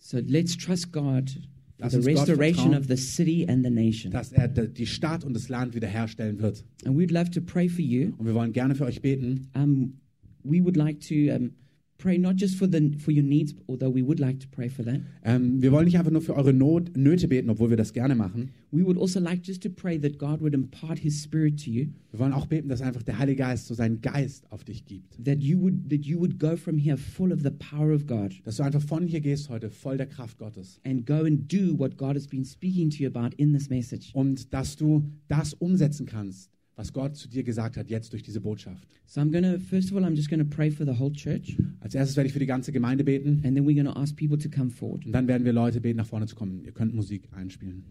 So 0.00 0.20
let's 0.26 0.56
trust 0.56 0.90
God 0.90 1.30
Lass 1.78 1.92
the 1.92 2.00
restoration 2.00 2.74
of 2.74 2.88
the 2.88 2.96
city 2.96 3.46
and 3.48 3.64
the 3.64 3.70
nation. 3.70 4.12
Dass 4.12 4.32
er 4.32 4.48
die 4.48 4.86
Stadt 4.86 5.24
und 5.24 5.34
das 5.34 5.48
Land 5.48 5.74
wiederherstellen 5.74 6.40
wird. 6.40 6.64
And 6.84 6.96
we'd 6.96 7.10
love 7.10 7.30
to 7.30 7.40
pray 7.40 7.68
for 7.68 7.80
you. 7.80 8.12
Und 8.18 8.26
wir 8.26 8.34
wollen 8.34 8.52
gerne 8.52 8.74
für 8.74 8.84
euch 8.84 9.00
beten. 9.00 9.48
Um, 9.54 9.94
we 10.42 10.62
would 10.62 10.76
like 10.76 11.00
to 11.00 11.34
um, 11.34 11.52
pray 12.00 12.18
not 12.18 12.36
just 12.40 12.56
for 12.56 12.66
the 12.70 12.92
for 12.98 13.12
your 13.12 13.22
needs, 13.22 13.54
although 13.68 13.94
we 13.94 14.02
would 14.02 14.18
like 14.18 14.40
to 14.40 14.48
pray 14.50 14.68
for 14.68 14.84
that. 14.84 15.00
Ähm, 15.24 15.60
wir 15.60 15.70
wollen 15.72 15.84
nicht 15.84 15.98
einfach 15.98 16.10
nur 16.10 16.22
für 16.22 16.34
eure 16.34 16.52
Not, 16.52 16.96
Nöte 16.96 17.28
beten, 17.28 17.50
obwohl 17.50 17.70
wir 17.70 17.76
das 17.76 17.92
gerne 17.92 18.14
machen. 18.14 18.50
We 18.72 18.84
would 18.84 18.96
also 18.98 19.18
like 19.20 19.40
just 19.44 19.62
to 19.64 19.68
pray 19.68 19.98
that 20.00 20.18
God 20.18 20.40
would 20.40 20.54
impart 20.54 20.98
His 21.00 21.22
Spirit 21.22 21.62
to 21.64 21.70
you, 21.70 21.86
Wir 22.12 22.20
wollen 22.20 22.32
auch 22.32 22.46
beten, 22.46 22.68
dass 22.68 22.80
einfach 22.82 23.02
der 23.02 23.18
Heilige 23.18 23.38
Geist 23.38 23.66
so 23.66 23.74
seinen 23.74 24.00
Geist 24.00 24.50
auf 24.50 24.64
dich 24.64 24.84
gibt. 24.84 25.22
that 25.24 25.42
you 25.42 25.60
would 25.60 25.90
that 25.90 26.04
you 26.06 26.18
would 26.18 26.38
go 26.38 26.56
from 26.56 26.78
here 26.78 26.96
full 26.96 27.32
of 27.32 27.40
the 27.42 27.50
power 27.50 27.92
of 27.94 28.06
God 28.06 28.32
Dass 28.44 28.56
du 28.56 28.62
einfach 28.62 28.82
von 28.82 29.06
hier 29.06 29.20
gehst 29.20 29.48
heute 29.50 29.70
voll 29.70 29.96
der 29.96 30.06
Kraft 30.06 30.38
Gottes. 30.38 30.80
and 30.84 31.04
go 31.06 31.24
and 31.24 31.52
do 31.52 31.78
what 31.78 31.96
God 31.98 32.14
has 32.16 32.26
been 32.26 32.44
speaking 32.44 32.90
to 32.90 33.02
you 33.02 33.08
about 33.08 33.34
in 33.36 33.52
this 33.52 33.68
message. 33.68 34.10
Und 34.14 34.52
dass 34.54 34.76
du 34.76 35.04
das 35.28 35.54
umsetzen 35.54 36.06
kannst, 36.06 36.50
was 36.76 36.92
Gott 36.92 37.16
zu 37.16 37.28
dir 37.28 37.42
gesagt 37.42 37.76
hat, 37.76 37.90
jetzt 37.90 38.12
durch 38.12 38.22
diese 38.22 38.40
Botschaft. 38.40 38.86
So 39.06 39.20
I'm 39.20 39.30
to 39.32 39.58
first 39.58 39.90
of 39.90 39.96
all 39.96 40.04
I'm 40.04 40.14
just 40.14 40.30
to 40.30 40.44
pray 40.44 40.70
for 40.70 40.86
the 40.86 40.98
whole 40.98 41.12
church 41.12 41.56
Als 41.80 41.94
erstes 41.94 42.16
werde 42.16 42.28
ich 42.28 42.32
für 42.32 42.38
die 42.38 42.46
ganze 42.46 42.72
Gemeinde 42.72 43.04
beten. 43.04 43.42
and 43.44 43.54
then 43.56 43.66
we're 43.66 43.82
to 43.84 43.90
ask 43.90 44.16
people 44.16 44.38
to 44.38 44.48
come 44.48 44.70
forward. 44.70 45.04
Und 45.04 45.12
dann 45.12 45.28
werden 45.28 45.44
wir 45.44 45.52
Leute 45.52 45.80
beten, 45.80 45.98
nach 45.98 46.06
vorne 46.06 46.26
zu 46.26 46.34
kommen. 46.36 46.64
Ihr 46.64 46.72
könnt 46.72 46.94
Musik 46.94 47.28
einspielen. 47.32 47.84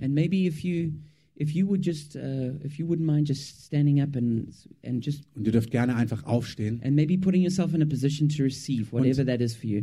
And 0.00 0.14
maybe 0.14 0.46
if 0.46 0.64
you 0.64 0.92
if 1.36 1.50
you 1.50 1.66
would 1.66 1.84
just 1.84 2.16
uh, 2.16 2.52
if 2.64 2.78
you 2.78 2.86
wouldn't 2.86 3.04
mind 3.06 3.28
just 3.28 3.64
standing 3.64 4.00
up 4.00 4.16
and 4.16 4.48
and 4.84 5.04
just 5.04 5.24
Und 5.34 5.46
ihr 5.46 5.52
dürft 5.52 5.70
gerne 5.70 5.94
einfach 5.94 6.24
aufstehen. 6.24 6.80
and 6.82 6.94
maybe 6.96 7.16
putting 7.18 7.42
yourself 7.42 7.74
in 7.74 7.82
a 7.82 7.86
position 7.86 8.28
to 8.28 8.42
receive 8.42 8.92
whatever 8.92 9.24
that 9.24 9.40
is 9.40 9.54
for 9.54 9.66
you. 9.68 9.82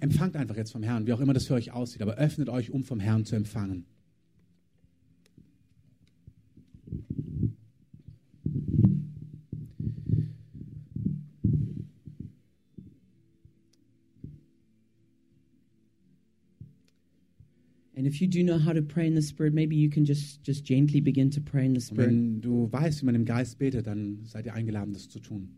Empfangt 0.00 0.36
einfach 0.36 0.56
jetzt 0.56 0.72
vom 0.72 0.82
Herrn, 0.82 1.06
wie 1.06 1.12
auch 1.12 1.20
immer 1.20 1.32
das 1.32 1.46
für 1.46 1.54
euch 1.54 1.72
aussieht. 1.72 2.02
Aber 2.02 2.16
öffnet 2.16 2.48
euch, 2.48 2.70
um 2.70 2.82
vom 2.84 3.00
Herrn 3.00 3.24
zu 3.24 3.36
empfangen. 3.36 3.86
And 17.98 18.06
if 18.06 18.20
you 18.20 18.28
do 18.28 18.44
know 18.44 18.58
how 18.58 18.72
to 18.72 18.80
pray 18.80 19.08
in 19.08 19.16
the 19.16 19.22
spirit, 19.22 19.52
maybe 19.52 19.74
you 19.74 19.90
can 19.90 20.04
just 20.04 20.40
just 20.44 20.64
gently 20.64 21.00
begin 21.00 21.30
to 21.30 21.40
pray 21.40 21.64
in 21.64 21.72
the 21.74 21.80
Und 21.80 21.82
spirit. 21.82 22.06
wenn 22.06 22.40
du 22.40 22.70
weißt, 22.70 23.02
wie 23.02 23.06
man 23.06 23.16
im 23.16 23.24
Geist 23.24 23.58
betet, 23.58 23.88
dann 23.88 24.20
seid 24.24 24.46
ihr 24.46 24.54
eingeladen, 24.54 24.92
das 24.92 25.08
zu 25.08 25.18
tun. 25.18 25.48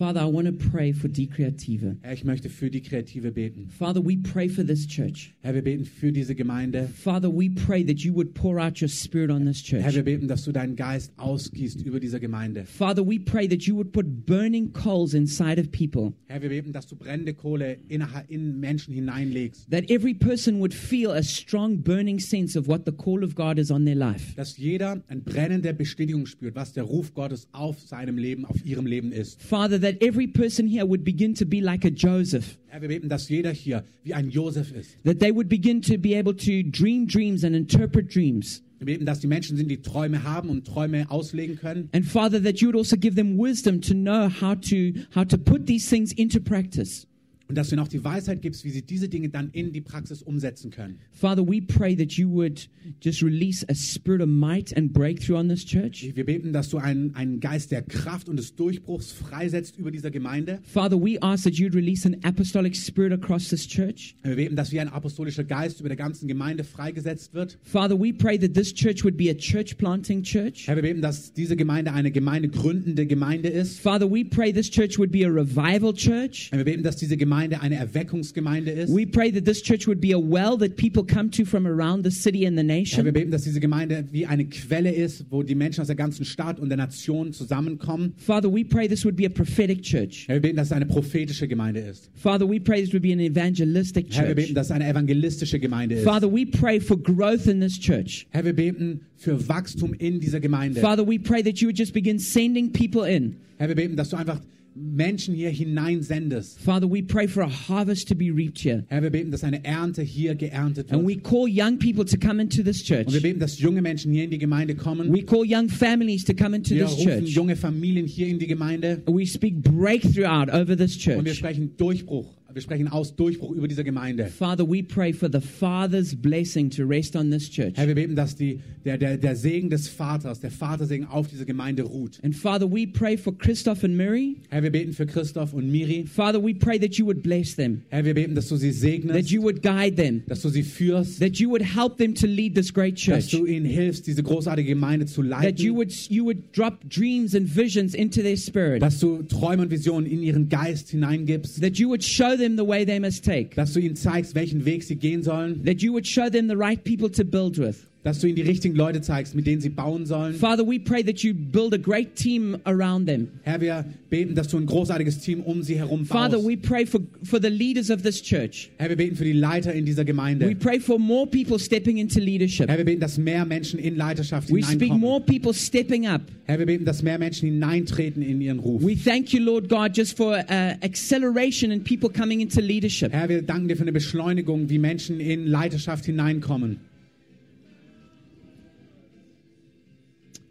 Father, 0.00 0.20
I 0.20 0.24
want 0.24 0.46
to 0.46 0.52
pray 0.70 0.92
for 0.92 1.08
Die 1.08 1.26
Kreative. 1.26 1.94
Herr, 2.00 2.14
ich 2.14 2.24
möchte 2.24 2.48
für 2.48 2.70
die 2.70 2.80
Kreative 2.80 3.32
beten. 3.32 3.68
Father, 3.68 4.02
we 4.02 4.16
pray 4.16 4.48
for 4.48 4.64
this 4.64 4.86
church. 4.86 5.34
Herr, 5.42 5.54
wir 5.54 5.60
beten 5.60 5.84
für 5.84 6.10
diese 6.10 6.34
Gemeinde. 6.34 6.88
Father, 6.88 7.28
we 7.30 7.50
pray 7.50 7.84
that 7.84 7.98
you 7.98 8.14
would 8.14 8.32
pour 8.32 8.58
out 8.58 8.80
your 8.80 8.88
spirit 8.88 9.30
on 9.30 9.44
this 9.44 9.62
Herr, 9.70 9.82
church. 9.82 9.94
wir 9.96 10.04
beten, 10.04 10.26
dass 10.26 10.44
du 10.44 10.52
deinen 10.52 10.74
Geist 10.74 11.12
ausgießt 11.18 11.82
über 11.82 12.00
dieser 12.00 12.18
Gemeinde. 12.18 12.64
Father, 12.64 13.06
we 13.06 13.20
pray 13.20 13.46
that 13.46 13.64
you 13.64 13.76
would 13.76 13.92
put 13.92 14.24
burning 14.24 14.72
coals 14.72 15.12
inside 15.12 15.60
of 15.60 15.70
people, 15.70 16.14
Herr, 16.28 16.40
wir 16.40 16.48
beten, 16.48 16.72
dass 16.72 16.86
du 16.86 16.96
brennende 16.96 17.34
Kohle 17.34 17.76
in, 17.88 18.02
in 18.28 18.58
Menschen 18.58 18.94
hineinlegst. 18.94 19.70
that 19.70 19.90
every 19.90 20.14
person 20.14 20.60
would 20.60 20.72
feel 20.72 21.10
a 21.10 21.22
strong 21.22 21.76
burning 21.76 22.18
sense 22.18 22.58
of 22.58 22.66
what 22.66 22.86
the 22.86 22.92
call 22.92 23.22
of 23.22 23.34
God 23.34 23.58
is 23.58 23.70
on 23.70 23.84
their 23.84 23.96
life. 23.96 24.34
Dass 24.34 24.56
jeder 24.56 25.02
eine 25.08 25.20
brennende 25.20 25.74
Bestätigung 25.74 26.24
spürt, 26.24 26.54
was 26.54 26.72
der 26.72 26.84
Ruf 26.84 27.12
Gottes 27.12 27.48
auf 27.52 27.78
seinem 27.80 28.16
Leben, 28.16 28.46
auf 28.46 28.64
ihrem 28.64 28.86
Leben 28.86 29.12
ist. 29.12 29.42
Father, 29.42 29.78
that 29.78 29.89
every 30.00 30.26
person 30.26 30.66
here 30.66 30.84
would 30.86 31.04
begin 31.04 31.34
to 31.34 31.44
be 31.44 31.60
like 31.60 31.84
a 31.84 31.90
Joseph, 31.90 32.58
Herr, 32.68 32.80
wir 32.82 32.88
beten, 32.88 33.08
dass 33.08 33.28
jeder 33.28 33.52
hier 33.52 33.84
wie 34.04 34.14
ein 34.14 34.30
Josef 34.30 34.72
ist. 34.72 34.96
that 35.04 35.18
they 35.20 35.32
would 35.32 35.48
begin 35.48 35.80
to 35.82 35.98
be 35.98 36.14
able 36.14 36.34
to 36.34 36.62
dream 36.70 37.06
dreams 37.06 37.44
and 37.44 37.54
interpret 37.54 38.08
dreams. 38.12 38.62
Wir 38.78 38.86
beten, 38.86 39.04
dass 39.04 39.20
die 39.20 39.26
Menschen 39.26 39.56
sind, 39.58 39.68
die 39.70 39.82
Träume 39.82 40.22
haben 40.22 40.48
und 40.48 40.66
Träume 40.66 41.10
auslegen 41.10 41.56
können. 41.56 41.90
And 41.92 42.04
Father, 42.06 42.42
that 42.42 42.60
you 42.60 42.68
would 42.68 42.76
also 42.76 42.96
give 42.96 43.14
them 43.14 43.36
wisdom 43.38 43.80
to 43.82 43.92
know 43.92 44.28
how 44.28 44.54
to 44.54 44.92
how 45.14 45.24
to 45.26 45.36
put 45.36 45.66
these 45.66 45.86
things 45.88 46.12
into 46.12 46.40
practice. 46.40 47.06
Und 47.50 47.56
dass 47.56 47.70
du 47.70 47.74
ihnen 47.74 47.82
auch 47.82 47.88
die 47.88 48.04
Weisheit 48.04 48.42
gibst, 48.42 48.64
wie 48.64 48.70
sie 48.70 48.82
diese 48.82 49.08
Dinge 49.08 49.28
dann 49.28 49.50
in 49.50 49.72
die 49.72 49.80
Praxis 49.80 50.22
umsetzen 50.22 50.70
können. 50.70 51.00
Father, 51.10 51.44
we 51.44 51.60
pray 51.60 51.96
that 51.96 52.12
you 52.12 52.30
would 52.30 52.68
just 53.02 53.24
release 53.24 53.66
a 53.68 53.74
spirit 53.74 54.20
of 54.22 54.28
might 54.28 54.72
and 54.76 54.92
breakthrough 54.92 55.36
on 55.36 55.48
this 55.48 55.66
church. 55.66 56.12
Wir 56.14 56.24
beten, 56.24 56.52
dass 56.52 56.68
du 56.68 56.78
einen, 56.78 57.12
einen 57.16 57.40
Geist 57.40 57.72
der 57.72 57.82
Kraft 57.82 58.28
und 58.28 58.36
des 58.36 58.54
Durchbruchs 58.54 59.10
freisetzt 59.10 59.76
über 59.78 59.90
dieser 59.90 60.12
Gemeinde. 60.12 60.60
Father, 60.62 60.96
we 60.96 61.20
ask 61.20 61.42
that 61.42 61.54
you'd 61.54 61.74
release 61.74 62.06
an 62.06 62.18
apostolic 62.22 62.76
spirit 62.76 63.12
across 63.12 63.48
this 63.48 63.66
church. 63.66 64.14
Wir 64.22 64.36
beten, 64.36 64.54
dass 64.54 64.70
wie 64.70 64.78
ein 64.78 64.88
apostolischer 64.88 65.42
Geist 65.42 65.80
über 65.80 65.88
der 65.88 65.96
ganzen 65.96 66.28
Gemeinde 66.28 66.62
freigesetzt 66.62 67.34
wird. 67.34 67.58
Father, 67.64 67.98
we 67.98 68.12
pray 68.12 68.38
that 68.38 68.54
this 68.54 68.72
church 68.72 69.02
would 69.02 69.16
be 69.16 69.28
a 69.28 69.34
church 69.34 69.76
planting 69.76 70.22
church. 70.22 70.68
Herr, 70.68 70.76
wir 70.76 70.82
beten, 70.82 71.02
dass 71.02 71.32
diese 71.32 71.56
Gemeinde 71.56 71.92
eine 71.92 72.12
gemeindegründende 72.12 73.06
Gemeinde 73.06 73.48
ist. 73.48 73.80
Father, 73.80 74.08
we 74.08 74.24
pray 74.24 74.52
this 74.52 74.70
church 74.70 75.00
would 75.00 75.10
be 75.10 75.26
a 75.26 75.28
revival 75.28 75.92
church. 75.92 76.48
Herr, 76.52 76.58
wir 76.58 76.64
beten, 76.64 76.84
dass 76.84 76.94
diese 76.94 77.16
Gemeinde 77.16 77.39
eine 77.40 77.76
Erweckungsgemeinde 77.76 78.70
ist. 78.70 78.94
We 78.94 79.06
pray 79.06 79.32
that 79.32 79.44
this 79.44 79.62
church 79.62 79.86
would 79.86 80.00
be 80.00 80.14
a 80.14 80.18
well 80.18 80.56
that 80.58 80.76
people 80.76 81.02
come 81.04 81.30
to 81.30 81.44
from 81.44 81.66
around 81.66 82.04
the 82.04 82.10
city 82.10 82.46
and 82.46 82.56
the 82.58 82.62
Herr, 82.62 82.68
wir 82.68 82.80
nation. 82.80 83.12
beten, 83.12 83.30
dass 83.30 83.42
diese 83.44 83.60
Gemeinde 83.60 84.04
wie 84.12 84.26
eine 84.26 84.44
Quelle 84.46 84.90
ist, 84.92 85.24
wo 85.30 85.42
die 85.42 85.54
Menschen 85.54 85.80
aus 85.80 85.86
der 85.86 85.96
ganzen 85.96 86.24
Stadt 86.24 86.58
und 86.60 86.68
der 86.68 86.78
Nation 86.78 87.32
zusammenkommen. 87.32 88.14
Father, 88.16 88.52
we 88.52 88.64
pray 88.64 88.88
this 88.88 89.04
would 89.04 89.16
be 89.16 89.26
a 89.26 89.30
prophetic 89.30 89.82
church. 89.82 90.24
Herr, 90.28 90.36
wir 90.36 90.42
beten, 90.42 90.56
dass 90.56 90.68
es 90.68 90.72
eine 90.72 90.86
prophetische 90.86 91.48
Gemeinde 91.48 91.80
ist. 91.80 92.10
Father, 92.14 92.48
we 92.48 92.60
pray 92.60 92.82
this 92.82 92.92
would 92.92 93.02
be 93.02 93.12
an 93.12 93.20
evangelistic 93.20 94.06
Herr, 94.14 94.28
wir 94.28 94.34
beten, 94.34 94.48
church. 94.48 94.54
dass 94.54 94.66
es 94.66 94.72
eine 94.72 94.86
evangelistische 94.88 95.58
Gemeinde 95.58 95.96
ist. 95.96 96.04
Father, 96.04 96.30
we 96.30 96.46
pray 96.46 96.80
for 96.80 96.96
growth 96.96 97.46
in 97.46 97.60
this 97.60 97.78
church. 97.78 98.26
Herr, 98.30 98.44
wir 98.44 98.52
beten 98.54 99.00
für 99.16 99.48
Wachstum 99.48 99.94
in 99.94 100.20
dieser 100.20 100.40
Gemeinde. 100.40 100.80
Father, 100.80 101.06
we 101.06 101.18
pray 101.18 101.42
that 101.42 101.58
you 101.58 101.68
would 101.68 101.78
just 101.78 101.92
begin 101.92 102.18
sending 102.18 102.72
people 102.72 103.04
in. 103.08 103.36
Herr, 103.58 103.68
wir 103.68 103.74
beten, 103.76 103.96
dass 103.96 104.08
du 104.10 104.16
einfach 104.16 104.40
Menschen 104.80 105.34
hier 105.34 105.50
hineinsendest. 105.50 106.60
Father, 106.60 106.90
we 106.90 107.02
pray 107.02 107.28
for 107.28 107.42
a 107.42 107.48
harvest 107.68 108.08
to 108.08 108.14
be 108.14 108.30
reaped 108.30 108.58
here. 108.58 108.84
Herr, 108.88 109.02
wir 109.02 109.10
beten, 109.10 109.30
dass 109.30 109.44
eine 109.44 109.64
Ernte 109.64 110.02
hier 110.02 110.34
geerntet 110.34 110.90
wird. 110.90 110.98
And 111.00 111.08
we 111.08 111.16
call 111.16 111.46
young 111.48 111.78
people 111.78 112.04
to 112.04 112.16
come 112.16 112.40
into 112.40 112.62
this 112.62 112.82
church. 112.82 113.06
Und 113.06 113.14
wir 113.14 113.22
beten, 113.22 113.40
dass 113.40 113.58
junge 113.58 113.82
Menschen 113.82 114.12
hier 114.12 114.24
in 114.24 114.30
die 114.30 114.38
Gemeinde 114.38 114.74
kommen. 114.74 115.12
We 115.12 115.22
call 115.22 115.44
young 115.46 115.68
families 115.68 116.24
to 116.24 116.34
come 116.34 116.56
into 116.56 116.74
Wir 116.74 116.86
this 116.86 116.96
rufen 116.98 117.20
church. 117.20 117.28
junge 117.30 117.56
Familien 117.56 118.06
hier 118.06 118.28
in 118.28 118.38
die 118.38 118.46
Gemeinde. 118.46 119.02
We 119.06 119.26
speak 119.26 119.62
breakthrough 119.62 120.26
out 120.26 120.48
over 120.50 120.76
this 120.76 120.96
church. 120.96 121.18
Und 121.18 121.24
wir 121.26 121.34
sprechen 121.34 121.76
Durchbruch. 121.76 122.39
Wir 122.52 122.62
sprechen 122.62 122.88
aus 122.88 123.14
Durchbruch 123.14 123.52
über 123.52 123.68
diese 123.68 123.84
Gemeinde. 123.84 124.26
Father, 124.26 124.66
we 124.68 124.82
pray 124.82 125.12
for 125.12 125.28
the 125.30 125.40
Father's 125.40 126.14
blessing 126.16 126.68
to 126.70 126.84
rest 126.84 127.14
on 127.14 127.30
this 127.30 127.48
church. 127.48 127.74
Herr, 127.76 127.86
wir 127.86 127.94
beten, 127.94 128.16
dass 128.16 128.34
die, 128.34 128.58
der, 128.84 128.98
der, 128.98 129.16
der 129.18 129.36
Segen 129.36 129.70
des 129.70 129.86
Vaters, 129.88 130.40
der 130.40 130.50
Vatersegen 130.50 131.06
auf 131.06 131.28
diese 131.28 131.46
Gemeinde 131.46 131.84
ruht. 131.84 132.18
And 132.24 132.34
Father, 132.34 132.68
we 132.70 132.86
pray 132.88 133.16
for 133.16 133.32
Christoph 133.36 133.84
and 133.84 133.96
Mary. 133.96 134.36
Herr, 134.48 134.62
wir 134.64 134.70
beten 134.70 134.92
für 134.92 135.06
Christoph 135.06 135.52
und 135.54 135.70
Miri. 135.70 136.06
Father, 136.06 136.42
we 136.42 136.52
pray 136.54 136.78
that 136.80 136.94
you 136.96 137.06
would 137.06 137.22
bless 137.22 137.54
them, 137.54 137.82
Herr, 137.88 138.04
wir 138.04 138.14
beten, 138.14 138.34
dass 138.34 138.48
du 138.48 138.56
sie 138.56 138.70
that 138.70 138.80
segnest, 138.80 139.30
you 139.30 139.42
would 139.42 139.62
guide 139.62 139.94
them, 139.94 140.22
dass 140.26 140.42
du 140.42 140.48
sie 140.48 140.64
führst, 140.64 141.20
that 141.20 141.36
you 141.36 141.48
would 141.50 141.62
help 141.62 141.98
them 141.98 142.14
to 142.14 142.26
lead 142.26 142.54
this 142.56 142.72
great 142.74 142.94
dass 142.96 143.28
church. 143.28 143.30
du 143.30 143.46
ihnen 143.46 143.64
hilfst, 143.66 144.06
diese 144.08 144.22
großartige 144.24 144.70
Gemeinde 144.70 145.06
zu 145.06 145.22
That 145.22 145.60
you 145.60 145.74
leiten, 145.74 145.76
would 145.76 145.92
you 146.10 146.24
would 146.24 146.38
drop 146.56 146.80
dreams 146.90 147.34
and 147.36 147.46
visions 147.54 147.94
into 147.94 148.22
their 148.22 148.36
spirit. 148.36 148.82
dass 148.82 148.98
du 148.98 149.22
Träume 149.22 149.62
und 149.62 149.70
Visionen 149.70 150.10
in 150.10 150.22
ihren 150.22 150.48
Geist 150.48 150.90
hineingibst, 150.90 151.60
That 151.62 151.76
you 151.78 151.88
would 151.88 152.02
show 152.02 152.36
them 152.40 152.56
the 152.56 152.64
way 152.64 152.84
they 152.84 152.98
must 152.98 153.24
take. 153.24 153.54
dass 153.54 153.72
du 153.74 153.80
ihnen 153.80 153.94
zeigst, 153.96 154.34
welchen 154.34 154.64
Weg 154.64 154.82
sie 154.82 154.96
gehen 154.96 155.22
sollen, 155.22 155.62
That 155.64 155.82
you 155.82 155.92
would 155.92 156.06
show 156.06 156.28
them 156.28 156.48
the 156.48 156.56
right 156.56 156.82
people 156.82 157.08
to 157.10 157.24
build 157.24 157.58
with. 157.58 157.86
Dass 158.02 158.18
du 158.20 158.26
ihnen 158.28 158.36
die 158.36 158.42
richtigen 158.42 158.74
Leute 158.76 159.02
zeigst, 159.02 159.34
mit 159.34 159.46
denen 159.46 159.60
sie 159.60 159.68
bauen 159.68 160.06
sollen. 160.06 160.34
Father, 160.34 160.66
we 160.66 160.78
pray 160.80 161.02
that 161.04 161.18
you 161.22 161.34
build 161.34 161.74
a 161.74 161.76
great 161.76 162.14
team 162.14 162.56
around 162.64 163.06
them. 163.06 163.28
Herr, 163.42 163.60
wir 163.60 163.84
beten, 164.08 164.34
dass 164.34 164.48
du 164.48 164.56
ein 164.56 164.64
großartiges 164.64 165.18
Team 165.18 165.40
um 165.40 165.62
sie 165.62 165.76
herum 165.76 166.06
Father, 166.06 166.38
baust. 166.38 166.48
we 166.48 166.56
pray 166.56 166.86
for, 166.86 167.00
for 167.22 167.38
the 167.40 167.48
leaders 167.50 167.90
of 167.90 168.02
this 168.02 168.22
church. 168.22 168.70
Herr, 168.78 168.88
wir 168.88 168.96
beten 168.96 169.16
für 169.16 169.24
die 169.24 169.32
Leiter 169.34 169.74
in 169.74 169.84
dieser 169.84 170.02
We 170.02 170.06
Gemeinde. 170.06 170.54
pray 170.56 170.80
for 170.80 170.98
more 170.98 171.26
people 171.26 171.58
stepping 171.58 171.98
into 171.98 172.20
leadership. 172.20 172.68
Herr, 172.70 172.78
wir 172.78 172.86
beten, 172.86 173.00
dass 173.00 173.18
mehr 173.18 173.44
Menschen 173.44 173.78
in 173.78 173.96
Leiterschaft 173.96 174.50
We 174.50 174.62
speak 174.62 174.88
more 174.88 175.20
hineinkommen. 175.20 175.24
people 175.26 175.52
stepping 175.52 176.06
up. 176.06 176.22
Herr, 176.46 176.58
wir 176.58 176.66
beten, 176.66 176.86
dass 176.86 177.02
mehr 177.02 177.18
Menschen 177.18 177.50
hineintreten 177.50 178.22
in 178.22 178.40
ihren 178.40 178.60
Ruf. 178.60 178.82
We 178.82 178.96
thank 178.96 179.34
you, 179.34 179.40
Lord 179.42 179.68
God, 179.68 179.94
just 179.94 180.16
for 180.16 180.32
uh, 180.38 180.74
acceleration 180.82 181.70
in 181.70 181.84
people 181.84 182.08
coming 182.08 182.40
into 182.40 182.60
leadership. 182.62 183.12
Herr, 183.12 183.28
wir 183.28 183.42
danken 183.42 183.68
dir 183.68 183.76
für 183.76 183.82
eine 183.82 183.92
Beschleunigung, 183.92 184.70
wie 184.70 184.78
Menschen 184.78 185.20
in 185.20 185.46
Leiterschaft 185.46 186.06
hineinkommen. 186.06 186.78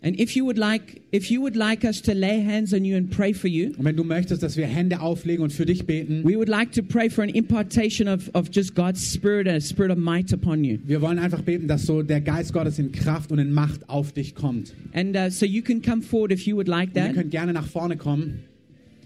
And 0.02 0.18
if 0.18 0.34
you 0.34 0.46
would 0.46 0.58
like, 0.58 1.02
if 1.12 1.30
you 1.30 1.42
would 1.42 1.58
like 1.58 1.84
us 1.84 2.02
to 2.04 2.14
lay 2.14 2.42
hands 2.42 2.74
on 2.74 2.86
you 2.86 2.96
and 2.96 3.10
pray 3.10 3.34
for 3.34 3.50
you, 3.50 3.74
Und 3.78 3.84
wenn 3.84 3.98
du 3.98 4.06
möchtest, 4.06 4.42
dass 4.42 4.56
wir 4.56 4.66
Hände 4.66 5.02
auflegen 5.02 5.44
und 5.44 5.52
für 5.52 5.66
dich 5.66 5.86
beten, 5.86 6.24
we 6.24 6.36
would 6.38 6.48
like 6.48 6.72
to 6.72 6.82
pray 6.82 7.10
for 7.10 7.22
an 7.22 7.30
impartation 7.30 8.08
of, 8.08 8.30
of 8.34 8.48
just 8.50 8.74
God's 8.76 9.02
spirit 9.14 9.46
and 9.46 9.58
a 9.58 9.60
spirit 9.60 9.92
of 9.92 9.98
might 9.98 10.32
upon 10.32 10.64
you. 10.64 10.78
wir 10.86 11.02
wollen 11.02 11.20
einfach 11.20 11.42
beten, 11.42 11.68
dass 11.68 11.86
so 11.86 12.02
der 12.02 12.22
Geist 12.22 12.54
Gottes 12.54 12.80
in 12.80 12.94
Kraft 12.94 13.30
und 13.34 13.40
in 13.40 13.52
Macht 13.52 13.90
auf 13.90 14.14
dich 14.14 14.36
kommt. 14.36 14.74
And 14.94 15.18
uh, 15.18 15.30
so 15.30 15.46
you 15.46 15.62
can 15.62 15.82
come 15.82 16.02
forward 16.02 16.32
if 16.32 16.46
you 16.48 16.56
would 16.56 16.70
like 16.70 16.90
Und 16.92 16.96
ihr 16.96 17.04
that. 17.04 17.14
könnt 17.16 17.32
gerne 17.32 17.52
nach 17.52 17.68
vorne 17.68 17.98
kommen. 17.98 18.40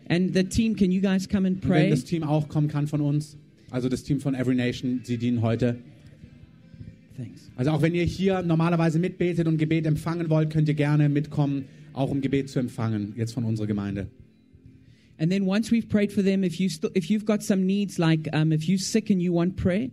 And 0.10 0.32
the 0.36 0.44
team, 0.44 0.76
can 0.76 0.91
you 0.91 1.02
guys 1.02 1.28
come 1.28 1.48
and 1.48 1.56
Und 1.64 1.70
wenn 1.72 1.82
pray? 1.86 1.89
das 1.89 2.04
Team 2.04 2.22
auch 2.22 2.48
kommen 2.50 2.68
kann 2.68 2.86
von 2.86 3.02
uns. 3.02 3.36
Also 3.72 3.89
das 3.89 4.04
Team 4.04 4.20
von 4.20 4.36
Every 4.36 4.54
Nation, 4.54 5.00
sie 5.04 5.18
dienen 5.18 5.41
heute. 5.41 5.78
Thanks. 7.18 7.43
Also 7.56 7.72
auch 7.72 7.82
wenn 7.82 7.93
ihr 7.93 8.04
hier 8.04 8.41
normalerweise 8.41 8.99
mitbetet 8.99 9.47
und 9.47 9.58
Gebet 9.58 9.86
empfangen 9.86 10.30
wollt, 10.30 10.49
könnt 10.49 10.68
ihr 10.68 10.74
gerne 10.74 11.10
mitkommen, 11.10 11.66
auch 11.93 12.10
um 12.10 12.22
Gebet 12.22 12.49
zu 12.49 12.60
empfangen, 12.60 13.14
jetzt 13.16 13.34
von 13.34 13.43
unserer 13.43 13.68
Gemeinde. 13.68 14.08
And 15.20 15.32
then 15.32 15.43
once 15.47 15.72
we've 15.72 15.88
prayed 15.88 16.12
for 16.12 16.24
them, 16.24 16.43
if 16.43 16.56
you 16.56 16.68
if 16.95 17.06
you've 17.06 17.26
got 17.26 17.43
some 17.43 17.66
needs, 17.66 17.97
like 17.99 18.28
um, 18.34 18.51
if 18.51 18.64
you're 18.64 18.80
sick 18.80 19.12
and 19.12 19.22
you 19.22 19.34
want 19.34 19.56
prayer, 19.56 19.89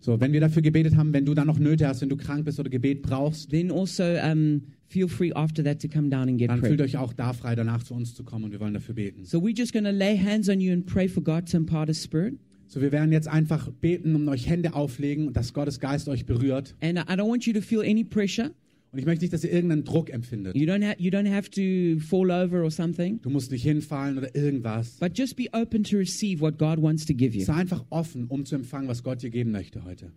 So, 0.00 0.20
wenn 0.20 0.32
wir 0.32 0.40
dafür 0.40 0.62
gebetet 0.62 0.96
haben, 0.96 1.12
wenn 1.12 1.24
du 1.24 1.32
dann 1.32 1.46
noch 1.46 1.60
Nöte 1.60 1.86
hast, 1.86 2.00
wenn 2.02 2.08
du 2.08 2.16
krank 2.16 2.44
bist 2.44 2.58
oder 2.58 2.68
Gebet 2.68 3.02
brauchst, 3.02 3.50
then 3.50 3.70
also 3.70 4.02
um, 4.02 4.62
feel 4.88 5.06
free 5.06 5.32
after 5.32 5.62
that 5.62 5.80
to 5.80 5.86
come 5.86 6.10
down 6.10 6.28
and 6.28 6.38
get 6.38 6.50
dann 6.50 6.58
prayer. 6.58 6.70
fühlt 6.70 6.80
euch 6.80 6.96
auch 6.96 7.12
da 7.12 7.32
frei, 7.32 7.54
danach 7.54 7.84
zu 7.84 7.94
uns 7.94 8.12
zu 8.12 8.24
kommen 8.24 8.46
und 8.46 8.50
wir 8.50 8.58
wollen 8.58 8.74
dafür 8.74 8.96
beten. 8.96 9.24
So 9.24 9.38
we're 9.38 9.56
just 9.56 9.72
going 9.72 9.84
to 9.84 9.92
lay 9.92 10.18
hands 10.18 10.48
on 10.48 10.60
you 10.60 10.72
and 10.72 10.84
pray 10.84 11.06
for 11.08 11.22
God 11.22 11.48
to 11.52 11.56
impart 11.56 11.88
His 11.88 12.02
Spirit. 12.02 12.34
So, 12.72 12.80
wir 12.80 12.90
werden 12.90 13.12
jetzt 13.12 13.28
einfach 13.28 13.70
beten 13.70 14.14
und 14.14 14.26
euch 14.30 14.48
Hände 14.48 14.72
auflegen 14.72 15.26
und 15.26 15.36
dass 15.36 15.52
Gottes 15.52 15.78
Geist 15.78 16.08
euch 16.08 16.24
berührt. 16.24 16.74
And 16.80 16.98
I 16.98 17.02
I 17.02 17.16
don't 17.16 17.28
want 17.28 17.44
you 17.44 17.52
to 17.52 17.60
feel 17.60 17.80
any 17.80 18.02
pressure. 18.02 18.50
Und 18.92 18.98
ich 18.98 19.04
möchte 19.04 19.24
nicht, 19.24 19.32
dass 19.34 19.44
ihr 19.44 19.52
irgendeinen 19.52 19.84
Druck 19.84 20.08
empfindet. 20.08 20.56
You 20.56 20.64
don't 20.64 20.82
have 20.82 20.96
you 20.98 21.10
don't 21.10 21.30
have 21.30 21.50
to 21.50 22.00
fall 22.02 22.30
over 22.30 22.62
or 22.62 22.70
something, 22.70 23.20
Du 23.20 23.28
musst 23.28 23.50
nicht 23.50 23.62
hinfallen 23.62 24.16
oder 24.16 24.34
irgendwas. 24.34 24.96
but 25.00 25.18
just 25.18 25.36
be 25.36 25.48
open 25.52 25.84
to 25.84 25.98
receive 25.98 26.40
what 26.40 26.58
God 26.58 26.80
wants 26.80 27.04
to 27.04 27.12
give 27.12 27.36
you. 27.36 27.44
Sei 27.44 27.52
einfach 27.52 27.84
offen, 27.90 28.24
um 28.28 28.46
zu 28.46 28.54
empfangen, 28.54 28.88
was 28.88 29.02
Gott 29.02 29.22
dir 29.22 29.28
geben 29.28 29.50
möchte 29.50 29.84
heute. 29.84 30.10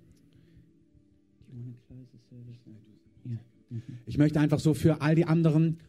Ich 4.05 4.17
möchte 4.17 4.39
einfach 4.39 4.59
so 4.59 4.73
für 4.73 5.01
all 5.01 5.15
die 5.15 5.25
anderen, 5.25 5.79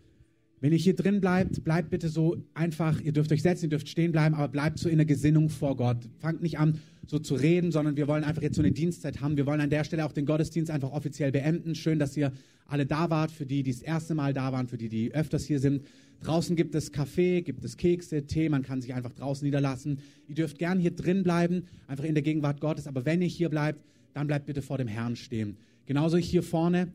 wenn 0.60 0.72
ihr 0.72 0.78
hier 0.78 0.94
drin 0.94 1.20
bleibt, 1.20 1.64
bleibt 1.64 1.90
bitte 1.90 2.08
so 2.08 2.36
einfach, 2.54 3.00
ihr 3.00 3.12
dürft 3.12 3.30
euch 3.30 3.42
setzen, 3.42 3.66
ihr 3.66 3.70
dürft 3.70 3.88
stehen 3.88 4.12
bleiben, 4.12 4.34
aber 4.34 4.48
bleibt 4.48 4.78
so 4.78 4.88
in 4.88 4.96
der 4.96 5.04
Gesinnung 5.04 5.50
vor 5.50 5.76
Gott. 5.76 5.98
Fangt 6.18 6.40
nicht 6.40 6.58
an, 6.58 6.80
so 7.06 7.18
zu 7.18 7.34
reden, 7.34 7.72
sondern 7.72 7.96
wir 7.96 8.08
wollen 8.08 8.24
einfach 8.24 8.42
jetzt 8.42 8.56
so 8.56 8.62
eine 8.62 8.72
Dienstzeit 8.72 9.20
haben. 9.20 9.36
Wir 9.36 9.46
wollen 9.46 9.60
an 9.60 9.70
der 9.70 9.84
Stelle 9.84 10.06
auch 10.06 10.12
den 10.12 10.24
Gottesdienst 10.24 10.70
einfach 10.70 10.92
offiziell 10.92 11.30
beenden. 11.30 11.74
Schön, 11.74 11.98
dass 11.98 12.16
ihr 12.16 12.32
alle 12.66 12.86
da 12.86 13.10
wart, 13.10 13.30
für 13.30 13.44
die, 13.46 13.62
die 13.62 13.70
das 13.70 13.82
erste 13.82 14.14
Mal 14.14 14.32
da 14.32 14.50
waren, 14.52 14.66
für 14.66 14.78
die, 14.78 14.88
die 14.88 15.14
öfters 15.14 15.44
hier 15.44 15.60
sind. 15.60 15.82
Draußen 16.20 16.56
gibt 16.56 16.74
es 16.74 16.90
Kaffee, 16.90 17.42
gibt 17.42 17.62
es 17.64 17.76
Kekse, 17.76 18.26
Tee, 18.26 18.48
man 18.48 18.62
kann 18.62 18.80
sich 18.80 18.94
einfach 18.94 19.12
draußen 19.12 19.44
niederlassen. 19.44 19.98
Ihr 20.26 20.34
dürft 20.34 20.58
gern 20.58 20.80
hier 20.80 20.90
drin 20.90 21.22
bleiben, 21.22 21.64
einfach 21.86 22.04
in 22.04 22.14
der 22.14 22.22
Gegenwart 22.22 22.60
Gottes, 22.60 22.86
aber 22.86 23.04
wenn 23.04 23.20
ihr 23.20 23.28
hier 23.28 23.50
bleibt, 23.50 23.84
dann 24.14 24.26
bleibt 24.26 24.46
bitte 24.46 24.62
vor 24.62 24.78
dem 24.78 24.88
Herrn 24.88 25.14
stehen. 25.16 25.58
Genauso 25.84 26.16
hier 26.16 26.42
vorne, 26.42 26.88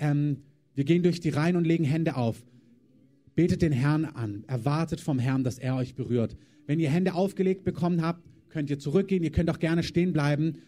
ähm, 0.00 0.38
wir 0.74 0.84
gehen 0.84 1.04
durch 1.04 1.20
die 1.20 1.30
Reihen 1.30 1.54
und 1.54 1.64
legen 1.64 1.84
Hände 1.84 2.16
auf. 2.16 2.42
Betet 3.34 3.62
den 3.62 3.72
Herrn 3.72 4.04
an, 4.04 4.44
erwartet 4.46 5.00
vom 5.00 5.18
Herrn, 5.18 5.44
dass 5.44 5.58
er 5.58 5.76
euch 5.76 5.94
berührt. 5.94 6.36
Wenn 6.66 6.80
ihr 6.80 6.90
Hände 6.90 7.14
aufgelegt 7.14 7.64
bekommen 7.64 8.02
habt, 8.02 8.22
könnt 8.48 8.70
ihr 8.70 8.78
zurückgehen, 8.78 9.24
ihr 9.24 9.32
könnt 9.32 9.50
auch 9.50 9.58
gerne 9.58 9.82
stehen 9.82 10.12
bleiben. 10.12 10.58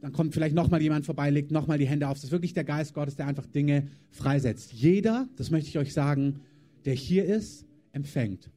Dann 0.00 0.12
kommt 0.12 0.34
vielleicht 0.34 0.54
nochmal 0.54 0.80
jemand 0.82 1.04
vorbei, 1.04 1.30
legt 1.30 1.50
nochmal 1.50 1.78
die 1.78 1.86
Hände 1.86 2.08
auf. 2.08 2.16
Das 2.16 2.24
ist 2.24 2.30
wirklich 2.30 2.54
der 2.54 2.64
Geist 2.64 2.94
Gottes, 2.94 3.16
der 3.16 3.26
einfach 3.26 3.46
Dinge 3.46 3.88
freisetzt. 4.10 4.72
Jeder, 4.72 5.28
das 5.36 5.50
möchte 5.50 5.68
ich 5.68 5.78
euch 5.78 5.92
sagen, 5.92 6.40
der 6.84 6.94
hier 6.94 7.24
ist, 7.24 7.66
empfängt. 7.92 8.50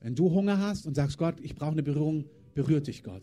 Wenn 0.00 0.14
du 0.14 0.30
Hunger 0.30 0.58
hast 0.58 0.86
und 0.86 0.94
sagst, 0.94 1.18
Gott, 1.18 1.36
ich 1.42 1.54
brauche 1.54 1.72
eine 1.72 1.82
Berührung, 1.82 2.24
berührt 2.54 2.86
dich 2.86 3.02
Gott. 3.02 3.22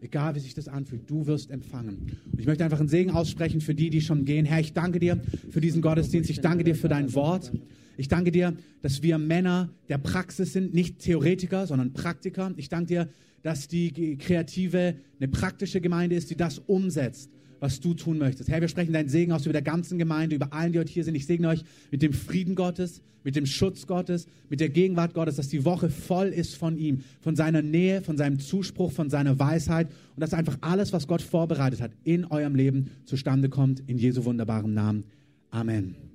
Egal 0.00 0.34
wie 0.34 0.40
sich 0.40 0.54
das 0.54 0.68
anfühlt, 0.68 1.10
du 1.10 1.26
wirst 1.26 1.50
empfangen. 1.50 2.18
Und 2.30 2.40
ich 2.40 2.46
möchte 2.46 2.64
einfach 2.64 2.80
einen 2.80 2.88
Segen 2.88 3.10
aussprechen 3.10 3.60
für 3.60 3.74
die, 3.74 3.90
die 3.90 4.00
schon 4.00 4.24
gehen. 4.24 4.44
Herr, 4.44 4.60
ich 4.60 4.72
danke 4.72 4.98
dir 4.98 5.20
für 5.50 5.60
diesen 5.60 5.82
Gottesdienst. 5.82 6.30
Ich 6.30 6.40
danke 6.40 6.64
dir 6.64 6.74
für 6.74 6.88
dein 6.88 7.14
Wort. 7.14 7.52
Ich 7.96 8.06
danke 8.08 8.30
dir, 8.30 8.56
dass 8.80 9.02
wir 9.02 9.18
Männer 9.18 9.70
der 9.88 9.98
Praxis 9.98 10.52
sind, 10.52 10.72
nicht 10.72 11.00
Theoretiker, 11.00 11.66
sondern 11.66 11.92
Praktiker. 11.92 12.52
Ich 12.56 12.68
danke 12.68 12.86
dir, 12.86 13.08
dass 13.42 13.66
die 13.66 14.16
kreative, 14.16 14.96
eine 15.18 15.28
praktische 15.28 15.80
Gemeinde 15.80 16.14
ist, 16.14 16.30
die 16.30 16.36
das 16.36 16.58
umsetzt, 16.60 17.30
was 17.60 17.80
du 17.80 17.94
tun 17.94 18.18
möchtest. 18.18 18.48
Herr, 18.48 18.60
wir 18.60 18.68
sprechen 18.68 18.92
deinen 18.92 19.08
Segen 19.08 19.32
aus 19.32 19.44
über 19.44 19.52
der 19.52 19.62
ganzen 19.62 19.98
Gemeinde, 19.98 20.36
über 20.36 20.52
allen, 20.52 20.72
die 20.72 20.78
heute 20.78 20.92
hier 20.92 21.04
sind. 21.04 21.14
Ich 21.14 21.26
segne 21.26 21.48
euch 21.48 21.64
mit 21.90 22.02
dem 22.02 22.12
Frieden 22.12 22.54
Gottes, 22.54 23.02
mit 23.24 23.36
dem 23.36 23.46
Schutz 23.46 23.86
Gottes, 23.86 24.26
mit 24.48 24.60
der 24.60 24.68
Gegenwart 24.68 25.14
Gottes, 25.14 25.36
dass 25.36 25.48
die 25.48 25.64
Woche 25.64 25.90
voll 25.90 26.28
ist 26.28 26.54
von 26.54 26.78
ihm, 26.78 27.02
von 27.20 27.36
seiner 27.36 27.62
Nähe, 27.62 28.00
von 28.00 28.16
seinem 28.16 28.38
Zuspruch, 28.38 28.92
von 28.92 29.10
seiner 29.10 29.38
Weisheit 29.38 29.88
und 30.16 30.20
dass 30.20 30.34
einfach 30.34 30.56
alles, 30.60 30.92
was 30.92 31.06
Gott 31.06 31.22
vorbereitet 31.22 31.80
hat, 31.80 31.92
in 32.04 32.24
eurem 32.24 32.54
Leben 32.54 32.90
zustande 33.04 33.48
kommt, 33.48 33.82
in 33.86 33.98
Jesu 33.98 34.24
wunderbarem 34.24 34.72
Namen. 34.72 35.04
Amen. 35.50 36.07